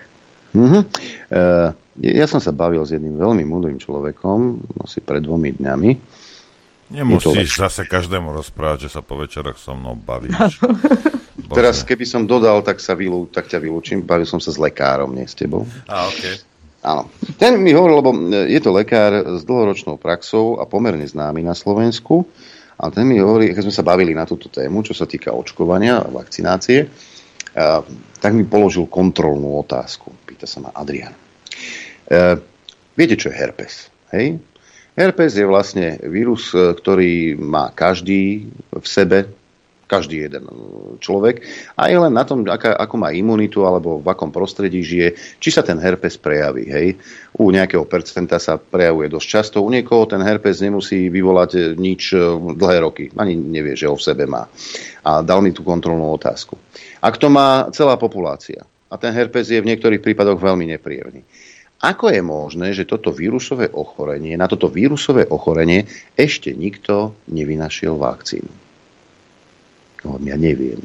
Mm-hmm. 0.53 0.83
Uh, 1.31 1.73
ja 2.03 2.27
som 2.27 2.43
sa 2.43 2.51
bavil 2.51 2.83
s 2.83 2.91
jedným 2.91 3.15
veľmi 3.17 3.43
múdrym 3.47 3.79
človekom 3.79 4.61
asi 4.83 4.99
pred 4.99 5.23
dvomi 5.23 5.55
dňami 5.57 5.91
Nemusíš 6.91 7.55
zase 7.55 7.87
každému 7.87 8.35
rozprávať, 8.35 8.87
že 8.87 8.99
sa 8.99 9.01
po 9.01 9.15
večeroch 9.15 9.55
so 9.55 9.71
mnou 9.71 9.95
bavíš. 9.95 10.59
Teraz, 11.55 11.83
keby 11.83 12.05
som 12.07 12.27
dodal, 12.27 12.63
tak, 12.63 12.79
sa 12.79 12.95
vylú, 12.95 13.27
tak 13.27 13.47
ťa 13.47 13.59
vylúčim. 13.59 14.03
Bavil 14.03 14.27
som 14.27 14.39
sa 14.39 14.51
s 14.51 14.59
lekárom, 14.59 15.11
nie 15.11 15.27
s 15.27 15.35
tebou. 15.35 15.67
A, 15.87 16.07
okay. 16.07 16.39
Áno. 16.83 17.11
Ten 17.35 17.59
mi 17.59 17.75
hovoril, 17.75 17.99
lebo 17.99 18.11
je 18.47 18.59
to 18.63 18.71
lekár 18.71 19.39
s 19.39 19.43
dlhoročnou 19.43 19.99
praxou 19.99 20.59
a 20.59 20.67
pomerne 20.67 21.03
známy 21.03 21.43
na 21.43 21.55
Slovensku. 21.55 22.23
A 22.81 22.89
ten 22.89 23.05
mi 23.05 23.19
hovorí, 23.19 23.51
keď 23.51 23.67
sme 23.67 23.75
sa 23.75 23.85
bavili 23.85 24.15
na 24.15 24.23
túto 24.23 24.47
tému, 24.47 24.81
čo 24.81 24.95
sa 24.95 25.05
týka 25.05 25.35
očkovania 25.35 26.01
a 26.01 26.11
vakcinácie, 26.11 26.87
a, 26.87 27.83
tak 28.19 28.31
mi 28.31 28.47
položil 28.47 28.87
kontrolnú 28.87 29.59
otázku. 29.59 30.11
Pýta 30.23 30.47
sa 30.47 30.63
ma 30.63 30.71
Adrian. 30.71 31.11
E, 31.11 32.17
viete, 32.95 33.15
čo 33.19 33.27
je 33.27 33.35
herpes? 33.35 33.91
Hej? 34.15 34.39
Herpes 35.01 35.33
je 35.33 35.49
vlastne 35.49 35.97
vírus, 36.05 36.53
e, 36.53 36.77
ktorý 36.77 37.33
má 37.41 37.73
každý 37.73 38.53
v 38.69 38.85
sebe, 38.85 39.25
každý 39.89 40.29
jeden 40.29 40.47
človek 41.03 41.43
a 41.75 41.91
je 41.91 41.97
len 41.99 42.13
na 42.13 42.23
tom, 42.23 42.47
aká, 42.47 42.77
ako 42.79 42.95
má 42.95 43.09
imunitu 43.11 43.67
alebo 43.67 43.99
v 43.99 44.07
akom 44.07 44.31
prostredí 44.31 44.79
žije, 44.85 45.19
či 45.41 45.49
sa 45.51 45.65
ten 45.65 45.75
herpes 45.81 46.15
prejaví. 46.15 46.69
Hej. 46.69 46.87
U 47.35 47.51
nejakého 47.51 47.83
percenta 47.83 48.39
sa 48.39 48.55
prejavuje 48.55 49.11
dosť 49.11 49.27
často, 49.27 49.57
u 49.59 49.67
niekoho 49.73 50.07
ten 50.07 50.23
herpes 50.23 50.61
nemusí 50.61 51.09
vyvolať 51.09 51.51
e, 51.57 51.59
nič 51.81 52.13
e, 52.13 52.21
dlhé 52.55 52.77
roky, 52.85 53.09
ani 53.17 53.33
nevie, 53.33 53.73
že 53.73 53.89
ho 53.89 53.97
v 53.97 54.05
sebe 54.05 54.29
má. 54.29 54.45
A 55.01 55.25
dal 55.25 55.41
mi 55.41 55.49
tú 55.49 55.65
kontrolnú 55.65 56.13
otázku. 56.13 56.61
Ak 57.01 57.17
to 57.17 57.33
má 57.33 57.73
celá 57.73 57.97
populácia 57.97 58.61
a 58.85 58.95
ten 59.01 59.11
herpes 59.17 59.49
je 59.49 59.57
v 59.57 59.65
niektorých 59.65 60.03
prípadoch 60.03 60.37
veľmi 60.37 60.77
nepríjemný, 60.77 61.25
ako 61.81 62.13
je 62.13 62.21
možné, 62.21 62.67
že 62.77 62.85
toto 62.85 63.09
vírusové 63.09 63.65
ochorenie, 63.73 64.37
na 64.37 64.45
toto 64.45 64.69
vírusové 64.69 65.25
ochorenie 65.25 65.89
ešte 66.13 66.53
nikto 66.53 67.17
nevynašiel 67.33 67.97
vakcínu? 67.97 68.51
No, 70.05 70.17
ja 70.21 70.37
neviem. 70.37 70.81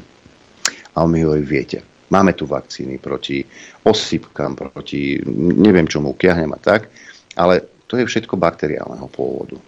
A 0.97 1.05
on 1.05 1.13
mi 1.13 1.21
hovorí, 1.21 1.45
viete, 1.45 1.85
máme 2.09 2.33
tu 2.33 2.49
vakcíny 2.49 2.97
proti 2.97 3.45
osypkám, 3.85 4.57
proti 4.57 5.21
neviem 5.37 5.85
čomu, 5.85 6.17
kiahnem 6.17 6.53
a 6.53 6.59
tak, 6.61 6.89
ale 7.37 7.85
to 7.85 8.01
je 8.01 8.05
všetko 8.09 8.33
bakteriálneho 8.33 9.05
pôvodu. 9.13 9.61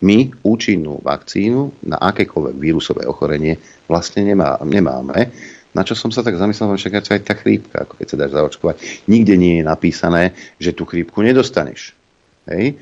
My 0.00 0.32
účinnú 0.46 1.02
vakcínu 1.04 1.84
na 1.84 2.00
akékoľvek 2.00 2.56
vírusové 2.56 3.04
ochorenie 3.04 3.58
vlastne 3.84 4.24
nemá, 4.24 4.56
nemáme 4.64 5.28
na 5.70 5.82
čo 5.86 5.94
som 5.94 6.10
sa 6.10 6.26
tak 6.26 6.34
zamyslel, 6.34 6.74
že 6.74 6.90
aj 6.90 7.22
tá 7.22 7.34
chrípka, 7.38 7.86
ako 7.86 7.94
keď 7.98 8.06
sa 8.10 8.16
dáš 8.18 8.32
zaočkovať, 8.34 8.76
nikde 9.06 9.34
nie 9.38 9.60
je 9.60 9.64
napísané, 9.66 10.34
že 10.58 10.74
tú 10.74 10.82
chrípku 10.86 11.22
nedostaneš. 11.22 11.94
Hej? 12.50 12.78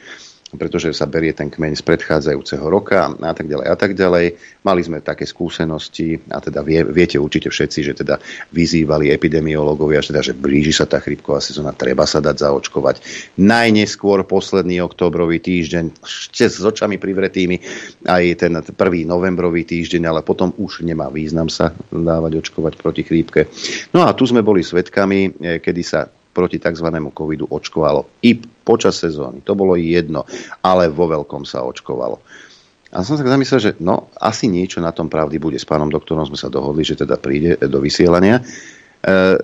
Pretože 0.57 0.97
sa 0.97 1.05
berie 1.05 1.37
ten 1.37 1.53
kmeň 1.53 1.77
z 1.77 1.85
predchádzajúceho 1.85 2.65
roka 2.65 3.12
a 3.12 3.33
tak 3.37 3.51
ďalej 3.51 3.66
a 3.69 3.77
tak 3.77 3.93
ďalej. 3.93 4.27
Mali 4.65 4.81
sme 4.81 5.05
také 5.05 5.29
skúsenosti 5.29 6.16
a 6.33 6.41
teda 6.41 6.65
vie, 6.65 6.81
viete 6.89 7.20
určite 7.20 7.53
všetci, 7.53 7.79
že 7.85 7.93
teda 7.93 8.16
vyzývali 8.57 9.12
epidemiológovia, 9.12 10.01
že, 10.01 10.16
teda, 10.16 10.23
že 10.25 10.35
blíži 10.37 10.73
sa 10.73 10.89
tá 10.89 11.05
chrypková 11.05 11.45
sezóna, 11.45 11.77
treba 11.77 12.09
sa 12.09 12.25
dať 12.25 12.49
zaočkovať. 12.49 12.97
Najneskôr 13.37 14.25
posledný 14.25 14.81
oktobrový 14.81 15.37
týždeň, 15.45 16.01
ešte 16.01 16.49
s 16.49 16.65
očami 16.65 16.97
privretými, 16.97 17.57
aj 18.09 18.25
ten 18.41 18.53
prvý 18.73 19.05
novembrový 19.05 19.69
týždeň, 19.69 20.09
ale 20.09 20.20
potom 20.25 20.57
už 20.57 20.81
nemá 20.81 21.12
význam 21.12 21.53
sa 21.53 21.77
dávať 21.93 22.41
očkovať 22.41 22.81
proti 22.81 23.05
chrípke. 23.05 23.53
No 23.93 24.09
a 24.09 24.16
tu 24.16 24.25
sme 24.25 24.41
boli 24.41 24.65
svedkami, 24.65 25.19
eh, 25.29 25.59
kedy 25.61 25.83
sa 25.85 26.09
proti 26.39 26.62
tzv. 26.62 26.86
covidu 27.10 27.51
očkovalo 27.51 28.23
i 28.23 28.39
počas 28.39 29.02
sezóny. 29.02 29.43
To 29.43 29.59
bolo 29.59 29.74
jedno, 29.74 30.23
ale 30.62 30.86
vo 30.86 31.10
veľkom 31.10 31.43
sa 31.43 31.66
očkovalo. 31.66 32.23
A 32.94 33.02
som 33.02 33.19
sa 33.19 33.27
tak 33.27 33.35
zamyslel, 33.35 33.60
že 33.60 33.73
no, 33.82 34.09
asi 34.16 34.47
niečo 34.47 34.78
na 34.78 34.94
tom 34.94 35.10
pravdy 35.10 35.36
bude. 35.43 35.59
S 35.59 35.66
pánom 35.66 35.90
doktorom 35.90 36.24
sme 36.24 36.39
sa 36.39 36.47
dohodli, 36.48 36.86
že 36.86 36.97
teda 36.97 37.19
príde 37.20 37.59
do 37.60 37.82
vysielania. 37.85 38.40
E, 38.40 38.44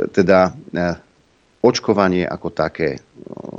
teda 0.09 0.49
e, 0.49 0.83
očkovanie 1.61 2.25
ako 2.25 2.49
také, 2.57 3.01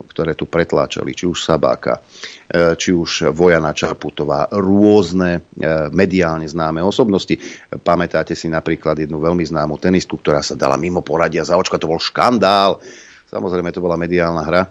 ktoré 0.09 0.37
tu 0.37 0.49
pretláčali, 0.49 1.13
či 1.13 1.29
už 1.29 1.37
Sabáka, 1.37 2.01
e, 2.45 2.73
či 2.77 2.93
už 2.93 3.29
Vojana 3.33 3.73
Čaputová, 3.77 4.49
rôzne 4.53 5.37
e, 5.37 5.89
mediálne 5.93 6.49
známe 6.49 6.81
osobnosti. 6.81 7.37
Pamätáte 7.81 8.37
si 8.37 8.49
napríklad 8.49 9.01
jednu 9.01 9.21
veľmi 9.21 9.45
známu 9.45 9.77
tenistku, 9.77 10.17
ktorá 10.17 10.41
sa 10.41 10.57
dala 10.57 10.81
mimo 10.81 11.05
poradia 11.05 11.45
za 11.45 11.57
očka, 11.57 11.81
to 11.81 11.89
bol 11.89 12.01
škandál 12.01 12.81
Samozrejme, 13.25 13.73
to 13.73 13.83
bola 13.83 13.97
mediálna 13.97 14.43
hra, 14.45 14.61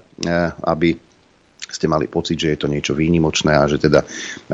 aby 0.70 0.94
ste 1.64 1.90
mali 1.90 2.06
pocit, 2.06 2.38
že 2.38 2.54
je 2.54 2.58
to 2.60 2.68
niečo 2.70 2.94
výnimočné 2.94 3.50
a 3.50 3.66
že 3.66 3.82
teda 3.82 4.06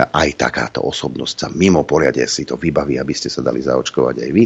aj 0.08 0.28
takáto 0.40 0.80
osobnosť 0.80 1.36
sa 1.36 1.48
mimo 1.52 1.84
poriade 1.84 2.24
si 2.24 2.48
to 2.48 2.56
vybaví, 2.56 2.96
aby 2.96 3.12
ste 3.12 3.28
sa 3.28 3.44
dali 3.44 3.60
zaočkovať 3.60 4.16
aj 4.24 4.30
vy. 4.32 4.44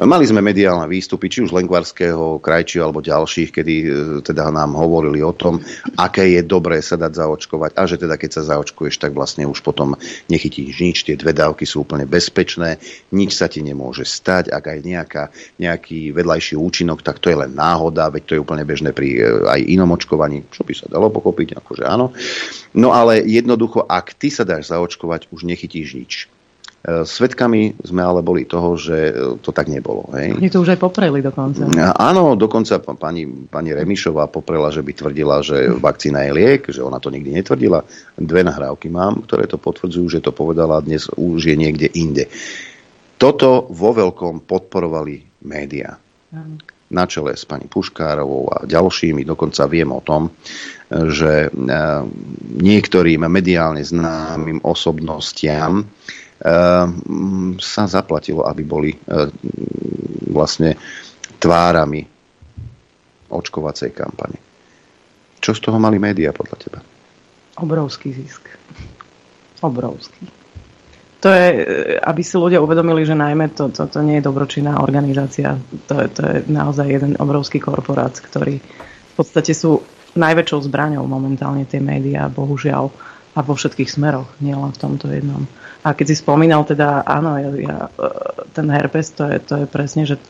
Mali 0.00 0.24
sme 0.24 0.40
mediálne 0.40 0.88
výstupy, 0.88 1.28
či 1.28 1.44
už 1.44 1.52
Lengvarského, 1.52 2.40
Krajčiho 2.40 2.88
alebo 2.88 3.04
ďalších, 3.04 3.52
kedy 3.52 3.74
e, 3.84 3.88
teda 4.24 4.48
nám 4.48 4.72
hovorili 4.72 5.20
o 5.20 5.36
tom, 5.36 5.60
aké 6.00 6.24
je 6.24 6.40
dobré 6.40 6.80
sa 6.80 6.96
dať 6.96 7.20
zaočkovať 7.20 7.76
a 7.76 7.82
že 7.84 8.00
teda 8.00 8.16
keď 8.16 8.40
sa 8.40 8.48
zaočkuješ, 8.48 8.96
tak 8.96 9.12
vlastne 9.12 9.44
už 9.44 9.60
potom 9.60 9.92
nechytíš 10.32 10.80
nič, 10.80 11.04
tie 11.04 11.20
dve 11.20 11.36
dávky 11.36 11.68
sú 11.68 11.84
úplne 11.84 12.08
bezpečné, 12.08 12.80
nič 13.12 13.36
sa 13.36 13.52
ti 13.52 13.60
nemôže 13.60 14.08
stať, 14.08 14.48
ak 14.48 14.64
aj 14.72 14.78
nejaká, 14.80 15.22
nejaký 15.60 16.16
vedľajší 16.16 16.56
účinok, 16.56 17.04
tak 17.04 17.20
to 17.20 17.28
je 17.28 17.36
len 17.36 17.52
náhoda, 17.52 18.08
veď 18.08 18.22
to 18.24 18.32
je 18.40 18.40
úplne 18.40 18.64
bežné 18.64 18.96
pri 18.96 19.20
e, 19.20 19.52
aj 19.52 19.60
inom 19.68 19.92
očkovaní, 19.92 20.48
čo 20.48 20.64
by 20.64 20.72
sa 20.80 20.88
dalo 20.88 21.12
pochopiť, 21.12 21.60
akože 21.60 21.84
áno. 21.84 22.16
No 22.72 22.96
ale 22.96 23.20
jednoducho, 23.28 23.84
ak 23.84 24.16
ty 24.16 24.32
sa 24.32 24.48
dáš 24.48 24.72
zaočkovať, 24.72 25.28
už 25.28 25.44
nechytíš 25.44 25.88
nič 25.92 26.12
E, 26.80 27.04
Svedkami 27.04 27.76
sme 27.84 28.00
ale 28.00 28.24
boli 28.24 28.48
toho, 28.48 28.72
že 28.80 29.12
e, 29.12 29.12
to 29.44 29.52
tak 29.52 29.68
nebolo. 29.68 30.08
Hej. 30.16 30.40
Oni 30.40 30.48
to 30.48 30.64
už 30.64 30.72
aj 30.72 30.80
popreli 30.80 31.20
dokonca. 31.20 31.68
Áno, 31.92 32.40
dokonca 32.40 32.80
pani, 32.80 33.28
pani 33.28 33.76
Remišová 33.76 34.32
poprela, 34.32 34.72
že 34.72 34.80
by 34.80 34.92
tvrdila, 34.96 35.44
že 35.44 35.76
vakcína 35.76 36.24
je 36.24 36.32
liek, 36.32 36.62
že 36.72 36.80
ona 36.80 36.96
to 36.96 37.12
nikdy 37.12 37.36
netvrdila. 37.36 37.84
Dve 38.16 38.40
nahrávky 38.40 38.88
mám, 38.88 39.28
ktoré 39.28 39.44
to 39.44 39.60
potvrdzujú, 39.60 40.08
že 40.08 40.24
to 40.24 40.32
povedala 40.32 40.80
dnes 40.80 41.12
už 41.12 41.52
je 41.52 41.56
niekde 41.56 41.92
inde. 41.92 42.32
Toto 43.20 43.68
vo 43.68 43.92
veľkom 43.92 44.48
podporovali 44.48 45.44
médiá. 45.44 46.00
Na 46.90 47.04
čele 47.04 47.36
s 47.36 47.44
pani 47.44 47.68
Puškárovou 47.68 48.48
a 48.50 48.56
ďalšími. 48.64 49.22
Dokonca 49.28 49.68
viem 49.68 49.92
o 49.92 50.00
tom, 50.00 50.32
že 50.90 51.46
e, 51.46 51.48
niektorým 52.58 53.30
mediálne 53.30 53.84
známym 53.84 54.64
osobnostiam 54.66 55.86
sa 57.60 57.84
zaplatilo, 57.84 58.48
aby 58.48 58.62
boli 58.64 58.90
ehm, 58.96 59.28
vlastne 60.32 60.72
tvárami 61.36 62.00
očkovacej 63.28 63.90
kampane. 63.92 64.38
Čo 65.40 65.56
z 65.56 65.60
toho 65.68 65.76
mali 65.80 65.96
médiá 65.96 66.32
podľa 66.32 66.56
teba? 66.60 66.78
Obrovský 67.60 68.12
zisk. 68.12 68.44
Obrovský. 69.60 70.28
To 71.20 71.28
je, 71.28 71.46
e, 71.52 71.64
aby 72.00 72.24
si 72.24 72.36
ľudia 72.40 72.64
uvedomili, 72.64 73.04
že 73.04 73.12
najmä 73.12 73.52
to, 73.52 73.68
to, 73.68 73.84
to 73.88 74.00
nie 74.00 74.20
je 74.20 74.26
dobročinná 74.26 74.80
organizácia. 74.80 75.60
To 75.92 75.94
je, 76.00 76.06
to 76.08 76.22
je 76.24 76.36
naozaj 76.48 76.88
jeden 76.88 77.12
obrovský 77.20 77.60
korporát, 77.60 78.16
ktorý 78.16 78.60
v 78.60 79.14
podstate 79.16 79.52
sú 79.52 79.84
najväčšou 80.16 80.64
zbraňou 80.72 81.04
momentálne 81.04 81.68
tie 81.68 81.78
médiá, 81.78 82.32
bohužiaľ, 82.32 82.88
a 83.30 83.46
vo 83.46 83.54
všetkých 83.54 83.86
smeroch, 83.86 84.26
nielen 84.42 84.74
v 84.74 84.80
tomto 84.80 85.06
jednom. 85.06 85.46
A 85.80 85.96
keď 85.96 86.06
si 86.12 86.16
spomínal, 86.20 86.68
teda 86.68 87.00
áno, 87.08 87.40
ja, 87.40 87.50
ja, 87.56 87.76
e, 87.88 88.06
ten 88.52 88.68
herpes, 88.68 89.16
to 89.16 89.24
je, 89.24 89.38
to 89.40 89.54
je 89.64 89.66
presne, 89.66 90.04
že 90.04 90.20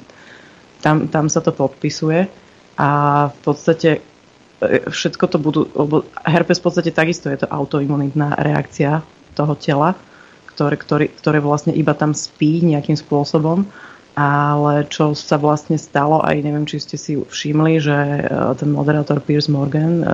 tam, 0.79 1.11
tam 1.11 1.27
sa 1.27 1.43
to 1.43 1.51
podpisuje. 1.51 2.31
A 2.79 2.89
v 3.35 3.39
podstate 3.43 3.91
e, 3.99 4.87
všetko 4.87 5.25
to 5.27 5.37
budú, 5.43 5.61
herpes 6.23 6.63
v 6.63 6.65
podstate 6.71 6.91
takisto 6.95 7.27
je 7.29 7.43
to 7.43 7.51
autoimunitná 7.51 8.39
reakcia 8.39 9.03
toho 9.35 9.59
tela, 9.59 9.99
ktoré, 10.55 10.77
ktoré, 10.79 11.05
ktoré 11.11 11.39
vlastne 11.43 11.75
iba 11.75 11.99
tam 11.99 12.15
spí 12.15 12.63
nejakým 12.63 12.95
spôsobom 12.95 13.67
ale 14.21 14.85
čo 14.93 15.17
sa 15.17 15.41
vlastne 15.41 15.81
stalo, 15.81 16.21
aj 16.21 16.37
neviem, 16.45 16.69
či 16.69 16.77
ste 16.77 17.01
si 17.01 17.17
všimli, 17.17 17.81
že 17.81 17.97
e, 17.97 18.21
ten 18.61 18.69
moderátor 18.69 19.25
Piers 19.25 19.49
Morgan 19.49 20.05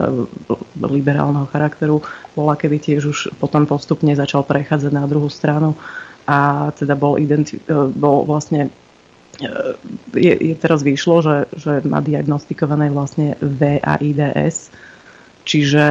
liberálneho 0.79 1.51
charakteru 1.51 2.07
bola, 2.39 2.55
kedy 2.55 2.77
tiež 2.79 3.03
už 3.11 3.19
potom 3.43 3.67
postupne 3.67 4.15
začal 4.15 4.47
prechádzať 4.47 4.93
na 4.95 5.11
druhú 5.11 5.27
stranu 5.27 5.75
a 6.23 6.71
teda 6.79 6.95
bol, 6.95 7.19
identi- 7.19 7.59
e, 7.67 7.75
bol 7.91 8.23
vlastne 8.23 8.71
e, 9.43 9.51
je, 10.15 10.35
je 10.39 10.55
teraz 10.55 10.87
vyšlo, 10.87 11.27
že, 11.27 11.37
že 11.59 11.73
má 11.83 11.99
diagnostikované 11.99 12.95
vlastne 12.95 13.35
VAIDS, 13.43 14.71
čiže 15.43 15.87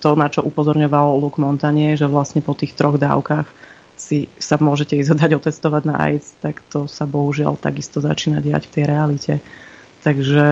to, 0.00 0.10
na 0.16 0.28
čo 0.32 0.40
upozorňoval 0.40 1.20
Luke 1.20 1.36
Montanie, 1.36 2.00
že 2.00 2.08
vlastne 2.08 2.40
po 2.40 2.56
tých 2.56 2.72
troch 2.72 2.96
dávkach 2.96 3.48
si 4.00 4.32
sa 4.40 4.56
môžete 4.56 4.96
ísť 4.96 5.20
dať 5.20 5.36
otestovať 5.36 5.82
na 5.84 6.00
AIDS, 6.00 6.32
tak 6.40 6.64
to 6.72 6.88
sa 6.88 7.04
bohužiaľ 7.04 7.60
takisto 7.60 8.00
začína 8.00 8.40
diať 8.40 8.66
v 8.66 8.72
tej 8.72 8.84
realite. 8.88 9.32
Takže 10.00 10.46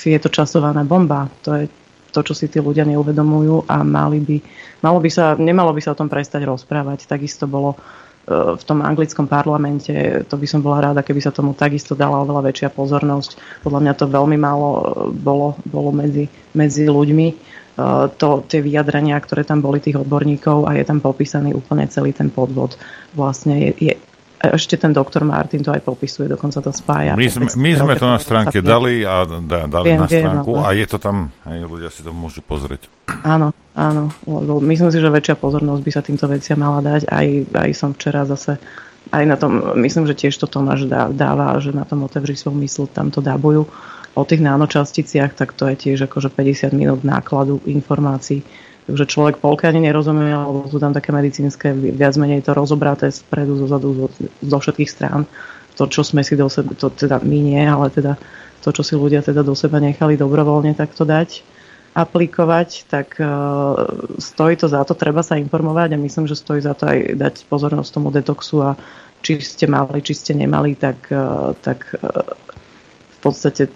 je 0.00 0.18
to 0.18 0.32
časovaná 0.32 0.80
bomba. 0.88 1.28
To 1.44 1.52
je 1.60 1.64
to, 2.10 2.20
čo 2.24 2.32
si 2.32 2.48
tí 2.48 2.58
ľudia 2.58 2.88
neuvedomujú 2.88 3.68
a 3.68 3.84
mali 3.84 4.18
by, 4.18 4.36
malo 4.82 4.98
by 4.98 5.10
sa, 5.12 5.36
nemalo 5.36 5.70
by 5.76 5.80
sa 5.84 5.92
o 5.92 5.98
tom 6.00 6.08
prestať 6.08 6.48
rozprávať. 6.48 7.06
Takisto 7.06 7.46
bolo 7.46 7.76
e, 7.76 8.56
v 8.56 8.62
tom 8.66 8.82
anglickom 8.82 9.30
parlamente, 9.30 9.92
to 10.26 10.34
by 10.34 10.46
som 10.48 10.64
bola 10.64 10.90
rada, 10.90 11.06
keby 11.06 11.22
sa 11.22 11.30
tomu 11.30 11.54
takisto 11.54 11.94
dala 11.94 12.24
oveľa 12.24 12.50
väčšia 12.50 12.68
pozornosť. 12.74 13.62
Podľa 13.62 13.80
mňa 13.84 13.92
to 13.94 14.10
veľmi 14.10 14.36
málo 14.40 14.68
e, 14.72 14.80
bolo, 15.14 15.54
bolo 15.68 15.94
medzi, 15.94 16.26
medzi 16.56 16.88
ľuďmi 16.88 17.60
to, 18.16 18.28
tie 18.44 18.60
vyjadrenia, 18.60 19.16
ktoré 19.20 19.46
tam 19.46 19.64
boli 19.64 19.80
tých 19.80 19.96
odborníkov 20.00 20.68
a 20.68 20.76
je 20.76 20.84
tam 20.84 21.00
popísaný 21.00 21.56
úplne 21.56 21.88
celý 21.88 22.12
ten 22.12 22.28
podvod. 22.28 22.76
Vlastne 23.16 23.56
je, 23.56 23.70
je 23.78 23.92
ešte 24.40 24.80
ten 24.80 24.96
doktor 24.96 25.20
Martin 25.20 25.60
to 25.60 25.68
aj 25.68 25.84
popisuje, 25.84 26.24
dokonca 26.24 26.64
to 26.64 26.72
spája. 26.72 27.12
My 27.12 27.28
sme, 27.28 27.44
my 27.52 27.70
sme 27.76 27.94
to 28.00 28.08
na 28.08 28.16
stránke 28.16 28.64
dali 28.64 29.04
a 29.04 29.28
da, 29.28 29.68
dali 29.68 29.92
viem, 29.92 30.00
na 30.00 30.08
stránku 30.08 30.56
viem, 30.56 30.64
a 30.64 30.68
je 30.72 30.86
to 30.88 30.96
tam, 30.96 31.28
aj 31.44 31.60
ľudia 31.68 31.92
si 31.92 32.00
to 32.00 32.08
môžu 32.16 32.40
pozrieť. 32.40 32.88
Áno, 33.20 33.52
áno, 33.76 34.08
lebo 34.24 34.64
myslím 34.64 34.88
si, 34.88 34.96
že 34.96 35.12
väčšia 35.12 35.36
pozornosť 35.36 35.82
by 35.84 35.90
sa 35.92 36.00
týmto 36.00 36.24
veciam 36.24 36.56
mala 36.56 36.80
dať. 36.80 37.04
Aj, 37.12 37.28
aj 37.68 37.70
som 37.76 37.92
včera 37.92 38.24
zase 38.24 38.56
aj 39.12 39.24
na 39.28 39.36
tom, 39.36 39.76
myslím, 39.80 40.08
že 40.08 40.16
tiež 40.16 40.40
to 40.40 40.48
Tomáš 40.48 40.88
dáva, 40.88 41.60
že 41.60 41.76
na 41.76 41.84
tom 41.84 42.04
otevří 42.04 42.36
svoj 42.36 42.56
mysl, 42.64 42.88
tam 42.88 43.12
to 43.12 43.20
dábujú 43.20 43.68
o 44.20 44.28
tých 44.28 44.44
nánočasticiach, 44.44 45.32
tak 45.32 45.56
to 45.56 45.66
je 45.72 45.76
tiež 45.88 46.04
akože 46.06 46.28
50 46.28 46.76
minút 46.76 47.00
nákladu 47.00 47.64
informácií. 47.64 48.44
Takže 48.84 49.06
človek 49.06 49.38
polke 49.38 49.70
ani 49.70 49.86
nerozumie, 49.86 50.34
alebo 50.34 50.66
sú 50.66 50.82
tam 50.82 50.90
také 50.90 51.14
medicínske, 51.14 51.72
viac 51.72 52.14
menej 52.18 52.42
to 52.42 52.52
rozobraté 52.52 53.08
spredu, 53.08 53.54
zozadu, 53.54 53.94
zo, 53.94 54.06
zo 54.42 54.58
všetkých 54.58 54.90
strán. 54.90 55.30
To, 55.78 55.86
čo 55.86 56.02
sme 56.02 56.26
si 56.26 56.34
do 56.34 56.50
seba, 56.50 56.74
to 56.74 56.90
teda 56.90 57.22
my 57.22 57.38
nie, 57.38 57.62
ale 57.62 57.88
teda 57.88 58.18
to, 58.60 58.68
čo 58.74 58.82
si 58.84 58.98
ľudia 58.98 59.24
teda 59.24 59.40
do 59.40 59.56
seba 59.56 59.80
nechali 59.80 60.18
dobrovoľne 60.18 60.76
takto 60.76 61.08
dať, 61.08 61.40
aplikovať, 61.94 62.86
tak 62.86 63.18
uh, 63.18 63.78
stojí 64.18 64.54
to 64.54 64.70
za 64.70 64.82
to, 64.86 64.94
treba 64.94 65.22
sa 65.26 65.38
informovať 65.38 65.94
a 65.94 66.02
myslím, 66.02 66.26
že 66.26 66.38
stojí 66.38 66.62
za 66.62 66.74
to 66.74 66.86
aj 66.86 67.18
dať 67.18 67.34
pozornosť 67.50 67.90
tomu 67.90 68.14
detoxu 68.14 68.62
a 68.62 68.70
či 69.22 69.38
ste 69.42 69.66
mali, 69.66 70.02
či 70.02 70.14
ste 70.14 70.32
nemali, 70.34 70.78
tak, 70.78 71.10
uh, 71.10 71.54
tak 71.62 71.94
v 71.94 72.49
podstate 73.20 73.68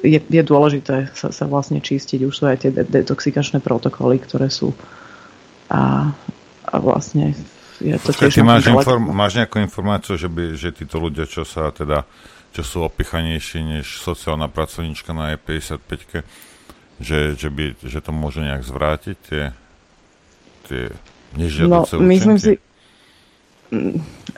je, 0.00 0.18
je 0.20 0.42
dôležité 0.42 1.12
sa, 1.12 1.28
sa 1.30 1.44
vlastne 1.44 1.80
čistiť. 1.80 2.24
Už 2.24 2.34
sú 2.34 2.44
aj 2.48 2.64
tie 2.64 2.70
detoxikačné 2.72 3.60
protokoly, 3.60 4.16
ktoré 4.20 4.48
sú 4.48 4.72
a, 5.68 6.12
a 6.64 6.74
vlastne 6.80 7.36
je 7.80 7.96
to 8.00 8.12
tiež... 8.12 8.40
Ty 8.40 8.44
máš, 8.44 8.68
inform, 8.68 9.12
máš 9.12 9.40
nejakú 9.40 9.60
informáciu, 9.60 10.16
že, 10.16 10.28
by, 10.28 10.56
že 10.56 10.72
títo 10.72 11.00
ľudia, 11.00 11.28
čo 11.28 11.44
sa 11.44 11.68
teda 11.72 12.04
čo 12.50 12.62
sú 12.66 12.78
opichanejší 12.82 13.62
než 13.62 14.02
sociálna 14.02 14.50
pracovníčka 14.50 15.14
na 15.14 15.38
E55, 15.38 16.26
že, 16.98 17.38
že, 17.38 17.48
by, 17.48 17.78
že 17.78 17.98
to 18.02 18.10
môže 18.10 18.42
nejak 18.42 18.66
zvrátiť 18.66 19.16
tie, 19.22 19.42
tie 20.66 20.82
nežiaduce 21.38 21.94
no, 21.94 22.10
myslím 22.10 22.36
si, 22.42 22.58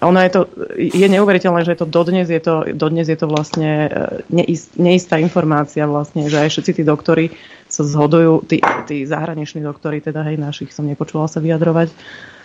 ono 0.02 0.18
je 0.20 0.30
to, 0.30 0.40
je 0.76 1.08
neuveriteľné, 1.08 1.64
že 1.64 1.72
je 1.72 1.80
to 1.80 1.88
dodnes 1.88 2.28
je 2.28 2.42
to, 2.42 2.68
dodnes 2.76 3.08
je 3.08 3.16
to 3.16 3.24
vlastne 3.24 3.88
e, 3.88 3.90
neist, 4.28 4.76
neistá 4.76 5.16
informácia 5.16 5.88
vlastne, 5.88 6.28
že 6.28 6.36
aj 6.36 6.48
všetci 6.52 6.72
tí 6.76 6.82
doktori 6.84 7.26
sa 7.64 7.80
zhodujú, 7.80 8.44
tí, 8.44 8.60
tí 8.84 9.08
zahraniční 9.08 9.64
doktori, 9.64 10.04
teda 10.04 10.20
hej, 10.28 10.36
našich 10.36 10.76
som 10.76 10.84
nepočula 10.84 11.32
sa 11.32 11.40
vyjadrovať, 11.40 11.88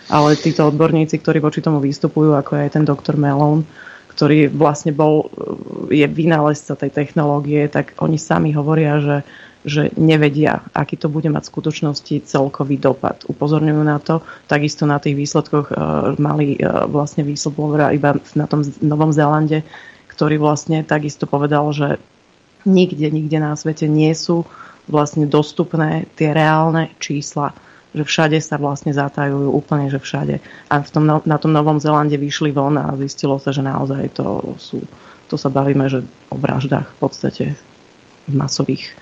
ale 0.08 0.40
títo 0.40 0.64
odborníci, 0.64 1.20
ktorí 1.20 1.44
voči 1.44 1.60
tomu 1.60 1.84
vystupujú, 1.84 2.32
ako 2.32 2.56
je 2.56 2.62
aj 2.64 2.72
ten 2.80 2.84
doktor 2.88 3.20
Melon, 3.20 3.68
ktorý 4.08 4.48
vlastne 4.48 4.96
bol, 4.96 5.28
e, 5.92 6.00
je 6.00 6.06
vynálezca 6.08 6.72
tej 6.72 6.88
technológie, 6.88 7.68
tak 7.68 7.92
oni 8.00 8.16
sami 8.16 8.56
hovoria, 8.56 8.96
že 9.04 9.16
že 9.68 9.94
nevedia, 9.94 10.64
aký 10.72 10.96
to 10.96 11.12
bude 11.12 11.28
mať 11.28 11.46
v 11.46 11.52
skutočnosti 11.52 12.14
celkový 12.26 12.80
dopad. 12.80 13.22
Upozorňujú 13.28 13.82
na 13.84 14.00
to, 14.00 14.24
takisto 14.50 14.88
na 14.88 14.98
tých 14.98 15.14
výsledkoch 15.14 15.70
uh, 15.70 16.16
mali 16.16 16.56
uh, 16.58 16.88
vlastne 16.88 17.22
whistleblower 17.22 17.92
iba 17.94 18.16
na 18.34 18.48
tom 18.48 18.64
Novom 18.80 19.12
Zélande, 19.12 19.62
ktorý 20.10 20.40
vlastne 20.40 20.82
takisto 20.82 21.28
povedal, 21.30 21.70
že 21.70 22.00
nikde, 22.66 23.12
nikde 23.12 23.38
na 23.38 23.54
svete 23.54 23.86
nie 23.86 24.10
sú 24.16 24.48
vlastne 24.88 25.28
dostupné 25.28 26.08
tie 26.16 26.32
reálne 26.32 26.90
čísla 26.98 27.52
že 27.96 28.04
všade 28.04 28.38
sa 28.44 28.60
vlastne 28.60 28.92
zatajujú, 28.92 29.48
úplne, 29.48 29.88
že 29.88 29.96
všade. 29.96 30.44
A 30.68 30.74
v 30.84 30.90
tom, 30.92 31.08
na 31.08 31.36
tom 31.40 31.52
Novom 31.56 31.80
Zelande 31.80 32.20
vyšli 32.20 32.52
von 32.52 32.76
a 32.76 32.92
zistilo 33.00 33.40
sa, 33.40 33.48
že 33.48 33.64
naozaj 33.64 34.12
to 34.12 34.54
sú, 34.60 34.84
to 35.32 35.40
sa 35.40 35.48
bavíme, 35.48 35.88
že 35.88 36.04
o 36.28 36.36
vraždách 36.36 36.84
v 36.84 36.98
podstate 37.00 37.44
masových 38.28 38.92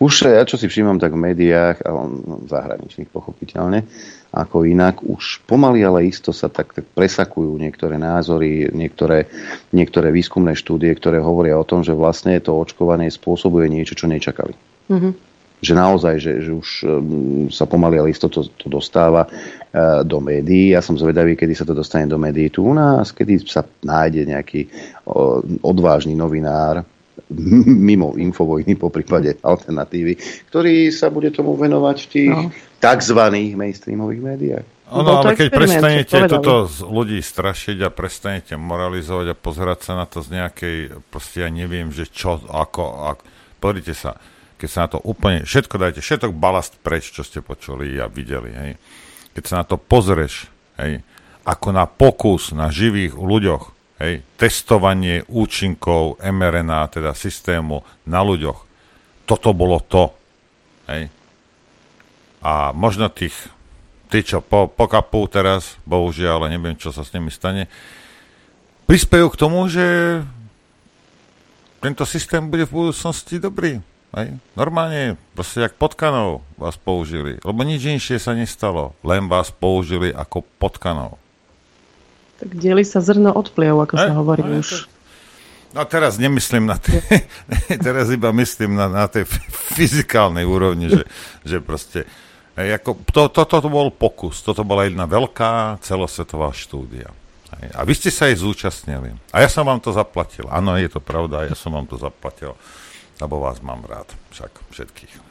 Už 0.00 0.24
ja 0.32 0.44
čo 0.48 0.56
si 0.56 0.64
všímam 0.64 0.96
tak 0.96 1.12
v 1.12 1.28
médiách, 1.28 1.84
a 1.84 1.90
no, 1.92 2.40
zahraničných 2.48 3.12
pochopiteľne, 3.12 3.84
ako 4.32 4.64
inak, 4.64 5.04
už 5.04 5.44
pomaly, 5.44 5.84
ale 5.84 6.08
isto 6.08 6.32
sa 6.32 6.48
tak, 6.48 6.72
tak 6.72 6.88
presakujú 6.96 7.52
niektoré 7.60 8.00
názory, 8.00 8.70
niektoré, 8.72 9.28
niektoré 9.76 10.08
výskumné 10.08 10.56
štúdie, 10.56 10.94
ktoré 10.96 11.20
hovoria 11.20 11.58
o 11.58 11.68
tom, 11.68 11.84
že 11.84 11.92
vlastne 11.92 12.38
to 12.40 12.56
očkovanie 12.56 13.10
spôsobuje 13.12 13.68
niečo, 13.68 13.98
čo 13.98 14.08
nečakali. 14.08 14.54
Mm-hmm. 14.88 15.12
Že 15.60 15.72
naozaj, 15.76 16.14
že, 16.24 16.32
že 16.40 16.52
už 16.56 16.68
um, 16.88 17.52
sa 17.52 17.68
pomaly, 17.68 18.00
ale 18.00 18.16
isto 18.16 18.32
to, 18.32 18.48
to 18.56 18.72
dostáva 18.72 19.28
uh, 19.28 20.00
do 20.00 20.16
médií. 20.16 20.72
Ja 20.72 20.80
som 20.80 20.96
zvedavý, 20.96 21.36
kedy 21.36 21.52
sa 21.52 21.68
to 21.68 21.76
dostane 21.76 22.08
do 22.08 22.16
médií 22.16 22.48
tu 22.48 22.64
u 22.64 22.72
nás, 22.72 23.12
kedy 23.12 23.44
sa 23.44 23.68
nájde 23.84 24.24
nejaký 24.24 24.72
odvážny 25.60 26.16
novinár, 26.16 26.80
mimo 27.90 28.18
infovojny, 28.18 28.74
po 28.74 28.90
prípade 28.90 29.38
alternatívy, 29.40 30.18
ktorý 30.50 30.90
sa 30.90 31.08
bude 31.08 31.30
tomu 31.30 31.54
venovať 31.54 31.96
v 31.96 32.08
tých 32.10 32.34
no. 32.34 32.50
tzv. 32.82 33.20
mainstreamových 33.54 34.22
médiách. 34.22 34.66
Ono, 34.90 35.22
ale 35.22 35.38
keď 35.38 35.48
prestanete 35.54 36.18
toto 36.26 36.66
z 36.66 36.82
ľudí 36.82 37.22
strašiť 37.22 37.78
a 37.86 37.94
prestanete 37.94 38.58
moralizovať 38.58 39.26
a 39.30 39.38
pozerať 39.38 39.78
sa 39.86 39.92
na 39.94 40.02
to 40.02 40.18
z 40.18 40.34
nejakej, 40.34 40.76
proste 41.14 41.46
ja 41.46 41.50
neviem, 41.50 41.94
že 41.94 42.10
čo, 42.10 42.42
ako, 42.50 43.14
ako 43.14 43.22
pozrite 43.62 43.94
sa, 43.94 44.18
keď 44.58 44.68
sa 44.68 44.78
na 44.82 44.88
to 44.90 44.98
úplne, 45.06 45.46
všetko 45.46 45.74
dajte, 45.78 46.02
všetok 46.02 46.34
balast 46.34 46.74
preč, 46.82 47.14
čo 47.14 47.22
ste 47.22 47.38
počuli 47.38 47.94
a 48.02 48.10
videli, 48.10 48.50
hej. 48.50 48.72
Keď 49.38 49.44
sa 49.46 49.62
na 49.62 49.64
to 49.64 49.78
pozrieš, 49.78 50.50
hej, 50.82 51.06
ako 51.46 51.68
na 51.70 51.86
pokus 51.86 52.50
na 52.50 52.66
živých 52.74 53.14
ľuďoch, 53.14 53.79
Hej, 54.00 54.24
testovanie 54.40 55.28
účinkov 55.28 56.16
mRNA, 56.24 56.88
teda 56.88 57.12
systému 57.12 57.84
na 58.08 58.24
ľuďoch. 58.24 58.64
Toto 59.28 59.52
bolo 59.52 59.76
to. 59.84 60.08
Hej. 60.88 61.12
A 62.40 62.72
možno 62.72 63.12
tých, 63.12 63.36
tí, 64.08 64.24
čo 64.24 64.40
po, 64.40 64.72
pokapú 64.72 65.28
teraz, 65.28 65.76
bohužiaľ, 65.84 66.48
ale 66.48 66.56
neviem, 66.56 66.80
čo 66.80 66.88
sa 66.96 67.04
s 67.04 67.12
nimi 67.12 67.28
stane, 67.28 67.68
prispejú 68.88 69.28
k 69.28 69.36
tomu, 69.36 69.68
že 69.68 69.84
tento 71.84 72.08
systém 72.08 72.40
bude 72.48 72.64
v 72.64 72.88
budúcnosti 72.88 73.36
dobrý. 73.36 73.84
Hej. 74.16 74.40
Normálne, 74.56 75.20
proste 75.36 75.60
jak 75.60 75.76
potkanov 75.76 76.40
vás 76.56 76.80
použili. 76.80 77.36
Lebo 77.44 77.60
nič 77.68 77.84
inšie 77.84 78.16
sa 78.16 78.32
nestalo. 78.32 78.96
Len 79.04 79.28
vás 79.28 79.52
použili 79.52 80.08
ako 80.08 80.40
potkanov. 80.56 81.19
Tak 82.40 82.50
dieli 82.56 82.82
sa 82.88 83.04
zrno 83.04 83.36
od 83.36 83.52
pliev, 83.52 83.76
ako 83.76 83.94
e, 83.94 84.00
sa 84.00 84.12
hovorí 84.16 84.42
e, 84.42 84.64
už. 84.64 84.88
No 85.70 85.86
teraz 85.86 86.18
nemyslím 86.18 86.66
na 86.66 86.80
tie, 86.80 86.98
teraz 87.86 88.10
iba 88.10 88.32
myslím 88.34 88.74
na, 88.74 88.88
na 88.88 89.06
tej 89.06 89.28
fyzikálnej 89.76 90.48
úrovni, 90.48 90.88
že, 90.88 91.04
že 91.44 91.56
proste, 91.60 92.08
ako, 92.56 93.04
to, 93.12 93.28
to, 93.30 93.44
to 93.46 93.68
bol 93.68 93.92
pokus, 93.92 94.40
toto 94.40 94.64
bola 94.64 94.88
jedna 94.88 95.04
veľká 95.04 95.78
celosvetová 95.84 96.50
štúdia. 96.50 97.12
A 97.76 97.82
vy 97.84 97.92
ste 97.92 98.08
sa 98.14 98.30
aj 98.30 98.40
zúčastnili. 98.40 99.12
A 99.34 99.42
ja 99.44 99.50
som 99.50 99.66
vám 99.66 99.82
to 99.82 99.90
zaplatil. 99.92 100.48
Áno, 100.48 100.78
je 100.80 100.86
to 100.86 101.02
pravda, 101.02 101.44
ja 101.44 101.52
som 101.58 101.74
vám 101.74 101.84
to 101.84 102.00
zaplatil, 102.00 102.56
lebo 103.20 103.42
vás 103.42 103.60
mám 103.60 103.84
rád, 103.84 104.08
však 104.32 104.52
všetkých. 104.72 105.30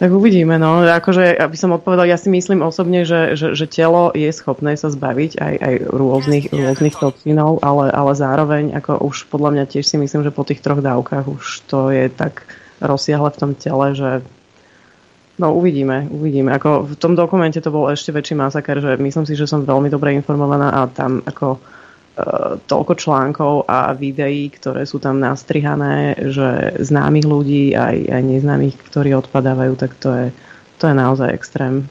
Tak 0.00 0.08
uvidíme, 0.16 0.56
no. 0.56 0.80
Akože, 0.80 1.36
aby 1.36 1.60
som 1.60 1.76
odpovedal, 1.76 2.08
ja 2.08 2.16
si 2.16 2.32
myslím 2.32 2.64
osobne, 2.64 3.04
že, 3.04 3.36
že, 3.36 3.52
že 3.52 3.68
telo 3.68 4.08
je 4.16 4.32
schopné 4.32 4.72
sa 4.72 4.88
zbaviť 4.88 5.36
aj, 5.36 5.54
aj 5.60 5.74
rôznych, 5.92 6.44
rôznych 6.48 6.96
toxínov, 6.96 7.60
ale, 7.60 7.92
ale 7.92 8.12
zároveň, 8.16 8.72
ako 8.80 8.96
už 9.04 9.28
podľa 9.28 9.60
mňa 9.60 9.64
tiež 9.68 9.84
si 9.84 10.00
myslím, 10.00 10.24
že 10.24 10.32
po 10.32 10.48
tých 10.48 10.64
troch 10.64 10.80
dávkach 10.80 11.28
už 11.28 11.68
to 11.68 11.92
je 11.92 12.08
tak 12.08 12.48
rozsiahle 12.80 13.28
v 13.28 13.40
tom 13.44 13.52
tele, 13.52 13.92
že 13.92 14.10
No 15.40 15.56
uvidíme, 15.56 16.04
uvidíme. 16.12 16.52
Ako 16.52 16.84
v 16.84 16.94
tom 17.00 17.16
dokumente 17.16 17.64
to 17.64 17.72
bol 17.72 17.88
ešte 17.88 18.12
väčší 18.12 18.36
masaker, 18.36 18.76
že 18.76 19.00
myslím 19.00 19.24
si, 19.24 19.32
že 19.32 19.48
som 19.48 19.64
veľmi 19.64 19.88
dobre 19.88 20.12
informovaná 20.12 20.68
a 20.68 20.84
tam 20.84 21.24
ako 21.24 21.56
toľko 22.66 22.92
článkov 22.96 23.54
a 23.68 23.92
videí, 23.94 24.50
ktoré 24.50 24.86
sú 24.86 24.98
tam 24.98 25.20
nastrihané, 25.20 26.16
že 26.30 26.78
známych 26.80 27.26
ľudí 27.26 27.72
aj, 27.74 27.96
aj 28.08 28.22
neznámych, 28.22 28.76
ktorí 28.90 29.14
odpadávajú, 29.18 29.72
tak 29.76 29.94
to 29.98 30.10
je, 30.12 30.26
to 30.80 30.84
je 30.90 30.94
naozaj 30.94 31.28
extrém. 31.32 31.88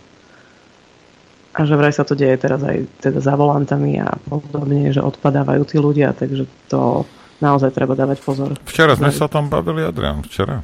A 1.58 1.66
že 1.66 1.76
vraj 1.76 1.92
sa 1.92 2.06
to 2.06 2.14
deje 2.14 2.38
teraz 2.40 2.62
aj 2.62 2.88
teda 3.04 3.20
za 3.20 3.34
volantami 3.34 4.00
a 4.00 4.16
podobne, 4.30 4.94
že 4.94 5.04
odpadávajú 5.04 5.62
tí 5.66 5.78
ľudia, 5.82 6.14
takže 6.14 6.46
to 6.72 7.04
naozaj 7.42 7.74
treba 7.74 7.98
dávať 7.98 8.24
pozor. 8.24 8.56
Včera 8.68 8.96
sme 8.96 9.12
sa 9.12 9.28
o 9.28 9.32
tom 9.32 9.50
bavili, 9.50 9.84
Adrian, 9.84 10.24
včera. 10.24 10.62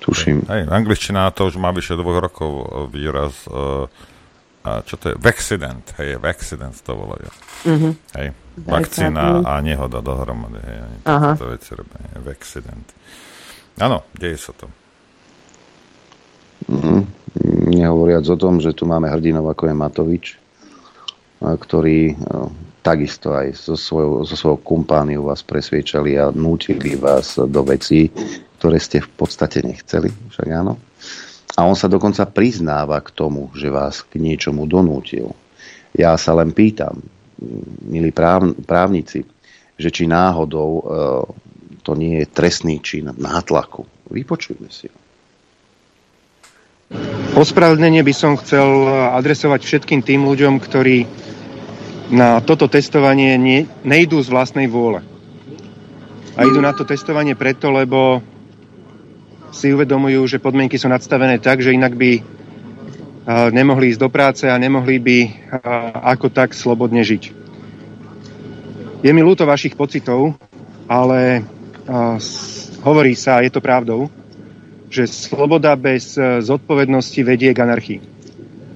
Tuším. 0.00 0.48
Hej, 0.48 0.64
angličtina 0.72 1.28
to 1.36 1.52
už 1.52 1.60
má 1.60 1.68
vyše 1.76 1.92
dvoch 1.92 2.24
rokov 2.24 2.52
výraz 2.88 3.44
uh, 3.52 3.84
a 4.60 4.84
čo 4.84 5.00
to 5.00 5.12
je? 5.12 5.14
Vaccident, 5.16 5.84
hej, 5.96 6.20
vaccident 6.20 6.76
to 6.84 6.92
volajú. 6.92 7.30
Mm-hmm. 7.64 7.92
Hej, 8.16 8.28
vakcína 8.60 9.40
a 9.40 9.52
nehoda 9.64 10.04
dohromady, 10.04 10.60
hej, 10.60 10.78
oni 10.84 10.98
Aha. 11.08 11.30
to 11.36 11.46
veci 11.48 11.70
robia, 11.72 12.00
vaccident. 12.20 12.86
Áno, 13.80 14.04
deje 14.12 14.36
sa 14.36 14.52
to. 14.52 14.68
Mm, 16.68 17.08
nehovoriac 17.72 18.28
o 18.28 18.36
tom, 18.36 18.60
že 18.60 18.76
tu 18.76 18.84
máme 18.84 19.08
hrdinov 19.08 19.48
ako 19.48 19.72
je 19.72 19.74
Matovič, 19.74 20.26
ktorý 21.40 22.20
takisto 22.84 23.32
aj 23.32 23.56
so 23.56 23.76
svojou, 23.76 24.24
so 24.28 24.36
svojou 24.36 24.60
kumpániou 24.60 25.28
vás 25.28 25.40
presviečali 25.44 26.16
a 26.20 26.32
nútili 26.32 26.96
vás 26.96 27.36
do 27.36 27.60
vecí, 27.64 28.12
ktoré 28.60 28.76
ste 28.80 29.00
v 29.00 29.10
podstate 29.16 29.64
nechceli, 29.64 30.12
však 30.32 30.48
áno. 30.52 30.76
A 31.58 31.66
on 31.66 31.74
sa 31.74 31.90
dokonca 31.90 32.28
priznáva 32.30 33.02
k 33.02 33.10
tomu, 33.10 33.50
že 33.56 33.72
vás 33.72 34.06
k 34.06 34.22
niečomu 34.22 34.70
donútil. 34.70 35.34
Ja 35.96 36.14
sa 36.14 36.38
len 36.38 36.54
pýtam, 36.54 37.02
milí 37.86 38.14
práv, 38.14 38.54
právnici, 38.62 39.26
že 39.74 39.88
či 39.90 40.06
náhodou 40.06 40.70
e, 40.70 40.82
to 41.80 41.96
nie 41.96 42.22
je 42.22 42.26
trestný 42.28 42.78
čin 42.84 43.10
nátlaku. 43.10 43.88
Vypočujme 44.12 44.68
si 44.68 44.86
ho. 44.92 44.98
Ospravedlnenie 47.38 48.02
by 48.02 48.14
som 48.14 48.34
chcel 48.36 48.66
adresovať 49.14 49.62
všetkým 49.62 50.02
tým 50.02 50.26
ľuďom, 50.26 50.58
ktorí 50.58 51.06
na 52.10 52.42
toto 52.42 52.66
testovanie 52.66 53.38
ne, 53.38 53.70
nejdú 53.86 54.18
z 54.18 54.28
vlastnej 54.28 54.66
vôle. 54.66 54.98
A 56.34 56.42
idú 56.42 56.58
na 56.58 56.74
to 56.74 56.82
testovanie 56.82 57.38
preto, 57.38 57.70
lebo 57.70 58.18
si 59.50 59.74
uvedomujú, 59.74 60.26
že 60.26 60.42
podmienky 60.42 60.78
sú 60.78 60.86
nadstavené 60.86 61.42
tak, 61.42 61.60
že 61.60 61.74
inak 61.74 61.94
by 61.98 62.22
nemohli 63.54 63.94
ísť 63.94 64.00
do 64.00 64.10
práce 64.10 64.44
a 64.48 64.58
nemohli 64.58 64.96
by 64.98 65.18
ako 66.02 66.32
tak 66.32 66.56
slobodne 66.56 67.04
žiť. 67.04 67.22
Je 69.00 69.10
mi 69.14 69.22
ľúto 69.22 69.46
vašich 69.46 69.78
pocitov, 69.78 70.34
ale 70.90 71.44
hovorí 72.82 73.14
sa, 73.14 73.38
a 73.38 73.44
je 73.46 73.52
to 73.52 73.62
pravdou, 73.62 74.10
že 74.90 75.06
sloboda 75.06 75.78
bez 75.78 76.18
zodpovednosti 76.18 77.20
vedie 77.22 77.54
k 77.54 77.62
anarchii. 77.62 78.00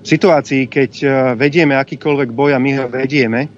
V 0.04 0.06
situácii, 0.06 0.68
keď 0.68 0.92
vedieme 1.34 1.74
akýkoľvek 1.74 2.30
boj 2.30 2.54
a 2.54 2.62
my 2.62 2.70
ho 2.76 2.86
vedieme, 2.92 3.48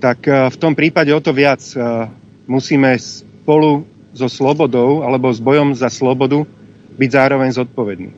tak 0.00 0.24
v 0.26 0.56
tom 0.58 0.74
prípade 0.74 1.12
o 1.12 1.20
to 1.20 1.30
viac 1.36 1.62
musíme 2.50 2.96
spolu 2.98 3.86
so 4.16 4.32
slobodou 4.32 5.04
alebo 5.04 5.28
s 5.28 5.38
bojom 5.38 5.76
za 5.76 5.92
slobodu 5.92 6.48
byť 6.96 7.10
zároveň 7.12 7.52
zodpovedný. 7.52 8.10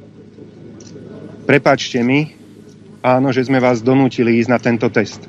Prepačte 1.44 1.98
mi, 2.06 2.38
áno, 3.02 3.34
že 3.34 3.42
sme 3.42 3.58
vás 3.58 3.82
donútili 3.82 4.38
ísť 4.38 4.50
na 4.52 4.58
tento 4.62 4.86
test. 4.92 5.26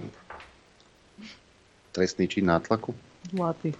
Trestný 1.89 2.29
čin 2.29 2.45
nátlaku? 2.45 2.93
Zlatý. 3.33 3.73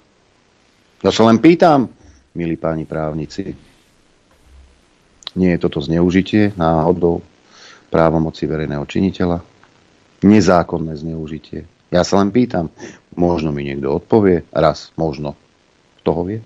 Ja 1.05 1.13
sa 1.13 1.29
len 1.29 1.37
pýtam, 1.37 1.93
milí 2.33 2.57
páni 2.57 2.89
právnici, 2.89 3.53
nie 5.37 5.49
je 5.53 5.61
toto 5.61 5.79
zneužitie 5.79 6.57
náhodou 6.57 7.21
právomoci 7.93 8.49
verejného 8.49 8.83
činiteľa? 8.83 9.39
Nezákonné 10.25 10.97
zneužitie? 10.99 11.69
Ja 11.93 12.03
sa 12.03 12.19
len 12.19 12.33
pýtam, 12.33 12.73
možno 13.15 13.53
mi 13.53 13.63
niekto 13.63 14.01
odpovie, 14.01 14.43
raz, 14.51 14.91
možno. 14.99 15.37
Kto 16.01 16.09
ho 16.11 16.23
vie? 16.25 16.39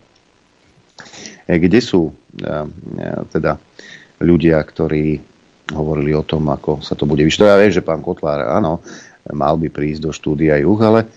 E, 1.48 1.60
kde 1.60 1.80
sú 1.84 2.10
e, 2.10 2.14
e, 2.44 3.08
teda 3.30 3.60
ľudia, 4.24 4.60
ktorí 4.64 5.20
hovorili 5.74 6.16
o 6.16 6.24
tom, 6.24 6.48
ako 6.52 6.84
sa 6.84 6.96
to 6.96 7.08
bude 7.08 7.24
vyšetrovať. 7.24 7.52
Ja 7.52 7.62
viem, 7.64 7.74
že 7.76 7.84
pán 7.84 8.04
Kotlár, 8.04 8.44
áno, 8.48 8.84
mal 9.32 9.56
by 9.56 9.72
prísť 9.72 10.02
do 10.04 10.12
štúdia 10.12 10.60
juh, 10.60 10.80
ale 10.84 11.08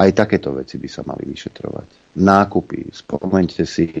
aj 0.00 0.10
takéto 0.16 0.56
veci 0.56 0.80
by 0.80 0.88
sa 0.88 1.04
mali 1.04 1.28
vyšetrovať. 1.28 2.16
Nákupy. 2.16 2.88
Spomeňte 2.88 3.68
si 3.68 3.92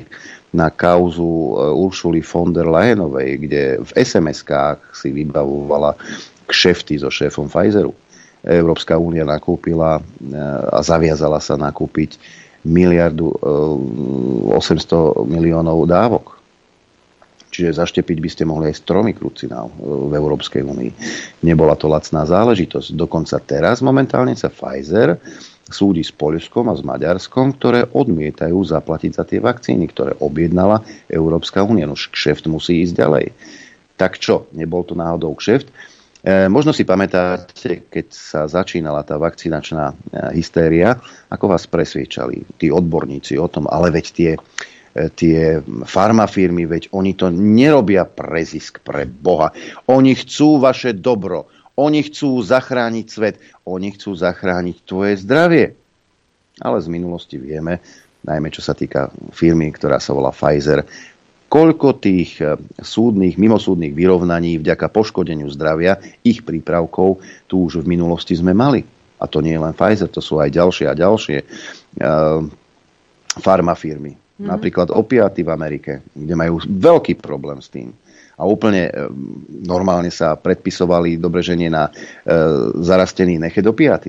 na 0.56 0.72
kauzu 0.72 1.60
Uršuly 1.76 2.24
von 2.24 2.56
der 2.56 2.66
Leyenovej, 2.72 3.30
kde 3.44 3.62
v 3.84 3.90
SMS-kách 3.92 4.96
si 4.96 5.12
vybavovala 5.12 5.94
kšefty 6.48 6.96
so 7.04 7.12
šéfom 7.12 7.52
Pfizeru. 7.52 7.92
Európska 8.40 8.96
únia 8.96 9.28
nakúpila 9.28 10.00
a 10.72 10.78
zaviazala 10.80 11.44
sa 11.44 11.60
nakúpiť 11.60 12.16
miliardu 12.64 13.32
800 14.52 15.24
miliónov 15.24 15.88
dávok. 15.88 16.40
Čiže 17.50 17.82
zaštepiť 17.82 18.18
by 18.22 18.30
ste 18.30 18.46
mohli 18.46 18.70
aj 18.70 18.78
s 18.78 18.86
tromi 18.86 19.10
krucinál 19.10 19.74
v 19.82 20.12
Európskej 20.14 20.62
únii. 20.62 20.90
Nebola 21.42 21.74
to 21.74 21.90
lacná 21.90 22.22
záležitosť. 22.22 22.94
Dokonca 22.94 23.42
teraz 23.42 23.82
momentálne 23.82 24.38
sa 24.38 24.46
Pfizer 24.46 25.18
súdi 25.66 26.06
s 26.06 26.14
Poľskom 26.14 26.70
a 26.70 26.78
s 26.78 26.82
Maďarskom, 26.86 27.58
ktoré 27.58 27.90
odmietajú 27.90 28.54
zaplatiť 28.54 29.10
za 29.18 29.24
tie 29.26 29.42
vakcíny, 29.42 29.90
ktoré 29.90 30.14
objednala 30.22 30.86
Európska 31.10 31.66
únia. 31.66 31.90
No 31.90 31.98
kšeft 31.98 32.46
musí 32.46 32.86
ísť 32.86 32.94
ďalej. 32.94 33.26
Tak 33.98 34.22
čo, 34.22 34.46
nebol 34.54 34.86
to 34.86 34.94
náhodou 34.94 35.34
kšeft? 35.34 35.70
E, 36.20 36.48
možno 36.52 36.76
si 36.76 36.84
pamätáte, 36.84 37.88
keď 37.88 38.06
sa 38.12 38.40
začínala 38.44 39.00
tá 39.04 39.16
vakcinačná 39.16 39.92
e, 39.92 39.94
hystéria, 40.36 41.00
ako 41.32 41.56
vás 41.56 41.64
presviečali 41.64 42.44
tí 42.60 42.68
odborníci 42.68 43.40
o 43.40 43.48
tom, 43.48 43.64
ale 43.66 43.88
veď 43.88 44.06
tie, 44.12 44.32
e, 44.36 45.08
tie 45.16 45.64
farmafirmy, 45.64 46.68
veď 46.68 46.92
oni 46.92 47.16
to 47.16 47.32
nerobia 47.32 48.04
pre 48.04 48.44
zisk, 48.44 48.84
pre 48.84 49.08
Boha. 49.08 49.50
Oni 49.88 50.12
chcú 50.12 50.60
vaše 50.60 50.92
dobro 50.92 51.48
oni 51.80 52.04
chcú 52.04 52.44
zachrániť 52.44 53.06
svet, 53.08 53.36
oni 53.64 53.96
chcú 53.96 54.12
zachrániť 54.12 54.76
tvoje 54.84 55.16
zdravie. 55.24 55.72
Ale 56.60 56.76
z 56.76 56.88
minulosti 56.92 57.40
vieme, 57.40 57.80
najmä 58.20 58.52
čo 58.52 58.60
sa 58.60 58.76
týka 58.76 59.08
firmy, 59.32 59.72
ktorá 59.72 59.96
sa 59.96 60.12
volá 60.12 60.28
Pfizer, 60.28 60.84
koľko 61.50 61.98
tých 61.98 62.38
eh, 62.38 62.54
súdnych, 62.78 63.34
mimosúdnych 63.36 63.92
vyrovnaní 63.92 64.62
vďaka 64.62 64.86
poškodeniu 64.88 65.50
zdravia 65.50 65.98
ich 66.22 66.46
prípravkov 66.46 67.18
tu 67.50 67.66
už 67.66 67.82
v 67.82 67.90
minulosti 67.98 68.38
sme 68.38 68.54
mali. 68.54 68.86
A 69.20 69.28
to 69.28 69.44
nie 69.44 69.52
je 69.52 69.60
len 69.60 69.76
Pfizer, 69.76 70.08
to 70.08 70.24
sú 70.24 70.40
aj 70.40 70.48
ďalšie 70.48 70.88
a 70.88 70.96
ďalšie 70.96 71.44
uh, 71.44 72.40
farmafirmy. 73.36 74.16
Mm. 74.16 74.48
Napríklad 74.48 74.88
opiaty 74.88 75.44
v 75.44 75.52
Amerike, 75.52 76.00
kde 76.16 76.32
majú 76.32 76.64
veľký 76.64 77.20
problém 77.20 77.60
s 77.60 77.68
tým 77.68 77.92
a 78.40 78.42
úplne 78.48 78.88
e, 78.88 78.92
normálne 79.68 80.08
sa 80.08 80.32
predpisovali 80.32 81.20
dobre 81.20 81.44
ženie 81.44 81.68
na 81.68 81.92
e, 81.92 82.00
zarastený 82.80 83.36
nechet 83.36 83.68
opiaty. 83.68 84.08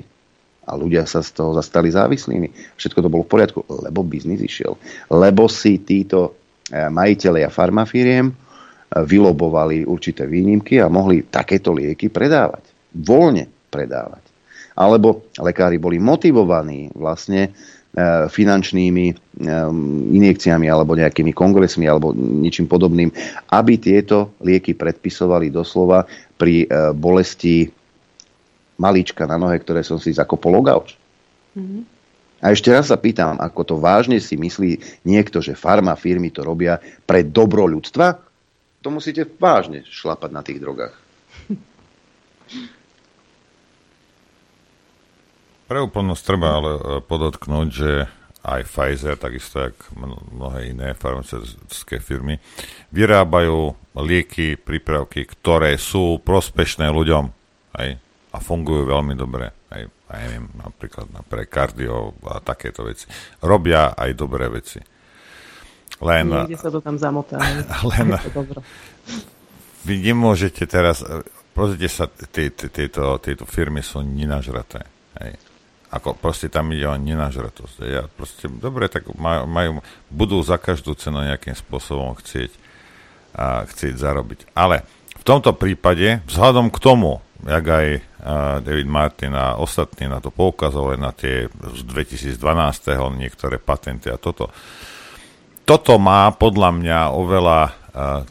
A 0.63 0.79
ľudia 0.79 1.03
sa 1.03 1.19
z 1.19 1.35
toho 1.35 1.51
zastali 1.51 1.91
závislými. 1.91 2.79
Všetko 2.79 3.03
to 3.03 3.11
bolo 3.11 3.27
v 3.27 3.31
poriadku, 3.35 3.59
lebo 3.67 4.07
biznis 4.07 4.39
išiel. 4.39 4.79
Lebo 5.11 5.51
si 5.51 5.83
títo 5.83 6.31
e, 6.31 6.31
majiteľia 6.71 7.51
farmafíriem 7.51 8.31
vylobovali 8.91 9.87
určité 9.87 10.27
výnimky 10.27 10.79
a 10.79 10.91
mohli 10.91 11.27
takéto 11.27 11.75
lieky 11.75 12.11
predávať. 12.11 12.71
Voľne 12.91 13.47
predávať. 13.71 14.23
Alebo 14.75 15.27
lekári 15.39 15.79
boli 15.79 15.99
motivovaní 15.99 16.91
vlastne 16.95 17.51
E, 17.91 18.31
finančnými 18.31 19.35
injekciami 20.15 20.63
alebo 20.71 20.95
nejakými 20.95 21.35
kongresmi 21.35 21.91
alebo 21.91 22.15
ničím 22.15 22.63
podobným, 22.63 23.11
aby 23.51 23.73
tieto 23.75 24.31
lieky 24.39 24.79
predpisovali 24.79 25.51
doslova 25.51 26.07
pri 26.39 26.71
bolesti 26.95 27.67
malička 28.79 29.27
na 29.27 29.35
nohe, 29.35 29.59
ktoré 29.59 29.83
som 29.83 29.99
si 29.99 30.15
zakopol 30.15 30.55
o 30.55 30.63
gauč. 30.63 30.95
Mm-hmm. 31.51 31.81
A 32.41 32.49
ešte 32.49 32.73
raz 32.73 32.89
sa 32.89 32.97
pýtam, 32.97 33.37
ako 33.37 33.61
to 33.61 33.75
vážne 33.77 34.17
si 34.17 34.33
myslí 34.33 35.05
niekto, 35.05 35.45
že 35.45 35.53
farma 35.53 35.93
firmy 35.93 36.33
to 36.33 36.41
robia 36.41 36.81
pre 37.05 37.21
dobro 37.21 37.69
ľudstva? 37.69 38.17
To 38.81 38.89
musíte 38.89 39.29
vážne 39.37 39.85
šlapať 39.85 40.29
na 40.33 40.41
tých 40.41 40.57
drogách. 40.57 40.97
Pre 45.69 45.79
úplnosť 45.87 46.23
treba 46.25 46.57
ale 46.57 46.71
e, 46.75 46.81
podotknúť, 46.99 47.67
že 47.71 47.91
aj 48.41 48.67
Pfizer, 48.67 49.15
takisto 49.15 49.69
ako 49.69 50.03
mnohé 50.33 50.73
iné 50.73 50.97
farmaceutické 50.97 52.01
firmy, 52.01 52.41
vyrábajú 52.89 53.77
lieky, 54.01 54.57
prípravky, 54.57 55.29
ktoré 55.29 55.77
sú 55.77 56.17
prospešné 56.25 56.89
ľuďom 56.89 57.29
aj, 57.77 57.87
a 58.33 58.37
fungujú 58.41 58.89
veľmi 58.89 59.13
dobre. 59.13 59.60
Aj 60.11 60.19
neviem, 60.27 60.51
napríklad 60.59 61.07
na 61.15 61.23
pre 61.23 61.47
kardio 61.47 62.11
a 62.27 62.43
takéto 62.43 62.83
veci. 62.83 63.07
Robia 63.39 63.95
aj 63.95 64.11
dobré 64.11 64.51
veci. 64.51 64.83
Len, 66.03 66.27
Niekde 66.27 66.59
sa 66.59 66.67
to 66.67 66.83
tam 66.83 66.99
zamotá. 66.99 67.39
Len, 67.95 68.19
vy 69.87 69.95
nemôžete 70.03 70.67
teraz, 70.67 70.99
e, 70.99 71.23
pozrite 71.55 71.87
sa, 71.87 72.11
tieto, 72.11 73.15
tieto 73.23 73.45
firmy 73.47 73.79
sú 73.79 74.03
nenažraté. 74.03 74.83
Hej 75.23 75.39
ako 75.91 76.15
proste 76.15 76.47
tam 76.47 76.71
ide 76.71 76.87
o 76.87 76.95
nenažratosť. 76.95 77.75
Ja 77.83 78.07
proste, 78.07 78.47
dobre, 78.47 78.87
tak 78.87 79.11
majú, 79.19 79.83
budú 80.07 80.39
za 80.39 80.55
každú 80.55 80.95
cenu 80.95 81.19
nejakým 81.19 81.51
spôsobom 81.51 82.15
chcieť, 82.15 82.51
a, 83.35 83.67
chcieť 83.67 83.99
zarobiť. 83.99 84.55
Ale 84.55 84.87
v 85.19 85.23
tomto 85.27 85.51
prípade, 85.51 86.23
vzhľadom 86.31 86.71
k 86.71 86.79
tomu, 86.79 87.19
jak 87.45 87.65
aj 87.67 87.87
David 88.61 88.89
Martin 88.89 89.33
a 89.33 89.57
ostatní 89.57 90.05
na 90.05 90.21
to 90.21 90.29
poukazovali, 90.29 91.01
na 91.01 91.09
tie 91.15 91.49
z 91.49 91.81
2012. 91.89 92.37
niektoré 93.17 93.57
patenty 93.57 94.13
a 94.13 94.21
toto, 94.21 94.53
toto 95.65 95.97
má 95.97 96.29
podľa 96.33 96.69
mňa 96.73 96.99
oveľa 97.17 97.81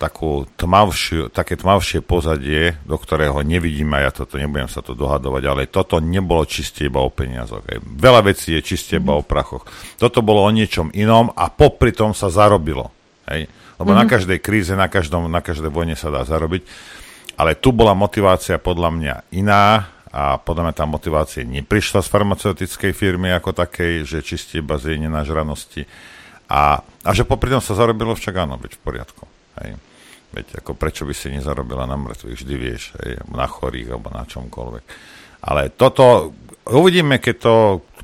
takú 0.01 0.49
tmavšiu, 0.57 1.29
také 1.29 1.53
tmavšie 1.53 2.01
pozadie, 2.01 2.81
do 2.89 2.97
ktorého 2.97 3.45
nevidíme, 3.45 4.01
ja 4.01 4.09
toto 4.09 4.41
nebudem 4.41 4.73
sa 4.73 4.81
to 4.81 4.97
dohadovať, 4.97 5.43
ale 5.45 5.69
toto 5.69 6.01
nebolo 6.01 6.49
čiste 6.49 6.89
iba 6.89 7.05
o 7.05 7.13
peniazoch. 7.13 7.61
Aj. 7.69 7.77
Veľa 7.77 8.25
vecí 8.25 8.57
je 8.57 8.65
čiste 8.65 8.97
iba 8.97 9.21
o 9.21 9.27
prachoch. 9.27 9.69
Toto 10.01 10.25
bolo 10.25 10.49
o 10.49 10.51
niečom 10.51 10.89
inom 10.97 11.29
a 11.37 11.53
popri 11.53 11.93
tom 11.93 12.17
sa 12.17 12.33
zarobilo. 12.33 12.89
Hej? 13.29 13.53
Lebo 13.77 13.93
mm-hmm. 13.93 14.01
na 14.01 14.05
každej 14.09 14.39
kríze, 14.41 14.73
na, 14.73 14.89
každom, 14.89 15.29
na 15.29 15.45
každej 15.45 15.69
vojne 15.69 15.93
sa 15.93 16.09
dá 16.09 16.25
zarobiť. 16.25 16.65
Ale 17.41 17.57
tu 17.57 17.73
bola 17.73 17.97
motivácia 17.97 18.61
podľa 18.61 18.93
mňa 18.93 19.15
iná 19.33 19.89
a 20.13 20.37
podľa 20.37 20.69
mňa 20.69 20.75
tá 20.77 20.85
motivácia 20.85 21.41
neprišla 21.41 22.05
z 22.05 22.13
farmaceutickej 22.13 22.93
firmy 22.93 23.33
ako 23.33 23.57
takej, 23.57 24.05
že 24.05 24.21
čistie 24.21 24.61
iba 24.61 24.77
z 24.77 24.93
jej 24.93 24.99
nenažranosti. 25.01 25.89
A, 26.53 26.85
a 26.85 27.11
že 27.17 27.25
popri 27.25 27.49
tom 27.49 27.65
sa 27.65 27.73
zarobilo 27.73 28.13
však 28.13 28.45
áno, 28.45 28.61
byť 28.61 28.73
v 28.77 28.81
poriadku. 28.85 29.25
Hej. 29.63 29.81
Veď 30.37 30.61
ako 30.61 30.77
prečo 30.77 31.09
by 31.09 31.15
si 31.17 31.33
nezarobila 31.33 31.89
na 31.89 31.97
mŕtvych, 31.97 32.37
vždy 32.45 32.55
vieš, 32.61 32.93
hej, 33.01 33.25
na 33.33 33.49
chorých 33.49 33.89
alebo 33.97 34.13
na 34.13 34.29
čomkoľvek. 34.29 34.85
Ale 35.41 35.73
toto, 35.73 36.37
uvidíme, 36.69 37.17
keď 37.17 37.37
to, 37.41 37.55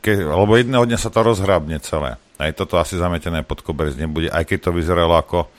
keď, 0.01 0.33
lebo 0.33 0.57
jedného 0.57 0.89
dňa 0.89 0.97
sa 0.97 1.13
to 1.13 1.21
rozhrábne 1.21 1.77
celé. 1.85 2.17
Aj 2.41 2.51
toto 2.57 2.81
asi 2.81 2.97
zametené 2.97 3.45
pod 3.45 3.61
koberec 3.61 4.01
nebude, 4.01 4.33
aj 4.33 4.49
keď 4.49 4.59
to 4.65 4.71
vyzeralo 4.73 5.21
ako, 5.21 5.51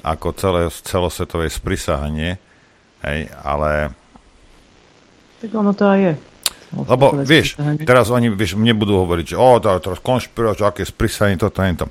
ako 0.00 0.28
celé, 0.40 0.72
celosvetové 0.72 1.52
sprisahanie, 1.52 2.40
hej, 3.04 3.28
ale... 3.44 3.92
Tak 5.44 5.50
ono 5.52 5.72
to 5.76 5.84
aj 5.84 6.00
je. 6.00 6.14
Lebo, 6.74 7.14
vieš, 7.22 7.54
teraz 7.86 8.10
oni, 8.10 8.34
vieš, 8.34 8.58
mne 8.58 8.74
budú 8.74 8.98
hovoriť, 9.06 9.34
že 9.34 9.36
o, 9.38 9.62
to, 9.62 9.78
teraz 9.78 10.02
konšpiráč, 10.02 10.58
aké 10.66 10.82
sprisahanie, 10.82 11.38
toto, 11.38 11.62
to. 11.62 11.86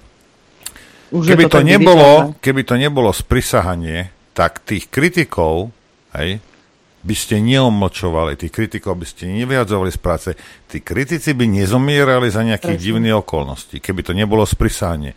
Už 1.13 1.29
keby, 1.29 1.45
to, 1.47 1.61
to 1.61 1.61
nebolo, 1.63 2.35
keby 2.41 2.61
to 2.67 2.75
nebolo 2.75 3.13
sprisahanie, 3.13 4.11
tak 4.33 4.65
tých 4.65 4.89
kritikov, 4.89 5.71
hej, 6.17 6.41
by 7.03 7.15
ste 7.15 7.43
neomlčovali, 7.43 8.39
tých 8.39 8.51
kritikov 8.51 8.95
by 8.95 9.05
ste 9.07 9.27
nevyhadzovali 9.29 9.91
z 9.91 9.99
práce, 9.99 10.29
tí 10.71 10.79
kritici 10.79 11.35
by 11.35 11.45
nezomierali 11.47 12.31
za 12.31 12.41
nejakých 12.47 12.79
Prečo? 12.79 12.87
divných 12.89 13.19
okolností, 13.19 13.77
keby 13.83 14.01
to 14.07 14.15
nebolo 14.15 14.47
sprisahanie. 14.47 15.13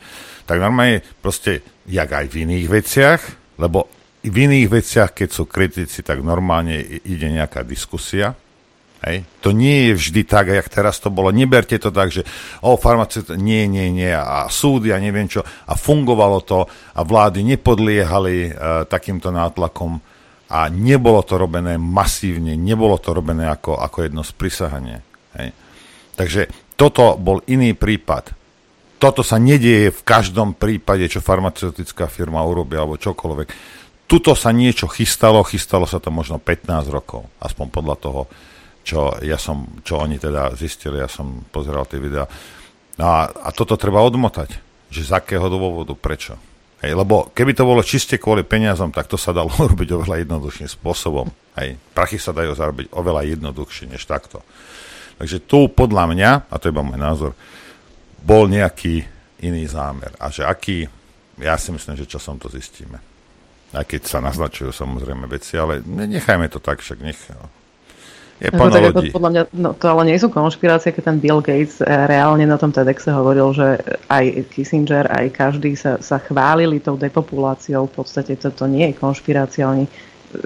Tak 0.47 0.59
normálne 0.59 1.03
proste, 1.23 1.63
jak 1.87 2.11
aj 2.11 2.27
v 2.29 2.45
iných 2.45 2.67
veciach, 2.67 3.21
lebo 3.63 3.87
v 4.27 4.37
iných 4.51 4.69
veciach, 4.69 5.11
keď 5.15 5.29
sú 5.31 5.47
kritici, 5.47 6.03
tak 6.03 6.23
normálne 6.23 6.83
ide 7.07 7.31
nejaká 7.31 7.63
diskusia, 7.63 8.35
Hej. 9.05 9.29
To 9.45 9.53
nie 9.53 9.93
je 9.93 9.93
vždy 9.93 10.23
tak, 10.25 10.49
jak 10.49 10.67
teraz 10.73 10.97
to 10.99 11.13
bolo. 11.13 11.29
Neberte 11.29 11.77
to 11.77 11.93
tak, 11.93 12.11
že 12.11 12.25
o, 12.65 12.81
farmaceut, 12.81 13.37
nie, 13.37 13.69
nie, 13.69 13.93
nie, 13.93 14.09
a 14.09 14.49
súdy 14.49 14.89
a 14.91 14.99
neviem 14.99 15.29
čo. 15.29 15.45
A 15.45 15.77
fungovalo 15.77 16.41
to 16.41 16.65
a 16.67 17.01
vlády 17.05 17.45
nepodliehali 17.45 18.51
uh, 18.51 18.89
takýmto 18.89 19.29
nátlakom 19.29 20.01
a 20.49 20.71
nebolo 20.73 21.21
to 21.27 21.37
robené 21.37 21.77
masívne, 21.77 22.57
nebolo 22.57 22.97
to 22.97 23.13
robené 23.13 23.51
ako, 23.51 23.77
ako 23.77 24.11
jedno 24.11 24.23
z 24.25 24.33
prisahanie. 24.33 24.99
Hej. 25.37 25.49
Takže 26.17 26.41
toto 26.75 27.21
bol 27.21 27.45
iný 27.47 27.77
prípad. 27.77 28.33
Toto 28.97 29.21
sa 29.21 29.37
nedieje 29.37 29.93
v 29.93 30.03
každom 30.09 30.57
prípade, 30.57 31.05
čo 31.13 31.21
farmaceutická 31.21 32.09
firma 32.09 32.41
urobí 32.41 32.81
alebo 32.81 32.97
čokoľvek. 32.97 33.76
Tuto 34.07 34.39
sa 34.39 34.55
niečo 34.55 34.87
chystalo, 34.87 35.43
chystalo 35.43 35.83
sa 35.83 35.99
to 35.99 36.15
možno 36.15 36.39
15 36.39 36.95
rokov, 36.95 37.27
aspoň 37.43 37.67
podľa 37.75 37.97
toho, 37.99 38.23
čo, 38.87 39.11
ja 39.19 39.35
som, 39.35 39.83
čo 39.83 39.99
oni 39.99 40.23
teda 40.23 40.55
zistili, 40.55 41.03
ja 41.03 41.11
som 41.11 41.43
pozeral 41.51 41.91
tie 41.91 41.99
videá. 41.99 42.31
No 43.03 43.05
a, 43.11 43.27
a 43.27 43.51
toto 43.51 43.75
treba 43.75 44.07
odmotať, 44.07 44.63
že 44.95 45.03
z 45.03 45.11
akého 45.11 45.51
dôvodu, 45.51 45.91
prečo. 45.99 46.39
Hej, 46.87 46.95
lebo 46.95 47.35
keby 47.35 47.51
to 47.57 47.67
bolo 47.67 47.83
čiste 47.83 48.15
kvôli 48.15 48.47
peniazom, 48.47 48.95
tak 48.95 49.11
to 49.11 49.19
sa 49.19 49.35
dalo 49.35 49.51
urobiť 49.67 49.91
oveľa 49.91 50.23
jednoduchším 50.23 50.71
spôsobom. 50.71 51.27
Hej, 51.59 51.75
prachy 51.91 52.23
sa 52.23 52.31
dajú 52.31 52.55
zarobiť 52.55 52.95
oveľa 52.95 53.27
jednoduchšie 53.27 53.91
než 53.91 54.07
takto. 54.07 54.47
Takže 55.19 55.43
tu 55.51 55.67
podľa 55.67 56.15
mňa, 56.15 56.31
a 56.47 56.55
to 56.63 56.71
je 56.71 56.75
iba 56.77 56.87
môj 56.87 57.01
názor, 57.01 57.33
bol 58.23 58.47
nejaký 58.47 59.03
iný 59.43 59.67
zámer. 59.67 60.15
A 60.23 60.31
že 60.31 60.47
aký, 60.47 60.87
ja 61.43 61.59
si 61.59 61.75
myslím, 61.75 61.99
že 61.99 62.07
časom 62.07 62.39
to 62.39 62.47
zistíme. 62.47 63.16
Aj 63.77 63.85
keď 63.85 64.09
sa 64.09 64.19
naznačujú 64.25 64.73
samozrejme 64.73 65.29
veci, 65.29 65.61
ale 65.61 65.85
nechajme 65.85 66.49
to 66.49 66.59
tak, 66.65 66.81
však 66.81 67.05
nech 67.05 67.21
je 68.37 68.53
plno 68.53 68.69
tak 68.69 68.93
ľudí. 68.93 69.09
Podľa 69.13 69.31
mňa, 69.33 69.43
no, 69.57 69.73
to 69.73 69.85
ale 69.89 70.13
nie 70.13 70.21
sú 70.21 70.29
konšpirácie, 70.29 70.93
keď 70.93 71.13
ten 71.13 71.19
Bill 71.21 71.41
Gates 71.41 71.81
eh, 71.81 71.89
reálne 71.89 72.45
na 72.45 72.61
tom 72.61 72.69
TEDxe 72.69 73.09
hovoril, 73.09 73.53
že 73.57 73.81
aj 74.13 74.49
Kissinger, 74.53 75.09
aj 75.09 75.33
každý 75.33 75.73
sa, 75.73 75.97
sa 76.01 76.21
chválili 76.21 76.81
tou 76.81 77.01
depopuláciou. 77.01 77.89
V 77.89 78.05
podstate 78.05 78.37
to, 78.37 78.53
to 78.53 78.69
nie 78.69 78.93
je 78.93 78.95
konšpirácia, 79.01 79.65
oni 79.65 79.89
E, 80.27 80.39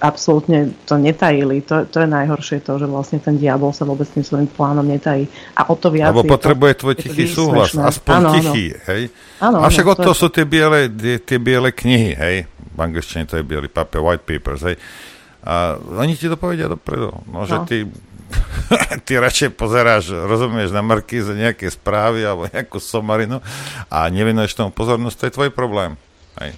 absolútne 0.00 0.72
to 0.88 0.96
netajili. 0.96 1.60
To, 1.68 1.84
to 1.84 2.02
je 2.02 2.08
najhoršie 2.08 2.64
to, 2.64 2.80
že 2.80 2.86
vlastne 2.88 3.18
ten 3.20 3.36
diabol 3.36 3.70
sa 3.70 3.84
vôbec 3.84 4.08
tým 4.08 4.24
svojím 4.24 4.48
plánom 4.48 4.86
netají. 4.86 5.28
A 5.54 5.68
o 5.68 5.74
to 5.76 5.92
viac 5.92 6.16
Lebo 6.16 6.24
potrebuje 6.24 6.72
to, 6.72 6.80
tvoj 6.80 6.94
tichý 6.96 7.24
súhlas, 7.28 7.76
aspoň 7.76 8.14
ano, 8.16 8.30
tichý, 8.32 8.64
ano. 8.72 8.86
hej? 8.88 9.02
Ano, 9.44 9.58
a 9.60 9.66
však 9.68 9.86
ano, 9.86 9.92
od 9.92 9.96
toho 10.08 10.16
sú 10.16 10.28
tie 10.32 10.48
biele, 10.48 10.88
tie, 10.88 11.16
tie 11.20 11.38
biele 11.38 11.68
knihy, 11.68 12.12
hej? 12.16 12.36
V 12.76 12.80
angličtine 12.80 13.24
to 13.24 13.40
je 13.40 13.44
biely 13.44 13.72
papier, 13.72 14.04
white 14.04 14.28
papers, 14.28 14.60
hej? 14.68 14.76
A 15.46 15.80
oni 15.80 16.18
ti 16.18 16.28
to 16.28 16.36
povedia 16.36 16.68
dopredu. 16.68 17.10
No, 17.32 17.48
že 17.48 17.56
no. 17.56 17.64
ty 17.64 17.88
ty 19.06 19.18
radšej 19.18 19.54
pozeráš, 19.54 20.10
rozumieš, 20.10 20.74
na 20.74 20.82
Markíze 20.82 21.32
nejaké 21.32 21.70
správy 21.70 22.26
alebo 22.26 22.50
nejakú 22.50 22.78
somarinu 22.82 23.38
a 23.86 24.10
nevenuješ 24.10 24.58
tomu 24.58 24.70
pozornosť, 24.74 25.16
to 25.16 25.26
je 25.26 25.36
tvoj 25.36 25.50
problém. 25.54 25.94
Hej. 26.42 26.52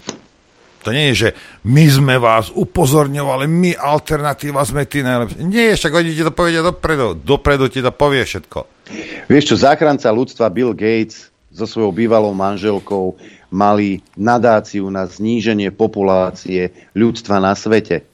To 0.86 0.94
nie 0.94 1.10
je, 1.12 1.28
že 1.28 1.30
my 1.66 1.84
sme 1.90 2.14
vás 2.16 2.54
upozorňovali, 2.54 3.44
my 3.50 3.76
alternatíva 3.76 4.62
sme 4.62 4.86
tí 4.86 5.02
najlepší. 5.02 5.42
Nie, 5.44 5.74
však 5.74 5.92
oni 5.92 6.14
ti 6.14 6.22
to 6.22 6.32
povedia 6.32 6.62
dopredu. 6.62 7.18
Dopredu 7.18 7.66
ti 7.68 7.82
to 7.82 7.90
povie 7.90 8.22
všetko. 8.22 8.88
Vieš 9.28 9.44
čo, 9.52 9.56
záchranca 9.58 10.08
ľudstva 10.08 10.48
Bill 10.48 10.72
Gates 10.72 11.28
so 11.58 11.66
svojou 11.66 11.90
bývalou 11.90 12.30
manželkou 12.30 13.18
mali 13.50 13.98
nadáciu 14.14 14.86
na 14.88 15.10
zníženie 15.10 15.74
populácie 15.74 16.70
ľudstva 16.94 17.42
na 17.42 17.58
svete. 17.58 18.06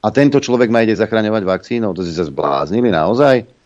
A 0.00 0.08
tento 0.14 0.38
človek 0.38 0.70
má 0.72 0.86
ide 0.86 0.96
zachraňovať 0.96 1.42
vakcínou. 1.44 1.92
To 1.92 2.06
si 2.06 2.14
sa 2.14 2.24
zbláznili 2.24 2.88
naozaj? 2.88 3.60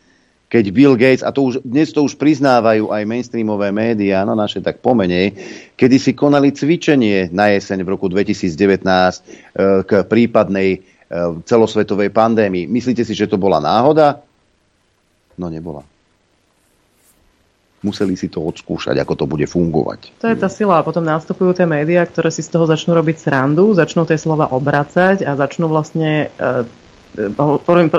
keď 0.55 0.65
Bill 0.71 0.95
Gates, 0.95 1.27
a 1.27 1.35
to 1.35 1.51
už, 1.51 1.67
dnes 1.67 1.91
to 1.91 2.07
už 2.07 2.15
priznávajú 2.15 2.95
aj 2.95 3.03
mainstreamové 3.03 3.75
médiá, 3.75 4.23
no 4.23 4.39
naše 4.39 4.63
tak 4.63 4.79
pomenej, 4.79 5.35
kedy 5.75 5.97
si 5.99 6.15
konali 6.15 6.55
cvičenie 6.55 7.35
na 7.35 7.51
jeseň 7.51 7.83
v 7.83 7.91
roku 7.91 8.07
2019 8.07 8.55
e, 8.55 9.21
k 9.83 9.91
prípadnej 10.07 10.79
e, 10.79 10.81
celosvetovej 11.43 12.15
pandémii. 12.15 12.71
Myslíte 12.71 13.03
si, 13.03 13.19
že 13.19 13.27
to 13.27 13.35
bola 13.35 13.59
náhoda? 13.59 14.23
No 15.35 15.51
nebola. 15.51 15.83
Museli 17.85 18.17
si 18.17 18.33
to 18.33 18.41
odskúšať, 18.41 18.97
ako 18.97 19.13
to 19.13 19.25
bude 19.29 19.45
fungovať. 19.45 20.17
To 20.25 20.33
je 20.33 20.37
tá 20.41 20.49
sila. 20.49 20.81
A 20.81 20.87
potom 20.87 21.05
nastupujú 21.05 21.53
tie 21.53 21.69
médiá, 21.69 22.09
ktoré 22.09 22.33
si 22.33 22.41
z 22.41 22.49
toho 22.49 22.65
začnú 22.65 22.97
robiť 22.97 23.21
srandu, 23.21 23.77
začnú 23.77 24.09
tie 24.09 24.17
slova 24.17 24.49
obracať 24.49 25.21
a 25.29 25.37
začnú 25.37 25.69
vlastne 25.69 26.33
e, 26.41 26.57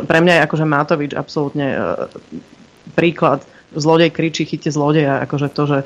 pre 0.03 0.19
mňa 0.19 0.33
je 0.41 0.45
akože 0.49 0.65
Matovič 0.65 1.11
absolútne 1.13 1.67
e, 1.71 1.77
príklad 2.97 3.45
zlodej 3.75 4.09
kričí, 4.11 4.47
chyte 4.47 4.71
zlodeja, 4.71 5.19
akože 5.23 5.47
to, 5.51 5.63
že 5.67 5.77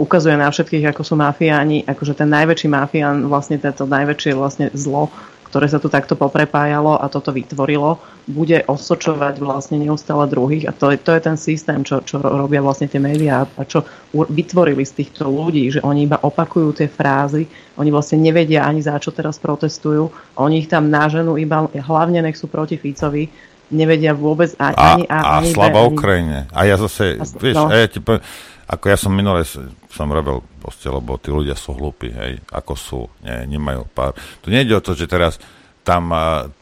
ukazuje 0.00 0.34
na 0.34 0.48
všetkých, 0.48 0.90
ako 0.90 1.02
sú 1.04 1.14
mafiáni, 1.14 1.84
akože 1.84 2.16
ten 2.16 2.28
najväčší 2.32 2.68
mafián, 2.72 3.28
vlastne 3.28 3.60
tento 3.60 3.84
najväčšie 3.84 4.32
vlastne 4.34 4.66
zlo 4.72 5.12
ktoré 5.54 5.70
sa 5.70 5.78
tu 5.78 5.86
takto 5.86 6.18
poprepájalo 6.18 6.98
a 6.98 7.06
toto 7.06 7.30
vytvorilo, 7.30 8.02
bude 8.26 8.66
osočovať 8.66 9.38
vlastne 9.38 9.78
neustále 9.78 10.26
druhých 10.26 10.66
a 10.66 10.74
to 10.74 10.90
je, 10.90 10.98
to 10.98 11.14
je 11.14 11.20
ten 11.22 11.38
systém, 11.38 11.86
čo, 11.86 12.02
čo 12.02 12.18
robia 12.18 12.58
vlastne 12.58 12.90
tie 12.90 12.98
médiá 12.98 13.46
a 13.46 13.62
čo 13.62 13.86
vytvorili 14.10 14.82
z 14.82 15.06
týchto 15.06 15.30
ľudí, 15.30 15.78
že 15.78 15.80
oni 15.86 16.10
iba 16.10 16.18
opakujú 16.18 16.74
tie 16.74 16.90
frázy, 16.90 17.46
oni 17.78 17.94
vlastne 17.94 18.18
nevedia 18.18 18.66
ani 18.66 18.82
za 18.82 18.98
čo 18.98 19.14
teraz 19.14 19.38
protestujú, 19.38 20.10
oni 20.42 20.66
ich 20.66 20.66
tam 20.66 20.90
náženú 20.90 21.38
iba, 21.38 21.70
hlavne 21.70 22.26
nech 22.26 22.34
sú 22.34 22.50
proti 22.50 22.74
Ficovi, 22.74 23.30
nevedia 23.70 24.10
vôbec 24.10 24.58
ani 24.58 25.06
A, 25.06 25.22
a, 25.22 25.38
ani 25.38 25.54
slava 25.54 25.86
Ukrajine. 25.86 26.50
A 26.50 26.66
ja 26.66 26.74
zase, 26.82 27.14
a, 27.14 27.24
vieš, 27.38 27.62
no. 27.62 27.70
a 27.70 27.78
ja 27.78 27.86
ti 27.86 28.02
poviem, 28.02 28.26
ako 28.64 28.84
ja 28.88 28.96
som 28.96 29.12
minule 29.12 29.44
som 29.92 30.08
robil 30.08 30.40
proste, 30.60 30.88
lebo 30.88 31.20
tí 31.20 31.28
ľudia 31.28 31.52
sú 31.54 31.76
hlúpi, 31.76 32.08
hej, 32.10 32.40
ako 32.48 32.72
sú, 32.74 33.00
nie, 33.20 33.56
nemajú 33.56 33.84
pár. 33.92 34.16
To 34.44 34.48
nie 34.48 34.64
ide 34.64 34.76
o 34.76 34.84
to, 34.84 34.96
že 34.96 35.10
teraz 35.10 35.36
tam 35.84 36.10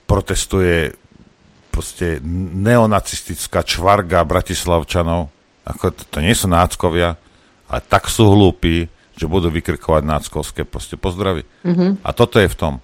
protestuje 0.05 0.93
proste 1.73 2.21
neonacistická 2.59 3.65
čvarga 3.65 4.27
bratislavčanov, 4.27 5.33
ako 5.65 5.95
to, 5.95 6.03
to 6.11 6.19
nie 6.21 6.35
sú 6.35 6.51
náckovia, 6.51 7.17
ale 7.71 7.81
tak 7.87 8.11
sú 8.11 8.29
hlúpi, 8.29 8.91
že 9.17 9.31
budú 9.31 9.49
vykrkovať 9.49 10.03
náckovské 10.05 10.63
proste 10.67 11.01
pozdravy. 11.01 11.47
Mm-hmm. 11.65 12.05
A 12.05 12.11
toto 12.13 12.37
je 12.43 12.51
v 12.51 12.57
tom. 12.59 12.75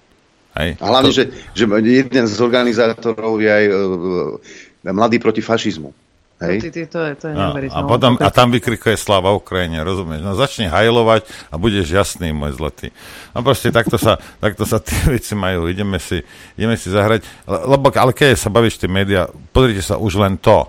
Hej? 0.57 0.79
A 0.81 0.85
hlavne, 0.89 1.11
to... 1.11 1.17
že, 1.19 1.23
že 1.53 1.67
jeden 1.69 2.25
z 2.25 2.35
organizátorov 2.41 3.37
je 3.37 3.49
aj 3.51 3.65
uh, 3.69 4.89
mladý 4.89 5.21
proti 5.21 5.43
fašizmu. 5.45 5.93
Hej? 6.39 6.55
No, 6.55 6.63
ty, 6.63 6.69
ty, 6.71 6.81
to 6.87 6.99
je, 7.03 7.11
to 7.19 7.25
je 7.27 7.33
no, 7.35 7.51
a, 7.51 7.81
potom, 7.83 8.15
a 8.15 8.31
tam 8.31 8.47
vykrikuje 8.55 8.95
sláva 8.95 9.35
Ukrajine, 9.35 9.83
rozumieš? 9.83 10.23
No 10.23 10.39
začne 10.39 10.71
hajlovať 10.71 11.27
a 11.51 11.59
budeš 11.59 11.91
jasný, 11.91 12.31
môj 12.31 12.55
zlatý. 12.55 12.95
No 13.35 13.43
proste 13.43 13.75
takto 13.75 13.99
sa, 13.99 14.15
takto 14.39 14.63
sa 14.63 14.79
tie 14.79 14.95
veci 15.19 15.35
majú. 15.35 15.67
Ideme 15.67 15.99
si, 15.99 16.23
ideme 16.55 16.79
si 16.79 16.87
zahrať. 16.87 17.27
Lebo, 17.43 17.91
ale 17.91 18.15
keď 18.15 18.39
sa 18.39 18.47
bavíš 18.47 18.79
tie 18.79 18.87
médiá, 18.87 19.27
pozrite 19.51 19.83
sa 19.83 19.99
už 19.99 20.15
len 20.15 20.39
to, 20.39 20.63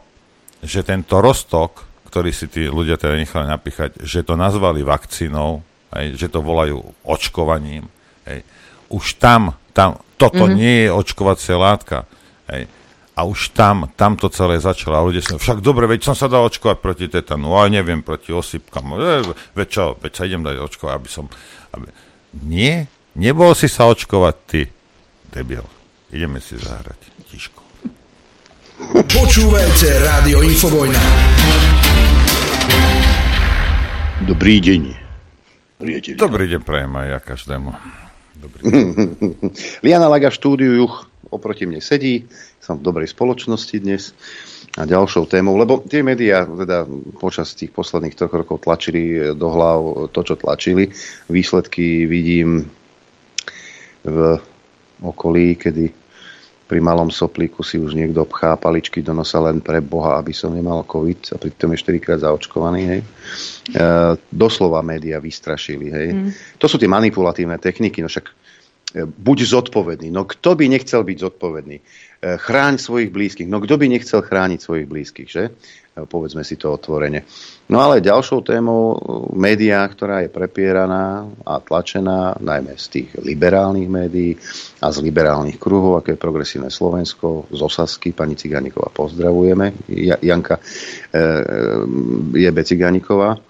že 0.66 0.82
tento 0.82 1.22
rostok, 1.22 1.86
ktorý 2.10 2.34
si 2.34 2.50
tí 2.50 2.66
ľudia 2.66 2.98
teda 2.98 3.14
nechali 3.14 3.46
napíchať, 3.46 4.02
že 4.02 4.26
to 4.26 4.34
nazvali 4.34 4.82
vakcínou, 4.82 5.62
hej, 5.94 6.18
že 6.18 6.26
to 6.26 6.42
volajú 6.42 6.82
očkovaním, 7.06 7.86
hej, 8.26 8.42
už 8.90 9.22
tam, 9.22 9.54
tam 9.70 10.02
toto 10.18 10.50
mm-hmm. 10.50 10.58
nie 10.58 10.74
je 10.82 10.88
očkovacia 10.90 11.54
látka. 11.54 12.10
Hej 12.50 12.79
a 13.20 13.28
už 13.28 13.52
tam, 13.52 13.84
tam 14.00 14.16
to 14.16 14.32
celé 14.32 14.56
začalo. 14.56 14.96
A 14.96 15.04
ľudia 15.04 15.20
sa, 15.20 15.36
však 15.36 15.60
dobre, 15.60 15.84
veď 15.84 16.08
som 16.08 16.16
sa 16.16 16.24
dal 16.24 16.48
očkovať 16.48 16.80
proti 16.80 17.04
tetanu, 17.04 17.52
ale 17.52 17.76
neviem, 17.76 18.00
proti 18.00 18.32
osypkam. 18.32 18.96
E, 18.96 19.20
veď 19.52 19.68
čo, 19.68 19.84
veď 20.00 20.12
sa 20.16 20.24
idem 20.24 20.40
dať 20.40 20.56
očkovať, 20.56 20.94
aby 20.96 21.08
som... 21.12 21.28
Aby... 21.76 21.92
Nie, 22.48 22.88
nebol 23.12 23.52
si 23.52 23.68
sa 23.68 23.92
očkovať 23.92 24.36
ty, 24.48 24.62
debil. 25.28 25.68
Ideme 26.08 26.40
si 26.40 26.56
zahrať. 26.56 26.96
Tiško. 27.28 27.60
Počúvajte 29.04 29.88
Rádio 30.00 30.40
Infovojna. 30.40 31.02
Dobrý 34.24 34.64
deň. 34.64 34.82
Priateľ. 35.76 36.14
Dobrý 36.16 36.44
deň 36.56 36.60
prajem 36.64 36.92
aj 36.96 37.06
ja 37.12 37.18
každému. 37.20 37.68
Dobrý 38.40 38.60
deň. 38.64 38.72
Liana 39.84 40.08
Laga 40.08 40.32
štúdiu 40.32 40.72
Juch 40.72 41.04
oproti 41.30 41.64
mne 41.64 41.78
sedí 41.78 42.26
som 42.60 42.76
v 42.76 42.84
dobrej 42.84 43.08
spoločnosti 43.10 43.76
dnes 43.80 44.12
a 44.78 44.86
ďalšou 44.86 45.26
témou, 45.26 45.58
lebo 45.58 45.82
tie 45.82 46.04
médiá 46.04 46.46
teda 46.46 46.86
počas 47.18 47.56
tých 47.58 47.74
posledných 47.74 48.14
troch 48.14 48.30
rokov 48.30 48.62
tlačili 48.62 49.34
do 49.34 49.48
hlav 49.50 49.80
to, 50.14 50.20
čo 50.22 50.38
tlačili. 50.38 50.92
Výsledky 51.26 52.06
vidím 52.06 52.68
v 54.04 54.38
okolí, 55.02 55.56
kedy 55.56 56.00
pri 56.70 56.78
malom 56.78 57.10
soplíku 57.10 57.66
si 57.66 57.82
už 57.82 57.98
niekto 57.98 58.22
pchá 58.30 58.54
paličky 58.54 59.02
do 59.02 59.10
nosa 59.10 59.42
len 59.42 59.58
pre 59.58 59.82
Boha, 59.82 60.22
aby 60.22 60.30
som 60.30 60.54
nemal 60.54 60.86
COVID 60.86 61.34
a 61.34 61.36
pritom 61.42 61.74
je 61.74 61.82
4 61.82 61.98
krát 61.98 62.22
zaočkovaný. 62.22 62.82
Hej. 62.86 63.00
E, 63.02 63.06
doslova 64.30 64.78
médiá 64.78 65.18
vystrašili. 65.18 65.90
Hej. 65.90 66.08
Mm. 66.14 66.30
To 66.62 66.70
sú 66.70 66.78
tie 66.78 66.86
manipulatívne 66.86 67.58
techniky, 67.58 67.98
no 67.98 68.06
však 68.06 68.30
e, 68.30 68.32
buď 69.02 69.38
zodpovedný. 69.50 70.14
No 70.14 70.22
kto 70.30 70.54
by 70.54 70.70
nechcel 70.70 71.02
byť 71.02 71.18
zodpovedný? 71.18 71.82
E, 72.20 72.36
chráň 72.36 72.76
svojich 72.76 73.08
blízkych. 73.08 73.48
No 73.48 73.64
kto 73.64 73.80
by 73.80 73.88
nechcel 73.88 74.20
chrániť 74.20 74.60
svojich 74.60 74.84
blízkych, 74.84 75.28
že? 75.32 75.44
E, 75.48 76.04
povedzme 76.04 76.44
si 76.44 76.60
to 76.60 76.68
otvorene. 76.68 77.24
No 77.72 77.80
ale 77.80 78.04
ďalšou 78.04 78.44
témou 78.44 78.92
e, 78.92 78.96
médiá, 79.40 79.88
ktorá 79.88 80.20
je 80.20 80.28
prepieraná 80.28 81.24
a 81.48 81.64
tlačená, 81.64 82.36
najmä 82.36 82.76
z 82.76 82.86
tých 82.92 83.08
liberálnych 83.24 83.88
médií 83.88 84.36
a 84.84 84.92
z 84.92 85.00
liberálnych 85.00 85.56
kruhov, 85.56 85.96
ako 86.04 86.12
je 86.12 86.20
Progresívne 86.20 86.68
Slovensko, 86.68 87.48
z 87.48 87.60
Osasky, 87.64 88.12
pani 88.12 88.36
Ciganíková 88.36 88.92
pozdravujeme, 88.92 89.88
Janka 90.20 90.60
Jebe 92.36 92.62
Ciganíková, 92.68 93.49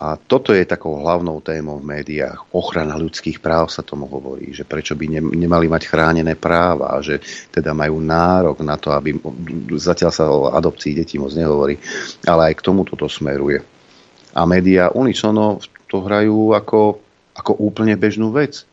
a 0.00 0.16
toto 0.16 0.56
je 0.56 0.64
takou 0.64 0.96
hlavnou 0.96 1.44
témou 1.44 1.76
v 1.76 2.00
médiách. 2.00 2.56
Ochrana 2.56 2.96
ľudských 2.96 3.36
práv 3.36 3.68
sa 3.68 3.84
tomu 3.84 4.08
hovorí, 4.08 4.48
že 4.48 4.64
prečo 4.64 4.96
by 4.96 5.20
nemali 5.20 5.68
mať 5.68 5.82
chránené 5.84 6.40
práva, 6.40 6.96
že 7.04 7.20
teda 7.52 7.76
majú 7.76 8.00
nárok 8.00 8.64
na 8.64 8.80
to, 8.80 8.96
aby 8.96 9.20
zatiaľ 9.76 10.08
sa 10.08 10.24
o 10.32 10.48
adopcii 10.56 10.96
detí 10.96 11.20
moc 11.20 11.36
nehovorí, 11.36 11.76
ale 12.24 12.48
aj 12.48 12.54
k 12.56 12.64
tomu 12.64 12.88
toto 12.88 13.12
smeruje. 13.12 13.60
A 14.32 14.48
médiá 14.48 14.88
unisono 14.88 15.60
to 15.84 16.00
hrajú 16.00 16.56
ako, 16.56 16.96
ako 17.36 17.52
úplne 17.60 17.92
bežnú 18.00 18.32
vec. 18.32 18.64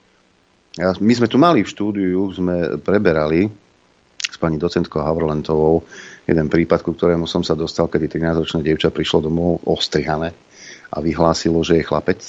My 0.80 1.12
sme 1.12 1.28
tu 1.28 1.36
mali 1.36 1.60
v 1.60 1.74
štúdiu, 1.76 2.32
sme 2.32 2.80
preberali 2.80 3.52
s 4.32 4.40
pani 4.40 4.56
docentkou 4.56 5.04
Havrlentovou 5.04 5.84
jeden 6.24 6.48
prípad, 6.48 6.88
ku 6.88 6.96
ktorému 6.96 7.28
som 7.28 7.44
sa 7.44 7.52
dostal, 7.52 7.92
kedy 7.92 8.16
13-ročné 8.16 8.64
dievča 8.64 8.96
prišlo 8.96 9.28
domov 9.28 9.60
ostrihané 9.68 10.47
a 10.92 10.98
vyhlásilo, 11.00 11.60
že 11.64 11.80
je 11.80 11.88
chlapec. 11.88 12.22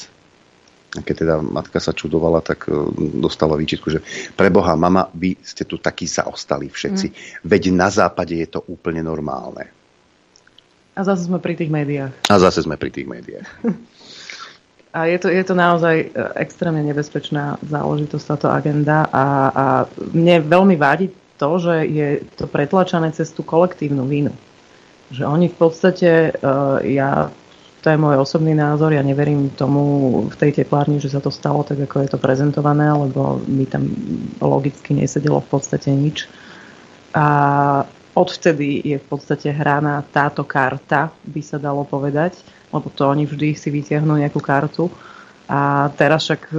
A 0.97 1.05
keď 1.05 1.15
teda 1.21 1.35
matka 1.45 1.79
sa 1.85 1.93
čudovala, 1.93 2.41
tak 2.41 2.65
e, 2.65 2.73
dostala 3.21 3.61
výčitku, 3.61 3.93
že 3.93 4.01
preboha, 4.33 4.73
mama, 4.73 5.13
vy 5.13 5.37
ste 5.45 5.69
tu 5.69 5.77
takí 5.77 6.09
zaostali 6.09 6.73
všetci. 6.73 7.07
Mm. 7.13 7.17
Veď 7.45 7.63
na 7.77 7.89
západe 7.93 8.33
je 8.33 8.49
to 8.49 8.65
úplne 8.73 9.05
normálne. 9.05 9.69
A 10.97 11.01
zase 11.05 11.29
sme 11.29 11.39
pri 11.39 11.55
tých 11.55 11.71
médiách. 11.71 12.11
A 12.27 12.35
zase 12.41 12.65
sme 12.65 12.81
pri 12.81 12.91
tých 12.91 13.07
médiách. 13.07 13.49
A 14.89 15.05
je 15.05 15.21
to, 15.21 15.29
je 15.29 15.45
to 15.45 15.53
naozaj 15.53 15.97
e, 16.01 16.07
extrémne 16.41 16.81
nebezpečná 16.81 17.61
záležitosť 17.61 18.25
táto 18.25 18.49
agenda 18.49 19.05
a, 19.13 19.25
a 19.53 19.65
mne 20.17 20.49
veľmi 20.49 20.81
vádi 20.81 21.13
to, 21.39 21.51
že 21.61 21.75
je 21.87 22.09
to 22.35 22.51
pretlačané 22.51 23.15
cez 23.15 23.31
tú 23.31 23.47
kolektívnu 23.47 24.09
vínu. 24.09 24.35
Že 25.13 25.25
oni 25.25 25.47
v 25.49 25.57
podstate, 25.57 26.35
uh, 26.35 26.83
ja, 26.85 27.31
to 27.83 27.95
je 27.95 27.99
môj 27.99 28.19
osobný 28.19 28.55
názor, 28.55 28.91
ja 28.91 29.03
neverím 29.03 29.55
tomu 29.55 30.27
v 30.27 30.37
tej 30.37 30.63
teplárni, 30.63 30.99
že 30.99 31.15
sa 31.15 31.23
to 31.23 31.31
stalo 31.31 31.63
tak, 31.63 31.79
ako 31.87 32.03
je 32.03 32.11
to 32.11 32.19
prezentované, 32.19 32.91
lebo 32.91 33.39
mi 33.47 33.65
tam 33.65 33.87
logicky 34.43 34.95
nesedelo 34.95 35.39
v 35.39 35.49
podstate 35.49 35.95
nič. 35.95 36.27
A 37.15 37.27
odvtedy 38.19 38.83
je 38.83 38.97
v 38.99 39.07
podstate 39.07 39.55
hraná 39.55 40.03
táto 40.11 40.43
karta, 40.43 41.15
by 41.23 41.41
sa 41.41 41.57
dalo 41.57 41.87
povedať 41.87 42.39
lebo 42.73 42.93
to 42.93 43.09
oni 43.09 43.25
vždy 43.25 43.57
si 43.57 43.69
vytiahnú 43.73 44.21
nejakú 44.21 44.41
kartu. 44.41 44.93
A 45.49 45.89
teraz 45.97 46.29
však, 46.29 46.53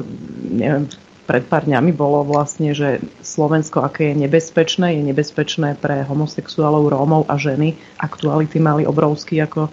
neviem, 0.50 0.90
pred 1.30 1.46
pár 1.46 1.70
dňami 1.70 1.94
bolo 1.94 2.26
vlastne, 2.26 2.74
že 2.74 2.98
Slovensko, 3.22 3.86
aké 3.86 4.10
je 4.14 4.26
nebezpečné, 4.26 4.98
je 4.98 5.04
nebezpečné 5.14 5.78
pre 5.78 6.02
homosexuálov, 6.10 6.90
Rómov 6.90 7.30
a 7.30 7.38
ženy. 7.38 7.78
Aktuality 8.02 8.58
mali 8.58 8.90
obrovský 8.90 9.46
ako 9.46 9.70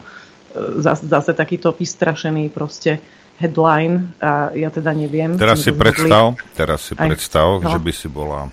zase, 0.81 1.05
zase 1.07 1.33
takýto 1.35 1.73
vystrašený 1.73 2.51
proste 2.53 3.01
headline 3.37 4.17
a 4.21 4.51
ja 4.57 4.73
teda 4.73 4.97
neviem. 4.97 5.37
Teraz 5.37 5.61
si 5.61 5.73
predstav, 5.73 6.41
teraz 6.57 6.89
si 6.89 6.93
Aj, 6.97 7.05
predstav, 7.05 7.61
no. 7.61 7.69
že 7.69 7.79
by 7.79 7.93
si 7.93 8.09
bola 8.09 8.49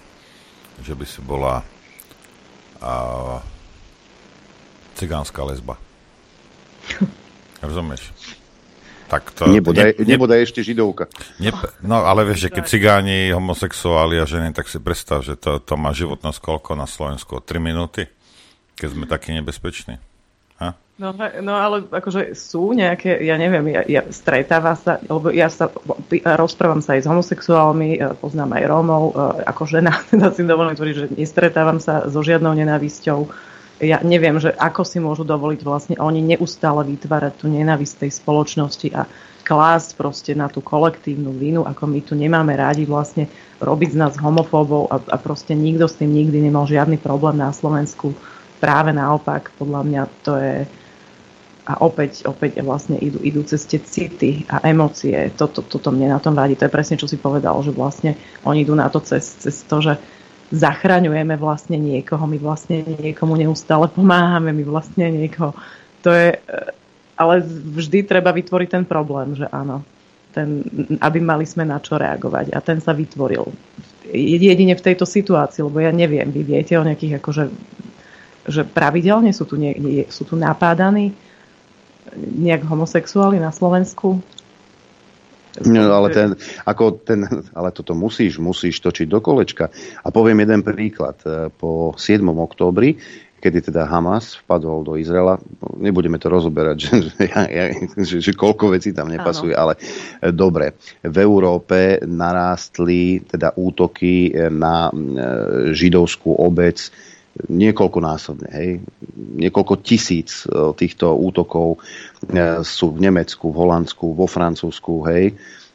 že 0.83 0.93
by 0.97 1.05
si 1.07 1.21
bola 1.23 1.63
a, 2.83 2.93
cigánska 4.99 5.39
lesba. 5.47 5.79
Rozumieš? 7.63 8.11
Tak 9.07 9.29
to, 9.31 9.45
nebodaj, 9.45 9.93
ne, 9.95 10.05
nebodaj 10.09 10.41
ešte 10.43 10.65
židovka. 10.65 11.05
Ne, 11.37 11.53
no 11.85 12.01
ale 12.03 12.25
vieš, 12.25 12.49
že 12.49 12.53
keď 12.59 12.63
cigáni, 12.65 13.29
homosexuáli 13.29 14.17
a 14.17 14.25
ženy, 14.25 14.51
tak 14.51 14.65
si 14.65 14.81
predstav, 14.81 15.21
že 15.21 15.37
to, 15.37 15.61
to 15.61 15.77
má 15.77 15.93
životnosť 15.93 16.39
koľko 16.41 16.73
na 16.73 16.89
Slovensku? 16.89 17.37
3 17.39 17.61
minúty? 17.61 18.09
Keď 18.73 18.87
sme 18.89 19.05
takí 19.05 19.31
nebezpeční. 19.37 20.01
No, 20.93 21.09
no 21.17 21.53
ale 21.57 21.89
akože 21.89 22.37
sú 22.37 22.69
nejaké, 22.77 23.17
ja 23.25 23.33
neviem, 23.33 23.65
ja, 23.73 23.81
ja 23.89 24.01
stretáva 24.13 24.77
sa, 24.77 25.01
lebo 25.01 25.33
ja 25.33 25.49
sa 25.49 25.73
rozprávam 26.37 26.85
sa 26.85 26.93
aj 26.93 27.01
s 27.01 27.09
homosexuálmi, 27.09 27.97
e, 27.97 28.13
poznám 28.21 28.61
aj 28.61 28.63
Rómov, 28.69 29.03
e, 29.09 29.13
ako 29.41 29.63
žena, 29.65 29.89
teda 30.13 30.29
si 30.29 30.45
dovolím 30.45 30.77
tvrdiť, 30.77 30.95
že 30.95 31.07
nestretávam 31.17 31.81
sa 31.81 32.05
so 32.05 32.21
žiadnou 32.21 32.53
nenávisťou 32.53 33.25
ja 33.81 33.99
neviem, 34.05 34.37
že 34.39 34.53
ako 34.53 34.81
si 34.87 35.01
môžu 35.01 35.27
dovoliť 35.27 35.61
vlastne 35.65 35.95
oni 35.99 36.23
neustále 36.23 36.87
vytvárať 36.93 37.41
tú 37.41 37.51
nenávisť 37.51 38.05
tej 38.05 38.11
spoločnosti 38.15 38.87
a 38.95 39.09
klásť 39.43 39.99
proste 39.99 40.31
na 40.37 40.47
tú 40.47 40.63
kolektívnu 40.63 41.35
vinu, 41.35 41.67
ako 41.67 41.83
my 41.89 41.99
tu 41.99 42.15
nemáme 42.15 42.55
rádi 42.55 42.87
vlastne 42.87 43.27
robiť 43.59 43.97
z 43.97 43.99
nás 43.99 44.13
homofóbov 44.15 44.87
a, 44.87 45.01
a 45.03 45.17
proste 45.19 45.51
nikto 45.51 45.89
s 45.89 45.99
tým 45.99 46.15
nikdy 46.15 46.39
nemal 46.39 46.63
žiadny 46.63 46.95
problém 46.95 47.35
na 47.35 47.51
Slovensku. 47.51 48.15
Práve 48.63 48.95
naopak, 48.95 49.51
podľa 49.59 49.81
mňa 49.83 50.01
to 50.23 50.33
je 50.39 50.55
a 51.63 51.79
opäť, 51.79 52.27
opäť 52.27 52.59
vlastne 52.59 52.99
idú, 52.99 53.23
idú 53.23 53.39
cez 53.47 53.63
tie 53.63 53.79
city 53.79 54.43
a 54.51 54.59
emócie. 54.67 55.31
Toto, 55.31 55.63
toto 55.63 55.95
mne 55.95 56.11
na 56.11 56.19
tom 56.19 56.35
vadí. 56.35 56.59
To 56.59 56.67
je 56.67 56.75
presne, 56.75 56.99
čo 56.99 57.07
si 57.07 57.15
povedal, 57.15 57.55
že 57.63 57.71
vlastne 57.71 58.19
oni 58.43 58.67
idú 58.67 58.75
na 58.75 58.91
to 58.91 58.99
cez, 58.99 59.23
cez 59.39 59.63
to, 59.63 59.79
že 59.79 59.95
zachraňujeme 60.51 61.39
vlastne 61.39 61.79
niekoho, 61.79 62.27
my 62.27 62.37
vlastne 62.37 62.83
niekomu 62.83 63.39
neustále 63.39 63.87
pomáhame, 63.87 64.51
my 64.51 64.63
vlastne 64.67 65.07
niekoho. 65.07 65.55
To 66.03 66.11
je, 66.11 66.35
eh, 66.35 66.69
ale 67.15 67.39
vždy 67.79 68.03
treba 68.03 68.35
vytvoriť 68.35 68.69
ten 68.69 68.83
problém, 68.83 69.31
že 69.31 69.47
áno, 69.47 69.87
ten, 70.35 70.67
aby 70.99 71.23
mali 71.23 71.47
sme 71.47 71.63
na 71.63 71.79
čo 71.79 71.95
reagovať. 71.95 72.51
A 72.51 72.59
ten 72.59 72.83
sa 72.83 72.91
vytvoril 72.91 73.47
jedine 74.11 74.75
v 74.75 74.83
tejto 74.83 75.07
situácii, 75.07 75.63
lebo 75.63 75.79
ja 75.79 75.95
neviem, 75.95 76.27
vy 76.27 76.43
viete 76.43 76.75
o 76.75 76.83
nejakých 76.83 77.23
akože 77.23 77.43
že 78.43 78.67
pravidelne 78.67 79.31
sú 79.31 79.47
tu, 79.47 79.55
nie, 79.55 79.71
nie, 79.79 80.03
sú 80.11 80.27
tu 80.27 80.35
napádaní 80.35 81.15
nejak 82.17 82.63
homosexuáli 82.65 83.41
na 83.41 83.51
Slovensku? 83.51 84.21
No, 85.61 85.93
ale, 85.93 86.09
ten, 86.09 86.33
ako 86.65 86.97
ten, 86.97 87.29
ale 87.53 87.69
toto 87.69 87.93
musíš, 87.93 88.41
musíš 88.41 88.81
točiť 88.81 89.05
do 89.05 89.21
kolečka. 89.21 89.69
A 90.01 90.09
poviem 90.09 90.41
jeden 90.41 90.65
príklad. 90.65 91.21
E, 91.21 91.53
po 91.53 91.93
7. 91.93 92.25
októbri, 92.25 92.97
kedy 93.37 93.69
teda 93.69 93.85
Hamas 93.85 94.41
vpadol 94.41 94.81
do 94.81 94.93
Izraela, 94.97 95.37
nebudeme 95.77 96.17
to 96.17 96.33
rozoberať, 96.33 96.77
že, 96.89 96.95
ja, 97.21 97.69
že, 98.01 98.17
že 98.17 98.31
koľko 98.33 98.73
vecí 98.73 98.97
tam 98.97 99.13
nepasuje, 99.13 99.53
ale 99.53 99.77
e, 99.77 100.33
dobre. 100.33 100.73
V 101.05 101.17
Európe 101.21 102.01
narástli 102.01 103.21
teda 103.21 103.53
útoky 103.53 104.33
na 104.49 104.89
e, 104.89 104.93
židovskú 105.77 106.33
obec 106.33 106.81
niekoľkonásobne, 107.33 108.49
hej. 108.53 108.69
Niekoľko 109.17 109.81
tisíc 109.81 110.45
e, 110.45 110.73
týchto 110.77 111.17
útokov 111.17 111.81
e, 112.29 112.61
sú 112.61 112.93
v 112.93 113.09
Nemecku, 113.09 113.49
v 113.49 113.57
Holandsku, 113.57 114.13
vo 114.13 114.29
Francúzsku, 114.29 114.93
hej. 115.09 115.33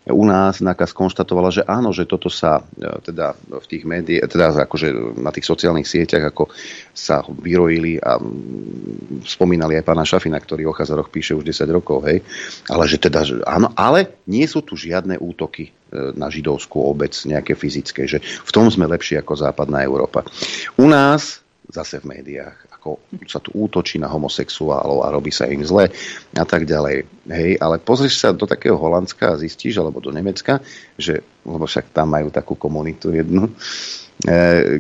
U 0.09 0.25
nás 0.25 0.65
NAKA 0.65 0.89
skonštatovala, 0.89 1.53
že 1.53 1.63
áno, 1.69 1.93
že 1.93 2.09
toto 2.09 2.31
sa 2.33 2.63
e, 2.63 3.03
teda 3.03 3.35
v 3.35 3.67
tých 3.67 3.83
médiách, 3.85 4.31
teda 4.31 4.65
akože 4.65 5.19
na 5.19 5.35
tých 5.35 5.51
sociálnych 5.51 5.85
sieťach, 5.85 6.31
ako 6.31 6.49
sa 6.95 7.27
vyrojili 7.27 7.99
a 8.01 8.17
spomínali 9.27 9.77
aj 9.77 9.85
pána 9.85 10.07
Šafina, 10.07 10.39
ktorý 10.39 10.71
o 10.71 10.73
Chazaroch 10.73 11.11
píše 11.11 11.35
už 11.35 11.43
10 11.43 11.69
rokov, 11.75 12.07
hej. 12.07 12.23
Ale 12.71 12.87
že 12.87 13.03
teda, 13.03 13.27
že 13.27 13.43
áno, 13.45 13.75
ale 13.75 14.23
nie 14.31 14.47
sú 14.47 14.63
tu 14.63 14.79
žiadne 14.79 15.19
útoky 15.19 15.75
na 15.89 16.29
židovskú 16.29 16.85
obec, 16.85 17.17
nejaké 17.25 17.57
fyzické, 17.57 18.05
že 18.05 18.21
v 18.21 18.51
tom 18.53 18.69
sme 18.69 18.85
lepší 18.85 19.17
ako 19.17 19.41
západná 19.41 19.81
Európa. 19.81 20.21
U 20.77 20.85
nás 20.85 21.41
zase 21.69 22.01
v 22.01 22.17
médiách, 22.17 22.57
ako 22.73 22.97
sa 23.29 23.45
tu 23.45 23.53
útočí 23.53 24.01
na 24.01 24.09
homosexuálov 24.09 25.05
a 25.05 25.13
robí 25.13 25.29
sa 25.29 25.45
im 25.45 25.61
zle 25.61 25.93
a 26.33 26.45
tak 26.49 26.65
ďalej. 26.65 27.05
Hej, 27.29 27.51
ale 27.61 27.77
pozrieš 27.77 28.25
sa 28.25 28.33
do 28.33 28.49
takého 28.49 28.81
Holandska 28.81 29.37
a 29.37 29.41
zistíš, 29.41 29.77
alebo 29.77 30.01
do 30.01 30.09
Nemecka, 30.09 30.65
že, 30.97 31.21
lebo 31.45 31.69
však 31.69 31.93
tam 31.93 32.17
majú 32.17 32.33
takú 32.33 32.57
komunitu 32.57 33.13
jednu, 33.13 33.53
e, 33.53 33.53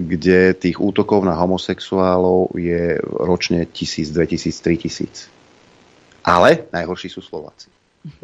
kde 0.01 0.56
tých 0.56 0.81
útokov 0.81 1.20
na 1.28 1.36
homosexuálov 1.36 2.56
je 2.56 2.97
ročne 3.05 3.69
1000, 3.69 4.09
2000, 4.09 5.28
3000. 5.28 6.24
Ale 6.24 6.69
najhorší 6.73 7.12
sú 7.12 7.20
Slováci. 7.20 7.69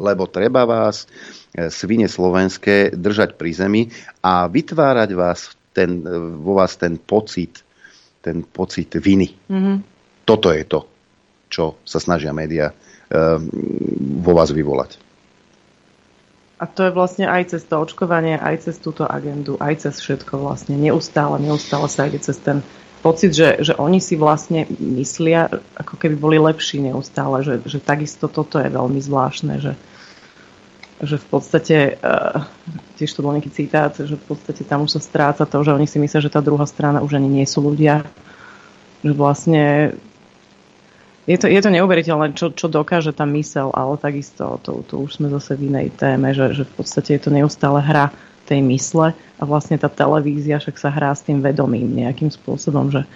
Lebo 0.01 0.25
treba 0.25 0.65
vás, 0.65 1.05
e, 1.53 1.69
svine 1.69 2.09
slovenské, 2.09 2.97
držať 2.97 3.37
pri 3.37 3.51
zemi 3.53 3.83
a 4.25 4.49
vytvárať 4.49 5.09
vás 5.13 5.53
ten, 5.75 6.01
vo 6.39 6.57
vás 6.57 6.79
ten 6.79 6.95
pocit 6.95 7.64
ten 8.25 8.41
pocit 8.41 8.89
viny. 8.97 9.37
Mm-hmm. 9.45 9.77
Toto 10.25 10.49
je 10.49 10.65
to, 10.65 10.89
čo 11.53 11.77
sa 11.85 12.01
snažia 12.01 12.33
médiá 12.33 12.73
e, 12.73 12.75
vo 14.25 14.31
vás 14.33 14.49
vyvolať. 14.49 14.97
A 16.55 16.65
to 16.65 16.87
je 16.87 16.95
vlastne 16.95 17.29
aj 17.29 17.53
cez 17.53 17.61
to 17.67 17.77
očkovanie, 17.77 18.39
aj 18.39 18.65
cez 18.65 18.81
túto 18.81 19.05
agendu, 19.05 19.59
aj 19.61 19.85
cez 19.85 20.01
všetko 20.01 20.39
vlastne. 20.39 20.79
Neustále, 20.79 21.37
neustále 21.37 21.85
sa 21.91 22.07
ide 22.07 22.17
cez 22.17 22.39
ten 22.41 22.65
pocit, 23.05 23.37
že, 23.37 23.61
že 23.61 23.77
oni 23.77 24.01
si 24.01 24.17
vlastne 24.17 24.65
myslia, 24.81 25.51
ako 25.77 25.93
keby 25.99 26.15
boli 26.17 26.37
lepší 26.41 26.81
neustále, 26.81 27.45
že, 27.45 27.61
že 27.67 27.77
takisto 27.77 28.25
toto 28.25 28.57
je 28.57 28.71
veľmi 28.71 28.97
zvláštne, 28.97 29.61
že, 29.61 29.77
že 31.03 31.19
v 31.19 31.25
podstate, 31.27 31.77
uh, 31.99 32.47
tiež 32.95 33.11
to 33.11 33.19
bol 33.19 33.35
nejaký 33.35 33.51
citát, 33.51 33.91
že 33.91 34.15
v 34.15 34.25
podstate 34.31 34.63
tam 34.63 34.87
už 34.87 34.95
sa 34.95 35.01
stráca 35.03 35.43
to, 35.43 35.57
že 35.59 35.75
oni 35.75 35.87
si 35.87 35.99
myslia, 35.99 36.23
že 36.23 36.31
tá 36.31 36.39
druhá 36.39 36.63
strana 36.63 37.03
už 37.03 37.19
ani 37.19 37.27
nie 37.27 37.43
sú 37.43 37.59
ľudia. 37.59 38.07
Že 39.03 39.11
vlastne 39.13 39.63
je 41.25 41.37
to, 41.41 41.49
je 41.49 41.57
to 41.57 41.73
neuveriteľné, 41.73 42.37
čo, 42.37 42.53
čo 42.53 42.69
dokáže 42.69 43.09
tá 43.09 43.25
mysel, 43.25 43.73
ale 43.73 43.97
takisto 43.97 44.61
to, 44.61 44.85
to 44.85 45.01
už 45.01 45.17
sme 45.17 45.27
zase 45.33 45.57
v 45.57 45.73
inej 45.73 45.97
téme, 45.97 46.31
že, 46.37 46.53
že 46.53 46.63
v 46.69 46.73
podstate 46.77 47.17
je 47.17 47.21
to 47.25 47.33
neustále 47.33 47.81
hra 47.81 48.13
tej 48.45 48.61
mysle 48.61 49.11
a 49.11 49.43
vlastne 49.43 49.73
tá 49.81 49.89
televízia 49.89 50.61
však 50.61 50.77
sa 50.77 50.93
hrá 50.93 51.09
s 51.17 51.25
tým 51.25 51.41
vedomím 51.41 51.97
nejakým 51.97 52.29
spôsobom, 52.29 52.93
že, 52.93 53.09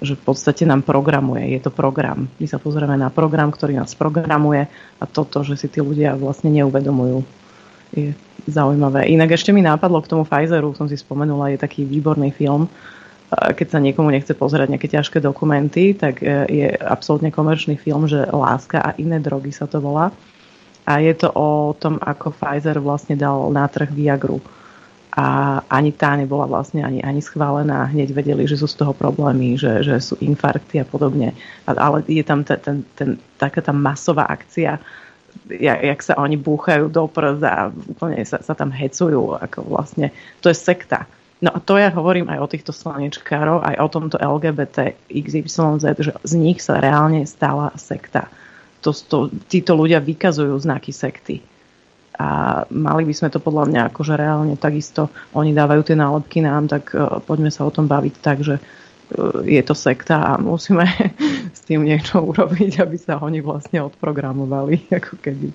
že 0.00 0.12
v 0.12 0.22
podstate 0.22 0.68
nám 0.68 0.84
programuje. 0.84 1.56
Je 1.56 1.60
to 1.60 1.72
program. 1.72 2.28
My 2.36 2.46
sa 2.46 2.60
pozrieme 2.60 2.96
na 3.00 3.08
program, 3.08 3.48
ktorý 3.48 3.80
nás 3.80 3.96
programuje 3.96 4.68
a 5.00 5.04
toto, 5.08 5.40
že 5.40 5.56
si 5.56 5.72
tí 5.72 5.80
ľudia 5.80 6.12
vlastne 6.16 6.52
neuvedomujú, 6.52 7.24
je 7.96 8.12
zaujímavé. 8.44 9.08
Inak 9.08 9.34
ešte 9.34 9.50
mi 9.56 9.64
nápadlo 9.64 10.04
k 10.04 10.10
tomu 10.12 10.22
Pfizeru, 10.28 10.76
som 10.76 10.86
si 10.86 11.00
spomenula, 11.00 11.56
je 11.56 11.58
taký 11.64 11.88
výborný 11.88 12.30
film. 12.30 12.68
Keď 13.32 13.66
sa 13.74 13.82
niekomu 13.82 14.12
nechce 14.14 14.36
pozerať 14.38 14.70
nejaké 14.70 14.86
ťažké 14.86 15.18
dokumenty, 15.18 15.98
tak 15.98 16.22
e, 16.22 16.46
je 16.46 16.66
absolútne 16.78 17.34
komerčný 17.34 17.74
film, 17.74 18.06
že 18.06 18.22
Láska 18.30 18.78
a 18.78 18.94
iné 19.02 19.18
drogy 19.18 19.50
sa 19.50 19.66
to 19.66 19.82
volá. 19.82 20.14
A 20.86 21.02
je 21.02 21.10
to 21.18 21.34
o 21.34 21.74
tom, 21.74 21.98
ako 21.98 22.30
Pfizer 22.30 22.78
vlastne 22.78 23.18
dal 23.18 23.50
na 23.50 23.66
trh 23.66 23.90
Viagru. 23.90 24.38
A 25.16 25.58
ani 25.72 25.96
tá 25.96 26.12
nebola 26.12 26.44
vlastne 26.44 26.84
ani, 26.84 27.00
ani 27.00 27.24
schválená. 27.24 27.88
Hneď 27.88 28.12
vedeli, 28.12 28.44
že 28.44 28.60
sú 28.60 28.68
z 28.68 28.76
toho 28.76 28.92
problémy, 28.92 29.56
že, 29.56 29.80
že 29.80 29.96
sú 29.96 30.20
infarkty 30.20 30.76
a 30.76 30.84
podobne. 30.84 31.32
Ale 31.64 32.04
je 32.04 32.20
tam 32.20 32.44
ten, 32.44 32.60
ten, 32.60 32.76
ten, 32.92 33.10
taká 33.40 33.64
tá 33.64 33.72
masová 33.72 34.28
akcia, 34.28 34.76
jak, 35.48 35.78
jak 35.80 36.00
sa 36.04 36.14
oni 36.20 36.36
búchajú 36.36 36.92
do 36.92 37.08
prst 37.08 37.42
a 37.48 37.72
úplne 37.72 38.20
sa, 38.28 38.44
sa 38.44 38.52
tam 38.52 38.68
hecujú. 38.68 39.40
Ako 39.40 39.64
vlastne, 39.64 40.12
to 40.44 40.52
je 40.52 40.56
sekta. 40.56 41.08
No 41.40 41.52
a 41.52 41.60
to 41.60 41.76
ja 41.76 41.92
hovorím 41.92 42.32
aj 42.32 42.38
o 42.40 42.48
týchto 42.48 42.72
slnečkárov, 42.72 43.60
aj 43.60 43.76
o 43.76 43.88
tomto 43.92 44.16
LGBT 44.16 44.96
XYZ, 45.12 45.84
že 46.00 46.12
z 46.24 46.32
nich 46.36 46.64
sa 46.64 46.80
reálne 46.80 47.28
stala 47.28 47.76
sekta. 47.76 48.32
To, 48.80 48.92
to, 48.92 49.28
títo 49.44 49.76
ľudia 49.76 50.00
vykazujú 50.00 50.56
znaky 50.56 50.96
sekty. 50.96 51.44
A 52.16 52.64
mali 52.72 53.04
by 53.04 53.14
sme 53.14 53.28
to 53.28 53.38
podľa 53.38 53.68
mňa 53.68 53.80
akože 53.92 54.14
reálne 54.16 54.56
takisto, 54.56 55.12
oni 55.36 55.52
dávajú 55.52 55.82
tie 55.84 55.96
nálepky 56.00 56.40
nám, 56.40 56.64
tak 56.64 56.96
uh, 56.96 57.20
poďme 57.20 57.52
sa 57.52 57.68
o 57.68 57.70
tom 57.70 57.84
baviť 57.84 58.14
tak, 58.24 58.40
že 58.40 58.56
uh, 58.56 59.44
je 59.44 59.60
to 59.60 59.76
sekta 59.76 60.24
a 60.24 60.32
musíme 60.40 60.88
s 61.56 61.60
tým 61.68 61.84
niečo 61.84 62.24
urobiť, 62.24 62.80
aby 62.80 62.96
sa 62.96 63.20
oni 63.20 63.44
vlastne 63.44 63.84
odprogramovali, 63.84 64.88
ako 64.98 65.14
keby. 65.20 65.48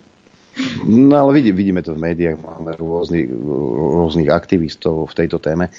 No 0.83 1.15
ale 1.15 1.39
vidí, 1.39 1.55
vidíme 1.55 1.79
to 1.79 1.95
v 1.95 2.03
médiách, 2.11 2.43
máme 2.43 2.75
rôznych, 2.75 3.31
rôznych 3.31 4.27
aktivistov 4.27 5.07
v 5.09 5.23
tejto 5.23 5.39
téme. 5.39 5.71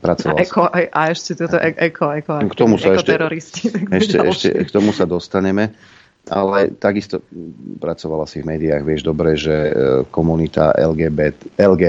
Pracoval 0.00 0.36
a, 0.36 0.40
eko, 0.40 0.62
a, 0.68 0.78
a 0.92 1.00
ešte 1.12 1.36
toto 1.36 1.60
e, 1.60 1.76
eko, 1.76 2.14
eko, 2.16 2.32
k 2.48 2.54
tomu 2.56 2.80
sa 2.80 2.96
ešte, 2.96 3.16
ešte, 4.00 4.16
ešte, 4.16 4.48
k 4.64 4.70
tomu 4.70 4.96
sa 4.96 5.04
dostaneme. 5.04 5.76
Ale 6.28 6.76
takisto 6.76 7.24
pracovala 7.80 8.28
si 8.28 8.44
v 8.44 8.54
médiách, 8.54 8.84
vieš 8.84 9.02
dobre, 9.08 9.34
že 9.40 9.50
e, 9.50 9.72
komunita 10.12 10.76
LGBT, 10.76 11.56
LG, 11.56 11.84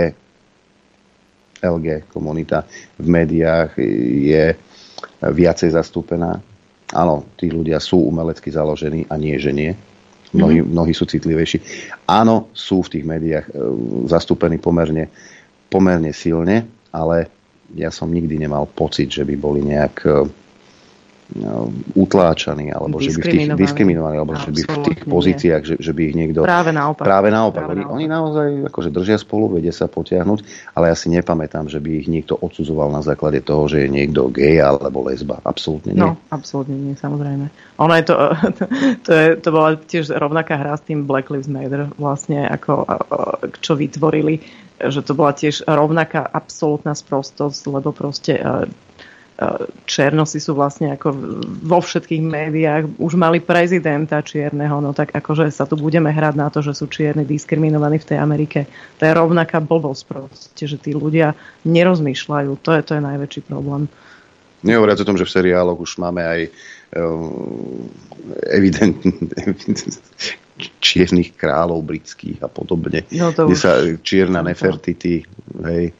LG 1.61 1.87
komunita 2.09 2.63
v 2.97 3.07
médiách 3.11 3.75
je 4.31 4.55
viacej 5.21 5.75
zastúpená. 5.75 6.41
Áno, 6.95 7.27
tí 7.37 7.51
ľudia 7.51 7.77
sú 7.77 8.07
umelecky 8.07 8.49
založení 8.49 9.05
a 9.11 9.19
nie, 9.19 9.37
že 9.37 9.51
nie 9.53 9.71
mnohí, 10.33 10.63
mm-hmm. 10.63 10.73
mnohí 10.73 10.93
sú 10.95 11.05
citlivejší. 11.07 11.59
Áno, 12.07 12.51
sú 12.55 12.83
v 12.83 12.91
tých 12.97 13.05
médiách 13.05 13.45
e, 13.51 13.53
zastúpení 14.07 14.57
pomerne, 14.57 15.11
pomerne 15.67 16.11
silne, 16.15 16.67
ale 16.91 17.27
ja 17.75 17.91
som 17.91 18.11
nikdy 18.11 18.39
nemal 18.39 18.67
pocit, 18.67 19.11
že 19.11 19.23
by 19.23 19.35
boli 19.35 19.61
nejak 19.63 19.95
e, 20.03 20.09
utláčaní, 21.95 22.75
alebo 22.75 22.99
že 22.99 23.15
by 23.15 23.21
v 23.23 23.27
tých 23.31 23.47
diskriminovaní, 23.55 24.19
alebo 24.19 24.35
že 24.35 24.51
by 24.51 24.61
v 24.67 24.79
tých 24.83 25.01
pozíciách, 25.07 25.63
že, 25.63 25.75
že 25.79 25.91
by 25.95 26.01
ich 26.11 26.15
niekto... 26.15 26.43
Práve 26.43 26.75
naopak. 26.75 27.07
Práve 27.07 27.29
naopak. 27.31 27.63
Práve 27.71 27.79
naopak. 27.79 27.95
Oni 27.95 28.05
naozaj 28.11 28.49
akože 28.67 28.89
držia 28.91 29.15
spolu, 29.15 29.55
vedia 29.55 29.71
sa 29.71 29.87
potiahnuť, 29.87 30.39
ale 30.75 30.91
ja 30.91 30.95
si 30.95 31.07
nepamätám, 31.07 31.71
že 31.71 31.79
by 31.79 32.03
ich 32.03 32.07
niekto 32.11 32.35
odsudzoval 32.35 32.91
na 32.91 32.99
základe 32.99 33.39
toho, 33.39 33.63
že 33.71 33.87
je 33.87 33.89
niekto 33.89 34.27
gay 34.27 34.59
alebo 34.59 35.07
lesba. 35.07 35.39
Absolútne 35.47 35.95
nie. 35.95 36.03
No, 36.03 36.19
absolútne 36.35 36.75
nie, 36.75 36.99
samozrejme. 36.99 37.47
Ono 37.79 37.93
je 37.95 38.03
to, 38.03 38.15
to, 38.59 38.63
to, 39.07 39.11
je, 39.15 39.27
to 39.39 39.49
bola 39.55 39.69
tiež 39.79 40.11
rovnaká 40.11 40.59
hra 40.59 40.75
s 40.75 40.83
tým 40.83 41.07
Black 41.07 41.31
Lives 41.31 41.47
Matter, 41.47 41.87
vlastne 41.95 42.43
ako 42.43 42.83
čo 43.63 43.79
vytvorili, 43.79 44.43
že 44.83 44.99
to 44.99 45.15
bola 45.15 45.31
tiež 45.31 45.63
rovnaká 45.63 46.27
absolútna 46.27 46.91
sprostosť, 46.91 47.61
lebo 47.69 47.95
proste 47.95 48.35
Černosi 49.89 50.38
sú 50.38 50.53
vlastne 50.53 50.93
ako 50.93 51.18
vo 51.65 51.81
všetkých 51.81 52.22
médiách, 52.22 52.84
už 53.01 53.18
mali 53.18 53.41
prezidenta 53.41 54.22
čierneho, 54.22 54.77
no 54.77 54.93
tak 54.93 55.18
akože 55.18 55.49
sa 55.49 55.65
tu 55.65 55.73
budeme 55.73 56.13
hrať 56.13 56.35
na 56.38 56.53
to, 56.53 56.61
že 56.61 56.77
sú 56.77 56.85
čierni 56.85 57.26
diskriminovaní 57.26 57.97
v 57.97 58.07
tej 58.13 58.18
Amerike. 58.22 58.69
To 59.01 59.09
je 59.09 59.18
rovnaká 59.18 59.57
blbosť 59.57 60.01
proste, 60.05 60.63
že 60.69 60.77
tí 60.77 60.93
ľudia 60.93 61.34
nerozmýšľajú. 61.65 62.51
To 62.61 62.69
je, 62.77 62.81
to 62.85 62.91
je 62.97 63.01
najväčší 63.01 63.41
problém. 63.49 63.89
Nehovoriac 64.61 65.01
o 65.01 65.07
tom, 65.09 65.18
že 65.18 65.26
v 65.26 65.34
seriáloch 65.34 65.81
už 65.81 65.97
máme 65.97 66.22
aj 66.22 66.41
um, 66.93 67.89
evidentne 68.53 69.09
čiernych 70.77 71.34
kráľov 71.34 71.81
britských 71.81 72.45
a 72.45 72.49
podobne. 72.49 73.01
No 73.09 73.34
to 73.34 73.49
kde 73.49 73.57
už... 73.57 73.61
sa 73.61 73.73
čierna 74.05 74.45
nefertity, 74.45 75.26
hej, 75.65 75.97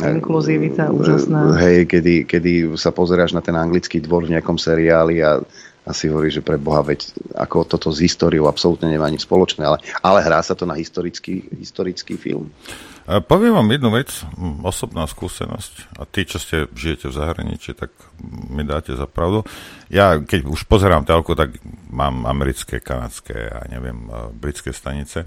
inkluzivita 0.00 0.88
úžasná. 0.88 1.58
Hej, 1.60 1.90
kedy, 1.92 2.14
kedy 2.24 2.52
sa 2.80 2.94
pozeráš 2.94 3.36
na 3.36 3.44
ten 3.44 3.52
anglický 3.52 4.00
dvor 4.00 4.24
v 4.24 4.38
nejakom 4.38 4.56
seriáli 4.56 5.20
a 5.20 5.44
a 5.82 5.90
si 5.90 6.06
hovorí, 6.06 6.30
že 6.30 6.46
pre 6.46 6.62
Boha, 6.62 6.78
veď 6.86 7.10
ako 7.34 7.66
toto 7.66 7.90
s 7.90 7.98
históriou 7.98 8.46
absolútne 8.46 8.86
nemá 8.86 9.10
nič 9.10 9.26
spoločné, 9.26 9.66
ale, 9.66 9.82
ale 9.98 10.22
hrá 10.22 10.38
sa 10.38 10.54
to 10.54 10.62
na 10.62 10.78
historický, 10.78 11.42
historický 11.58 12.14
film. 12.14 12.54
A 13.02 13.18
poviem 13.18 13.50
vám 13.50 13.66
jednu 13.66 13.90
vec, 13.90 14.14
osobná 14.62 15.10
skúsenosť, 15.10 15.98
a 15.98 16.06
tí, 16.06 16.22
čo 16.22 16.38
ste 16.38 16.70
žijete 16.70 17.10
v 17.10 17.18
zahraničí, 17.18 17.74
tak 17.74 17.90
mi 18.46 18.62
dáte 18.62 18.94
za 18.94 19.10
pravdu. 19.10 19.42
Ja, 19.90 20.22
keď 20.22 20.46
už 20.46 20.70
pozerám 20.70 21.02
telku, 21.02 21.34
tak 21.34 21.58
mám 21.90 22.30
americké, 22.30 22.78
kanadské 22.78 23.50
a 23.50 23.66
neviem, 23.66 24.06
britské 24.38 24.70
stanice 24.70 25.26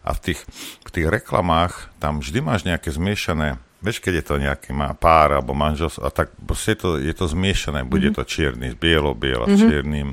a 0.00 0.16
v 0.16 0.32
tých, 0.32 0.40
v 0.80 0.90
tých 0.96 1.06
reklamách 1.12 1.92
tam 2.00 2.24
vždy 2.24 2.40
máš 2.40 2.64
nejaké 2.64 2.88
zmiešané 2.88 3.60
Vieš, 3.80 4.04
keď 4.04 4.20
je 4.20 4.24
to 4.24 4.34
nejaký 4.36 4.70
má 4.76 4.92
pár 4.92 5.40
alebo 5.40 5.56
manželstvo, 5.56 6.04
a 6.04 6.12
tak 6.12 6.36
proste 6.44 6.76
je 6.76 6.78
to, 6.84 6.90
je 7.00 7.14
to 7.16 7.26
zmiešané. 7.32 7.88
Bude 7.88 8.12
mm-hmm. 8.12 8.20
to 8.20 8.28
čierny 8.28 8.66
s 8.72 8.76
bielo, 8.76 9.16
biela 9.16 9.48
mm-hmm. 9.48 9.60
čiernym. 9.60 10.08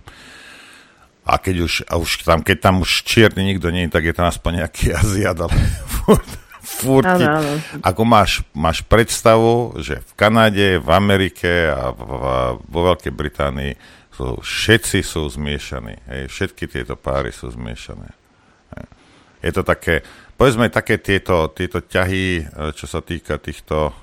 A 1.28 1.34
keď 1.44 1.56
už, 1.68 1.74
a 1.92 2.00
už 2.00 2.24
tam, 2.24 2.40
keď 2.40 2.58
tam 2.64 2.80
už 2.80 3.04
čierny 3.04 3.44
nikto 3.44 3.68
nie 3.68 3.92
je, 3.92 3.94
tak 4.00 4.08
je 4.08 4.16
tam 4.16 4.32
aspoň 4.32 4.64
nejaký 4.64 4.86
Aziat, 5.04 5.36
ale 5.36 5.52
furt, 5.84 6.32
furt 6.64 7.04
ano. 7.04 7.60
ako 7.84 8.02
máš, 8.08 8.40
máš 8.56 8.80
predstavu, 8.88 9.76
že 9.84 10.00
v 10.00 10.12
Kanade, 10.16 10.80
v 10.80 10.90
Amerike 10.96 11.68
a 11.68 11.92
v, 11.92 12.12
vo 12.64 12.80
Veľkej 12.88 13.12
Británii 13.12 13.74
sú, 14.16 14.40
všetci 14.40 15.04
sú 15.04 15.28
zmiešaní. 15.28 15.96
Hej, 16.08 16.22
všetky 16.32 16.72
tieto 16.72 16.96
páry 16.96 17.36
sú 17.36 17.52
zmiešané. 17.52 18.16
Hej. 18.80 18.86
Je 19.44 19.52
to 19.52 19.62
také, 19.68 20.02
povedzme 20.38 20.70
také 20.70 21.02
tieto, 21.02 21.50
tieto 21.52 21.82
ťahy, 21.82 22.26
e, 22.40 22.44
čo 22.78 22.86
sa 22.86 23.02
týka 23.02 23.42
týchto, 23.42 23.90
e, 23.90 23.94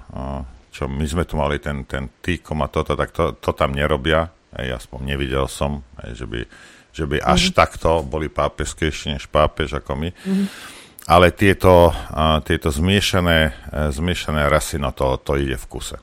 čo 0.74 0.90
my 0.90 1.06
sme 1.06 1.24
tu 1.24 1.38
mali 1.38 1.62
ten, 1.62 1.86
ten 1.86 2.10
týkom 2.10 2.58
a 2.60 2.68
toto, 2.68 2.98
tak 2.98 3.14
to, 3.14 3.38
to 3.38 3.54
tam 3.54 3.72
nerobia. 3.72 4.34
Ej, 4.54 4.82
aspoň 4.82 5.14
nevidel 5.14 5.46
som, 5.46 5.86
ej, 6.02 6.18
že 6.18 6.26
by, 6.26 6.40
že 6.94 7.04
by 7.06 7.16
až 7.22 7.50
mm-hmm. 7.50 7.58
takto 7.58 7.90
boli 8.02 8.26
pápeskejšie 8.26 9.18
než 9.18 9.30
pápež 9.30 9.78
ako 9.78 9.94
my. 9.98 10.10
Mm-hmm. 10.10 10.46
Ale 11.04 11.36
tieto, 11.36 11.92
uh, 11.92 12.40
tieto 12.40 12.72
zmiešané, 12.72 13.52
zmiešané 13.92 14.48
rasy, 14.48 14.80
no 14.80 14.88
to, 14.88 15.20
to 15.20 15.36
ide 15.36 15.60
v 15.60 15.66
kuse. 15.68 16.00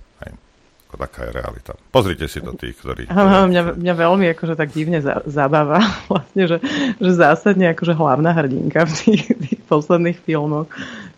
Ako 0.92 1.00
taká 1.08 1.24
je 1.24 1.32
realita. 1.40 1.72
Pozrite 1.88 2.28
si 2.28 2.44
to 2.44 2.52
tí, 2.52 2.76
ktorí... 2.76 3.08
Aha, 3.08 3.48
mňa, 3.48 3.80
mňa 3.80 3.94
veľmi 3.96 4.28
akože 4.36 4.60
tak 4.60 4.76
divne 4.76 5.00
za, 5.00 5.24
zabáva 5.24 5.80
vlastne, 6.12 6.44
že, 6.52 6.58
že 7.00 7.12
zásadne 7.16 7.72
akože 7.72 7.96
hlavná 7.96 8.36
hrdinka 8.36 8.84
v 8.84 8.92
tých, 8.92 9.24
tých 9.40 9.61
posledných 9.72 10.20
filmoch 10.20 10.68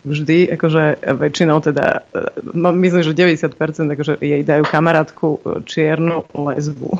vždy, 0.06 0.54
akože 0.54 1.00
väčšinou 1.16 1.58
teda, 1.64 2.04
no, 2.52 2.70
myslím, 2.76 3.02
že 3.02 3.16
90% 3.16 3.56
akože 3.96 4.20
jej 4.20 4.42
dajú 4.44 4.64
kamarátku 4.68 5.40
čiernu 5.64 6.28
lesbu. 6.36 6.92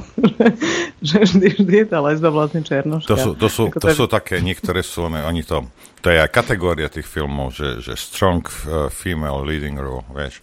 že 1.06 1.22
vždy, 1.22 1.46
vždy 1.62 1.74
je 1.84 1.86
tá 1.86 2.00
lesba 2.00 2.32
vlastne 2.32 2.64
černoška. 2.64 3.12
To 3.12 3.16
sú, 3.16 3.30
to 3.36 3.48
sú, 3.52 3.64
to 3.70 3.88
sú 3.92 4.04
také, 4.08 4.40
niektoré 4.40 4.80
sú, 4.80 5.12
ne, 5.12 5.22
oni 5.22 5.44
to, 5.44 5.68
to 6.00 6.10
je 6.10 6.18
aj 6.18 6.32
kategória 6.32 6.88
tých 6.88 7.06
filmov, 7.06 7.52
že, 7.52 7.84
že 7.84 7.94
strong 7.94 8.42
uh, 8.66 8.88
female 8.88 9.44
leading 9.44 9.76
role, 9.76 10.02
vieš. 10.10 10.40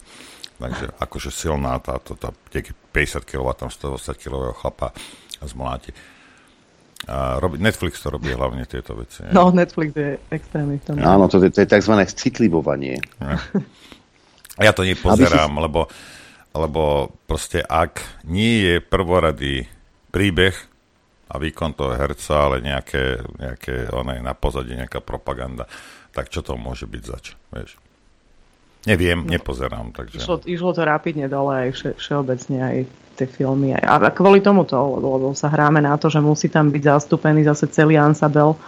Takže 0.62 0.94
akože 1.02 1.30
silná 1.34 1.74
táto, 1.82 2.14
tá, 2.14 2.30
tá 2.30 2.58
50 2.62 3.26
kg, 3.26 3.50
tam 3.58 3.68
120 3.74 4.14
kg 4.14 4.54
chlapa 4.54 4.94
zmláti. 5.42 5.90
A 7.10 7.42
robí, 7.42 7.58
Netflix 7.58 7.98
to 7.98 8.14
robí 8.14 8.30
hlavne 8.30 8.62
tieto 8.66 8.94
veci. 8.94 9.26
Je? 9.26 9.34
No, 9.34 9.50
Netflix 9.50 9.90
je 9.98 10.22
extrémny 10.30 10.78
v 10.78 10.84
tom. 10.86 10.94
Áno, 11.02 11.26
to, 11.26 11.42
to 11.42 11.58
je 11.58 11.66
tzv. 11.66 11.94
citlivovanie. 12.14 13.02
Ja 14.60 14.70
to 14.70 14.86
nepozerám, 14.86 15.50
si... 15.50 15.58
lebo, 15.64 15.80
lebo 16.54 17.10
proste 17.26 17.64
ak 17.64 18.22
nie 18.28 18.62
je 18.62 18.76
prvoradý 18.78 19.66
príbeh 20.14 20.54
a 21.32 21.40
výkon 21.40 21.72
toho 21.72 21.96
herca, 21.96 22.52
ale 22.52 22.60
nejaké, 22.60 23.24
nejaké 23.40 23.88
oné, 23.90 24.20
na 24.20 24.36
pozadí 24.36 24.76
nejaká 24.76 25.00
propaganda, 25.00 25.64
tak 26.12 26.28
čo 26.28 26.44
to 26.44 26.54
môže 26.60 26.84
byť 26.84 27.02
zač, 27.02 27.34
vieš? 27.50 27.80
Neviem, 28.82 29.22
nepozerám. 29.26 29.94
Takže... 29.94 30.18
Išlo, 30.18 30.42
išlo 30.42 30.70
to 30.74 30.82
rapidne 30.82 31.30
dole 31.30 31.54
aj 31.54 31.68
vše, 31.70 31.90
všeobecne 32.02 32.58
aj 32.58 32.76
tie 33.14 33.26
filmy. 33.30 33.78
Aj, 33.78 34.02
a 34.02 34.10
kvôli 34.10 34.42
tomu 34.42 34.66
to, 34.66 34.74
lebo, 34.74 35.08
lebo 35.20 35.28
sa 35.38 35.46
hráme 35.46 35.78
na 35.78 35.94
to, 35.94 36.10
že 36.10 36.18
musí 36.18 36.50
tam 36.50 36.72
byť 36.72 36.82
zastúpený 36.82 37.46
zase 37.46 37.70
celý 37.70 37.94
ansabel 37.94 38.58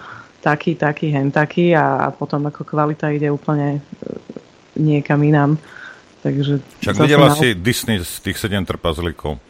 taký, 0.45 0.77
taký, 0.77 1.09
hen 1.11 1.32
taký 1.32 1.73
a, 1.73 2.12
potom 2.12 2.45
ako 2.47 2.62
kvalita 2.69 3.09
ide 3.11 3.32
úplne 3.32 3.81
e, 3.81 4.11
niekam 4.77 5.19
inám. 5.24 5.57
Takže 6.20 6.61
Však 6.85 6.97
videla 7.05 7.32
na... 7.32 7.36
si 7.36 7.57
Disney 7.57 8.01
z 8.01 8.20
tých 8.20 8.36
sedem 8.36 8.65
trpazlíkov? 8.65 9.41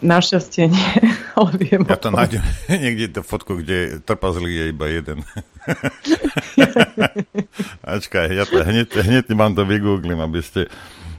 Našťastie 0.00 0.72
nie. 0.72 0.90
ale 1.38 1.50
viem 1.60 1.82
Ja 1.84 1.98
to 2.00 2.08
nájdem 2.08 2.42
niekde 2.84 3.20
to 3.20 3.22
fotku, 3.22 3.60
kde 3.60 4.00
trpazlík 4.02 4.54
je 4.54 4.64
iba 4.72 4.86
jeden. 4.88 5.18
Ačkaj, 7.86 8.32
ja 8.32 8.44
to 8.46 8.62
hneď, 8.62 8.88
hneď 8.90 9.26
vám 9.34 9.52
to 9.52 9.62
vygooglím, 9.68 10.22
aby 10.22 10.40
ste 10.40 10.70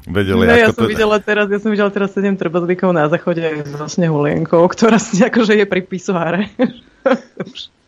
vedeli, 0.07 0.47
no, 0.47 0.51
ako 0.51 0.63
ja 0.63 0.67
som 0.71 0.85
to... 0.87 0.91
videla 0.91 1.17
teraz, 1.19 1.45
ja 1.51 1.59
som 1.59 1.69
videla 1.69 1.91
teraz 1.91 2.15
7 2.15 2.39
trpazlíkov 2.39 2.89
na 2.95 3.11
záchode 3.11 3.43
so 3.67 3.85
snehulienkou, 3.85 4.63
ktorá 4.71 4.97
si 4.97 5.19
akože 5.19 5.53
je 5.59 5.65
pri 5.67 5.81
pisoáre. 5.83 6.47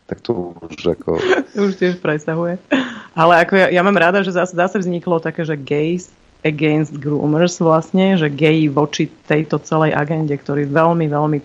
tak 0.04 0.18
to 0.20 0.52
už 0.60 1.00
ako... 1.00 1.16
už 1.56 1.72
tiež 1.80 1.96
presahuje. 1.98 2.60
Ale 3.16 3.42
ako 3.42 3.52
ja, 3.56 3.66
ja 3.72 3.82
mám 3.82 3.96
rada, 3.96 4.20
že 4.20 4.36
zase, 4.36 4.54
zase 4.54 4.78
vzniklo 4.78 5.18
také, 5.18 5.42
že 5.42 5.56
gays 5.56 6.12
against 6.40 6.96
groomers 6.96 7.60
vlastne, 7.60 8.16
že 8.16 8.32
geji 8.32 8.72
voči 8.72 9.12
tejto 9.28 9.60
celej 9.60 9.92
agende, 9.92 10.32
ktorí 10.32 10.64
veľmi, 10.68 11.06
veľmi 11.06 11.38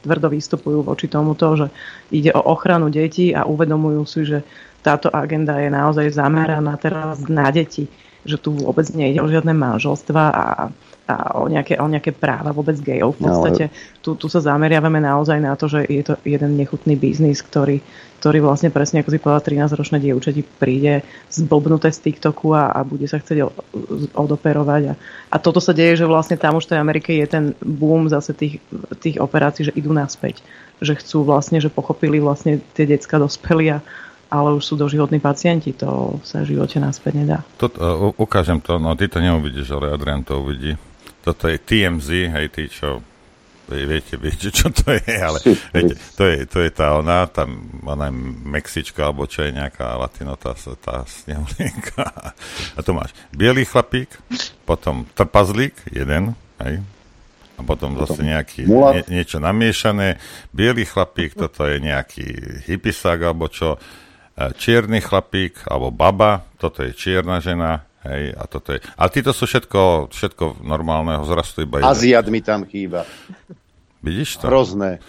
tvrdo 0.00 0.32
vystupujú 0.32 0.80
voči 0.84 1.06
tomuto, 1.12 1.56
že 1.60 1.66
ide 2.08 2.32
o 2.32 2.40
ochranu 2.48 2.88
detí 2.88 3.36
a 3.36 3.44
uvedomujú 3.44 4.02
si, 4.08 4.20
že 4.24 4.38
táto 4.80 5.12
agenda 5.12 5.60
je 5.60 5.68
naozaj 5.68 6.16
zameraná 6.16 6.72
teraz 6.80 7.20
na 7.28 7.52
deti, 7.52 7.84
že 8.24 8.40
tu 8.40 8.56
vôbec 8.56 8.88
nejde 8.96 9.20
o 9.20 9.28
žiadne 9.28 9.52
manželstva 9.52 10.22
a 10.32 10.44
a 11.10 11.34
o 11.34 11.50
nejaké, 11.50 11.74
o 11.82 11.90
nejaké 11.90 12.14
práva 12.14 12.54
vôbec 12.54 12.78
gejov. 12.78 13.18
V 13.18 13.26
podstate 13.26 13.64
tu, 13.98 14.14
tu 14.14 14.30
sa 14.30 14.38
zameriavame 14.38 15.02
naozaj 15.02 15.42
na 15.42 15.58
to, 15.58 15.66
že 15.66 15.82
je 15.90 16.02
to 16.06 16.14
jeden 16.22 16.54
nechutný 16.54 16.94
biznis, 16.94 17.42
ktorý, 17.42 17.82
ktorý 18.22 18.38
vlastne 18.44 18.70
presne, 18.70 19.02
ako 19.02 19.10
si 19.10 19.18
povedala, 19.18 19.66
13-ročné 19.66 19.98
dievča 19.98 20.30
ti 20.30 20.46
príde 20.46 21.02
zblbnuté 21.34 21.90
z 21.90 21.98
TikToku 22.06 22.54
a, 22.54 22.70
a 22.70 22.80
bude 22.86 23.10
sa 23.10 23.18
chcieť 23.18 23.50
odoperovať. 24.14 24.82
A, 24.90 24.94
a 25.34 25.36
toto 25.42 25.58
sa 25.58 25.74
deje, 25.74 26.04
že 26.04 26.06
vlastne 26.06 26.38
tam 26.38 26.54
už 26.60 26.70
v 26.70 26.70
tej 26.76 26.78
Amerike 26.78 27.10
je 27.16 27.26
ten 27.26 27.44
boom 27.58 28.06
zase 28.06 28.30
tých, 28.36 28.62
tých 29.02 29.18
operácií, 29.18 29.66
že 29.66 29.76
idú 29.76 29.90
naspäť. 29.90 30.46
Že 30.78 31.02
chcú 31.02 31.18
vlastne, 31.26 31.58
že 31.58 31.72
pochopili 31.72 32.22
vlastne 32.22 32.62
tie 32.78 32.86
decka 32.86 33.18
dospeli 33.18 33.74
a, 33.74 33.78
ale 34.30 34.54
už 34.54 34.62
sú 34.62 34.74
doživotní 34.78 35.18
pacienti, 35.18 35.74
to 35.74 36.22
sa 36.22 36.46
v 36.46 36.54
živote 36.54 36.78
naspäť 36.78 37.12
nedá. 37.18 37.38
To, 37.58 37.66
uh, 37.66 38.14
ukážem 38.14 38.62
to, 38.62 38.78
no 38.78 38.94
ty 38.94 39.10
to 39.10 39.18
neuvidíš, 39.18 39.74
ale 39.74 39.90
Adrian 39.90 40.22
to 40.22 40.38
uvidí 40.38 40.78
toto 41.20 41.48
je 41.48 41.56
TMZ, 41.60 42.08
hej, 42.32 42.46
tí, 42.52 42.68
čo 42.68 43.04
viete, 43.70 44.18
viete, 44.18 44.50
čo 44.50 44.72
to 44.74 44.90
je, 44.90 45.14
ale 45.14 45.38
viete, 45.74 45.94
to 46.18 46.24
je, 46.26 46.38
to 46.50 46.58
je 46.64 46.70
tá 46.74 46.98
ona, 46.98 47.30
tam 47.30 47.70
ona 47.86 48.10
je 48.10 48.14
Mexička, 48.50 49.06
alebo 49.06 49.30
čo 49.30 49.46
je 49.46 49.54
nejaká 49.54 49.94
latino, 49.94 50.34
tá, 50.34 50.58
tá 50.58 51.06
snehulienka. 51.06 52.02
A 52.76 52.78
tu 52.82 52.90
máš 52.90 53.14
bielý 53.30 53.62
chlapík, 53.62 54.10
potom 54.66 55.06
trpazlík, 55.14 55.76
jeden, 55.94 56.34
hej, 56.64 56.82
a 57.60 57.62
potom, 57.62 57.92
potom 57.92 58.08
zase 58.08 58.24
nejaký 58.24 58.64
nie, 58.64 59.20
niečo 59.20 59.36
namiešané. 59.36 60.16
Bielý 60.48 60.88
chlapík, 60.88 61.36
toto 61.36 61.68
je 61.68 61.76
nejaký 61.76 62.24
hypisák, 62.64 63.20
alebo 63.20 63.52
čo, 63.52 63.76
čierny 64.56 65.04
chlapík, 65.04 65.68
alebo 65.68 65.92
baba, 65.92 66.48
toto 66.56 66.80
je 66.80 66.96
čierna 66.96 67.44
žena, 67.44 67.84
Hej, 68.00 68.32
a 68.32 68.48
toto 68.48 68.72
je... 68.72 68.80
A 68.96 69.12
títo 69.12 69.36
sú 69.36 69.44
všetko, 69.44 70.08
všetko 70.08 70.64
normálneho 70.64 71.20
zrastu 71.28 71.68
iba... 71.68 71.84
Aziat 71.84 72.24
mi 72.32 72.40
tam 72.40 72.64
chýba. 72.64 73.04
Vidíš 74.00 74.40
to? 74.40 74.48
Hrozné. 74.48 75.04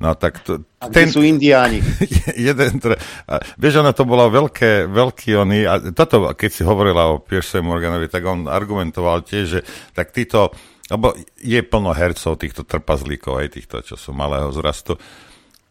No 0.00 0.16
tak 0.16 0.40
to, 0.40 0.64
a 0.80 0.88
ten, 0.88 1.12
sú 1.12 1.20
indiáni. 1.20 1.84
jeden, 2.48 2.80
a, 3.28 3.36
vieš, 3.60 3.84
ono 3.84 3.92
to 3.92 4.08
bolo 4.08 4.32
veľké, 4.32 4.88
veľký 4.88 5.30
oný, 5.36 5.68
a 5.68 5.76
toto, 5.92 6.32
keď 6.32 6.50
si 6.50 6.64
hovorila 6.64 7.12
o 7.12 7.20
Pierce 7.20 7.60
Morganovi, 7.60 8.08
tak 8.08 8.24
on 8.24 8.48
argumentoval 8.48 9.20
tiež, 9.20 9.44
že 9.44 9.60
tak 9.92 10.16
títo, 10.16 10.56
lebo 10.88 11.12
je 11.44 11.60
plno 11.60 11.92
hercov, 11.92 12.40
týchto 12.40 12.64
trpazlíkov, 12.64 13.44
aj 13.44 13.48
týchto, 13.60 13.84
čo 13.84 14.00
sú 14.00 14.16
malého 14.16 14.48
zrastu. 14.56 14.96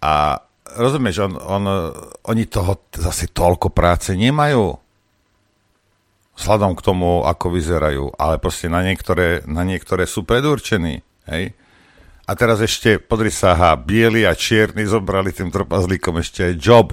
A 0.06 0.38
rozumieš, 0.78 1.26
on, 1.26 1.34
on, 1.34 1.64
oni 2.30 2.46
toho 2.46 2.86
zase 2.94 3.34
toľko 3.34 3.74
práce 3.74 4.14
nemajú 4.14 4.78
vzhľadom 6.40 6.72
k 6.80 6.82
tomu, 6.82 7.28
ako 7.28 7.52
vyzerajú, 7.52 8.16
ale 8.16 8.40
proste 8.40 8.72
na 8.72 8.80
niektoré, 8.80 9.44
na 9.44 9.68
niektoré 9.68 10.08
sú 10.08 10.24
predurčení. 10.24 11.04
Hej? 11.28 11.52
A 12.24 12.32
teraz 12.40 12.64
ešte, 12.64 12.96
podri 13.02 13.28
sa, 13.28 13.58
aha, 13.58 13.76
bieli 13.76 14.24
a 14.24 14.32
čierni 14.32 14.88
zobrali 14.88 15.36
tým 15.36 15.52
trpazlíkom 15.52 16.24
ešte 16.24 16.48
aj 16.48 16.54
job. 16.56 16.88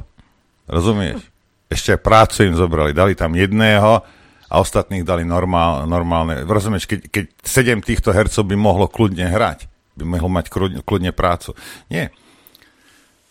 Rozumieš? 0.67 1.23
Ešte 1.71 1.95
aj 1.95 2.01
prácu 2.03 2.39
im 2.51 2.59
zobrali. 2.59 2.91
Dali 2.91 3.15
tam 3.15 3.39
jedného 3.39 4.03
a 4.51 4.55
ostatných 4.59 5.07
dali 5.07 5.23
normál, 5.23 5.87
normálne. 5.87 6.43
Rozumieš, 6.43 6.91
keď, 6.91 7.01
keď 7.07 7.25
sedem 7.47 7.79
týchto 7.79 8.11
hercov 8.11 8.43
by 8.51 8.57
mohlo 8.59 8.91
kľudne 8.91 9.31
hrať, 9.31 9.71
by 9.95 10.05
mohlo 10.09 10.27
mať 10.27 10.51
kľudne 10.83 11.15
prácu. 11.15 11.55
Nie. 11.87 12.11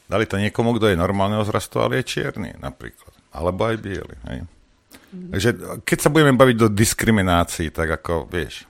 Dali 0.06 0.30
to 0.30 0.40
niekomu, 0.40 0.78
kto 0.78 0.94
je 0.94 1.02
normálneho 1.02 1.44
zrastu, 1.44 1.82
ale 1.82 2.00
je 2.00 2.08
čierny 2.08 2.56
napríklad. 2.62 3.12
Alebo 3.36 3.68
aj 3.68 3.82
biely. 3.82 4.16
Hej? 4.32 4.48
Takže 5.32 5.50
keď 5.84 5.98
sa 6.00 6.10
budeme 6.12 6.36
baviť 6.36 6.58
do 6.60 6.68
diskriminácií, 6.72 7.72
tak 7.72 7.90
ako, 8.02 8.28
vieš, 8.28 8.68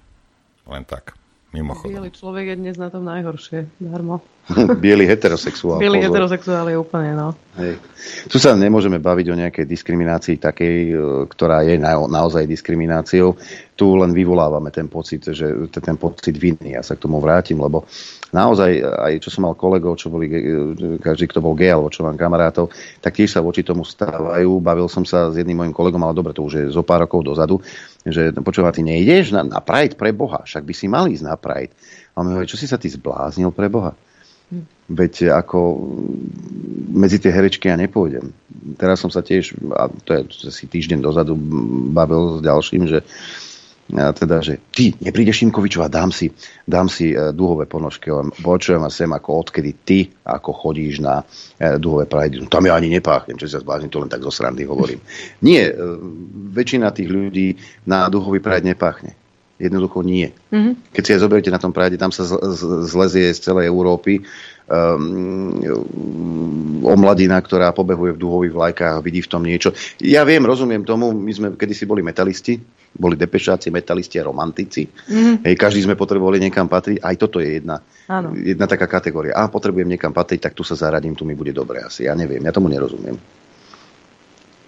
len 0.66 0.86
tak, 0.86 1.18
mimochodom. 1.56 1.92
Bielý 1.96 2.12
človek 2.12 2.46
je 2.52 2.56
dnes 2.60 2.76
na 2.76 2.92
tom 2.92 3.08
najhoršie, 3.08 3.72
darmo. 3.80 4.20
Bielý 4.84 5.10
heterosexuál. 5.10 5.82
Bielý 5.82 6.04
pozor. 6.04 6.08
heterosexuál 6.12 6.66
je 6.70 6.78
úplne, 6.78 7.18
no. 7.18 7.34
Hej. 7.58 7.82
Tu 8.30 8.38
sa 8.38 8.54
nemôžeme 8.54 9.02
baviť 9.02 9.28
o 9.32 9.40
nejakej 9.40 9.66
diskriminácii 9.66 10.38
takej, 10.38 10.78
e, 10.92 10.96
ktorá 11.32 11.66
je 11.66 11.82
na, 11.82 11.98
naozaj 11.98 12.46
diskrimináciou. 12.46 13.34
Tu 13.74 13.86
len 13.88 14.12
vyvolávame 14.14 14.70
ten 14.70 14.86
pocit, 14.86 15.26
že 15.26 15.50
ten 15.74 15.98
pocit 15.98 16.36
viny. 16.38 16.78
Ja 16.78 16.86
sa 16.86 16.94
k 16.94 17.04
tomu 17.08 17.18
vrátim, 17.18 17.58
lebo 17.58 17.90
naozaj, 18.30 18.86
aj 18.86 19.14
čo 19.24 19.34
som 19.34 19.50
mal 19.50 19.58
kolegov, 19.58 19.98
čo 19.98 20.14
boli, 20.14 20.30
každý, 21.02 21.26
kto 21.32 21.42
bol 21.42 21.58
gay, 21.58 21.74
alebo 21.74 21.90
čo 21.90 22.06
mám 22.06 22.20
kamarátov, 22.20 22.70
tak 23.02 23.18
tiež 23.18 23.34
sa 23.34 23.42
voči 23.42 23.66
tomu 23.66 23.82
stávajú. 23.82 24.62
Bavil 24.62 24.92
som 24.92 25.08
sa 25.08 25.34
s 25.34 25.40
jedným 25.40 25.66
mojim 25.66 25.74
kolegom, 25.74 26.04
ale 26.06 26.14
dobre, 26.14 26.36
to 26.36 26.46
už 26.46 26.54
je 26.54 26.64
zo 26.70 26.84
pár 26.86 27.08
rokov 27.08 27.26
dozadu, 27.26 27.64
že 28.06 28.30
počúva, 28.46 28.70
ty 28.70 28.86
nejdeš 28.86 29.34
na, 29.34 29.42
na 29.42 29.60
Pride 29.60 29.98
pre 29.98 30.14
Boha, 30.14 30.46
však 30.46 30.62
by 30.62 30.74
si 30.78 30.86
mal 30.86 31.10
ísť 31.10 31.26
na 31.26 31.36
Pride. 31.36 31.74
A 32.14 32.22
on 32.22 32.30
mi 32.30 32.32
hovorí, 32.38 32.46
čo 32.46 32.60
si 32.62 32.70
sa 32.70 32.78
ty 32.78 32.86
zbláznil 32.86 33.50
pre 33.50 33.66
Boha? 33.66 33.98
Veď 34.86 35.34
ako 35.34 35.82
medzi 36.94 37.18
tie 37.18 37.34
herečky 37.34 37.74
ja 37.74 37.76
nepôjdem. 37.76 38.30
Teraz 38.78 39.02
som 39.02 39.10
sa 39.10 39.26
tiež, 39.26 39.58
a 39.74 39.90
to 39.90 40.10
je 40.14 40.22
asi 40.54 40.70
týždeň 40.70 41.02
dozadu, 41.02 41.34
bavil 41.90 42.38
s 42.38 42.46
ďalším, 42.46 42.86
že 42.86 43.02
teda, 43.94 44.42
že 44.42 44.58
ty 44.74 44.98
neprídeš 44.98 45.46
Šimkovičov 45.46 45.86
a 45.86 45.94
dám 45.94 46.10
si, 46.10 46.34
dám 46.66 46.90
si 46.90 47.14
uh, 47.14 47.30
duhové 47.30 47.70
ponožky. 47.70 48.10
Počujem 48.42 48.82
a 48.82 48.90
sem, 48.90 49.10
ako 49.14 49.46
odkedy 49.46 49.72
ty, 49.86 50.00
ako 50.26 50.50
chodíš 50.58 51.06
na 51.06 51.22
uh, 51.22 51.78
duhové 51.78 52.10
prajdy. 52.10 52.42
No, 52.42 52.50
tam 52.50 52.66
ja 52.66 52.74
ani 52.74 52.90
nepáchnem, 52.90 53.38
čo 53.38 53.46
sa 53.46 53.62
zbláznim, 53.62 53.94
to 53.94 54.02
len 54.02 54.10
tak 54.10 54.26
zo 54.26 54.34
srandy 54.34 54.66
hovorím. 54.66 54.98
Nie, 55.46 55.70
uh, 55.70 56.02
väčšina 56.56 56.90
tých 56.90 57.10
ľudí 57.14 57.48
na 57.86 58.10
duhový 58.10 58.42
prajd 58.42 58.74
nepáchne. 58.74 59.25
Jednoducho 59.56 60.04
nie. 60.04 60.36
Mm-hmm. 60.52 60.92
Keď 60.92 61.04
si 61.04 61.14
aj 61.16 61.24
zoberiete 61.24 61.48
na 61.48 61.64
tom 61.64 61.72
prajde, 61.72 61.96
tam 61.96 62.12
sa 62.12 62.28
zlezie 62.84 63.32
z 63.32 63.40
celej 63.40 63.72
Európy 63.72 64.20
um, 64.68 65.56
omladina, 66.84 67.40
ktorá 67.40 67.72
pobehuje 67.72 68.20
v 68.20 68.22
duhových 68.22 68.52
vlajkách 68.52 68.94
a 69.00 69.04
vidí 69.06 69.24
v 69.24 69.32
tom 69.32 69.48
niečo. 69.48 69.72
Ja 70.04 70.28
viem, 70.28 70.44
rozumiem 70.44 70.84
tomu, 70.84 71.16
my 71.16 71.32
sme 71.32 71.48
kedysi 71.56 71.88
boli 71.88 72.04
metalisti, 72.04 72.60
boli 72.92 73.16
depešáci, 73.16 73.72
metalisti 73.72 74.20
a 74.20 74.28
romantici. 74.28 74.92
Mm-hmm. 74.92 75.48
Hej, 75.48 75.56
každý 75.56 75.88
sme 75.88 75.96
potrebovali 75.96 76.44
niekam 76.44 76.68
patriť. 76.68 77.00
Aj 77.00 77.16
toto 77.16 77.40
je 77.40 77.64
jedna, 77.64 77.80
jedna 78.36 78.68
taká 78.68 78.92
kategória. 78.92 79.40
A 79.40 79.48
potrebujem 79.48 79.88
niekam 79.88 80.12
patriť, 80.12 80.52
tak 80.52 80.54
tu 80.56 80.68
sa 80.68 80.76
zaradím, 80.76 81.16
tu 81.16 81.24
mi 81.24 81.32
bude 81.32 81.56
dobre 81.56 81.80
asi. 81.80 82.12
Ja 82.12 82.16
neviem, 82.16 82.44
ja 82.44 82.52
tomu 82.52 82.68
nerozumiem. 82.68 83.16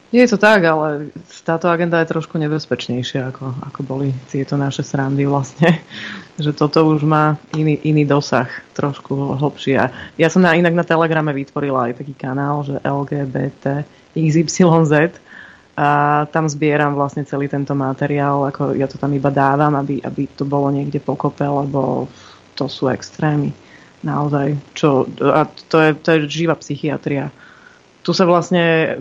Je 0.08 0.24
to 0.24 0.40
tak, 0.40 0.64
ale 0.64 1.12
táto 1.44 1.68
agenda 1.68 2.00
je 2.00 2.16
trošku 2.16 2.40
nebezpečnejšia, 2.40 3.28
ako, 3.36 3.52
ako 3.60 3.80
boli 3.84 4.16
tieto 4.32 4.56
naše 4.56 4.80
srandy 4.80 5.28
vlastne. 5.28 5.84
Že 6.44 6.54
toto 6.54 6.86
už 6.86 7.02
má 7.04 7.36
iný, 7.58 7.82
iný 7.82 8.06
dosah, 8.06 8.48
trošku 8.78 9.42
hlbší. 9.42 9.74
A 9.76 9.90
ja 10.22 10.30
som 10.30 10.46
na, 10.46 10.54
inak 10.54 10.78
na 10.78 10.86
Telegrame 10.86 11.34
vytvorila 11.34 11.90
aj 11.90 11.98
taký 11.98 12.14
kanál, 12.14 12.62
že 12.62 12.78
LGBT 12.86 13.82
XYZ 14.14 15.18
a 15.74 15.90
tam 16.30 16.46
zbieram 16.46 16.94
vlastne 16.94 17.26
celý 17.26 17.50
tento 17.50 17.74
materiál, 17.74 18.46
ako 18.54 18.78
ja 18.78 18.86
to 18.86 19.02
tam 19.02 19.18
iba 19.18 19.34
dávam, 19.34 19.74
aby, 19.82 19.98
aby 20.06 20.30
to 20.30 20.46
bolo 20.46 20.70
niekde 20.70 21.02
pokope, 21.02 21.42
lebo 21.42 22.06
to 22.54 22.70
sú 22.70 22.86
extrémy. 22.90 23.50
Naozaj. 24.06 24.62
Čo, 24.78 25.10
a 25.22 25.50
to 25.50 25.78
je, 25.82 25.90
to 25.98 26.08
je 26.14 26.20
živá 26.30 26.54
psychiatria. 26.58 27.34
Tu 28.06 28.14
sa 28.14 28.30
vlastne... 28.30 28.98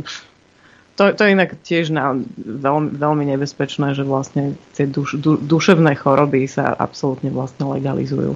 To, 0.96 1.12
to 1.12 1.20
je 1.28 1.34
inak 1.36 1.60
tiež 1.60 1.92
na, 1.92 2.16
veľmi, 2.40 2.96
veľmi 2.96 3.24
nebezpečné, 3.36 3.92
že 3.92 4.00
vlastne 4.00 4.56
tie 4.72 4.88
duš, 4.88 5.20
du, 5.20 5.36
duševné 5.36 5.92
choroby 6.00 6.48
sa 6.48 6.72
absolútne 6.72 7.28
vlastne 7.28 7.68
legalizujú 7.68 8.32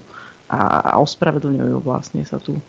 a, 0.52 0.92
a 0.92 1.00
ospravedlňujú 1.00 1.80
vlastne 1.80 2.20
sa 2.28 2.36
tu 2.36 2.60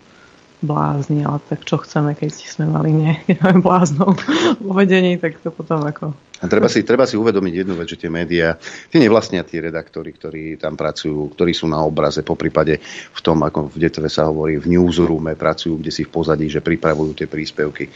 blázni, 0.61 1.26
ale 1.26 1.41
tak 1.49 1.65
čo 1.65 1.81
chceme, 1.81 2.13
keď 2.13 2.30
sme 2.38 2.69
mali 2.69 2.93
nie, 2.93 3.13
bláznov 3.65 4.15
vo 4.61 4.72
vedení, 4.77 5.18
tak 5.18 5.41
to 5.41 5.49
potom 5.49 5.81
ako... 5.84 6.13
A 6.41 6.49
treba 6.49 6.65
si, 6.65 6.81
treba 6.81 7.05
si 7.05 7.18
uvedomiť 7.18 7.53
jednu 7.53 7.77
vec, 7.77 7.85
že 7.85 8.01
tie 8.01 8.09
médiá, 8.09 8.57
tie 8.89 8.97
nevlastnia 8.97 9.45
tí 9.45 9.61
redaktori, 9.61 10.09
ktorí 10.09 10.57
tam 10.57 10.73
pracujú, 10.73 11.38
ktorí 11.38 11.53
sú 11.53 11.69
na 11.69 11.81
obraze, 11.85 12.26
po 12.26 12.34
prípade 12.34 12.81
v 13.13 13.19
tom, 13.22 13.45
ako 13.45 13.69
v 13.69 13.77
DTV 13.77 14.05
sa 14.09 14.26
hovorí, 14.26 14.57
v 14.57 14.73
newsroome 14.77 15.38
pracujú, 15.38 15.77
kde 15.77 15.93
si 15.93 16.01
v 16.01 16.13
pozadí, 16.13 16.49
že 16.49 16.65
pripravujú 16.65 17.13
tie 17.13 17.30
príspevky. 17.30 17.93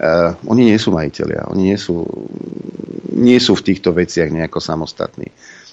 Uh, 0.00 0.34
oni 0.48 0.72
nie 0.72 0.78
sú 0.80 0.90
majiteľia, 0.90 1.52
oni 1.52 1.72
nie 1.72 1.78
sú, 1.78 2.02
nie 3.12 3.38
sú 3.38 3.54
v 3.54 3.66
týchto 3.70 3.92
veciach 3.92 4.32
nejako 4.32 4.58
samostatní 4.58 5.30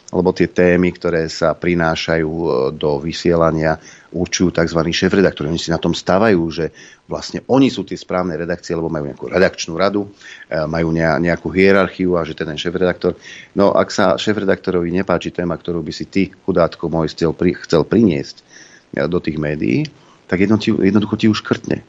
lebo 0.10 0.34
tie 0.34 0.50
témy, 0.50 0.90
ktoré 0.98 1.30
sa 1.30 1.54
prinášajú 1.54 2.30
e, 2.30 2.48
do 2.74 2.98
vysielania, 2.98 3.78
určujú 4.10 4.50
tzv. 4.50 4.82
šéf-redaktori. 4.90 5.54
Oni 5.54 5.62
si 5.62 5.70
na 5.70 5.78
tom 5.78 5.94
stávajú, 5.94 6.41
že 6.50 6.74
vlastne 7.06 7.46
oni 7.46 7.70
sú 7.70 7.86
tie 7.86 7.94
správne 7.94 8.34
redakcie, 8.34 8.74
lebo 8.74 8.90
majú 8.90 9.06
nejakú 9.06 9.30
redakčnú 9.30 9.78
radu, 9.78 10.10
e, 10.50 10.58
majú 10.66 10.90
nejakú 10.98 11.54
hierarchiu 11.54 12.18
a 12.18 12.26
že 12.26 12.34
ten 12.34 12.58
šéf-redaktor. 12.58 13.14
No 13.54 13.70
ak 13.78 13.94
sa 13.94 14.18
šéf-redaktorovi 14.18 14.90
nepáči 14.90 15.30
téma, 15.30 15.54
ktorú 15.62 15.86
by 15.86 15.94
si 15.94 16.10
ty, 16.10 16.34
chudátko 16.34 16.90
môj, 16.90 17.14
chcel, 17.14 17.38
chcel 17.38 17.86
priniesť 17.86 18.41
do 19.06 19.22
tých 19.22 19.38
médií, 19.38 19.86
tak 20.26 20.41
jednoducho 20.41 21.22
ti 21.22 21.30
už 21.30 21.46
škrtne. 21.46 21.86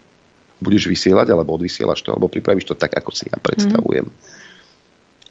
Budeš 0.61 0.93
vysielať, 0.93 1.33
alebo 1.33 1.57
odvysielaš 1.57 2.05
to, 2.05 2.13
alebo 2.13 2.29
pripravíš 2.29 2.69
to 2.69 2.77
tak, 2.77 2.93
ako 2.95 3.11
si 3.11 3.27
ja 3.27 3.41
predstavujem. 3.41 4.07
Mm. 4.07 4.39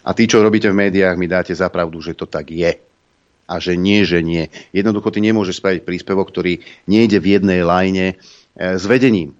A 0.05 0.17
tí, 0.17 0.25
čo 0.25 0.41
robíte 0.41 0.71
v 0.71 0.89
médiách, 0.89 1.19
mi 1.19 1.29
dáte 1.29 1.53
za 1.53 1.69
pravdu, 1.69 2.01
že 2.01 2.17
to 2.17 2.25
tak 2.25 2.49
je. 2.49 2.81
A 3.49 3.57
že 3.57 3.77
nie, 3.77 4.05
že 4.05 4.21
nie. 4.21 4.49
Jednoducho 4.73 5.09
ty 5.09 5.21
nemôžeš 5.21 5.61
spraviť 5.61 5.81
príspevok, 5.85 6.29
ktorý 6.29 6.61
nejde 6.85 7.17
v 7.17 7.37
jednej 7.37 7.61
lajne 7.65 8.07
e, 8.13 8.15
s 8.57 8.85
vedením. 8.85 9.33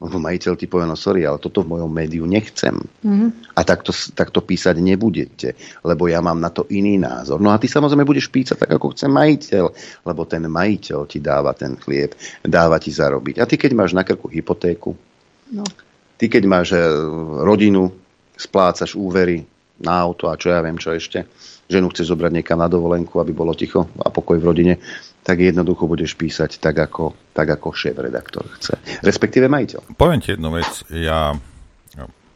Lebo 0.00 0.16
majiteľ 0.16 0.56
ti 0.56 0.64
povie, 0.64 0.88
no 0.88 0.96
sorry, 0.96 1.28
ale 1.28 1.36
toto 1.36 1.60
v 1.60 1.76
mojom 1.76 1.92
médiu 1.92 2.24
nechcem. 2.24 2.72
Mm-hmm. 3.04 3.52
A 3.52 3.60
takto, 3.68 3.92
takto 4.16 4.40
písať 4.40 4.80
nebudete, 4.80 5.52
lebo 5.84 6.08
ja 6.08 6.24
mám 6.24 6.40
na 6.40 6.48
to 6.48 6.64
iný 6.72 6.96
názor. 6.96 7.36
No 7.36 7.52
a 7.52 7.60
ty 7.60 7.68
samozrejme 7.68 8.08
budeš 8.08 8.32
písať 8.32 8.64
tak, 8.64 8.72
ako 8.80 8.96
chce 8.96 9.12
majiteľ, 9.12 9.64
lebo 10.08 10.24
ten 10.24 10.40
majiteľ 10.48 11.04
ti 11.04 11.20
dáva 11.20 11.52
ten 11.52 11.76
chlieb, 11.76 12.16
dáva 12.40 12.80
ti 12.80 12.88
zarobiť. 12.88 13.40
A 13.40 13.44
ty, 13.44 13.60
keď 13.60 13.76
máš 13.76 13.92
na 13.92 14.00
krku 14.00 14.32
hypotéku, 14.32 14.96
no. 15.54 15.64
ty, 16.16 16.30
keď 16.30 16.42
máš 16.46 16.74
e, 16.74 16.80
rodinu, 17.44 17.92
splácaš 18.34 18.96
úvery, 18.96 19.44
na 19.80 19.96
auto 19.96 20.28
a 20.28 20.36
čo 20.36 20.52
ja 20.52 20.60
viem, 20.60 20.76
čo 20.76 20.92
ešte. 20.92 21.24
Ženu 21.72 21.88
chce 21.88 22.04
zobrať 22.04 22.36
niekam 22.36 22.60
na 22.60 22.68
dovolenku, 22.68 23.16
aby 23.16 23.32
bolo 23.32 23.56
ticho 23.56 23.88
a 24.04 24.12
pokoj 24.12 24.36
v 24.36 24.44
rodine, 24.44 24.74
tak 25.24 25.40
jednoducho 25.40 25.88
budeš 25.88 26.20
písať 26.20 26.60
tak, 26.60 26.76
ako, 26.76 27.16
tak, 27.32 27.48
ako 27.56 27.72
šéf-redaktor 27.72 28.44
chce. 28.60 28.76
Respektíve 29.00 29.48
majiteľ. 29.48 29.96
Poviem 29.96 30.20
ti 30.20 30.36
jednu 30.36 30.52
vec. 30.52 30.68
Ja 30.92 31.32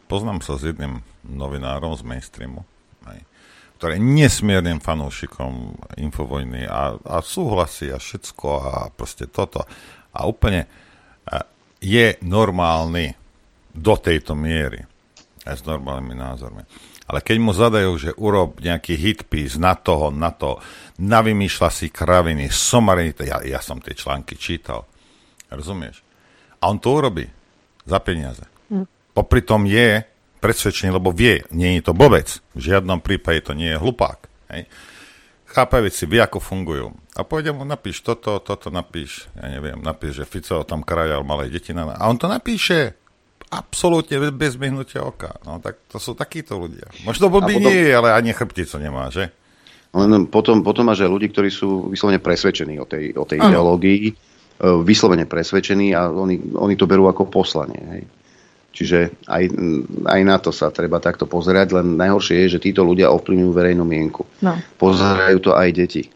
poznám 0.08 0.40
sa 0.40 0.56
s 0.56 0.64
jedným 0.64 1.04
novinárom 1.24 1.92
z 1.96 2.04
mainstreamu, 2.04 2.64
ktorý 3.76 3.98
je 3.98 4.06
nesmiernym 4.06 4.78
fanúšikom 4.80 5.76
Infovojny 6.00 6.64
a, 6.64 6.96
a 6.96 7.16
súhlasí 7.20 7.90
a 7.92 8.00
všetko 8.00 8.48
a 8.64 8.74
proste 8.94 9.28
toto. 9.28 9.66
A 10.14 10.30
úplne 10.30 10.70
je 11.84 12.16
normálny 12.24 13.12
do 13.76 13.94
tejto 14.00 14.32
miery 14.32 14.80
aj 15.44 15.60
s 15.60 15.62
normálnymi 15.68 16.14
názormi. 16.16 16.64
Ale 17.04 17.20
keď 17.20 17.36
mu 17.36 17.52
zadajú, 17.52 17.92
že 18.00 18.16
urob 18.16 18.64
nejaký 18.64 18.96
hitpis 18.96 19.60
na 19.60 19.76
toho, 19.76 20.08
na 20.08 20.32
to, 20.32 20.56
navymýšľa 20.96 21.68
si 21.68 21.92
kraviny, 21.92 22.48
somariny, 22.48 23.12
ja, 23.28 23.44
ja 23.44 23.60
som 23.60 23.76
tie 23.76 23.92
články 23.92 24.40
čítal. 24.40 24.88
Rozumieš? 25.52 26.00
A 26.64 26.72
on 26.72 26.80
to 26.80 26.96
urobí 26.96 27.28
za 27.84 28.00
peniaze. 28.00 28.48
Mm. 28.72 28.88
Popri 29.12 29.44
tom 29.44 29.68
je 29.68 30.00
presvedčený, 30.40 30.96
lebo 30.96 31.12
vie, 31.12 31.44
nie 31.52 31.76
je 31.76 31.84
to 31.84 31.92
bobec. 31.92 32.40
V 32.56 32.72
žiadnom 32.72 33.04
prípade 33.04 33.44
to 33.44 33.52
nie 33.52 33.68
je 33.68 33.80
hlupák. 33.80 34.24
Hej? 34.56 34.64
Chápe 35.54 35.78
veci, 35.86 36.02
vie, 36.10 36.18
ako 36.18 36.42
fungujú. 36.42 36.90
A 37.14 37.22
pôjde 37.22 37.54
mu, 37.54 37.62
napíš 37.62 38.02
toto, 38.02 38.42
toto 38.42 38.74
napíš, 38.74 39.30
ja 39.38 39.46
neviem, 39.54 39.78
napíš, 39.78 40.18
že 40.18 40.24
Fico 40.26 40.66
tam 40.66 40.82
krajal 40.82 41.22
malé 41.22 41.46
deti 41.46 41.70
na... 41.70 41.94
A 41.94 42.10
on 42.10 42.18
to 42.18 42.26
napíše 42.26 42.98
absolútne 43.54 44.18
bez 44.34 44.58
myhnutia 44.58 45.06
oka. 45.06 45.38
No 45.46 45.62
tak 45.62 45.78
to 45.86 46.02
sú 46.02 46.18
takíto 46.18 46.58
ľudia. 46.58 46.90
Možno 47.06 47.30
blbý 47.30 47.62
potom... 47.62 47.70
nie, 47.70 47.86
ale 47.86 48.10
ani 48.10 48.34
chrbticu 48.34 48.82
nemá, 48.82 49.14
že? 49.14 49.30
Len 49.94 50.26
potom, 50.26 50.66
potom 50.66 50.90
máš 50.90 51.06
aj 51.06 51.10
ľudí, 51.14 51.30
ktorí 51.30 51.54
sú 51.54 51.86
vyslovene 51.86 52.18
presvedčení 52.18 52.82
o 52.82 52.86
tej, 52.90 53.14
o 53.14 53.22
tej 53.22 53.38
ideológii, 53.38 54.10
e, 54.10 54.12
vyslovene 54.82 55.30
presvedčení 55.30 55.94
a 55.94 56.10
oni, 56.10 56.58
oni 56.58 56.74
to 56.74 56.90
berú 56.90 57.06
ako 57.06 57.30
poslanie. 57.30 57.78
Hej. 57.94 58.02
Čiže 58.74 59.22
aj, 59.30 59.44
aj 60.02 60.20
na 60.26 60.36
to 60.42 60.50
sa 60.50 60.74
treba 60.74 60.98
takto 60.98 61.30
pozerať, 61.30 61.78
len 61.78 61.94
najhoršie 61.94 62.42
je, 62.44 62.58
že 62.58 62.64
títo 62.64 62.82
ľudia 62.82 63.06
ovplyvňujú 63.14 63.50
verejnú 63.54 63.86
mienku. 63.86 64.26
No. 64.42 64.58
Pozerajú 64.82 65.38
to 65.38 65.50
aj 65.54 65.70
deti. 65.70 66.10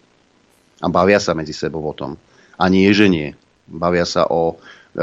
A 0.83 0.91
bavia 0.91 1.23
sa 1.23 1.39
medzi 1.39 1.55
sebou 1.55 1.87
o 1.87 1.95
tom. 1.95 2.19
A 2.59 2.67
nie, 2.67 2.91
že 2.91 3.07
nie. 3.07 3.31
Bavia 3.71 4.03
sa 4.03 4.27
o, 4.27 4.59
e, 4.91 5.03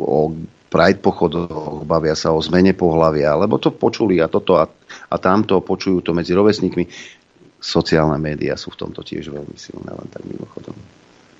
o 0.00 0.32
Pride 0.66 1.00
pochodoch, 1.04 1.84
bavia 1.84 2.16
sa 2.16 2.32
o 2.32 2.40
zmene 2.40 2.72
pohľavia, 2.72 3.38
lebo 3.38 3.60
to 3.60 3.70
počuli 3.76 4.18
a 4.18 4.26
toto 4.26 4.56
a, 4.56 4.64
a 5.12 5.16
tamto, 5.20 5.60
počujú 5.60 6.00
to 6.00 6.10
medzi 6.16 6.32
rovesníkmi. 6.32 6.88
Sociálne 7.60 8.16
médiá 8.16 8.56
sú 8.56 8.72
v 8.72 8.80
tomto 8.84 9.04
tiež 9.04 9.30
veľmi 9.30 9.56
silné, 9.56 9.92
len 9.92 10.08
tak 10.08 10.24
mimochodom. 10.24 10.74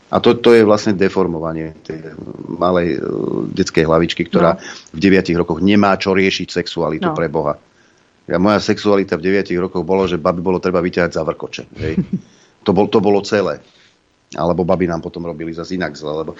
A 0.07 0.23
to, 0.23 0.39
to 0.39 0.55
je 0.55 0.62
vlastne 0.62 0.95
deformovanie 0.95 1.74
tej 1.83 2.15
malej 2.47 3.03
uh, 3.03 3.51
detskej 3.51 3.91
hlavičky, 3.91 4.31
ktorá 4.31 4.55
no. 4.55 4.62
v 4.95 4.99
9 5.03 5.43
rokoch 5.43 5.59
nemá 5.59 5.99
čo 5.99 6.15
riešiť 6.15 6.47
sexualitu 6.47 7.11
no. 7.11 7.16
pre 7.19 7.27
Boha. 7.27 7.59
Ja, 8.27 8.43
moja 8.43 8.59
sexualita 8.59 9.19
v 9.19 9.35
9 9.35 9.51
rokoch 9.66 9.87
bolo, 9.87 10.07
že 10.07 10.19
babi 10.19 10.43
bolo 10.43 10.59
treba 10.59 10.83
vyťahať 10.83 11.11
za 11.15 11.23
vrkoče. 11.23 11.62
Hej. 11.83 11.95
To, 12.66 12.74
bol, 12.74 12.91
to 12.91 12.99
bolo 12.99 13.23
celé. 13.23 13.62
Alebo 14.35 14.66
baby 14.66 14.91
nám 14.91 14.99
potom 14.99 15.23
robili 15.23 15.55
zase 15.55 15.78
inak 15.78 15.95
zle, 15.95 16.27
lebo 16.27 16.35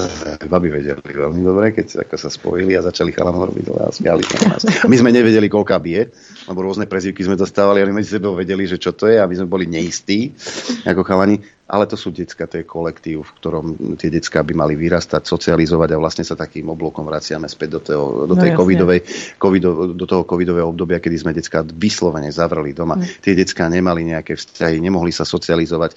baby 0.58 0.74
vedeli 0.74 0.98
veľmi 0.98 1.38
dobre, 1.46 1.70
keď 1.70 2.02
ako 2.02 2.18
sa 2.18 2.34
spojili 2.34 2.74
a 2.74 2.82
začali 2.82 3.14
chalanom 3.14 3.46
robiť 3.46 3.62
zle 3.62 3.78
a 3.78 3.90
smiali 3.94 4.26
sa 4.26 4.36
nás. 4.50 4.66
My 4.90 4.98
sme 4.98 5.14
nevedeli, 5.14 5.46
koľká 5.46 5.78
bije, 5.78 6.10
lebo 6.50 6.66
rôzne 6.66 6.90
prezivky 6.90 7.22
sme 7.22 7.38
dostávali, 7.38 7.78
ale 7.78 7.94
medzi 7.94 8.18
sebou 8.18 8.34
vedeli, 8.34 8.66
že 8.66 8.82
čo 8.82 8.90
to 8.90 9.06
je 9.06 9.22
a 9.22 9.30
my 9.30 9.38
sme 9.38 9.46
boli 9.46 9.70
neistí 9.70 10.34
ako 10.82 11.06
chalani 11.06 11.38
ale 11.68 11.84
to 11.84 12.00
sú 12.00 12.08
decka, 12.08 12.48
to 12.48 12.56
je 12.58 12.64
kolektív, 12.64 13.28
v 13.28 13.32
ktorom 13.36 13.66
tie 14.00 14.08
decka 14.08 14.40
by 14.40 14.56
mali 14.56 14.72
vyrastať, 14.72 15.28
socializovať 15.28 15.92
a 15.92 16.00
vlastne 16.00 16.24
sa 16.24 16.32
takým 16.32 16.64
oblokom 16.72 17.04
vraciame 17.04 17.44
späť 17.44 17.76
do, 17.76 17.80
toho, 17.84 18.04
do, 18.24 18.32
tej 18.40 18.56
no, 18.56 18.64
covidovej, 18.64 19.04
covido, 19.36 19.92
do 19.92 20.06
toho 20.08 20.24
covidového 20.24 20.72
obdobia, 20.72 20.96
kedy 20.96 21.16
sme 21.20 21.36
decka 21.36 21.60
vyslovene 21.60 22.32
zavreli 22.32 22.72
doma. 22.72 22.96
Mm. 22.96 23.04
Tie 23.20 23.36
decka 23.36 23.68
nemali 23.68 24.08
nejaké 24.08 24.40
vzťahy, 24.40 24.80
nemohli 24.80 25.12
sa 25.12 25.28
socializovať, 25.28 25.92
e, 25.92 25.96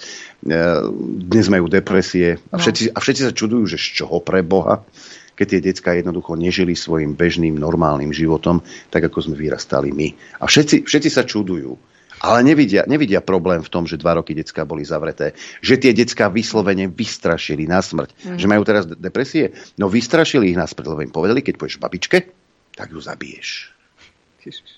dnes 1.24 1.48
majú 1.48 1.72
depresie 1.72 2.36
a 2.52 2.56
no. 2.56 2.60
všetci, 2.60 2.92
a 2.92 3.00
všetci 3.00 3.22
sa 3.24 3.32
čudujú, 3.32 3.72
že 3.72 3.80
z 3.80 4.04
čoho 4.04 4.20
pre 4.20 4.44
Boha 4.44 4.84
keď 5.32 5.58
tie 5.58 5.62
decka 5.74 5.98
jednoducho 5.98 6.38
nežili 6.38 6.78
svojim 6.78 7.18
bežným, 7.18 7.58
normálnym 7.58 8.14
životom, 8.14 8.62
tak 8.94 9.10
ako 9.10 9.26
sme 9.26 9.36
vyrastali 9.40 9.90
my. 9.90 10.38
A 10.38 10.46
všetci, 10.46 10.86
všetci 10.86 11.10
sa 11.10 11.26
čudujú 11.26 11.74
ale 12.22 12.46
nevidia, 12.46 12.86
nevidia 12.86 13.18
problém 13.18 13.66
v 13.66 13.74
tom, 13.74 13.90
že 13.90 13.98
dva 13.98 14.22
roky 14.22 14.38
decka 14.38 14.62
boli 14.62 14.86
zavreté. 14.86 15.34
Že 15.66 15.76
tie 15.82 15.92
decka 15.98 16.30
vyslovene 16.30 16.86
vystrašili 16.86 17.66
na 17.66 17.82
smrť. 17.82 18.14
Mm. 18.14 18.38
Že 18.38 18.46
majú 18.46 18.64
teraz 18.64 18.86
depresie. 18.86 19.58
No 19.82 19.90
vystrašili 19.90 20.54
ich 20.54 20.58
na 20.58 20.70
smrť, 20.70 20.86
lebo 20.86 21.02
im 21.02 21.10
povedali, 21.10 21.42
keď 21.42 21.58
pôjdeš 21.58 21.82
babičke, 21.82 22.30
tak 22.78 22.94
ju 22.94 23.02
zabiješ. 23.02 23.74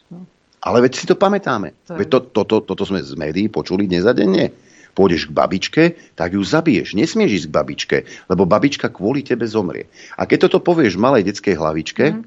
no. 0.07 0.23
Ale 0.63 0.87
veď 0.87 0.93
si 0.95 1.05
to 1.05 1.19
pamätáme. 1.19 1.75
To 1.91 1.99
veď 1.99 2.07
to, 2.07 2.19
to, 2.31 2.41
to, 2.47 2.55
toto 2.63 2.83
sme 2.87 3.03
z 3.03 3.19
médií 3.19 3.51
počuli 3.51 3.83
dnes 3.91 4.07
a 4.07 4.15
denne. 4.15 4.55
Pôjdeš 4.95 5.27
k 5.27 5.35
babičke, 5.35 5.83
tak 6.15 6.39
ju 6.39 6.41
zabiješ. 6.45 6.95
Nesmieš 6.95 7.43
ísť 7.43 7.47
k 7.51 7.55
babičke, 7.59 7.97
lebo 8.31 8.47
babička 8.47 8.87
kvôli 8.87 9.25
tebe 9.25 9.43
zomrie. 9.43 9.91
A 10.15 10.23
keď 10.23 10.47
toto 10.47 10.63
povieš 10.63 10.95
malej 10.95 11.27
detskej 11.27 11.59
hlavičke, 11.59 12.05
mm. 12.15 12.23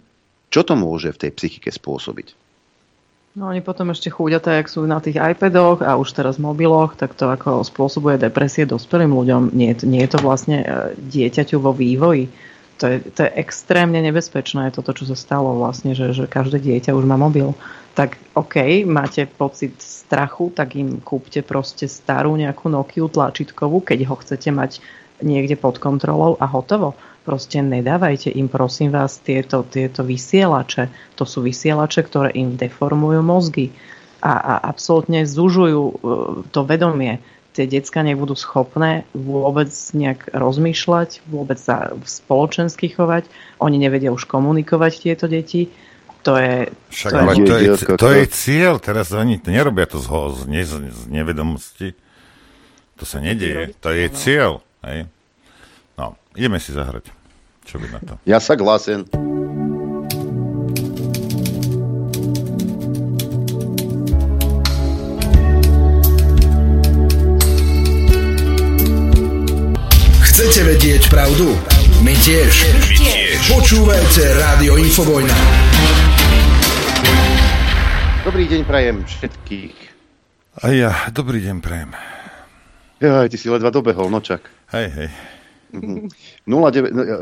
čo 0.53 0.61
to 0.67 0.77
môže 0.77 1.17
v 1.17 1.21
tej 1.25 1.31
psychike 1.33 1.73
spôsobiť? 1.73 2.46
No 3.37 3.53
oni 3.53 3.61
potom 3.61 3.93
ešte 3.93 4.09
tak 4.41 4.65
ak 4.65 4.67
sú 4.73 4.89
na 4.89 4.97
tých 4.97 5.21
iPadoch 5.21 5.85
a 5.85 6.01
už 6.01 6.09
teraz 6.17 6.41
mobiloch, 6.41 6.97
tak 6.97 7.13
to 7.13 7.29
ako 7.29 7.69
spôsobuje 7.69 8.17
depresie 8.17 8.65
dospelým 8.65 9.13
ľuďom. 9.13 9.53
Nie, 9.53 9.77
nie 9.85 10.01
je 10.09 10.11
to 10.17 10.25
vlastne 10.25 10.65
e, 10.65 10.67
dieťaťu 10.97 11.61
vo 11.61 11.77
vývoji. 11.77 12.33
To 12.81 12.89
je, 12.89 12.97
to 13.13 13.29
je 13.29 13.31
extrémne 13.37 14.01
nebezpečné, 14.01 14.73
toto, 14.73 14.97
čo 14.97 15.05
sa 15.05 15.13
stalo 15.13 15.53
vlastne, 15.61 15.93
že, 15.93 16.17
že 16.17 16.25
každé 16.25 16.65
dieťa 16.65 16.97
už 16.97 17.05
má 17.05 17.21
mobil. 17.21 17.53
Tak 17.93 18.17
OK, 18.33 18.89
máte 18.89 19.29
pocit 19.29 19.77
strachu, 19.85 20.49
tak 20.57 20.73
im 20.73 21.05
kúpte 21.05 21.45
proste 21.45 21.93
starú 21.93 22.41
nejakú 22.41 22.73
Nokiu 22.73 23.13
tlačítkovú, 23.13 23.85
keď 23.85 24.09
ho 24.09 24.17
chcete 24.17 24.49
mať 24.49 24.81
niekde 25.21 25.61
pod 25.61 25.77
kontrolou 25.77 26.41
a 26.41 26.49
hotovo 26.49 26.97
Proste 27.27 27.59
nedávajte 27.59 28.31
im, 28.31 28.47
prosím 28.47 28.95
vás, 28.95 29.19
tieto, 29.19 29.67
tieto 29.67 30.07
vysielače. 30.07 30.87
To 31.19 31.27
sú 31.27 31.43
vysielače, 31.43 32.07
ktoré 32.07 32.31
im 32.39 32.55
deformujú 32.55 33.19
mozgy 33.27 33.75
a, 34.23 34.39
a 34.39 34.55
absolútne 34.71 35.27
zužujú 35.27 35.83
uh, 35.83 35.95
to 36.55 36.63
vedomie. 36.63 37.19
tie 37.57 37.65
decka 37.65 38.05
nebudú 38.05 38.37
schopné 38.37 39.09
vôbec 39.17 39.73
nejak 39.97 40.29
rozmýšľať, 40.37 41.25
vôbec 41.33 41.57
sa 41.57 41.97
spoločensky 42.05 42.93
chovať, 42.93 43.25
oni 43.65 43.81
nevedia 43.81 44.13
už 44.13 44.29
komunikovať 44.29 44.93
tieto 45.01 45.25
deti. 45.25 45.73
To 46.29 46.37
je... 46.37 46.69
Však, 46.93 47.11
to, 47.11 47.17
je, 47.17 47.35
to, 47.41 47.57
je, 47.57 47.69
to 47.97 48.09
je 48.13 48.25
cieľ, 48.29 48.77
teraz 48.77 49.09
oni 49.17 49.41
nerobia 49.41 49.89
to 49.89 49.97
z, 49.97 50.09
z, 50.37 50.43
ne, 50.45 50.63
z 50.69 51.03
nevedomosti. 51.09 51.97
To 53.01 53.09
sa 53.09 53.25
nedieje, 53.25 53.73
to 53.81 53.89
je 53.89 54.05
cieľ. 54.13 54.61
Hej? 54.85 55.09
No, 55.97 56.21
ideme 56.37 56.61
si 56.61 56.77
zahrať. 56.77 57.16
Čo 57.67 57.83
by 57.83 57.87
na 57.91 57.99
to? 57.99 58.15
Ja 58.23 58.39
sa 58.39 58.55
glasen. 58.55 59.11
Chcete 70.23 70.63
vedieť 70.63 71.11
pravdu? 71.11 71.59
My 72.07 72.15
tiež. 72.23 72.55
My 72.71 72.95
tiež. 72.95 73.41
Počúvajte 73.51 74.23
Rádio 74.39 74.79
Infovojna. 74.79 75.35
Dobrý 78.23 78.47
deň 78.47 78.63
prajem 78.63 79.03
všetkých. 79.03 79.77
A 80.63 80.71
ja, 80.71 80.91
dobrý 81.11 81.43
deň 81.43 81.59
prajem. 81.59 81.91
Ja, 83.03 83.27
ty 83.27 83.37
si 83.37 83.51
ledva 83.51 83.75
dobehol, 83.75 84.07
nočak. 84.07 84.47
Hej, 84.71 84.89
hej. 84.95 85.11
09, 85.73 86.47
no, 86.47 86.67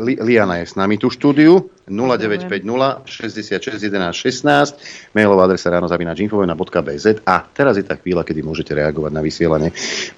Liana 0.04 0.60
je 0.60 0.66
s 0.68 0.74
nami 0.76 1.00
tu 1.00 1.08
štúdiu 1.08 1.72
0950 1.88 3.08
66 3.08 3.80
11 3.80 4.12
16 4.12 5.16
mailová 5.16 5.48
adresa 5.48 5.72
ráno 5.72 5.88
zavinačinfovena.bz 5.88 7.24
a 7.24 7.44
teraz 7.48 7.80
je 7.80 7.84
tá 7.84 7.96
chvíľa, 7.96 8.24
kedy 8.24 8.44
môžete 8.44 8.76
reagovať 8.76 9.12
na 9.12 9.22
vysielanie. 9.24 9.70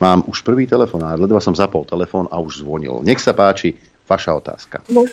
Mám 0.02 0.26
už 0.26 0.42
prvý 0.42 0.66
telefon 0.66 1.06
a 1.06 1.14
ledva 1.14 1.38
som 1.38 1.54
zapol 1.54 1.86
telefón 1.86 2.26
a 2.30 2.42
už 2.42 2.66
zvonil. 2.66 3.02
Nech 3.06 3.22
sa 3.22 3.30
páči, 3.30 3.78
vaša 4.06 4.38
otázka. 4.38 4.82
No, 4.90 5.06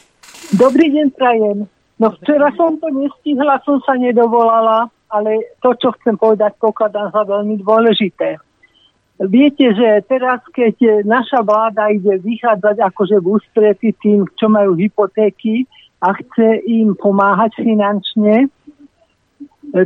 dobrý 0.53 0.89
deň, 0.89 1.07
prajem. 1.13 1.57
No 2.01 2.07
včera 2.19 2.49
som 2.57 2.81
to 2.81 2.89
nestihla, 2.89 3.61
som 3.61 3.77
sa 3.85 3.93
nedovolala, 3.93 4.89
ale 5.13 5.53
to, 5.61 5.77
čo 5.77 5.93
chcem 6.01 6.17
povedať, 6.17 6.57
pokladám 6.57 7.13
za 7.13 7.21
veľmi 7.23 7.61
dôležité 7.61 8.41
Viete, 9.21 9.77
že 9.77 10.01
teraz, 10.09 10.41
keď 10.49 11.05
naša 11.05 11.45
vláda 11.45 11.93
ide 11.93 12.17
vychádzať 12.17 12.81
akože 12.81 13.17
v 13.21 13.27
ústrety 13.37 13.89
tým, 14.01 14.25
čo 14.33 14.49
majú 14.49 14.73
hypotéky 14.73 15.69
a 16.01 16.17
chce 16.17 16.65
im 16.65 16.97
pomáhať 16.97 17.61
finančne, 17.61 18.49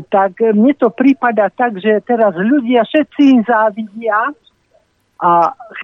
tak 0.08 0.40
mne 0.40 0.74
to 0.80 0.92
prípada 0.92 1.52
tak, 1.52 1.76
že 1.80 2.00
teraz 2.08 2.36
ľudia 2.40 2.88
všetci 2.88 3.22
im 3.36 3.42
závidia 3.44 4.32
a 5.18 5.32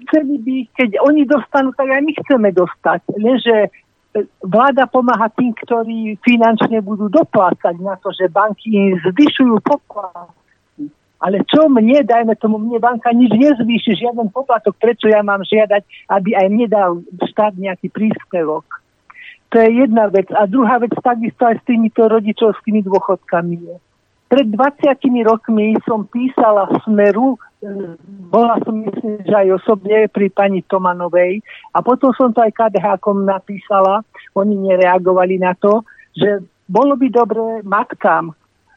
chceli 0.01 0.39
by, 0.39 0.55
keď 0.75 0.89
oni 1.03 1.23
dostanú, 1.27 1.75
tak 1.75 1.91
aj 1.91 2.01
my 2.03 2.11
chceme 2.23 2.49
dostať. 2.51 2.99
Lenže 3.15 3.57
vláda 4.45 4.85
pomáha 4.87 5.31
tým, 5.33 5.51
ktorí 5.57 6.15
finančne 6.21 6.79
budú 6.85 7.09
doplácať 7.09 7.75
na 7.81 7.97
to, 7.99 8.13
že 8.13 8.29
banky 8.29 8.71
im 8.71 8.99
zvyšujú 9.03 9.57
poplatok 9.65 10.42
ale 11.23 11.39
čo 11.47 11.71
mne, 11.71 12.03
dajme 12.03 12.35
tomu, 12.35 12.59
mne 12.59 12.83
banka 12.83 13.15
nič 13.15 13.31
nezvýši, 13.31 13.95
žiaden 13.95 14.27
poplatok, 14.27 14.75
prečo 14.75 15.07
ja 15.07 15.23
mám 15.23 15.39
žiadať, 15.47 16.11
aby 16.11 16.35
aj 16.35 16.47
mne 16.51 16.67
dal 16.67 16.91
štát 17.31 17.55
nejaký 17.55 17.87
príspevok. 17.87 18.83
To 19.55 19.61
je 19.61 19.87
jedna 19.87 20.11
vec. 20.11 20.27
A 20.35 20.43
druhá 20.43 20.83
vec 20.83 20.91
takisto 20.99 21.47
aj 21.47 21.63
s 21.63 21.63
týmito 21.63 22.03
rodičovskými 22.03 22.83
dôchodkami 22.83 23.55
je. 23.55 23.75
Pred 24.27 24.49
20 24.49 24.97
rokmi 25.29 25.77
som 25.85 26.09
písala 26.09 26.65
Smeru, 26.81 27.37
e, 27.61 27.95
bola 28.33 28.57
som 28.65 28.81
myslím, 28.81 29.21
že 29.21 29.35
aj 29.45 29.61
osobne 29.61 30.09
pri 30.09 30.33
pani 30.33 30.65
Tomanovej 30.65 31.45
a 31.69 31.85
potom 31.85 32.09
som 32.17 32.33
to 32.33 32.41
aj 32.41 32.49
KDH 32.49 32.97
napísala, 33.13 34.01
oni 34.33 34.57
nereagovali 34.57 35.37
na 35.37 35.53
to, 35.53 35.85
že 36.17 36.41
bolo 36.65 36.97
by 36.97 37.13
dobre 37.13 37.61
matkám, 37.61 38.33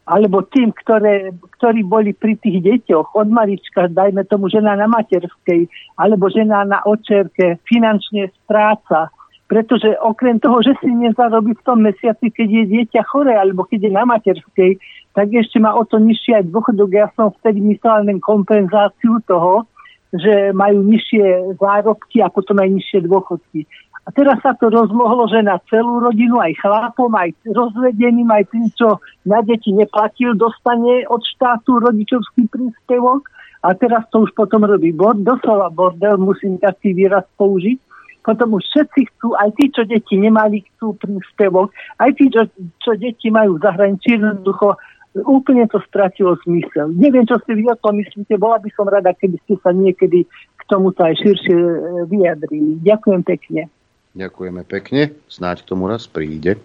alebo 0.07 0.47
tým, 0.47 0.71
ktoré, 0.71 1.35
ktorí 1.59 1.83
boli 1.83 2.15
pri 2.15 2.39
tých 2.39 2.63
deťoch 2.63 3.19
od 3.19 3.27
malička, 3.27 3.91
dajme 3.91 4.23
tomu 4.31 4.47
žena 4.47 4.79
na 4.79 4.87
materskej, 4.87 5.67
alebo 5.99 6.31
žena 6.31 6.63
na 6.63 6.79
očerke, 6.87 7.59
finančne 7.67 8.31
stráca. 8.47 9.11
Pretože 9.51 9.95
okrem 10.03 10.39
toho, 10.39 10.63
že 10.63 10.79
si 10.83 10.91
nezarobí 10.91 11.55
v 11.59 11.65
tom 11.67 11.83
mesiaci, 11.83 12.31
keď 12.31 12.49
je 12.51 12.65
dieťa 12.71 13.03
chore, 13.07 13.35
alebo 13.35 13.67
keď 13.67 13.91
je 13.91 13.93
na 13.95 14.05
materskej, 14.07 14.79
tak 15.15 15.27
ešte 15.35 15.59
má 15.59 15.75
o 15.75 15.83
to 15.83 15.99
nižšie 15.99 16.39
aj 16.39 16.51
dôchodok. 16.55 16.91
Ja 16.95 17.07
som 17.19 17.35
vtedy 17.43 17.63
myslela 17.63 18.07
len 18.07 18.23
kompenzáciu 18.23 19.23
toho, 19.27 19.67
že 20.15 20.55
majú 20.55 20.87
nižšie 20.87 21.59
zárobky 21.59 22.23
a 22.23 22.31
potom 22.31 22.63
aj 22.63 22.71
nižšie 22.79 22.99
dôchodky. 23.11 23.67
A 24.07 24.15
teraz 24.15 24.39
sa 24.39 24.55
to 24.55 24.71
rozmohlo, 24.71 25.27
že 25.27 25.43
na 25.43 25.59
celú 25.67 25.99
rodinu, 25.99 26.39
aj 26.39 26.55
chlapom, 26.63 27.11
aj 27.11 27.35
rozvedeným, 27.51 28.31
aj 28.31 28.45
tým, 28.55 28.71
čo 28.79 29.03
na 29.27 29.43
deti 29.43 29.75
neplatil, 29.75 30.39
dostane 30.39 31.03
od 31.11 31.27
štátu 31.27 31.83
rodičovský 31.83 32.47
príspevok. 32.47 33.27
A 33.67 33.75
teraz 33.75 34.07
to 34.15 34.23
už 34.23 34.31
potom 34.39 34.63
robí 34.63 34.95
bord, 34.95 35.19
doslova 35.27 35.75
bordel, 35.75 36.23
musím 36.23 36.55
taký 36.63 36.95
výraz 36.95 37.27
použiť. 37.35 37.83
Potom 38.23 38.55
už 38.55 38.63
všetci 38.63 39.01
chcú, 39.11 39.35
aj 39.39 39.51
tí, 39.59 39.75
čo 39.75 39.83
deti 39.83 40.15
nemali, 40.19 40.63
chcú 40.75 40.95
príspevok, 41.03 41.75
aj 41.99 42.11
tí, 42.15 42.31
čo, 42.31 42.47
čo 42.79 42.95
deti 42.95 43.31
majú 43.35 43.59
v 43.59 43.63
zahraničí, 43.67 44.19
jednoducho 44.19 44.79
úplne 45.27 45.67
to 45.67 45.83
stratilo 45.87 46.39
zmysel. 46.47 46.95
Neviem, 46.95 47.27
čo 47.27 47.43
si 47.43 47.59
vy 47.59 47.71
o 47.71 47.79
tom 47.79 47.99
myslíte, 47.99 48.39
bola 48.39 48.63
by 48.63 48.71
som 48.75 48.87
rada, 48.87 49.15
keby 49.17 49.39
ste 49.47 49.55
sa 49.63 49.75
niekedy 49.75 50.27
k 50.31 50.63
tomuto 50.69 51.03
aj 51.07 51.17
širšie 51.23 51.57
e, 51.57 51.71
vyjadrili. 52.11 52.83
Ďakujem 52.83 53.23
pekne. 53.25 53.71
Ďakujeme 54.17 54.65
pekne, 54.65 55.13
snáď 55.29 55.61
k 55.61 55.69
tomu 55.77 55.93
raz 55.93 56.09
príde. 56.09 56.57
E, 56.57 56.61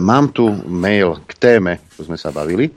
mám 0.00 0.32
tu 0.32 0.48
mail 0.64 1.20
k 1.28 1.32
téme, 1.36 1.76
čo 1.92 2.08
sme 2.08 2.16
sa 2.16 2.32
bavili. 2.32 2.72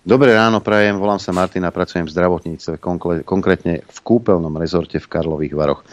Dobré 0.00 0.32
ráno, 0.32 0.64
prajem, 0.64 0.96
volám 0.96 1.20
sa 1.20 1.28
Martina, 1.28 1.68
pracujem 1.68 2.08
v 2.08 2.16
zdravotníctve, 2.16 2.80
konkrétne 3.20 3.84
v 3.84 3.98
kúpeľnom 4.00 4.56
rezorte 4.56 4.96
v 4.96 5.04
Karlových 5.04 5.52
Varoch. 5.52 5.84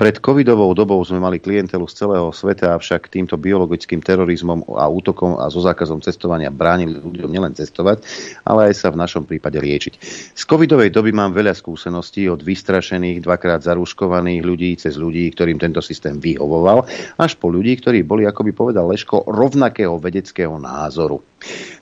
Pred 0.00 0.24
covidovou 0.24 0.72
dobou 0.72 0.96
sme 1.04 1.20
mali 1.20 1.36
klientelu 1.36 1.84
z 1.84 1.92
celého 1.92 2.32
sveta, 2.32 2.72
avšak 2.72 3.12
týmto 3.12 3.36
biologickým 3.36 4.00
terorizmom 4.00 4.64
a 4.80 4.88
útokom 4.88 5.36
a 5.36 5.52
so 5.52 5.60
zákazom 5.60 6.00
cestovania 6.00 6.48
bránili 6.48 6.96
ľuďom 7.04 7.28
nielen 7.28 7.52
cestovať, 7.52 8.00
ale 8.48 8.72
aj 8.72 8.80
sa 8.80 8.88
v 8.88 8.96
našom 8.96 9.28
prípade 9.28 9.60
liečiť. 9.60 9.94
Z 10.32 10.42
covidovej 10.48 10.88
doby 10.88 11.12
mám 11.12 11.36
veľa 11.36 11.52
skúseností 11.52 12.32
od 12.32 12.40
vystrašených, 12.40 13.20
dvakrát 13.20 13.60
zarúškovaných 13.60 14.40
ľudí 14.40 14.72
cez 14.80 14.96
ľudí, 14.96 15.28
ktorým 15.36 15.60
tento 15.60 15.84
systém 15.84 16.16
vyhovoval, 16.16 16.88
až 17.20 17.36
po 17.36 17.52
ľudí, 17.52 17.76
ktorí 17.76 18.08
boli, 18.08 18.24
ako 18.24 18.40
by 18.40 18.52
povedal 18.56 18.88
Leško, 18.88 19.28
rovnakého 19.28 20.00
vedeckého 20.00 20.56
názoru. 20.56 21.20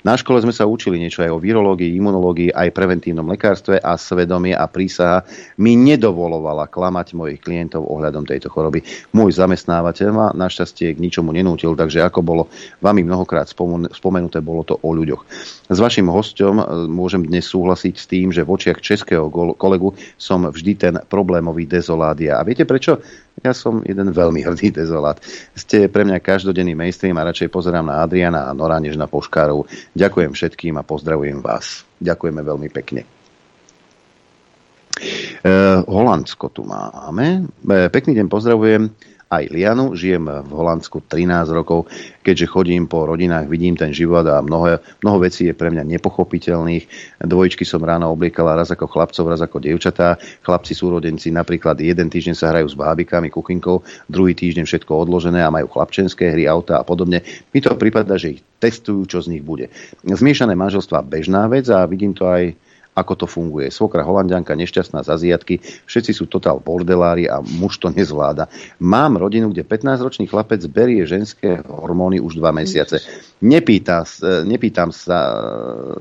Na 0.06 0.14
škole 0.14 0.38
sme 0.38 0.54
sa 0.54 0.70
učili 0.70 1.02
niečo 1.02 1.26
aj 1.26 1.34
o 1.34 1.42
virológii, 1.42 1.67
imunológii, 1.76 2.54
aj 2.54 2.72
preventívnom 2.72 3.26
lekárstve 3.28 3.82
a 3.82 3.98
svedomie 3.98 4.54
a 4.54 4.64
prísaha 4.64 5.26
mi 5.58 5.74
nedovolovala 5.74 6.70
klamať 6.70 7.18
mojich 7.18 7.42
klientov 7.42 7.84
ohľadom 7.84 8.24
tejto 8.24 8.48
choroby. 8.48 8.80
Môj 9.12 9.36
zamestnávateľ 9.36 10.08
ma 10.14 10.26
našťastie 10.32 10.94
k 10.94 11.02
ničomu 11.02 11.34
nenútil, 11.34 11.74
takže 11.74 12.00
ako 12.06 12.20
bolo 12.24 12.42
vami 12.78 13.02
mnohokrát 13.02 13.50
spomenuté, 13.90 14.38
bolo 14.38 14.62
to 14.62 14.78
o 14.78 14.90
ľuďoch. 14.94 15.22
S 15.68 15.78
vašim 15.82 16.08
hostom 16.08 16.62
e, 16.62 16.64
môžem 16.88 17.26
dnes 17.26 17.44
súhlasiť 17.50 17.94
s 17.98 18.06
tým, 18.06 18.30
že 18.30 18.46
v 18.46 18.54
očiach 18.54 18.78
českého 18.78 19.28
kolegu 19.58 19.92
som 20.14 20.46
vždy 20.46 20.72
ten 20.78 20.94
problémový 21.10 21.66
dezoládia. 21.66 22.38
A 22.38 22.46
viete 22.46 22.62
prečo? 22.64 23.02
Ja 23.42 23.54
som 23.54 23.82
jeden 23.86 24.10
veľmi 24.10 24.42
hrdý 24.42 24.74
dezolát. 24.74 25.22
Ste 25.54 25.86
pre 25.86 26.02
mňa 26.02 26.18
každodenný 26.18 26.74
mainstream 26.74 27.14
a 27.18 27.28
radšej 27.28 27.52
pozerám 27.52 27.86
na 27.86 28.02
Adriana 28.02 28.50
a 28.50 28.56
Nora 28.56 28.82
než 28.82 28.98
na 28.98 29.06
Poškárov. 29.06 29.68
Ďakujem 29.94 30.34
všetkým 30.34 30.74
a 30.78 30.86
pozdravujem 30.86 31.38
vás. 31.38 31.86
Ďakujeme 32.02 32.40
veľmi 32.42 32.68
pekne. 32.74 33.06
E, 35.38 35.50
Holandsko 35.86 36.50
tu 36.50 36.66
máme. 36.66 37.46
E, 37.46 37.86
pekný 37.94 38.18
deň 38.18 38.26
pozdravujem 38.26 38.90
aj 39.28 39.52
Lianu. 39.52 39.92
Žijem 39.92 40.48
v 40.48 40.50
Holandsku 40.52 41.04
13 41.04 41.52
rokov. 41.52 41.86
Keďže 42.24 42.48
chodím 42.48 42.88
po 42.88 43.04
rodinách, 43.04 43.48
vidím 43.48 43.76
ten 43.76 43.92
život 43.92 44.24
a 44.24 44.40
mnoho, 44.40 44.80
mnoho 45.04 45.18
vecí 45.20 45.48
je 45.48 45.54
pre 45.56 45.68
mňa 45.68 45.84
nepochopiteľných. 45.84 46.84
Dvojičky 47.24 47.64
som 47.68 47.84
ráno 47.84 48.08
obliekala 48.12 48.56
raz 48.56 48.72
ako 48.72 48.88
chlapcov, 48.88 49.24
raz 49.28 49.40
ako 49.44 49.60
dievčatá. 49.60 50.16
Chlapci 50.40 50.72
súrodenci 50.72 51.28
napríklad 51.28 51.76
jeden 51.80 52.08
týždeň 52.08 52.34
sa 52.36 52.52
hrajú 52.52 52.72
s 52.72 52.76
bábikami, 52.76 53.28
kuchyňkou, 53.28 54.08
druhý 54.08 54.32
týždeň 54.32 54.64
všetko 54.64 54.92
odložené 55.08 55.44
a 55.44 55.52
majú 55.52 55.68
chlapčenské 55.68 56.32
hry, 56.32 56.48
auta 56.48 56.80
a 56.80 56.84
podobne. 56.84 57.20
Mi 57.52 57.60
to 57.60 57.76
prípada, 57.76 58.16
že 58.16 58.40
ich 58.40 58.42
testujú, 58.58 59.04
čo 59.04 59.18
z 59.20 59.36
nich 59.36 59.44
bude. 59.44 59.68
Zmiešané 60.02 60.56
manželstva 60.56 61.04
bežná 61.04 61.46
vec 61.52 61.68
a 61.68 61.84
vidím 61.84 62.16
to 62.16 62.26
aj 62.26 62.56
ako 62.98 63.24
to 63.24 63.26
funguje. 63.30 63.70
Svokra 63.70 64.02
holandianka, 64.02 64.58
nešťastná 64.58 65.06
z 65.06 65.08
Aziatky, 65.14 65.62
všetci 65.86 66.10
sú 66.10 66.26
totál 66.26 66.58
bordelári 66.58 67.30
a 67.30 67.38
muž 67.38 67.78
to 67.78 67.94
nezvláda. 67.94 68.50
Mám 68.82 69.22
rodinu, 69.22 69.54
kde 69.54 69.62
15-ročný 69.62 70.26
chlapec 70.26 70.58
berie 70.66 71.06
ženské 71.06 71.62
hormóny 71.62 72.18
už 72.18 72.42
dva 72.42 72.50
mesiace. 72.50 72.98
Nepýta, 73.38 74.02
nepýtam, 74.42 74.90
sa, 74.90 75.18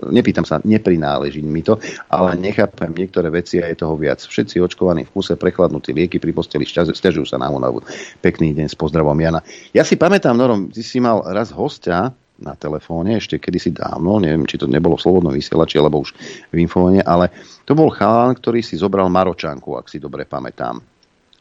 nepýtam 0.10 0.42
sa, 0.42 0.58
neprináleží 0.66 1.46
mi 1.46 1.62
to, 1.62 1.78
ale 2.10 2.34
nechápem 2.34 2.90
niektoré 2.98 3.30
veci 3.30 3.62
a 3.62 3.70
je 3.70 3.78
toho 3.78 3.94
viac. 3.94 4.18
Všetci 4.26 4.58
očkovaní 4.58 5.06
v 5.06 5.14
kuse, 5.14 5.38
prechladnutí 5.38 5.94
lieky 5.94 6.18
pri 6.18 6.34
posteli, 6.34 6.66
stiažujú 6.66 7.30
sa 7.30 7.38
na 7.38 7.54
únavu. 7.54 7.86
Pekný 8.26 8.58
deň 8.58 8.74
s 8.74 8.76
pozdravom 8.76 9.14
Jana. 9.22 9.46
Ja 9.70 9.86
si 9.86 9.94
pamätám, 9.94 10.34
Norom, 10.34 10.74
ty 10.74 10.82
si 10.82 10.98
mal 10.98 11.22
raz 11.30 11.54
hostia, 11.54 12.10
na 12.38 12.54
telefóne, 12.54 13.18
ešte 13.18 13.42
kedysi 13.42 13.74
dávno, 13.74 14.22
neviem, 14.22 14.46
či 14.46 14.62
to 14.62 14.70
nebolo 14.70 14.98
v 14.98 15.04
Slobodnom 15.04 15.34
vysielači, 15.34 15.82
alebo 15.82 16.06
už 16.06 16.14
v 16.54 16.58
Infovone, 16.62 17.02
ale 17.02 17.34
to 17.66 17.74
bol 17.74 17.90
chalán, 17.90 18.38
ktorý 18.38 18.62
si 18.62 18.78
zobral 18.78 19.10
Maročanku, 19.10 19.74
ak 19.74 19.90
si 19.90 19.98
dobre 19.98 20.30
pamätám. 20.30 20.78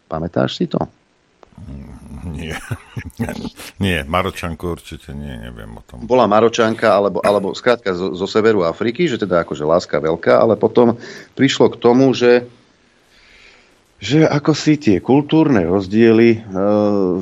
Pamätáš 0.07 0.57
si 0.57 0.67
to? 0.71 0.81
Nie. 2.27 2.57
nie, 3.85 4.05
Maročanku 4.05 4.77
určite 4.77 5.17
nie, 5.17 5.37
neviem 5.37 5.73
o 5.77 5.83
tom. 5.85 6.05
Bola 6.05 6.29
Maročanka, 6.29 6.97
alebo, 6.97 7.21
alebo 7.25 7.53
skrátka 7.57 7.97
zo, 7.97 8.13
zo 8.13 8.27
severu 8.29 8.65
Afriky, 8.65 9.09
že 9.09 9.21
teda 9.21 9.45
akože 9.45 9.65
láska 9.65 9.97
veľká, 10.01 10.37
ale 10.37 10.57
potom 10.57 11.01
prišlo 11.37 11.73
k 11.73 11.81
tomu, 11.81 12.13
že 12.13 12.49
že 13.97 14.29
ako 14.29 14.53
si 14.53 14.77
tie 14.77 15.01
kultúrne 15.01 15.65
rozdiely 15.65 16.29
e, 16.37 16.39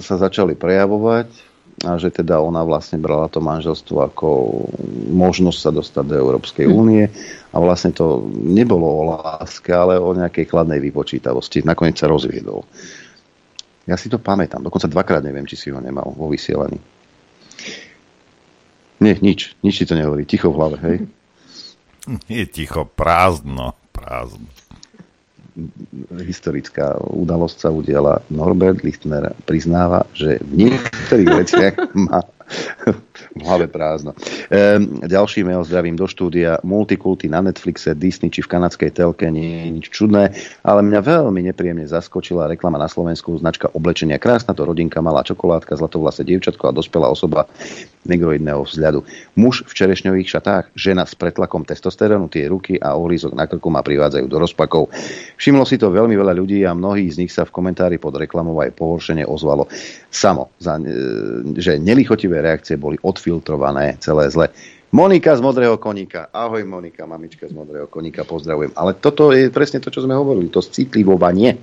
sa 0.02 0.14
začali 0.18 0.58
prejavovať 0.58 1.53
a 1.84 2.00
že 2.00 2.08
teda 2.08 2.40
ona 2.40 2.64
vlastne 2.64 2.96
brala 2.96 3.28
to 3.28 3.44
manželstvo 3.44 3.96
ako 4.08 4.28
možnosť 5.12 5.58
sa 5.60 5.70
dostať 5.70 6.04
do 6.08 6.16
Európskej 6.16 6.66
hm. 6.66 6.72
únie 6.72 7.04
a 7.52 7.56
vlastne 7.60 7.92
to 7.92 8.24
nebolo 8.32 8.88
o 8.88 9.02
láske, 9.14 9.70
ale 9.70 10.00
o 10.00 10.16
nejakej 10.16 10.48
kladnej 10.48 10.80
vypočítavosti. 10.80 11.62
Nakoniec 11.62 12.00
sa 12.00 12.10
rozviedol. 12.10 12.64
Ja 13.84 14.00
si 14.00 14.08
to 14.08 14.16
pamätám, 14.16 14.64
dokonca 14.64 14.88
dvakrát 14.88 15.20
neviem, 15.20 15.44
či 15.44 15.60
si 15.60 15.68
ho 15.68 15.76
nemal 15.76 16.08
vo 16.16 16.32
vysielaní. 16.32 16.80
Nie, 19.04 19.20
nič, 19.20 19.60
nič 19.60 19.74
si 19.76 19.84
to 19.84 19.92
nehovorí, 19.92 20.24
ticho 20.24 20.48
v 20.48 20.56
hlave, 20.56 20.76
hej? 20.80 20.96
Nie 22.32 22.48
ticho, 22.48 22.88
prázdno, 22.88 23.76
prázdno 23.92 24.63
historická 26.18 26.98
udalosť 26.98 27.56
sa 27.56 27.70
udiala. 27.70 28.22
Norbert 28.30 28.82
Lichtner 28.82 29.34
priznáva, 29.46 30.02
že 30.10 30.42
v 30.42 30.66
niektorých 30.66 31.30
veciach 31.30 31.74
má 31.94 32.26
v 33.34 33.42
hlave 33.42 33.66
prázdno. 33.66 34.14
Ehm, 34.48 35.02
ďalší 35.02 35.42
mail 35.42 35.66
zdravím 35.66 35.98
do 35.98 36.06
štúdia. 36.06 36.62
Multikulty 36.62 37.26
na 37.26 37.42
Netflixe, 37.42 37.98
Disney 37.98 38.30
či 38.30 38.46
v 38.46 38.50
kanadskej 38.50 38.94
telke 38.94 39.26
nie 39.26 39.66
je 39.66 39.68
nič 39.74 39.86
čudné, 39.90 40.30
ale 40.62 40.80
mňa 40.86 41.00
veľmi 41.02 41.42
nepríjemne 41.50 41.86
zaskočila 41.90 42.46
reklama 42.46 42.78
na 42.78 42.86
Slovensku, 42.86 43.34
značka 43.34 43.66
oblečenia. 43.74 44.22
Krásna 44.22 44.54
to 44.54 44.62
rodinka, 44.62 45.02
malá 45.02 45.26
čokoládka, 45.26 45.74
zlatovlasé 45.74 46.22
dievčatko 46.22 46.70
a 46.70 46.76
dospelá 46.76 47.10
osoba 47.10 47.50
negroidného 48.04 48.62
vzhľadu. 48.62 49.02
Muž 49.34 49.64
v 49.64 49.72
čerešňových 49.72 50.28
šatách, 50.28 50.64
žena 50.76 51.08
s 51.08 51.16
pretlakom 51.16 51.64
testosterónu, 51.64 52.28
tie 52.28 52.46
ruky 52.46 52.76
a 52.76 52.94
ohlízok 52.94 53.32
na 53.32 53.48
krku 53.48 53.72
ma 53.72 53.80
privádzajú 53.80 54.26
do 54.28 54.38
rozpakov. 54.38 54.92
Všimlo 55.40 55.64
si 55.64 55.80
to 55.80 55.88
veľmi 55.90 56.14
veľa 56.14 56.36
ľudí 56.36 56.62
a 56.68 56.76
mnohí 56.76 57.08
z 57.08 57.24
nich 57.24 57.32
sa 57.32 57.48
v 57.48 57.54
komentári 57.56 57.96
pod 57.96 58.14
reklamou 58.20 58.60
aj 58.60 58.76
pohoršenie 58.76 59.24
ozvalo 59.24 59.66
samo, 60.12 60.52
za, 60.60 60.76
e, 60.78 61.58
že 61.58 61.80
nelichotivé 61.80 62.44
reakcie 62.44 62.76
boli 62.76 63.00
odfiltrované 63.24 63.96
celé 64.04 64.28
zle. 64.28 64.52
Monika 64.92 65.32
z 65.34 65.40
Modrého 65.40 65.80
koníka. 65.80 66.28
Ahoj 66.28 66.62
Monika, 66.68 67.08
mamička 67.08 67.48
z 67.48 67.56
Modrého 67.56 67.88
koníka, 67.88 68.22
pozdravujem. 68.22 68.76
Ale 68.76 68.92
toto 68.94 69.32
je 69.32 69.48
presne 69.48 69.80
to, 69.80 69.88
čo 69.88 70.04
sme 70.04 70.12
hovorili, 70.12 70.52
to 70.52 70.60
citlivovanie 70.60 71.56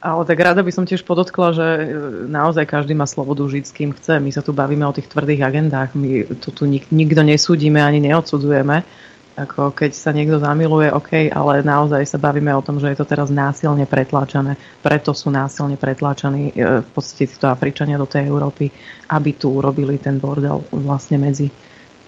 ale 0.00 0.24
tak 0.24 0.40
rada 0.40 0.64
by 0.64 0.72
som 0.72 0.88
tiež 0.88 1.04
podotkla, 1.04 1.52
že 1.52 1.66
e, 1.76 1.84
naozaj 2.24 2.64
každý 2.64 2.96
má 2.96 3.04
slobodu 3.04 3.44
žiť 3.44 3.64
s 3.68 3.76
kým 3.76 3.92
chce. 3.92 4.16
My 4.16 4.32
sa 4.32 4.40
tu 4.40 4.56
bavíme 4.56 4.80
o 4.88 4.96
tých 4.96 5.12
tvrdých 5.12 5.44
agendách. 5.44 5.92
My 5.92 6.24
tu, 6.40 6.56
tu 6.56 6.64
nik, 6.64 6.88
nikto 6.88 7.20
nesúdime 7.20 7.84
ani 7.84 8.00
neodsudzujeme. 8.08 8.80
Ako 9.38 9.70
keď 9.70 9.94
sa 9.94 10.10
niekto 10.10 10.42
zamiluje, 10.42 10.90
OK, 10.90 11.30
ale 11.30 11.62
naozaj 11.62 12.02
sa 12.02 12.18
bavíme 12.18 12.50
o 12.50 12.64
tom, 12.64 12.82
že 12.82 12.90
je 12.90 12.98
to 12.98 13.06
teraz 13.06 13.30
násilne 13.30 13.86
pretláčané. 13.86 14.58
Preto 14.82 15.14
sú 15.14 15.30
násilne 15.30 15.78
pretláčaní 15.78 16.50
e, 16.50 16.82
v 16.82 16.88
podstate 16.90 17.30
títo 17.30 17.46
Afričania 17.46 17.94
do 17.94 18.10
tej 18.10 18.26
Európy, 18.26 18.74
aby 19.06 19.30
tu 19.38 19.54
urobili 19.54 20.02
ten 20.02 20.18
bordel 20.18 20.66
vlastne 20.74 21.16
medzi 21.16 21.48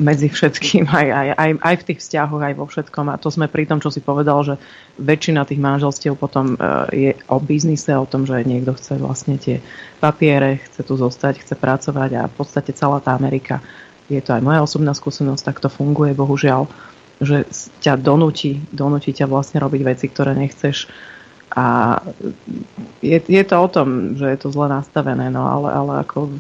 medzi 0.01 0.27
všetkým, 0.27 0.89
aj, 0.89 1.09
aj, 1.13 1.29
aj, 1.37 1.51
aj 1.63 1.75
v 1.79 1.87
tých 1.87 2.01
vzťahoch, 2.03 2.43
aj 2.43 2.55
vo 2.57 2.67
všetkom. 2.67 3.07
A 3.13 3.21
to 3.21 3.29
sme 3.29 3.47
pri 3.47 3.69
tom, 3.69 3.79
čo 3.79 3.93
si 3.93 4.03
povedal, 4.03 4.41
že 4.43 4.55
väčšina 4.99 5.47
tých 5.47 5.63
manželstiev 5.63 6.19
potom 6.19 6.57
e, 6.57 6.57
je 6.91 7.11
o 7.29 7.39
biznise, 7.39 7.93
o 7.95 8.09
tom, 8.09 8.25
že 8.25 8.43
niekto 8.43 8.73
chce 8.75 8.99
vlastne 8.99 9.37
tie 9.37 9.63
papiere, 10.03 10.65
chce 10.65 10.83
tu 10.83 10.99
zostať, 10.99 11.45
chce 11.45 11.55
pracovať 11.55 12.11
a 12.19 12.23
v 12.27 12.35
podstate 12.35 12.73
celá 12.73 12.99
tá 12.99 13.13
Amerika, 13.13 13.63
je 14.11 14.21
to 14.21 14.35
aj 14.35 14.43
moja 14.45 14.61
osobná 14.61 14.93
skúsenosť, 14.93 15.43
tak 15.45 15.57
to 15.63 15.69
funguje, 15.71 16.13
bohužiaľ, 16.13 16.67
že 17.23 17.47
ťa 17.81 17.97
donúti, 18.03 18.59
donúti 18.75 19.15
ťa 19.15 19.31
vlastne 19.31 19.63
robiť 19.63 19.81
veci, 19.87 20.07
ktoré 20.11 20.35
nechceš 20.35 20.91
a 21.53 22.01
je, 23.05 23.19
je 23.21 23.43
to 23.45 23.57
o 23.61 23.69
tom, 23.69 24.17
že 24.17 24.25
je 24.25 24.39
to 24.41 24.49
zle 24.49 24.73
nastavené, 24.73 25.29
no 25.29 25.45
ale, 25.45 25.69
ale 25.69 25.93
ako 26.01 26.33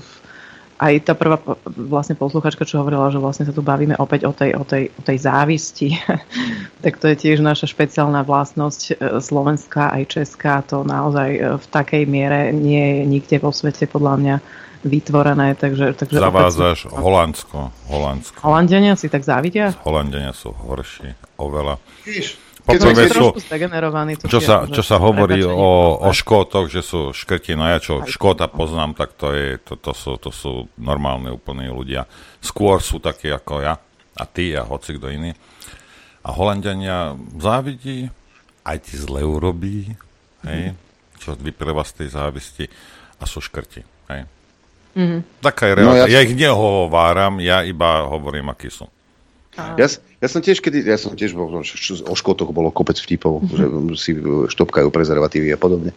aj 0.83 0.93
tá 1.07 1.15
prvá 1.15 1.39
vlastne 1.69 2.19
posluchačka, 2.19 2.67
čo 2.67 2.83
hovorila, 2.83 3.13
že 3.13 3.23
vlastne 3.23 3.47
sa 3.47 3.55
tu 3.55 3.63
bavíme 3.63 3.95
opäť 4.03 4.27
o 4.27 4.33
tej, 4.35 4.51
o 4.59 4.65
tej, 4.67 4.91
o 4.91 5.03
tej 5.05 5.19
závisti, 5.23 5.95
tak 6.85 6.99
to 6.99 7.07
je 7.13 7.17
tiež 7.29 7.39
naša 7.45 7.71
špeciálna 7.71 8.27
vlastnosť 8.27 8.81
e, 8.91 8.93
Slovenska 9.23 9.95
aj 9.95 10.11
Česká. 10.11 10.65
To 10.73 10.83
naozaj 10.83 11.29
e, 11.39 11.41
v 11.55 11.67
takej 11.71 12.03
miere 12.11 12.51
nie 12.51 12.83
je 12.83 13.03
nikde 13.07 13.37
vo 13.39 13.55
svete 13.55 13.87
podľa 13.87 14.15
mňa 14.19 14.37
vytvorené. 14.85 15.55
Takže, 15.57 15.97
takže 15.97 16.19
Zavádzaš 16.19 16.79
opäť... 16.91 16.99
Holandsko, 16.99 17.59
Holandsko. 17.89 18.39
Holandiania 18.43 18.95
si 18.99 19.07
tak 19.09 19.23
závidia? 19.27 19.73
Holandiania 19.83 20.35
sú 20.37 20.53
horší, 20.53 21.15
oveľa. 21.39 21.79
Poprvé 22.63 23.11
sú, 23.11 23.35
čo 24.31 24.39
sa, 24.39 24.71
čo 24.71 24.87
sa 24.87 25.03
hovorí 25.03 25.43
o, 25.43 25.99
o 25.99 26.11
škótoch, 26.15 26.71
že 26.71 26.79
sú 26.87 27.11
škrti, 27.11 27.59
no 27.59 27.67
ja 27.67 27.83
čo 27.83 28.07
škóta 28.07 28.47
poznám, 28.47 28.95
tak 28.95 29.19
to, 29.19 29.35
je, 29.35 29.59
to, 29.59 29.75
to, 29.75 29.91
sú, 29.91 30.15
to 30.15 30.31
sú 30.31 30.71
normálne 30.79 31.35
úplní 31.35 31.67
ľudia. 31.67 32.07
Skôr 32.39 32.79
sú 32.79 33.03
takí 33.03 33.35
ako 33.35 33.67
ja 33.67 33.83
a 34.15 34.25
ty 34.31 34.55
a 34.55 34.63
hoci 34.63 34.95
kto 34.95 35.11
iný. 35.11 35.35
A 36.23 36.31
Holandiania 36.31 37.19
závidí, 37.35 38.07
aj 38.63 38.79
ti 38.87 38.95
zle 38.95 39.27
urobí, 39.27 39.99
hej, 40.47 40.71
mm-hmm. 40.71 41.19
čo 41.19 41.35
vyplýva 41.35 41.83
z 41.83 41.93
tej 41.99 42.09
závisti 42.15 42.65
a 43.19 43.27
sú 43.27 43.43
škrti. 43.43 43.83
Hej. 44.07 44.31
Mm-hmm. 44.93 45.20
Taká 45.40 45.62
je 45.69 45.74
realita. 45.77 45.93
No, 45.93 46.01
ja... 46.05 46.06
ja 46.09 46.20
ich 46.20 46.35
nehováram, 46.36 47.40
ja 47.40 47.64
iba 47.64 48.06
hovorím, 48.09 48.52
akí 48.52 48.69
sú. 48.69 48.89
Ja, 49.52 49.85
ja 49.85 50.28
som 50.32 50.40
tiež, 50.40 50.64
kedy, 50.64 50.81
ja 50.81 50.97
som 50.97 51.12
tiež 51.12 51.36
bol, 51.36 51.60
o 51.60 52.14
škotoch 52.16 52.56
bolo 52.56 52.73
kopec 52.73 52.97
vtipov, 52.97 53.44
že 53.60 53.69
si 54.01 54.16
štopkajú 54.48 54.89
prezervatívy 54.89 55.52
a 55.52 55.60
podobne. 55.60 55.93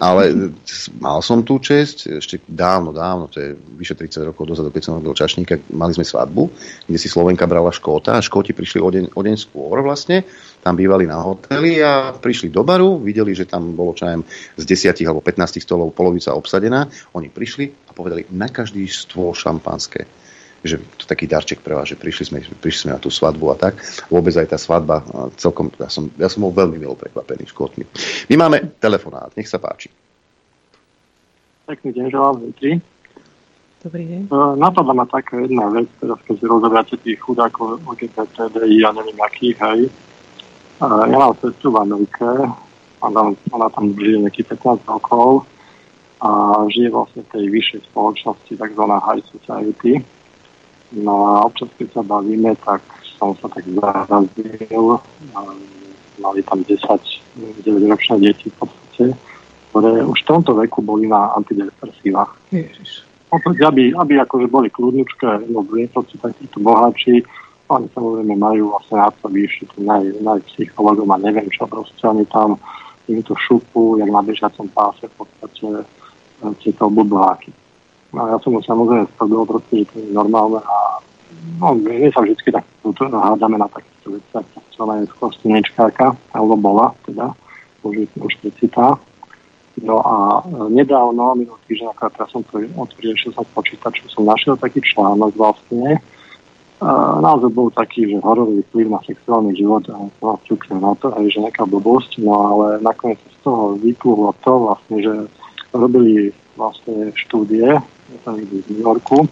Ale 0.00 0.56
mal 0.96 1.20
som 1.20 1.44
tú 1.44 1.60
čest, 1.60 2.08
ešte 2.08 2.40
dávno, 2.48 2.96
dávno, 2.96 3.28
to 3.28 3.44
je 3.44 3.48
vyše 3.76 3.92
30 3.92 4.32
rokov 4.32 4.48
dozadu, 4.48 4.72
keď 4.72 4.82
som 4.88 4.96
robil 4.96 5.12
čašníka, 5.12 5.60
mali 5.76 5.92
sme 5.92 6.08
svadbu, 6.08 6.48
kde 6.88 6.96
si 6.96 7.12
Slovenka 7.12 7.44
brala 7.44 7.68
Škóta 7.68 8.16
a 8.16 8.24
Škóti 8.24 8.56
prišli 8.56 8.80
o 8.80 8.88
deň, 8.88 9.04
o 9.12 9.20
deň 9.20 9.36
skôr 9.36 9.84
vlastne, 9.84 10.24
tam 10.64 10.80
bývali 10.80 11.04
na 11.04 11.20
hoteli 11.20 11.84
a 11.84 12.16
prišli 12.16 12.48
do 12.48 12.64
baru, 12.64 12.96
videli, 12.96 13.36
že 13.36 13.44
tam 13.44 13.76
bolo 13.76 13.92
čajem 13.92 14.24
z 14.56 14.64
10 14.64 15.04
alebo 15.04 15.20
15 15.20 15.60
stolov 15.60 15.92
polovica 15.92 16.32
obsadená. 16.32 16.88
Oni 17.12 17.28
prišli 17.28 17.68
a 17.86 17.92
povedali 17.92 18.24
na 18.32 18.48
každý 18.48 18.88
stôl 18.88 19.36
šampanské 19.36 20.08
že 20.64 20.80
to 20.96 21.04
taký 21.04 21.28
darček 21.28 21.60
pre 21.60 21.76
vás, 21.76 21.92
že 21.92 22.00
prišli 22.00 22.24
sme, 22.24 22.38
prišli 22.40 22.88
sme 22.88 22.96
na 22.96 23.00
tú 23.00 23.12
svadbu 23.12 23.52
a 23.52 23.56
tak. 23.60 23.84
Vôbec 24.08 24.32
aj 24.32 24.48
tá 24.48 24.56
svadba, 24.56 25.04
celkom, 25.36 25.68
ja 25.76 25.92
som, 25.92 26.08
ja 26.16 26.32
som 26.32 26.40
bol 26.40 26.56
veľmi 26.56 26.80
milo 26.80 26.96
prekvapený 26.96 27.52
škotmi. 27.52 27.84
My 28.32 28.48
máme 28.48 28.72
telefonát, 28.80 29.28
nech 29.36 29.44
sa 29.44 29.60
páči. 29.60 29.92
Pekný 31.68 31.92
deň, 31.92 32.06
želám 32.08 32.36
Vitri. 32.40 32.80
Dobrý 33.84 34.08
deň. 34.08 34.20
Uh, 34.32 34.56
napadla 34.56 34.96
ma 34.96 35.04
taká 35.04 35.44
jedna 35.44 35.68
vec, 35.68 35.84
teraz 36.00 36.16
keď 36.24 36.34
si 36.40 36.44
rozoberáte 36.48 36.96
tých 36.96 37.20
chudákov 37.20 37.84
LGBT, 37.84 38.48
DI, 38.56 38.80
ja 38.80 38.96
neviem 38.96 39.20
akých, 39.20 39.60
hej. 39.60 39.80
Ja 40.82 41.16
mám 41.18 41.38
sestru 41.38 41.70
v 41.70 41.86
Amerike, 41.86 42.26
ona, 42.98 43.22
ona 43.54 43.66
tam 43.70 43.94
žije 43.94 44.26
nejakých 44.26 44.58
15 44.58 44.90
rokov 44.90 45.46
a 46.18 46.30
žije 46.72 46.88
vlastne 46.90 47.22
v 47.22 47.30
tej 47.30 47.44
vyššej 47.52 47.80
spoločnosti, 47.92 48.52
takzvaná 48.58 48.98
high 49.04 49.22
society 49.28 50.02
No 50.94 51.26
a 51.26 51.50
občas, 51.50 51.68
keď 51.74 51.88
sa 51.90 52.02
bavíme, 52.06 52.54
tak 52.62 52.82
som 53.18 53.34
sa 53.42 53.50
tak 53.50 53.66
zarazil. 53.66 55.02
Mali 56.22 56.40
tam 56.46 56.62
10-9 56.62 57.90
ročné 57.90 58.16
deti 58.22 58.46
v 58.46 58.56
podstate, 58.62 59.04
ktoré 59.70 60.06
už 60.06 60.18
v 60.22 60.28
tomto 60.30 60.54
veku 60.54 60.78
boli 60.86 61.10
na 61.10 61.34
antidepresívach. 61.34 62.38
Ježiš. 62.54 63.02
Opäť, 63.34 63.66
aby, 63.66 63.90
aby 63.90 64.22
akože 64.22 64.46
boli 64.46 64.70
kľudničké, 64.70 65.50
no 65.50 65.66
to 65.66 66.00
takíto 66.22 66.62
boháči, 66.62 67.26
oni 67.68 67.88
samozrejme 67.96 68.34
majú 68.36 68.76
vlastne 68.76 69.00
na 69.00 69.08
to 69.08 69.26
vyššiu 69.32 69.80
naj, 69.80 70.04
najpsychologom 70.20 71.08
a 71.16 71.22
neviem 71.22 71.48
čo, 71.48 71.64
proste 71.64 72.04
oni 72.04 72.28
tam 72.28 72.60
im 73.08 73.20
to 73.24 73.36
šupu, 73.36 74.00
jak 74.00 74.08
na 74.08 74.20
bežiacom 74.20 74.68
páse 74.72 75.08
v 75.08 75.14
podstate 75.16 75.66
e, 75.80 75.84
tieto 76.60 76.88
bubláky. 76.88 77.52
No 78.12 78.28
ja 78.28 78.36
som 78.40 78.56
mu 78.56 78.60
samozrejme 78.64 79.08
spravil, 79.16 79.44
proste 79.48 79.84
to 79.88 79.96
je 80.00 80.12
normálne 80.12 80.60
a 80.60 80.76
no, 81.60 81.76
my 81.76 82.08
sa 82.12 82.20
vždy 82.20 82.36
tak 82.52 82.64
hádame 82.84 83.56
na 83.56 83.68
takýchto 83.68 84.20
veciach, 84.20 84.46
čo 84.72 84.82
je 84.84 85.08
skôr 85.12 85.30
slnečkárka, 85.40 86.16
alebo 86.36 86.56
bola 86.56 86.92
teda, 87.08 87.32
už, 87.84 88.08
už 88.16 88.32
precitá. 88.44 88.96
No 89.82 90.00
a 90.04 90.44
e, 90.46 90.70
nedávno, 90.70 91.34
minulý 91.34 91.60
týždeň, 91.66 91.90
akorát 91.92 92.14
ja 92.20 92.26
som 92.28 92.44
to 92.46 92.60
otvoril, 92.76 93.16
že 93.16 93.32
som 93.32 93.44
počítač, 93.56 94.04
som 94.06 94.28
našiel 94.28 94.54
taký 94.54 94.78
článok 94.84 95.34
vlastne, 95.34 95.98
naozaj 97.20 97.50
bol 97.50 97.72
taký, 97.72 98.12
že 98.12 98.20
horový 98.20 98.60
vplyv 98.68 98.86
na 98.92 99.00
sexuálny 99.02 99.56
život 99.56 99.88
a 99.88 99.96
ťukne 100.44 100.84
na 100.84 100.92
to, 101.00 101.08
aj 101.16 101.24
že 101.32 101.40
nejaká 101.40 101.64
blbosť, 101.64 102.20
no 102.20 102.32
ale 102.36 102.66
nakoniec 102.84 103.18
z 103.24 103.38
toho 103.40 103.74
vyplúlo 103.80 104.36
to 104.44 104.52
vlastne, 104.68 104.96
že 105.00 105.12
robili 105.72 106.30
vlastne 106.54 107.10
štúdie 107.16 107.66
v 108.24 108.24
New 108.68 108.80
Yorku, 108.84 109.26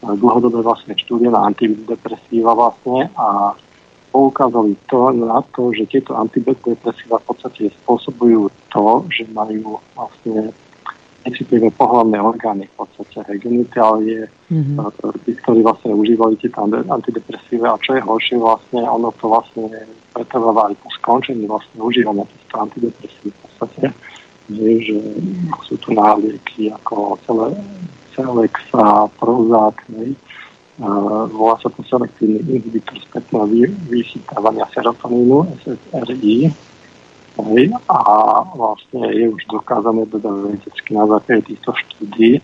dlhodobé 0.00 0.60
vlastne 0.60 0.96
štúdie 0.96 1.28
na 1.28 1.48
antidepresíva 1.48 2.52
vlastne 2.52 3.08
a 3.16 3.56
poukázali 4.12 4.76
to 4.86 5.10
na 5.16 5.40
to, 5.56 5.72
že 5.74 5.90
tieto 5.90 6.14
antidepresíva 6.14 7.18
v 7.18 7.26
podstate 7.26 7.62
spôsobujú 7.82 8.46
to, 8.70 8.86
že 9.10 9.26
majú 9.32 9.80
vlastne 9.96 10.54
necitlivé 11.24 11.72
pohľadné 11.74 12.18
orgány 12.20 12.64
v 12.68 12.74
podstate, 12.84 13.24
hej, 13.28 13.38
genitálie, 13.40 14.28
mm-hmm. 14.52 14.76
tí, 15.24 15.32
ktorí 15.40 15.64
vlastne 15.64 15.96
užívali 15.96 16.36
tieto 16.36 16.68
antidepresíve 16.68 17.64
a 17.64 17.80
čo 17.80 17.96
je 17.96 18.02
horšie 18.04 18.36
vlastne, 18.36 18.84
ono 18.84 19.10
to 19.16 19.32
vlastne 19.32 19.66
pretrváva 20.12 20.70
aj 20.70 20.74
po 20.84 20.88
skončení 21.00 21.48
vlastne 21.48 21.80
užívania 21.80 22.28
týchto 22.28 22.56
antidepresív 22.60 23.32
v 23.32 23.40
podstate, 23.44 23.84
je, 24.52 24.72
že 24.84 24.98
sú 25.64 25.74
tu 25.80 25.96
nálieky 25.96 26.68
ako 26.84 27.16
celé, 27.24 27.56
Celexa, 28.14 29.10
Prozac, 29.18 29.80
hej, 29.96 30.14
Uh, 30.74 31.30
volá 31.30 31.54
sa 31.62 31.70
to 31.70 31.86
selektívny 31.86 32.42
inhibitor 32.50 32.98
spätného 33.06 33.46
vychytávania 33.86 34.66
serotonínu, 34.74 35.46
SSRI, 35.62 36.50
Hej, 37.34 37.74
a 37.90 37.98
vlastne 38.54 39.10
je 39.10 39.26
už 39.26 39.42
dokázané 39.50 40.06
teda 40.06 40.30
vedecky 40.30 40.90
na 40.94 41.02
základe 41.10 41.42
týchto 41.50 41.74
štúdí, 41.74 42.38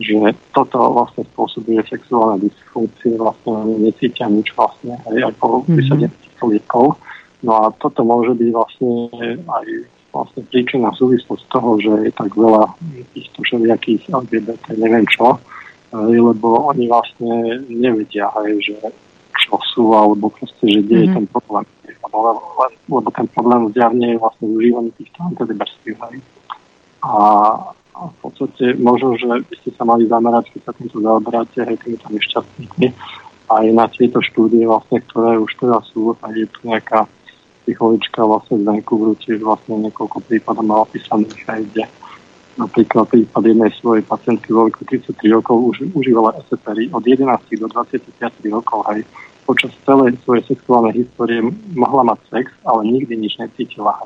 že 0.00 0.16
toto 0.56 0.80
vlastne 0.96 1.28
spôsobuje 1.36 1.84
sexuálne 1.84 2.48
dysfunkcie, 2.48 3.20
vlastne 3.20 3.76
necítia 3.84 4.32
nič 4.32 4.56
vlastne, 4.56 4.96
hej, 5.12 5.28
ako 5.28 5.60
mm-hmm. 5.60 5.76
vysadenie 5.76 6.08
týchto 6.24 6.44
liekov. 6.56 6.86
No 7.44 7.52
a 7.52 7.64
toto 7.76 8.00
môže 8.00 8.32
byť 8.32 8.48
vlastne 8.48 8.92
aj 9.44 9.66
vlastne 10.10 10.40
príčina 10.48 10.88
súvislosť 10.96 11.44
toho, 11.52 11.76
že 11.76 11.92
je 12.08 12.12
tak 12.16 12.32
veľa 12.32 12.72
týchto 13.12 13.44
všelijakých 13.44 14.08
LGBT, 14.08 14.64
neviem 14.80 15.04
čo, 15.04 15.36
hej, 15.92 16.16
lebo 16.16 16.72
oni 16.72 16.88
vlastne 16.88 17.60
nevedia, 17.68 18.32
hej, 18.40 18.72
že 18.72 18.76
čo 19.36 19.60
sú, 19.68 19.92
alebo 19.92 20.32
proste, 20.32 20.64
že 20.64 20.80
kde 20.80 20.96
mm-hmm. 20.96 21.12
je 21.12 21.16
ten 21.20 21.26
problém 21.28 21.64
lebo, 22.04 22.40
lebo 22.88 23.08
ten 23.12 23.26
problém 23.30 23.68
zjavne 23.72 24.16
je 24.16 24.18
vlastne 24.18 24.46
užívanie 24.48 24.90
týchto 24.96 25.18
antidepresív. 25.20 25.96
A, 27.04 27.12
v 28.00 28.16
podstate 28.24 28.80
možno, 28.80 29.16
že 29.20 29.28
by 29.28 29.54
ste 29.60 29.70
sa 29.76 29.84
mali 29.84 30.08
zamerať, 30.08 30.56
keď 30.56 30.60
sa 30.64 30.72
týmto 30.72 31.04
zaoberáte, 31.04 31.58
aj 31.60 31.76
týmito 31.84 32.08
nešťastníkmi, 32.08 32.86
aj 33.50 33.64
na 33.76 33.84
tieto 33.92 34.24
štúdie, 34.24 34.64
vlastne, 34.64 35.04
ktoré 35.04 35.36
už 35.36 35.52
teda 35.60 35.84
sú, 35.92 36.16
a 36.24 36.32
je 36.32 36.48
tu 36.48 36.64
nejaká 36.64 37.04
psychologička 37.68 38.24
vlastne 38.24 38.56
z 38.62 38.64
Vancouveru, 38.64 39.14
tiež 39.20 39.44
vlastne 39.44 39.84
niekoľko 39.84 40.18
prípadov 40.24 40.64
má 40.64 40.80
opísaných 40.80 41.44
aj 41.44 41.60
kde 41.70 41.84
napríklad 42.58 43.06
prípad 43.08 43.42
jednej 43.46 43.72
svojej 43.78 44.04
pacientky 44.04 44.52
vo 44.52 44.66
veku 44.68 44.84
33 44.84 45.16
rokov 45.32 45.56
už, 45.70 45.76
užívala 45.96 46.36
SSRI 46.50 46.90
od 46.92 47.04
11 47.04 47.30
do 47.56 47.66
25 47.72 48.10
rokov 48.52 48.84
aj 48.90 49.00
počas 49.50 49.74
celej 49.82 50.14
svojej 50.22 50.46
sexuálnej 50.46 50.94
histórie 51.02 51.42
mohla 51.74 52.14
mať 52.14 52.22
sex, 52.30 52.46
ale 52.62 52.86
nikdy 52.86 53.18
nič 53.18 53.34
necítila. 53.42 53.98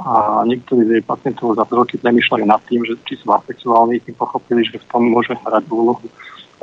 A 0.00 0.40
niektorí 0.48 0.88
z 0.88 0.90
jej 0.96 1.04
pacientov 1.04 1.52
za 1.52 1.68
roky 1.68 2.00
premyšľali 2.00 2.48
nad 2.48 2.64
tým, 2.64 2.80
že 2.88 2.96
či 3.04 3.20
sú 3.20 3.28
asexuálni, 3.28 4.00
tým 4.00 4.16
pochopili, 4.16 4.64
že 4.64 4.80
v 4.80 4.88
tom 4.88 5.04
môže 5.04 5.36
hrať 5.36 5.68
úlohu 5.68 6.00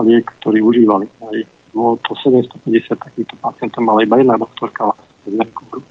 liek, 0.02 0.26
ktorý 0.42 0.66
užívali. 0.66 1.06
Hej. 1.30 1.46
Bolo 1.78 2.02
to 2.02 2.18
750 2.18 2.98
takýchto 2.98 3.38
pacientov, 3.38 3.86
ale 3.86 4.10
iba 4.10 4.18
jedna 4.18 4.42
doktorka 4.42 4.90
Vancouveru. 5.30 5.86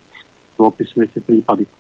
Opisuje 0.58 1.06
tie 1.14 1.22
prípady. 1.22 1.70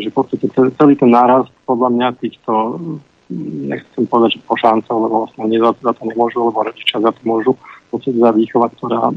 Takže 0.00 0.08
v 0.08 0.16
podstate 0.16 0.46
celý 0.56 0.96
ten 0.96 1.12
nárast 1.12 1.52
podľa 1.68 1.92
mňa 1.92 2.08
týchto 2.24 2.80
nechcem 3.68 4.08
povedať, 4.08 4.40
že 4.40 4.48
po 4.48 4.56
šancov, 4.56 4.96
lebo 4.96 5.14
vlastne 5.24 5.40
oni 5.44 5.56
za 5.60 5.92
to 5.92 6.02
nemôžu, 6.08 6.38
lebo 6.50 6.64
rodičia 6.64 6.98
za 6.98 7.12
to 7.12 7.22
môžu, 7.22 7.52
podstate 7.90 8.16
výchova, 8.16 8.68
ktorá 8.74 9.10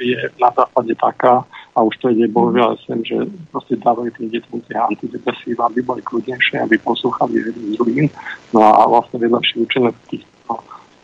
je 0.00 0.16
na 0.40 0.50
západe 0.56 0.96
taká, 0.96 1.44
a 1.76 1.78
už 1.86 1.94
to 2.02 2.10
ide 2.10 2.26
bohužiaľ 2.34 2.74
sem, 2.82 2.98
že 3.06 3.16
proste 3.54 3.78
dávajú 3.78 4.10
tým 4.18 4.28
deťom 4.34 4.58
tie 4.66 4.76
antidepresíva, 4.76 5.70
aby 5.70 5.80
boli 5.86 6.02
kľudnejšie, 6.02 6.66
aby 6.66 6.76
poslúchali 6.82 7.38
jeden 7.38 7.54
z 7.54 7.78
druhým. 7.78 8.06
No 8.50 8.60
a 8.66 8.90
vlastne 8.90 9.22
vedľajší 9.22 9.54
účinok 9.62 9.94
týchto 10.10 10.52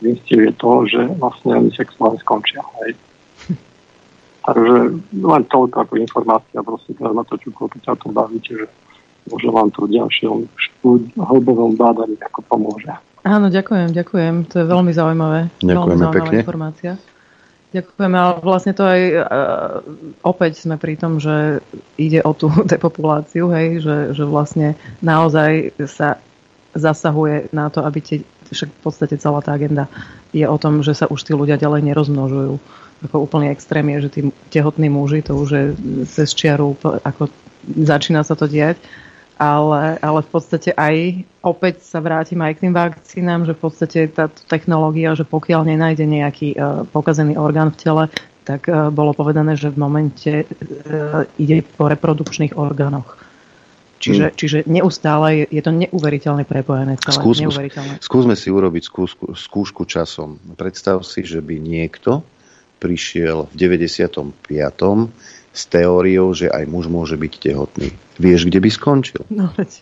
liestiev 0.03 0.41
je 0.43 0.53
to, 0.59 0.71
že 0.91 1.01
vlastne 1.23 1.51
oni 1.55 1.71
sexuálne 1.71 2.19
skončia. 2.19 2.61
Hej. 2.83 2.93
Takže 4.47 4.77
len 5.15 5.43
toľko 5.47 5.77
ako 5.87 5.95
informácia, 6.03 6.67
proste 6.67 6.93
teraz 6.99 7.15
na 7.15 7.23
to 7.23 7.39
keď 7.39 7.83
sa 7.87 7.95
to 7.95 8.11
bavíte, 8.11 8.53
že 8.53 8.67
môže 9.31 9.49
vám 9.51 9.71
to 9.71 9.87
v 9.87 9.95
ďalšom 10.03 10.37
hlbovom 11.19 11.75
bádaní 11.79 12.19
ako 12.27 12.41
pomôže. 12.47 12.91
Áno, 13.27 13.51
ďakujem, 13.51 13.90
ďakujem. 13.90 14.35
To 14.55 14.62
je 14.62 14.66
veľmi 14.70 14.93
zaujímavé. 14.94 15.51
Ďakujeme 15.59 15.74
veľmi 15.74 15.97
zaujímavá 15.98 16.27
pekne. 16.31 16.39
informácia. 16.47 16.93
Ďakujem, 17.74 18.12
ale 18.15 18.32
vlastne 18.39 18.73
to 18.73 18.85
aj 18.86 19.01
uh, 19.03 19.27
opäť 20.23 20.62
sme 20.62 20.78
pri 20.78 20.94
tom, 20.94 21.19
že 21.19 21.59
ide 21.98 22.23
o 22.23 22.31
tú 22.39 22.47
depopuláciu, 22.73 23.51
hej, 23.51 23.82
že, 23.82 23.97
že 24.15 24.23
vlastne 24.23 24.78
naozaj 25.03 25.74
sa 25.90 26.23
zasahuje 26.78 27.51
na 27.51 27.66
to, 27.66 27.82
aby 27.82 27.98
tie, 27.98 28.19
však 28.55 28.70
v 28.70 28.81
podstate 28.86 29.19
celá 29.19 29.43
tá 29.43 29.59
agenda 29.59 29.90
je 30.31 30.47
o 30.47 30.55
tom, 30.55 30.86
že 30.86 30.94
sa 30.94 31.11
už 31.11 31.27
tí 31.27 31.35
ľudia 31.35 31.59
ďalej 31.59 31.82
nerozmnožujú. 31.82 32.55
Ako 33.11 33.27
úplný 33.27 33.51
extrém 33.51 33.90
je, 33.98 34.07
že 34.07 34.11
tí 34.12 34.20
tehotní 34.55 34.86
muži, 34.86 35.27
to 35.27 35.35
už 35.35 35.48
je 35.51 35.65
cez 36.07 36.31
čiaru, 36.31 36.78
ako 37.03 37.27
začína 37.66 38.23
sa 38.23 38.39
to 38.39 38.47
diať 38.47 38.78
ale, 39.37 40.01
ale 40.01 40.21
v 40.25 40.31
podstate 40.33 40.73
aj 40.73 41.25
opäť 41.45 41.85
sa 41.85 42.01
vrátim 42.01 42.41
aj 42.41 42.57
k 42.57 42.63
tým 42.67 42.75
vakcínám, 42.75 43.45
že 43.45 43.53
v 43.53 43.61
podstate 43.61 43.99
tá 44.09 44.33
technológia, 44.49 45.13
že 45.13 45.29
pokiaľ 45.29 45.69
nenájde 45.69 46.05
nejaký 46.09 46.49
uh, 46.57 46.89
pokazený 46.89 47.37
orgán 47.37 47.73
v 47.73 47.81
tele, 47.81 48.05
tak 48.49 48.65
uh, 48.67 48.89
bolo 48.89 49.13
povedané, 49.13 49.53
že 49.55 49.69
v 49.69 49.77
momente 49.77 50.33
uh, 50.49 51.29
ide 51.37 51.61
po 51.77 51.93
reprodukčných 51.93 52.57
orgánoch. 52.57 53.21
Čiže, 53.97 54.27
hmm. 54.29 54.37
čiže 54.37 54.59
neustále 54.69 55.45
je, 55.45 55.61
je 55.61 55.63
to 55.65 55.73
neuveriteľne 55.73 56.45
prepojené. 56.45 57.01
Celé, 57.01 57.17
skúsme, 57.17 57.45
neuveriteľné. 57.49 57.93
skúsme 58.05 58.35
si 58.37 58.49
urobiť 58.53 58.83
skúšku, 58.89 59.25
skúšku 59.33 59.83
časom. 59.89 60.37
Predstav 60.57 61.01
si, 61.05 61.25
že 61.25 61.41
by 61.41 61.57
niekto 61.57 62.21
prišiel 62.77 63.49
v 63.49 63.55
95 63.57 64.37
s 65.57 65.65
teóriou, 65.73 66.37
že 66.37 66.53
aj 66.53 66.69
muž 66.69 66.93
môže 66.93 67.16
byť 67.16 67.33
tehotný. 67.41 67.89
Vieš, 68.20 68.53
kde 68.53 68.61
by 68.61 68.69
skončil? 68.69 69.24
No 69.33 69.49
veď, 69.57 69.81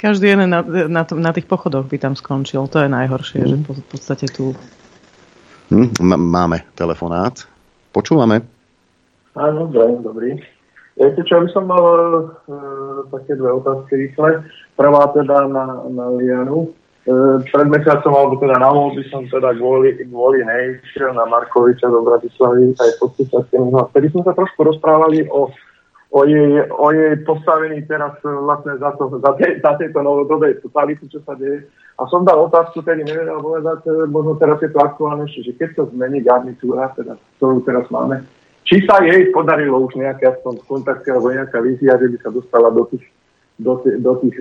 každý 0.00 0.32
jeden 0.32 0.48
na, 0.48 0.64
na, 0.64 1.04
na 1.04 1.30
tých 1.36 1.44
pochodoch 1.44 1.84
by 1.84 2.00
tam 2.00 2.16
skončil. 2.16 2.64
To 2.72 2.80
je 2.80 2.88
najhoršie, 2.88 3.44
mm. 3.44 3.48
že 3.48 3.56
v 3.60 3.86
podstate 3.92 4.26
tu... 4.32 4.56
Hm, 5.68 5.92
máme 6.02 6.64
telefonát. 6.72 7.44
Počúvame. 7.92 8.40
Áno, 9.36 9.68
dobrý, 9.68 10.00
dobrý. 10.00 10.30
Viete 10.98 11.22
čo, 11.22 11.44
by 11.44 11.48
som 11.52 11.64
mal 11.70 11.84
e, 11.86 12.52
také 13.14 13.38
dve 13.38 13.50
otázky 13.60 13.92
rýchle. 13.94 14.42
Prvá 14.74 15.12
teda 15.14 15.46
na, 15.46 15.84
na 15.86 16.06
Lianu. 16.16 16.74
E, 17.00 17.12
pred 17.48 17.68
mesiacom, 17.72 18.12
alebo 18.12 18.36
teda 18.36 18.60
na 18.60 18.68
by 18.68 19.02
som 19.08 19.24
teda 19.24 19.56
kvôli, 19.56 19.96
kvôli 20.04 20.44
nej 20.44 20.76
šiel 20.92 21.16
na 21.16 21.24
Markoviča 21.24 21.88
do 21.88 22.04
Bratislavy 22.04 22.76
aj 22.76 23.00
podpísať 23.00 23.40
s 23.40 23.48
tým. 23.48 23.72
Vtedy 23.72 24.12
sme 24.12 24.22
sa 24.28 24.36
trošku 24.36 24.60
rozprávali 24.60 25.24
o, 25.32 25.48
o, 26.12 26.20
jej, 26.28 26.60
o 26.68 26.92
jej 26.92 27.16
postavení 27.24 27.80
teraz 27.88 28.20
vlastne 28.20 28.76
za, 28.76 28.92
to, 29.00 29.16
za, 29.16 29.32
te, 29.40 29.64
za 29.64 29.80
tejto 29.80 30.04
novodobej 30.04 30.60
totality, 30.60 31.08
čo 31.08 31.24
sa 31.24 31.32
deje. 31.40 31.64
A 31.96 32.04
som 32.12 32.20
dal 32.20 32.36
otázku, 32.36 32.84
tedy 32.84 33.00
nevedel 33.00 33.40
povedať, 33.40 33.80
e, 33.88 34.04
možno 34.04 34.36
teraz 34.36 34.60
je 34.60 34.68
to 34.68 34.84
aktuálnejšie, 34.84 35.40
že 35.40 35.52
keď 35.56 35.70
sa 35.80 35.82
zmení 35.96 36.20
garnitúra, 36.20 36.92
teda, 37.00 37.16
ktorú 37.40 37.64
teraz 37.64 37.88
máme, 37.88 38.28
či 38.68 38.84
sa 38.84 39.00
jej 39.00 39.32
podarilo 39.32 39.88
už 39.88 39.96
nejaké 39.96 40.36
aspoň 40.36 40.68
kontakty 40.68 41.08
alebo 41.08 41.32
nejaká 41.32 41.64
vízia, 41.64 41.96
že 41.96 42.12
by 42.12 42.16
sa 42.20 42.28
dostala 42.28 42.68
do 42.68 42.84
tých 42.92 43.08
do, 43.60 43.84
do 43.84 44.12
tých, 44.24 44.36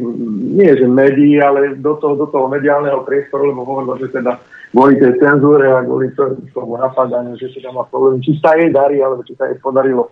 nie 0.55 0.71
že 0.73 0.87
médií, 0.87 1.37
ale 1.43 1.75
do 1.75 1.99
toho, 1.99 2.15
do 2.15 2.27
toho 2.31 2.47
mediálneho 2.47 3.03
priestoru, 3.03 3.51
lebo 3.51 3.67
hovorilo, 3.67 3.99
že 3.99 4.15
teda 4.15 4.39
kvôli 4.71 4.95
tej 4.95 5.19
cenzúre 5.19 5.67
a 5.67 5.83
kvôli 5.83 6.09
tomu 6.55 6.79
napadaniu, 6.79 7.35
že 7.35 7.51
tam 7.59 7.77
má 7.77 7.83
problém, 7.91 8.23
či 8.23 8.39
sa 8.39 8.55
jej 8.55 8.71
darí, 8.71 9.03
alebo 9.03 9.25
či 9.27 9.35
sa 9.35 9.51
jej 9.51 9.59
podarilo, 9.59 10.07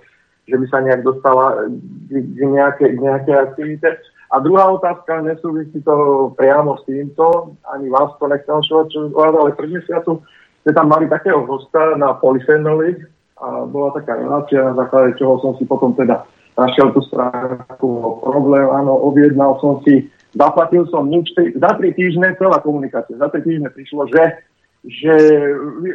že 0.45 0.55
by 0.59 0.65
sa 0.67 0.84
nejak 0.84 1.01
dostala 1.07 1.65
k 2.11 2.39
nejakej, 2.43 2.91
nejakej 2.99 3.35
aktivite. 3.35 3.89
A 4.27 4.43
druhá 4.43 4.67
otázka, 4.75 5.23
nesúvisí 5.23 5.79
to 5.88 6.29
priamo 6.35 6.75
s 6.75 6.84
týmto, 6.84 7.55
ani 7.71 7.88
vás 7.88 8.11
to 8.19 8.27
nechcem 8.27 8.59
čo 8.67 8.84
ale 9.15 9.55
pred 9.55 9.71
mesiacom 9.71 10.19
ste 10.67 10.75
tam 10.75 10.91
mali 10.91 11.07
takého 11.07 11.47
hosta 11.47 11.95
na 11.95 12.11
polyfenoly 12.19 12.99
a 13.39 13.63
bola 13.63 13.95
taká 13.95 14.19
relácia, 14.19 14.59
na 14.59 14.75
základe 14.75 15.15
čoho 15.15 15.39
som 15.39 15.55
si 15.55 15.63
potom 15.63 15.95
teda 15.95 16.27
našiel 16.57 16.89
tú 16.91 17.05
stránku 17.05 17.88
problém, 18.25 18.65
áno, 18.65 18.97
objednal 19.05 19.61
som 19.61 19.79
si, 19.85 20.09
zaplatil 20.34 20.89
som 20.89 21.05
nič, 21.05 21.29
za 21.38 21.71
tri 21.77 21.93
týždne 21.93 22.34
celá 22.41 22.57
komunikácia, 22.59 23.13
za 23.15 23.29
tri 23.29 23.45
týždne 23.45 23.69
prišlo, 23.69 24.09
že 24.09 24.43
že 24.88 25.13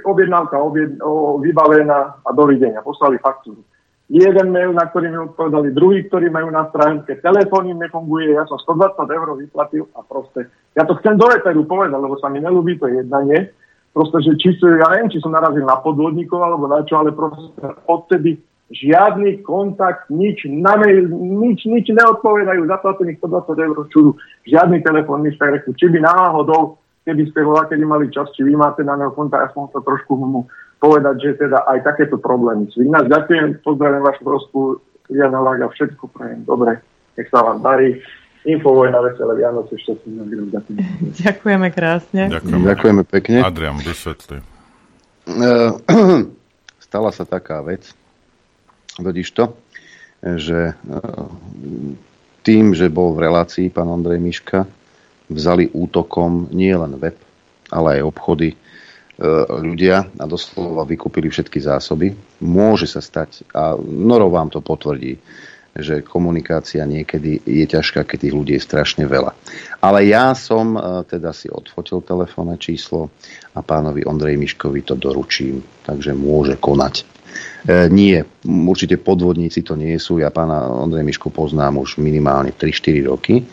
objednávka 0.05 0.59
objed, 0.60 1.01
o, 1.01 1.40
vybavená 1.40 2.20
a 2.20 2.30
dovidenia, 2.34 2.84
poslali 2.84 3.16
faktúru. 3.22 3.64
Jeden 4.12 4.52
mail, 4.52 4.76
na 4.76 4.84
ktorý 4.84 5.09
mi 5.09 5.18
odpovedali, 5.32 5.72
druhý, 5.72 6.05
ktorý 6.05 6.28
majú 6.28 6.52
na 6.52 6.68
stránke, 6.68 7.16
telefón 7.24 7.72
im 7.72 7.80
nefunguje, 7.80 8.36
ja 8.36 8.44
som 8.44 8.60
120 8.60 9.09
eur 9.09 9.28
vyplatil 9.40 9.89
a 9.97 10.05
proste, 10.05 10.52
ja 10.76 10.84
to 10.84 10.98
chcem 11.01 11.16
do 11.16 11.24
eteru 11.32 11.64
povedať, 11.64 11.97
lebo 11.97 12.20
sa 12.20 12.28
mi 12.28 12.44
nelúbi 12.44 12.76
to 12.76 12.93
jednanie, 12.93 13.48
proste, 13.97 14.20
že 14.20 14.36
či 14.36 14.60
ja 14.60 14.93
neviem, 14.93 15.09
či 15.09 15.24
som 15.24 15.32
narazil 15.32 15.64
na 15.64 15.80
podvodníkov 15.80 16.44
alebo 16.44 16.68
na 16.68 16.84
čo, 16.84 17.01
ale 17.01 17.16
proste 17.16 17.64
odtedy 17.89 18.36
žiadny 18.73 19.44
kontakt, 19.44 20.09
nič 20.09 20.49
na 20.49 20.81
mail, 20.81 21.07
nič, 21.12 21.69
nič 21.69 21.93
neodpovedajú, 21.93 22.65
zaplatených 22.65 23.20
120 23.20 23.66
eur 23.69 23.77
čudu, 23.93 24.11
žiadny 24.49 24.81
telefón, 24.81 25.23
nič 25.23 25.36
tak 25.36 25.61
či 25.62 25.86
by 25.93 26.01
náhodou, 26.01 26.81
keby 27.05 27.28
ste 27.28 27.40
volá, 27.44 27.69
kedy 27.69 27.85
mali 27.85 28.09
čas, 28.09 28.32
či 28.32 28.43
vy 28.43 28.57
máte 28.57 28.81
na 28.81 28.97
neho 28.97 29.12
kontakt, 29.12 29.44
ja 29.44 29.49
som 29.53 29.69
to 29.69 29.85
trošku 29.85 30.16
mu 30.16 30.49
povedať, 30.81 31.15
že 31.20 31.31
teda 31.47 31.62
aj 31.69 31.85
takéto 31.86 32.19
problémy 32.19 32.66
sú. 32.73 32.82
Ináč 32.82 33.07
ďakujem, 33.12 33.62
pozdravím 33.62 34.03
vašu 34.03 34.23
prosku, 34.24 34.61
Jana 35.12 35.39
Laga, 35.39 35.69
všetko 35.69 36.09
prajem 36.11 36.43
dobre, 36.49 36.81
nech 37.20 37.28
sa 37.28 37.44
vám 37.44 37.61
darí. 37.61 38.01
Infovojna, 38.43 38.99
veselé 39.07 39.39
Vianoce, 39.39 39.78
šťastný 39.78 40.19
ďakujem. 40.51 40.78
Ďakujeme 41.15 41.69
krásne. 41.70 42.27
Ďakujeme, 42.27 42.66
Ďakujeme 42.74 43.03
pekne. 43.07 43.39
Adrian, 43.39 43.78
vysvetli. 43.78 44.43
Stala 46.82 47.15
sa 47.15 47.23
taká 47.23 47.62
vec, 47.62 47.94
totiž 48.98 49.28
to, 49.32 49.56
že 50.23 50.77
tým, 52.43 52.64
že 52.74 52.93
bol 52.93 53.14
v 53.16 53.23
relácii 53.27 53.73
pán 53.73 53.89
Andrej 53.89 54.20
Miška, 54.20 54.66
vzali 55.32 55.70
útokom 55.73 56.52
nie 56.52 56.74
len 56.74 56.98
web, 57.01 57.16
ale 57.73 57.98
aj 57.98 58.06
obchody, 58.06 58.52
E, 59.12 59.28
ľudia 59.60 60.09
a 60.19 60.24
doslova 60.27 60.82
vykúpili 60.82 61.31
všetky 61.31 61.62
zásoby. 61.62 62.10
Môže 62.43 62.90
sa 62.90 63.05
stať, 63.05 63.47
a 63.55 63.77
Noro 63.78 64.32
vám 64.32 64.51
to 64.51 64.59
potvrdí, 64.59 65.14
že 65.77 66.01
komunikácia 66.01 66.82
niekedy 66.89 67.44
je 67.44 67.64
ťažká, 67.69 68.02
keď 68.02 68.19
tých 68.19 68.35
ľudí 68.35 68.52
je 68.59 68.66
strašne 68.66 69.06
veľa. 69.06 69.31
Ale 69.78 70.09
ja 70.10 70.35
som 70.35 70.74
e, 70.74 70.81
teda 71.06 71.31
si 71.36 71.47
odfotil 71.47 72.02
telefónne 72.02 72.59
číslo 72.59 73.14
a 73.55 73.62
pánovi 73.62 74.02
Ondrej 74.02 74.40
Miškovi 74.40 74.81
to 74.81 74.98
doručím, 74.98 75.62
takže 75.86 76.16
môže 76.16 76.56
konať. 76.56 77.06
E, 77.62 77.86
nie, 77.90 78.18
určite 78.47 78.98
podvodníci 78.98 79.62
to 79.62 79.78
nie 79.78 79.94
sú. 79.98 80.18
Ja 80.18 80.34
pána 80.34 80.66
Ondrej 80.66 81.06
Mišku 81.06 81.30
poznám 81.30 81.78
už 81.82 82.02
minimálne 82.02 82.51
3-4 82.55 83.06
roky 83.06 83.47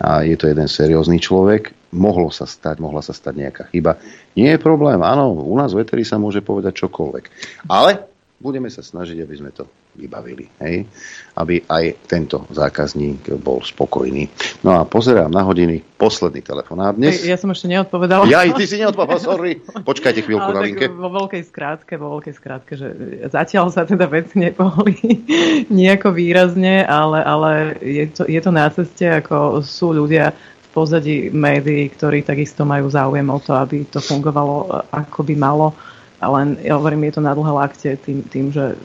a 0.00 0.24
je 0.24 0.36
to 0.36 0.48
jeden 0.48 0.68
seriózny 0.68 1.20
človek 1.20 1.76
mohlo 1.90 2.30
sa 2.30 2.46
stať, 2.46 2.78
mohla 2.78 3.02
sa 3.02 3.10
stať 3.10 3.34
nejaká 3.34 3.64
chyba. 3.70 3.98
Nie 4.38 4.56
je 4.56 4.62
problém, 4.62 5.02
áno, 5.02 5.34
u 5.34 5.54
nás 5.58 5.74
v 5.74 5.82
sa 6.06 6.22
môže 6.22 6.38
povedať 6.38 6.86
čokoľvek. 6.86 7.24
Ale 7.66 8.06
budeme 8.40 8.72
sa 8.72 8.80
snažiť, 8.80 9.20
aby 9.20 9.34
sme 9.36 9.52
to 9.52 9.68
vybavili. 10.00 10.48
Hej? 10.64 10.88
Aby 11.36 11.60
aj 11.68 12.08
tento 12.08 12.48
zákazník 12.48 13.28
bol 13.36 13.60
spokojný. 13.60 14.32
No 14.64 14.80
a 14.80 14.88
pozerám 14.88 15.28
na 15.28 15.44
hodiny, 15.44 15.84
posledný 16.00 16.40
telefonát 16.40 16.96
dnes. 16.96 17.20
Ja 17.20 17.36
som 17.36 17.52
ešte 17.52 17.68
neodpovedala. 17.68 18.24
Ja, 18.32 18.48
ty 18.48 18.64
si 18.64 18.80
neodpovedala, 18.80 19.20
sorry. 19.20 19.60
Počkajte 19.60 20.24
chvíľku 20.24 20.50
na 20.56 20.64
linke. 20.64 20.88
Vo 20.88 21.12
veľkej 21.12 21.42
skrátke, 21.52 22.00
vo 22.00 22.16
veľkej 22.16 22.34
skrátke, 22.34 22.72
že 22.80 22.88
zatiaľ 23.28 23.68
sa 23.68 23.84
teda 23.84 24.08
veci 24.08 24.40
nepohli 24.40 25.20
nejako 25.68 26.16
výrazne, 26.16 26.88
ale, 26.88 27.20
ale 27.20 27.50
je, 27.84 28.08
to, 28.08 28.24
je 28.24 28.40
to 28.40 28.50
na 28.50 28.72
ceste, 28.72 29.04
ako 29.04 29.60
sú 29.60 29.92
ľudia 29.92 30.32
pozadí 30.70 31.28
médií, 31.34 31.90
ktorí 31.92 32.22
takisto 32.22 32.62
majú 32.62 32.88
záujem 32.88 33.26
o 33.26 33.38
to, 33.42 33.52
aby 33.58 33.84
to 33.90 34.00
fungovalo 34.00 34.86
ako 34.94 35.26
by 35.28 35.34
malo. 35.36 35.76
A 36.20 36.28
len, 36.36 36.60
ja 36.60 36.76
hovorím, 36.76 37.08
je 37.08 37.16
to 37.16 37.24
na 37.24 37.32
dlhé 37.32 37.52
lakte 37.52 37.90
tým, 38.04 38.20
tým, 38.28 38.52
že 38.52 38.76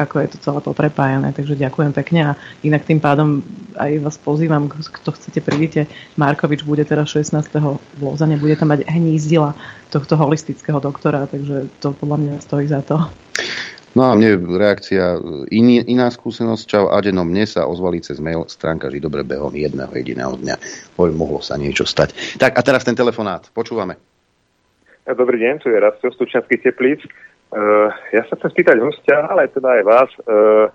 ako 0.00 0.24
je 0.24 0.28
to 0.32 0.38
celé 0.40 0.58
poprepájané. 0.64 1.36
Takže 1.36 1.60
ďakujem 1.60 1.92
pekne 1.92 2.32
a 2.32 2.36
inak 2.64 2.88
tým 2.88 2.96
pádom 2.96 3.44
aj 3.76 4.00
vás 4.00 4.16
pozývam, 4.16 4.72
kto 4.72 5.12
chcete 5.12 5.44
prídite. 5.44 5.84
Markovič 6.16 6.64
bude 6.64 6.80
teraz 6.88 7.12
16. 7.12 7.44
v 7.60 8.00
Lozane, 8.00 8.40
bude 8.40 8.56
tam 8.56 8.72
mať 8.72 8.88
hnízdila 8.88 9.52
tohto 9.92 10.16
holistického 10.16 10.80
doktora, 10.80 11.28
takže 11.28 11.68
to 11.84 11.92
podľa 11.92 12.16
mňa 12.24 12.34
stojí 12.40 12.64
za 12.72 12.80
to. 12.80 12.96
No 13.96 14.08
a 14.08 14.16
mne 14.16 14.40
reakcia, 14.56 15.20
iný, 15.52 15.84
iná 15.84 16.08
skúsenosť, 16.08 16.62
čau 16.64 16.84
Adeno, 16.88 17.24
mne 17.24 17.44
sa 17.44 17.68
ozvali 17.68 18.00
cez 18.00 18.16
mail 18.20 18.48
stránka 18.48 18.88
ži 18.88 19.00
dobre 19.00 19.24
behom 19.28 19.52
jedného 19.52 19.92
jediného 19.92 20.36
dňa. 20.40 20.56
Poviem, 20.96 21.16
mohlo 21.20 21.40
sa 21.44 21.60
niečo 21.60 21.84
stať. 21.84 22.38
Tak 22.40 22.56
a 22.56 22.60
teraz 22.64 22.84
ten 22.84 22.96
telefonát, 22.96 23.48
počúvame. 23.52 24.07
Dobrý 25.08 25.40
deň, 25.40 25.64
tu 25.64 25.72
je 25.72 25.80
Rastio 25.80 26.12
Stučňanský 26.12 26.60
teplíc. 26.60 27.00
Uh, 27.48 27.88
ja 28.12 28.28
sa 28.28 28.36
chcem 28.36 28.52
spýtať 28.52 28.76
hostia, 28.76 29.24
ale 29.24 29.48
teda 29.48 29.80
aj 29.80 29.82
vás, 29.88 30.10
uh, 30.28 30.68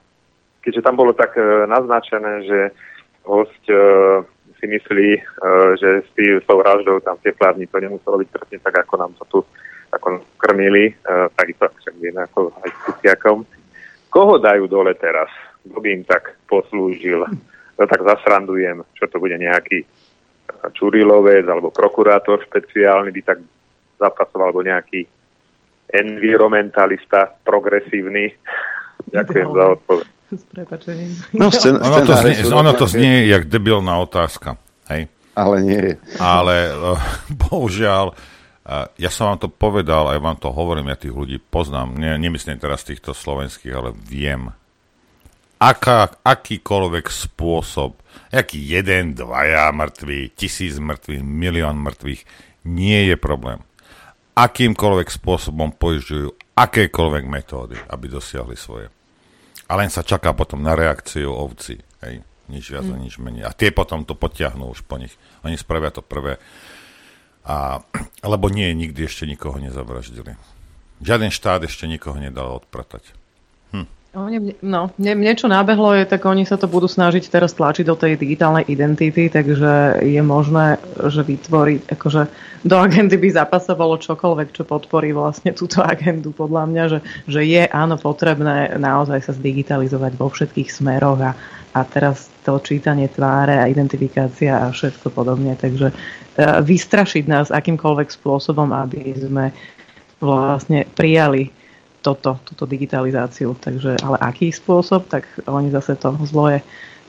keďže 0.65 0.81
tam 0.81 0.97
bolo 0.97 1.13
tak 1.13 1.37
uh, 1.37 1.69
naznačené, 1.69 2.41
že 2.41 2.59
host 3.29 3.61
uh, 3.69 4.25
si 4.57 4.65
myslí, 4.65 5.09
uh, 5.21 5.77
že 5.77 6.01
s 6.09 6.45
tou 6.49 6.57
vraždou 6.57 6.97
tam 7.05 7.21
teplárni 7.21 7.69
to 7.69 7.77
nemuselo 7.77 8.17
byť 8.17 8.29
presne 8.33 8.57
tak, 8.57 8.81
ako 8.81 8.93
nám 8.97 9.13
to 9.21 9.23
tu 9.29 9.39
ako 9.93 10.25
krmili, 10.41 10.97
uh, 11.05 11.29
takisto 11.37 11.69
však 11.69 11.93
vieme 12.01 12.25
ako 12.25 12.57
aj 12.57 12.69
s 12.73 12.79
kuciakom. 12.89 13.45
Koho 14.09 14.41
dajú 14.41 14.65
dole 14.65 14.97
teraz? 14.97 15.29
Kto 15.61 15.77
by 15.77 15.89
im 15.93 16.09
tak 16.09 16.41
poslúžil? 16.49 17.21
No 17.77 17.83
tak 17.85 18.01
zasrandujem, 18.01 18.81
čo 18.97 19.05
to 19.05 19.21
bude 19.21 19.37
nejaký 19.37 19.85
Čurilovec 20.73 21.45
alebo 21.45 21.69
prokurátor 21.69 22.41
špeciálny 22.49 23.13
by 23.13 23.21
tak 23.21 23.37
zapracoval, 23.99 24.51
alebo 24.51 24.65
nejaký 24.65 25.05
environmentalista 25.93 27.37
progresívny. 27.45 28.33
Ďakujem 29.15 29.49
za 29.53 29.65
odpoveď. 29.79 30.07
No, 31.37 31.51
scén- 31.53 31.77
ono, 31.77 31.99
to 32.01 32.13
znie, 32.17 32.35
ono 32.49 32.71
to 32.73 32.85
znie 32.89 33.29
jak 33.29 33.45
debilná 33.45 34.01
otázka. 34.01 34.57
Hej? 34.89 35.05
Ale 35.37 35.55
nie. 35.61 35.97
Ale 36.17 36.73
bohužiaľ, 37.45 38.13
ja 38.97 39.09
som 39.11 39.33
vám 39.33 39.39
to 39.43 39.49
povedal, 39.51 40.09
aj 40.09 40.19
vám 40.23 40.37
to 40.39 40.49
hovorím, 40.49 40.89
ja 40.89 40.97
tých 40.97 41.13
ľudí 41.13 41.37
poznám, 41.37 41.99
ne, 41.99 42.15
nemyslím 42.17 42.57
teraz 42.57 42.87
týchto 42.87 43.11
slovenských, 43.11 43.73
ale 43.75 43.89
viem. 43.93 44.49
Aká, 45.59 46.11
akýkoľvek 46.23 47.07
spôsob, 47.07 47.95
aký 48.31 48.59
jeden, 48.59 49.15
dvaja 49.15 49.71
mŕtvi, 49.71 50.31
tisíc 50.35 50.75
mŕtvych, 50.79 51.23
milión 51.23 51.79
mŕtvych, 51.79 52.21
nie 52.67 53.11
je 53.11 53.15
problém. 53.19 53.63
Akýmkoľvek 54.33 55.09
spôsobom 55.13 55.77
požičujú 55.77 56.33
akékoľvek 56.57 57.23
metódy, 57.29 57.77
aby 57.89 58.05
dosiahli 58.09 58.57
svoje. 58.57 58.89
A 59.69 59.77
len 59.77 59.93
sa 59.93 60.01
čaká 60.01 60.33
potom 60.33 60.61
na 60.61 60.73
reakciu 60.73 61.29
ovci. 61.29 61.77
Hej? 62.01 62.25
Nič 62.49 62.73
viac 62.73 62.85
mm. 62.85 62.97
nič 62.97 63.15
menej. 63.21 63.45
A 63.45 63.55
tie 63.55 63.69
potom 63.69 64.03
to 64.03 64.17
potiahnú 64.17 64.73
už 64.73 64.83
po 64.83 64.97
nich. 64.97 65.13
Oni 65.45 65.55
spravia 65.55 65.93
to 65.93 66.01
prvé 66.01 66.41
a, 67.43 67.83
lebo 68.23 68.47
nie, 68.47 68.71
nikdy 68.71 69.03
ešte 69.03 69.27
nikoho 69.27 69.59
nezavraždili. 69.59 70.39
Žiaden 71.03 71.31
štát 71.31 71.67
ešte 71.67 71.91
nikoho 71.91 72.15
nedal 72.15 72.63
odpratať. 72.63 73.11
Hm. 74.13 74.61
No, 74.61 74.93
mne, 75.01 75.13
mne 75.17 75.33
čo 75.33 75.49
nábehlo 75.49 75.97
je, 75.97 76.05
tak 76.05 76.21
oni 76.29 76.45
sa 76.45 76.53
to 76.53 76.69
budú 76.69 76.85
snažiť 76.85 77.33
teraz 77.33 77.57
tlačiť 77.57 77.81
do 77.81 77.97
tej 77.97 78.13
digitálnej 78.13 78.61
identity, 78.69 79.25
takže 79.25 80.05
je 80.05 80.21
možné, 80.21 80.77
že 81.09 81.25
vytvorí, 81.25 81.81
akože 81.89 82.29
do 82.61 82.77
agendy 82.77 83.17
by 83.17 83.33
zapasovalo 83.33 83.97
čokoľvek, 83.97 84.53
čo 84.53 84.63
podporí 84.69 85.17
vlastne 85.17 85.49
túto 85.57 85.81
agendu, 85.81 86.29
podľa 86.29 86.63
mňa, 86.69 86.83
že, 86.93 86.99
že 87.25 87.41
je 87.41 87.65
áno 87.73 87.97
potrebné 87.97 88.77
naozaj 88.77 89.19
sa 89.25 89.33
zdigitalizovať 89.33 90.13
vo 90.13 90.29
všetkých 90.29 90.69
smeroch 90.69 91.17
a, 91.17 91.33
a 91.73 91.81
teraz 91.81 92.29
to 92.45 92.61
čítanie 92.61 93.09
tváre 93.09 93.57
a 93.57 93.65
identifikácia 93.65 94.61
a 94.61 94.69
všetko 94.69 95.09
podobne, 95.09 95.57
takže 95.57 95.89
E, 96.33 96.41
vystrašiť 96.65 97.29
nás 97.29 97.53
akýmkoľvek 97.53 98.09
spôsobom, 98.09 98.73
aby 98.73 99.13
sme 99.13 99.53
vlastne 100.17 100.89
prijali 100.97 101.53
toto, 102.03 102.35
túto 102.43 102.67
digitalizáciu. 102.67 103.55
Takže, 103.55 104.03
ale 104.03 104.19
aký 104.19 104.51
spôsob, 104.51 105.07
tak 105.07 105.23
oni 105.47 105.71
zase 105.71 105.95
to 105.95 106.11
zloje 106.27 106.59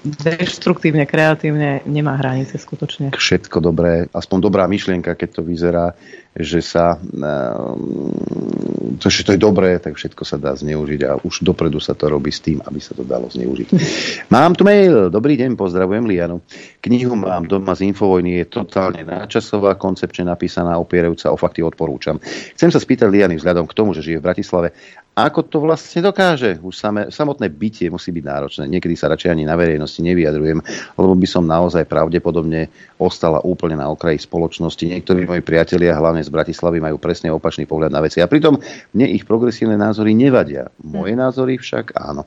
deštruktívne, 0.04 1.08
kreatívne 1.08 1.80
nemá 1.88 2.20
hranice 2.20 2.60
skutočne. 2.60 3.16
Všetko 3.16 3.64
dobré, 3.64 4.04
aspoň 4.12 4.38
dobrá 4.44 4.68
myšlienka, 4.68 5.16
keď 5.16 5.40
to 5.40 5.42
vyzerá, 5.42 5.96
že 6.34 6.60
sa 6.60 6.98
ehm, 7.00 8.98
to, 8.98 9.06
že 9.06 9.24
to 9.24 9.32
je 9.34 9.40
dobré, 9.40 9.78
tak 9.78 9.94
všetko 9.94 10.22
sa 10.26 10.36
dá 10.36 10.52
zneužiť 10.52 11.00
a 11.06 11.10
už 11.22 11.46
dopredu 11.46 11.78
sa 11.78 11.94
to 11.94 12.10
robí 12.10 12.34
s 12.34 12.42
tým, 12.42 12.58
aby 12.62 12.82
sa 12.82 12.92
to 12.92 13.06
dalo 13.06 13.30
zneužiť. 13.30 13.68
Mám 14.34 14.58
tu 14.58 14.66
mail, 14.66 15.08
dobrý 15.08 15.38
deň, 15.38 15.56
pozdravujem 15.56 16.04
Lianu. 16.04 16.42
Knihu 16.84 17.16
mám 17.16 17.48
doma 17.48 17.72
z 17.72 17.88
Infovojny, 17.88 18.44
je 18.44 18.60
totálne 18.60 19.00
náčasová, 19.06 19.80
koncepčne 19.80 20.28
napísaná, 20.28 20.76
opierajúca 20.76 21.32
o 21.32 21.36
fakty 21.38 21.64
odporúčam. 21.64 22.20
Chcem 22.52 22.68
sa 22.68 22.76
spýtať 22.76 23.08
Liany 23.08 23.40
vzhľadom 23.40 23.64
k 23.64 23.76
tomu, 23.76 23.96
že 23.96 24.04
žije 24.04 24.20
v 24.20 24.26
Bratislave, 24.26 24.68
ako 25.14 25.46
to 25.46 25.62
vlastne 25.62 26.02
dokáže? 26.02 26.58
Už 26.58 26.74
samé, 26.74 27.06
samotné 27.06 27.46
bytie 27.46 27.86
musí 27.86 28.10
byť 28.10 28.24
náročné. 28.26 28.64
Niekedy 28.66 28.98
sa 28.98 29.06
radšej 29.06 29.30
ani 29.30 29.46
na 29.46 29.54
verejnosti 29.54 30.02
nevyjadrujem, 30.02 30.58
lebo 30.98 31.14
by 31.14 31.26
som 31.30 31.46
naozaj 31.46 31.86
pravdepodobne 31.86 32.66
ostala 32.98 33.38
úplne 33.46 33.78
na 33.78 33.86
okraji 33.86 34.18
spoločnosti. 34.18 34.82
Niektorí 34.82 35.22
moji 35.22 35.38
priatelia, 35.46 35.94
hlavne 35.94 36.18
z 36.18 36.34
Bratislavy, 36.34 36.82
majú 36.82 36.98
presne 36.98 37.30
opačný 37.30 37.62
pohľad 37.62 37.94
na 37.94 38.02
veci. 38.02 38.18
A 38.18 38.26
pritom 38.26 38.58
mne 38.90 39.06
ich 39.06 39.22
progresívne 39.22 39.78
názory 39.78 40.18
nevadia. 40.18 40.66
Moje 40.82 41.14
názory 41.14 41.62
však 41.62 41.94
áno. 41.94 42.26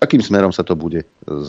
Akým 0.00 0.24
smerom 0.24 0.52
sa 0.52 0.64
to 0.64 0.72
bude 0.80 1.04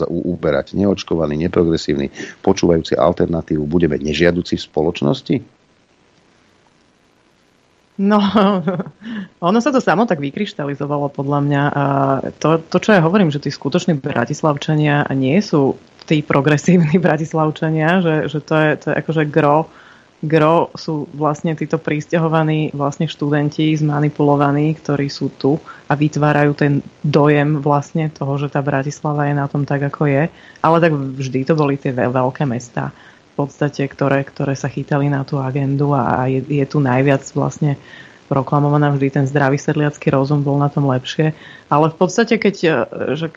uberať? 0.08 0.76
Neočkovaný, 0.76 1.40
neprogresívny, 1.40 2.12
počúvajúci 2.44 2.96
alternatívu, 2.96 3.64
budeme 3.64 3.96
nežiaduci 3.96 4.60
v 4.60 4.66
spoločnosti? 4.68 5.55
No, 7.96 8.20
ono 9.48 9.58
sa 9.64 9.72
to 9.72 9.80
samo 9.80 10.04
tak 10.04 10.20
vykryštalizovalo 10.20 11.08
podľa 11.12 11.40
mňa. 11.40 11.62
A 11.72 11.84
to, 12.36 12.60
to, 12.60 12.76
čo 12.76 12.92
ja 12.92 13.00
hovorím, 13.00 13.32
že 13.32 13.40
tí 13.40 13.48
skutoční 13.48 13.96
bratislavčania 13.96 15.08
nie 15.16 15.40
sú 15.40 15.80
tí 16.04 16.20
progresívni 16.20 17.00
bratislavčania, 17.06 18.04
že, 18.04 18.14
že 18.28 18.38
to, 18.44 18.54
je, 18.54 18.70
to 18.78 18.86
je 18.92 18.94
akože 19.00 19.22
gro, 19.32 19.66
gro 20.24 20.72
sú 20.72 21.08
vlastne 21.12 21.52
títo 21.52 21.76
prísťahovaní 21.76 22.72
vlastne 22.72 23.08
študenti 23.08 23.76
zmanipulovaní, 23.76 24.76
ktorí 24.76 25.12
sú 25.12 25.28
tu 25.36 25.60
a 25.88 25.92
vytvárajú 25.92 26.52
ten 26.56 26.72
dojem 27.04 27.60
vlastne 27.60 28.08
toho, 28.08 28.40
že 28.40 28.48
tá 28.48 28.64
Bratislava 28.64 29.28
je 29.28 29.34
na 29.36 29.46
tom 29.48 29.68
tak, 29.68 29.88
ako 29.88 30.08
je. 30.08 30.24
Ale 30.64 30.76
tak 30.80 30.92
vždy 30.92 31.48
to 31.48 31.52
boli 31.56 31.76
tie 31.76 31.92
veľké 31.92 32.48
mesta 32.48 32.92
podstate, 33.36 33.84
ktoré, 33.84 34.24
ktoré 34.24 34.56
sa 34.56 34.72
chytali 34.72 35.12
na 35.12 35.22
tú 35.22 35.36
agendu 35.36 35.92
a, 35.92 36.24
je, 36.26 36.40
je 36.40 36.64
tu 36.64 36.80
najviac 36.80 37.22
vlastne 37.36 37.76
proklamovaná 38.26 38.90
vždy 38.90 39.22
ten 39.22 39.26
zdravý 39.28 39.60
sedliacký 39.60 40.10
rozum 40.10 40.42
bol 40.42 40.58
na 40.58 40.72
tom 40.72 40.88
lepšie. 40.88 41.36
Ale 41.70 41.92
v 41.92 41.96
podstate, 41.96 42.40
keď 42.40 42.56
e, 42.58 42.70
že 43.14 43.28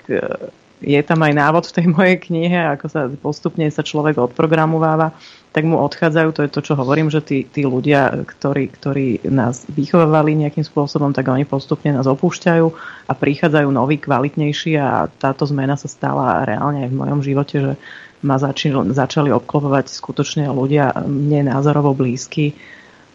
je 0.80 1.02
tam 1.04 1.20
aj 1.24 1.34
návod 1.36 1.64
v 1.68 1.76
tej 1.76 1.86
mojej 1.92 2.18
knihe, 2.24 2.60
ako 2.76 2.86
sa 2.88 3.02
postupne 3.12 3.68
sa 3.68 3.84
človek 3.84 4.16
odprogramováva, 4.16 5.12
tak 5.52 5.66
mu 5.66 5.82
odchádzajú, 5.82 6.30
to 6.32 6.42
je 6.46 6.54
to, 6.54 6.62
čo 6.62 6.74
hovorím, 6.78 7.10
že 7.12 7.26
tí, 7.26 7.44
tí 7.44 7.66
ľudia, 7.66 8.24
ktorí, 8.24 8.70
ktorí 8.70 9.08
nás 9.28 9.66
vychovávali 9.68 10.38
nejakým 10.38 10.64
spôsobom, 10.64 11.12
tak 11.12 11.28
oni 11.28 11.44
postupne 11.44 11.92
nás 11.92 12.06
opúšťajú 12.06 12.66
a 13.10 13.14
prichádzajú 13.18 13.68
noví, 13.74 13.98
kvalitnejší 13.98 14.78
a 14.78 15.10
táto 15.10 15.50
zmena 15.50 15.76
sa 15.76 15.90
stala 15.90 16.46
reálne 16.46 16.86
aj 16.86 16.90
v 16.94 17.00
mojom 17.02 17.20
živote, 17.26 17.56
že 17.60 17.74
ma 18.22 18.38
začali, 18.38 18.94
začali 18.94 19.32
obklopovať 19.32 19.90
skutočne 19.90 20.48
ľudia 20.52 20.92
mne 21.08 21.50
názorovo 21.50 21.96
blízky 21.96 22.56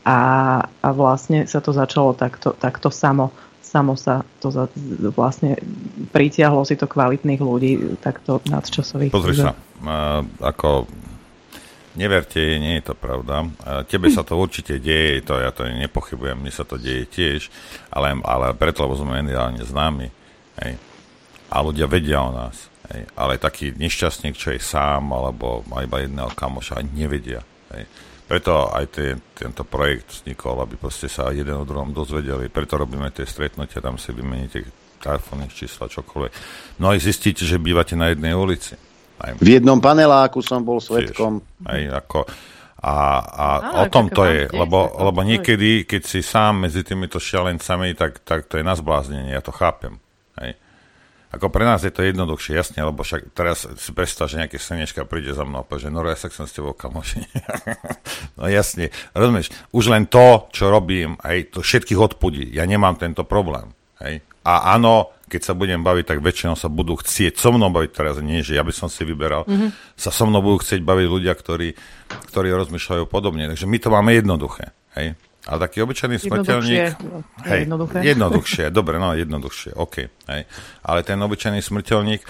a, 0.04 0.18
a 0.60 0.88
vlastne 0.92 1.48
sa 1.48 1.64
to 1.64 1.72
začalo 1.72 2.12
takto, 2.12 2.52
takto 2.56 2.92
samo 2.92 3.32
samo 3.74 3.98
sa 3.98 4.22
to 4.38 4.54
za, 4.54 4.70
vlastne 5.18 5.58
pritiahlo 6.14 6.62
si 6.62 6.78
to 6.78 6.86
kvalitných 6.86 7.42
ľudí 7.42 7.98
takto 7.98 8.38
nadčasových. 8.46 9.10
Pozri 9.10 9.34
sa, 9.34 9.58
ako 10.38 10.86
neverte, 11.98 12.38
nie 12.38 12.78
je 12.78 12.90
to 12.90 12.94
pravda. 12.94 13.50
Tebe 13.90 14.14
sa 14.14 14.22
to 14.22 14.38
určite 14.38 14.78
deje, 14.78 15.26
to 15.26 15.42
ja 15.42 15.50
to 15.50 15.66
nepochybujem, 15.66 16.38
mne 16.38 16.54
sa 16.54 16.62
to 16.62 16.78
deje 16.78 17.10
tiež, 17.10 17.50
ale, 17.90 18.14
ale 18.22 18.54
preto, 18.54 18.86
lebo 18.86 18.94
sme 18.94 19.22
mediálne 19.26 19.66
známi. 19.66 20.06
Hej. 20.62 20.78
A 21.50 21.56
ľudia 21.58 21.90
vedia 21.90 22.22
o 22.22 22.30
nás. 22.30 22.70
Hej. 22.94 23.10
Ale 23.18 23.42
taký 23.42 23.74
nešťastník, 23.74 24.38
čo 24.38 24.54
je 24.54 24.62
sám, 24.62 25.10
alebo 25.10 25.66
má 25.66 25.82
iba 25.82 26.02
jedného 26.02 26.30
kamoša, 26.34 26.82
nevedia. 26.94 27.42
Hej. 27.74 27.90
Preto 28.24 28.72
aj 28.72 28.84
tie, 28.88 29.08
tento 29.36 29.68
projekt 29.68 30.24
vznikol, 30.24 30.64
aby 30.64 30.80
proste 30.80 31.12
sa 31.12 31.28
jeden 31.28 31.60
o 31.60 31.68
druhom 31.68 31.92
dozvedeli. 31.92 32.48
Preto 32.48 32.80
robíme 32.80 33.12
tie 33.12 33.28
stretnutia, 33.28 33.84
tam 33.84 34.00
si 34.00 34.16
vymeníte 34.16 34.64
telefónne 34.96 35.52
čísla, 35.52 35.92
čokoľvek. 35.92 36.32
No 36.80 36.88
aj 36.88 37.04
zistíte, 37.04 37.44
že 37.44 37.60
bývate 37.60 37.92
na 37.92 38.08
jednej 38.16 38.32
ulici. 38.32 38.72
Aj. 39.20 39.36
V 39.36 39.44
jednom 39.44 39.76
paneláku 39.76 40.40
som 40.40 40.64
bol 40.64 40.80
svetkom. 40.80 41.44
Aj 41.68 41.80
ako, 42.00 42.24
a, 42.84 42.96
a 43.24 43.46
Áno, 43.64 43.80
o 43.80 43.84
tom 43.88 44.12
to 44.12 44.28
je, 44.28 44.44
lebo, 44.52 44.92
lebo 45.00 45.24
niekedy, 45.24 45.88
keď 45.88 46.02
si 46.04 46.20
sám 46.20 46.68
medzi 46.68 46.84
týmito 46.84 47.16
šialencami, 47.16 47.96
tak, 47.96 48.20
tak 48.20 48.44
to 48.44 48.60
je 48.60 48.64
na 48.64 48.76
zbláznenie, 48.76 49.32
ja 49.32 49.40
to 49.40 49.56
chápem. 49.56 50.03
Ako 51.34 51.50
pre 51.50 51.66
nás 51.66 51.82
je 51.82 51.90
to 51.90 52.06
jednoduchšie, 52.06 52.54
jasne, 52.54 52.78
lebo 52.78 53.02
však 53.02 53.34
teraz 53.34 53.66
si 53.66 53.90
predstav, 53.90 54.30
že 54.30 54.38
nejaký 54.38 54.62
slnečka 54.62 55.02
príde 55.02 55.34
za 55.34 55.42
mnou 55.42 55.62
a 55.62 55.66
povie, 55.66 55.86
že 55.86 55.90
no 55.90 56.06
ja 56.06 56.14
sa 56.14 56.30
chcem 56.30 56.46
s 56.46 56.54
tebou 56.54 56.70
kamoši. 56.72 57.26
no 58.38 58.46
jasne, 58.46 58.94
rozumieš, 59.10 59.50
už 59.74 59.90
len 59.90 60.06
to, 60.06 60.46
čo 60.54 60.70
robím, 60.70 61.18
aj 61.26 61.58
to 61.58 61.66
všetkých 61.66 61.98
odpudí. 61.98 62.54
Ja 62.54 62.62
nemám 62.64 62.94
tento 62.94 63.26
problém. 63.26 63.74
Hej. 63.98 64.22
A 64.44 64.76
áno, 64.76 65.10
keď 65.26 65.40
sa 65.42 65.54
budem 65.56 65.80
baviť, 65.82 66.04
tak 66.14 66.22
väčšinou 66.22 66.54
sa 66.54 66.68
budú 66.70 67.00
chcieť 67.00 67.34
so 67.34 67.50
mnou 67.50 67.72
baviť 67.72 67.90
teraz, 67.90 68.20
nie, 68.20 68.44
že 68.44 68.54
ja 68.54 68.62
by 68.62 68.70
som 68.70 68.92
si 68.92 69.02
vyberal, 69.02 69.48
mm-hmm. 69.48 69.98
sa 69.98 70.12
so 70.12 70.28
mnou 70.28 70.44
budú 70.44 70.62
chcieť 70.62 70.84
baviť 70.84 71.06
ľudia, 71.08 71.32
ktorí, 71.34 71.74
ktorí 72.30 72.48
rozmýšľajú 72.52 73.04
podobne. 73.08 73.50
Takže 73.50 73.66
my 73.66 73.78
to 73.80 73.88
máme 73.90 74.10
jednoduché. 74.14 74.70
Hej. 74.94 75.18
Ale 75.44 75.58
taký 75.68 75.84
obyčajný 75.84 76.16
smrteľník... 76.16 76.96
Hej, 77.44 77.60
jednoduché. 77.68 77.98
Jednoduchšie, 78.00 78.64
dobre, 78.72 78.96
no 78.96 79.12
jednoduchšie, 79.12 79.76
OK. 79.76 80.08
Hej. 80.08 80.42
Ale 80.80 80.98
ten 81.04 81.20
obyčajný 81.20 81.60
smrteľník, 81.60 82.24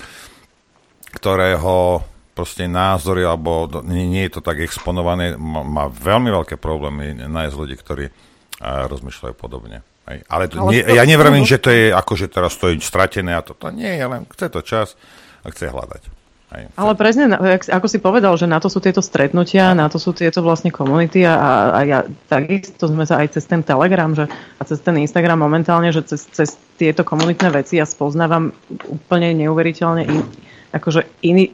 ktorého 1.14 2.02
proste 2.34 2.66
názory, 2.66 3.22
alebo 3.22 3.70
nie, 3.86 4.10
nie 4.10 4.26
je 4.26 4.38
to 4.38 4.42
tak 4.42 4.58
exponované, 4.58 5.38
má, 5.38 5.62
má 5.62 5.84
veľmi 5.86 6.34
veľké 6.34 6.58
problémy 6.58 7.14
nájsť 7.14 7.54
ľudí, 7.54 7.78
ktorí 7.78 8.04
a, 8.10 8.90
rozmýšľajú 8.90 9.34
podobne. 9.38 9.86
Hej. 10.10 10.26
Ale, 10.26 10.50
to, 10.50 10.66
Ale 10.66 10.70
nie, 10.74 10.82
to, 10.82 10.98
ja 10.98 11.04
nevravím, 11.06 11.46
že 11.46 11.62
to 11.62 11.70
je 11.70 11.94
ako, 11.94 12.12
že 12.18 12.26
teraz 12.26 12.58
to 12.58 12.74
je 12.74 12.82
stratené 12.82 13.38
a 13.38 13.46
toto. 13.46 13.70
Nie, 13.70 14.02
len 14.02 14.26
chce 14.26 14.50
to 14.50 14.60
čas 14.66 14.98
a 15.46 15.54
chce 15.54 15.70
hľadať. 15.70 16.23
Aj, 16.54 16.70
Ale 16.78 16.92
presne, 16.94 17.34
ako 17.66 17.86
si 17.90 17.98
povedal, 17.98 18.38
že 18.38 18.46
na 18.46 18.62
to 18.62 18.70
sú 18.70 18.78
tieto 18.78 19.02
stretnutia, 19.02 19.74
na 19.74 19.90
to 19.90 19.98
sú 19.98 20.14
tieto 20.14 20.38
vlastne 20.38 20.70
komunity 20.70 21.26
a, 21.26 21.74
a 21.74 21.80
ja 21.82 21.98
takisto 22.30 22.86
sme 22.86 23.02
sa 23.02 23.18
aj 23.18 23.34
cez 23.34 23.44
ten 23.50 23.66
Telegram 23.66 24.14
že, 24.14 24.30
a 24.30 24.62
cez 24.62 24.78
ten 24.78 24.94
Instagram 25.02 25.42
momentálne, 25.42 25.90
že 25.90 26.06
cez, 26.06 26.30
cez 26.30 26.54
tieto 26.78 27.02
komunitné 27.02 27.50
veci 27.50 27.82
ja 27.82 27.86
spoznávam 27.86 28.54
úplne 28.86 29.34
neuveriteľne 29.34 30.02
in, 30.06 30.22
akože 30.70 31.26
iný, 31.26 31.50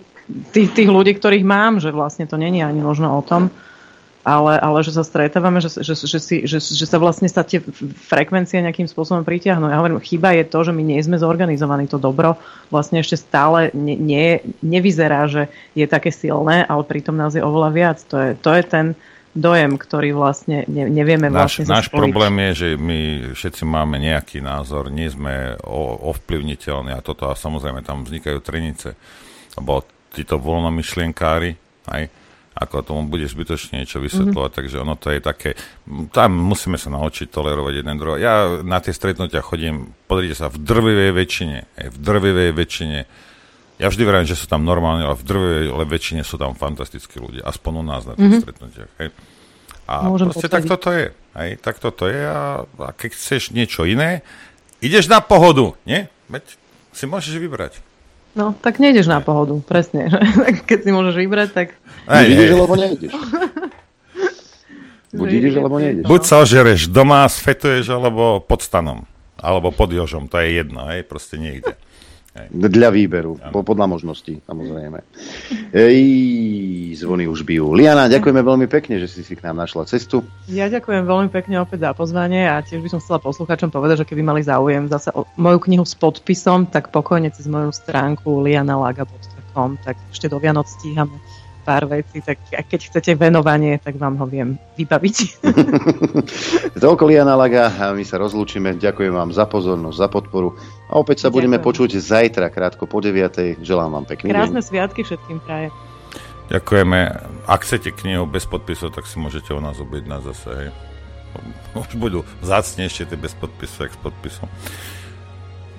tých, 0.52 0.76
tých 0.76 0.88
ľudí, 0.92 1.16
ktorých 1.16 1.48
mám, 1.48 1.80
že 1.80 1.96
vlastne 1.96 2.28
to 2.28 2.36
není 2.36 2.60
ani 2.60 2.84
možno 2.84 3.16
o 3.16 3.24
tom, 3.24 3.48
ale, 4.20 4.60
ale 4.60 4.84
že 4.84 4.92
sa 4.92 5.00
stretávame, 5.00 5.64
že, 5.64 5.80
že, 5.80 5.96
že, 5.96 6.18
si, 6.20 6.36
že, 6.44 6.60
že 6.60 6.84
sa 6.84 7.00
vlastne 7.00 7.24
sa 7.24 7.40
tie 7.40 7.64
frekvencie 8.08 8.60
nejakým 8.60 8.84
spôsobom 8.84 9.24
pritiahnu. 9.24 9.72
Ja 9.72 9.80
hovorím, 9.80 10.04
chyba 10.04 10.36
je 10.36 10.44
to, 10.44 10.60
že 10.68 10.72
my 10.76 10.82
nie 10.84 11.00
sme 11.00 11.16
zorganizovaní. 11.16 11.88
To 11.88 11.96
dobro 11.96 12.36
vlastne 12.68 13.00
ešte 13.00 13.16
stále 13.16 13.72
ne, 13.72 13.96
nie, 13.96 14.44
nevyzerá, 14.60 15.24
že 15.24 15.48
je 15.72 15.88
také 15.88 16.12
silné, 16.12 16.68
ale 16.68 16.84
pritom 16.84 17.16
nás 17.16 17.32
je 17.32 17.40
oveľa 17.40 17.70
viac. 17.72 17.98
To 18.12 18.16
je, 18.20 18.30
to 18.36 18.50
je 18.52 18.62
ten 18.68 18.86
dojem, 19.32 19.80
ktorý 19.80 20.12
vlastne 20.12 20.68
ne, 20.68 20.90
nevieme 20.90 21.32
náš, 21.32 21.64
vlastne 21.64 21.72
Náš 21.72 21.88
problém 21.88 22.34
je, 22.50 22.52
že 22.52 22.68
my 22.76 23.00
všetci 23.32 23.62
máme 23.64 23.96
nejaký 24.02 24.44
názor, 24.44 24.92
nie 24.92 25.08
sme 25.08 25.56
ovplyvniteľní 26.02 26.92
a 26.92 27.00
toto 27.00 27.30
a 27.30 27.38
samozrejme 27.38 27.80
tam 27.86 28.04
vznikajú 28.04 28.38
trenice. 28.44 28.98
Lebo 29.56 29.86
títo 30.12 30.36
voľnomyšlienkári, 30.42 31.50
aj, 31.88 32.02
ako 32.60 32.84
tomu 32.84 33.02
bude 33.08 33.24
zbytočne 33.24 33.80
niečo 33.80 34.04
vysvetľovať, 34.04 34.50
mm-hmm. 34.52 34.58
takže 34.60 34.76
ono 34.84 34.94
to 35.00 35.08
je 35.16 35.20
také, 35.24 35.50
tam 36.12 36.36
musíme 36.36 36.76
sa 36.76 36.92
naučiť 36.92 37.32
tolerovať 37.32 37.80
jeden 37.80 37.96
druhého. 37.96 38.20
Ja 38.20 38.34
na 38.60 38.84
tie 38.84 38.92
stretnutia 38.92 39.40
chodím, 39.40 39.96
pozrite 40.04 40.36
sa, 40.36 40.52
v 40.52 40.60
drvivej 40.60 41.10
väčšine, 41.16 41.58
v 41.88 41.96
drvivej 41.96 42.50
väčšine, 42.52 42.98
ja 43.80 43.88
vždy 43.88 44.02
verím, 44.04 44.28
že 44.28 44.36
sú 44.36 44.44
tam 44.44 44.60
normálne, 44.68 45.08
ale 45.08 45.16
v 45.16 45.24
drvivej 45.24 45.88
väčšine 45.88 46.20
sú 46.20 46.36
tam 46.36 46.52
fantastickí 46.52 47.16
ľudia, 47.16 47.48
aspoň 47.48 47.72
u 47.80 47.84
nás 47.84 48.04
na 48.04 48.12
tých 48.12 48.28
mm-hmm. 48.28 48.42
stretnutiach. 48.44 48.90
Hej. 49.00 49.08
A 49.88 49.94
Môžem 50.06 50.28
proste 50.28 50.52
tak 50.52 50.68
toto 50.68 50.92
je. 50.92 51.10
Hej, 51.34 51.50
tak 51.64 51.80
toto 51.80 52.04
je 52.06 52.20
a, 52.22 52.62
a 52.68 52.88
keď 52.92 53.10
chceš 53.16 53.56
niečo 53.56 53.88
iné, 53.88 54.20
ideš 54.84 55.08
na 55.08 55.24
pohodu, 55.24 55.72
nie? 55.88 56.06
Veď 56.28 56.44
si 56.92 57.08
môžeš 57.08 57.40
vybrať. 57.40 57.80
No, 58.34 58.54
tak 58.54 58.78
nejdeš 58.78 59.10
na 59.10 59.18
pohodu, 59.18 59.58
presne. 59.66 60.06
Keď 60.68 60.78
si 60.86 60.90
môžeš 60.94 61.14
vybrať, 61.18 61.48
tak... 61.50 61.68
Buď 62.10 62.30
ideš, 62.30 62.50
alebo 62.54 62.74
nejdeš. 62.78 63.12
Buď 65.10 65.28
ideš, 65.34 65.54
alebo 65.58 65.76
nejdeš. 65.82 66.04
Buď 66.06 66.22
sa 66.22 66.36
ožereš 66.38 66.80
doma, 66.86 67.26
sfetuješ, 67.26 67.90
alebo 67.90 68.38
pod 68.38 68.62
stanom. 68.62 69.10
Alebo 69.40 69.74
pod 69.74 69.90
jožom, 69.90 70.30
to 70.30 70.38
je 70.38 70.62
jedno, 70.62 70.86
hej, 70.92 71.02
proste 71.02 71.40
niekde. 71.40 71.74
Dla 72.50 72.94
výberu, 72.94 73.42
po, 73.50 73.66
podľa 73.66 73.90
možností, 73.90 74.38
samozrejme. 74.46 75.02
Ej, 75.74 75.98
zvony 77.02 77.26
už 77.26 77.42
bijú. 77.42 77.74
Liana, 77.74 78.06
ďakujeme 78.06 78.38
veľmi 78.46 78.66
pekne, 78.70 79.02
že 79.02 79.10
si 79.10 79.26
si 79.26 79.34
k 79.34 79.42
nám 79.50 79.66
našla 79.66 79.90
cestu. 79.90 80.22
Ja 80.46 80.70
ďakujem 80.70 81.10
veľmi 81.10 81.26
pekne 81.34 81.58
opäť 81.58 81.90
za 81.90 81.90
pozvanie 81.90 82.46
a 82.46 82.62
tiež 82.62 82.86
by 82.86 82.88
som 82.94 83.02
chcela 83.02 83.18
poslucháčom 83.18 83.74
povedať, 83.74 84.06
že 84.06 84.08
keby 84.14 84.22
mali 84.22 84.46
záujem 84.46 84.86
zase 84.86 85.10
o 85.10 85.26
moju 85.34 85.58
knihu 85.66 85.82
s 85.82 85.98
podpisom, 85.98 86.70
tak 86.70 86.94
pokojne 86.94 87.34
cez 87.34 87.50
moju 87.50 87.74
stránku 87.74 88.46
lianalaga.com, 88.46 89.82
tak 89.82 89.98
ešte 90.14 90.30
do 90.30 90.38
Vianoc 90.38 90.70
stíhame 90.70 91.18
pár 91.70 91.86
vecí, 91.86 92.18
tak 92.18 92.42
keď 92.50 92.80
chcete 92.90 93.14
venovanie, 93.14 93.78
tak 93.78 93.94
vám 93.94 94.18
ho 94.18 94.26
viem 94.26 94.58
vybaviť. 94.74 95.16
Toľko 96.82 97.06
Liana 97.06 97.38
Laga 97.38 97.70
a 97.70 97.94
my 97.94 98.02
sa 98.02 98.18
rozlúčime. 98.18 98.74
Ďakujem 98.74 99.14
vám 99.14 99.30
za 99.30 99.46
pozornosť, 99.46 99.94
za 99.94 100.10
podporu 100.10 100.58
a 100.90 100.98
opäť 100.98 101.22
sa 101.22 101.30
Ďakujem. 101.30 101.36
budeme 101.38 101.58
počuť 101.62 101.90
zajtra, 101.94 102.50
krátko 102.50 102.90
po 102.90 102.98
9. 102.98 103.62
Želám 103.62 104.02
vám 104.02 104.04
pekný 104.10 104.34
Krásne 104.34 104.58
deň. 104.58 104.66
sviatky 104.66 105.06
všetkým 105.06 105.38
praje. 105.46 105.70
Ďakujeme. 106.50 106.98
Ak 107.46 107.62
chcete 107.62 107.94
knihu 107.94 108.26
bez 108.26 108.42
podpisov, 108.50 108.90
tak 108.90 109.06
si 109.06 109.22
môžete 109.22 109.54
u 109.54 109.62
nás 109.62 109.78
objednať 109.78 110.20
zase. 110.34 110.48
Hej. 110.50 110.68
Už 111.78 111.94
budú 111.94 112.26
zácnejšie 112.42 113.06
tie 113.06 113.14
bez 113.14 113.38
podpisu, 113.38 113.86
ak 113.86 113.94
s 113.94 113.98
podpisom. 114.02 114.50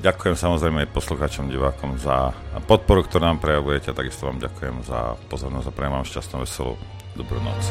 Ďakujem 0.02 0.34
samozrejme 0.34 0.78
aj 0.82 0.98
poslucháčom, 0.98 1.46
divákom 1.54 1.94
za 2.02 2.34
podporu, 2.66 3.06
ktorú 3.06 3.22
nám 3.22 3.38
prejavujete 3.38 3.94
a 3.94 3.98
takisto 3.98 4.26
vám 4.26 4.42
ďakujem 4.42 4.82
za 4.82 5.14
pozornosť 5.30 5.70
a 5.70 5.76
prejem 5.78 5.94
vám 5.94 6.10
šťastnú, 6.10 6.42
veselú, 6.42 6.74
dobrú 7.14 7.38
noc. 7.38 7.62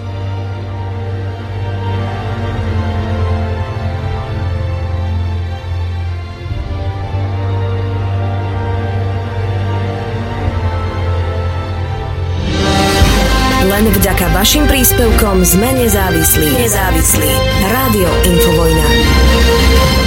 Len 13.67 13.85
vďaka 13.91 14.31
vašim 14.39 14.71
príspevkom 14.71 15.43
sme 15.43 15.83
nezávislí. 15.83 16.47
Nezávislí. 16.47 17.33
Rádio 17.75 18.11
Infovojna. 18.23 20.00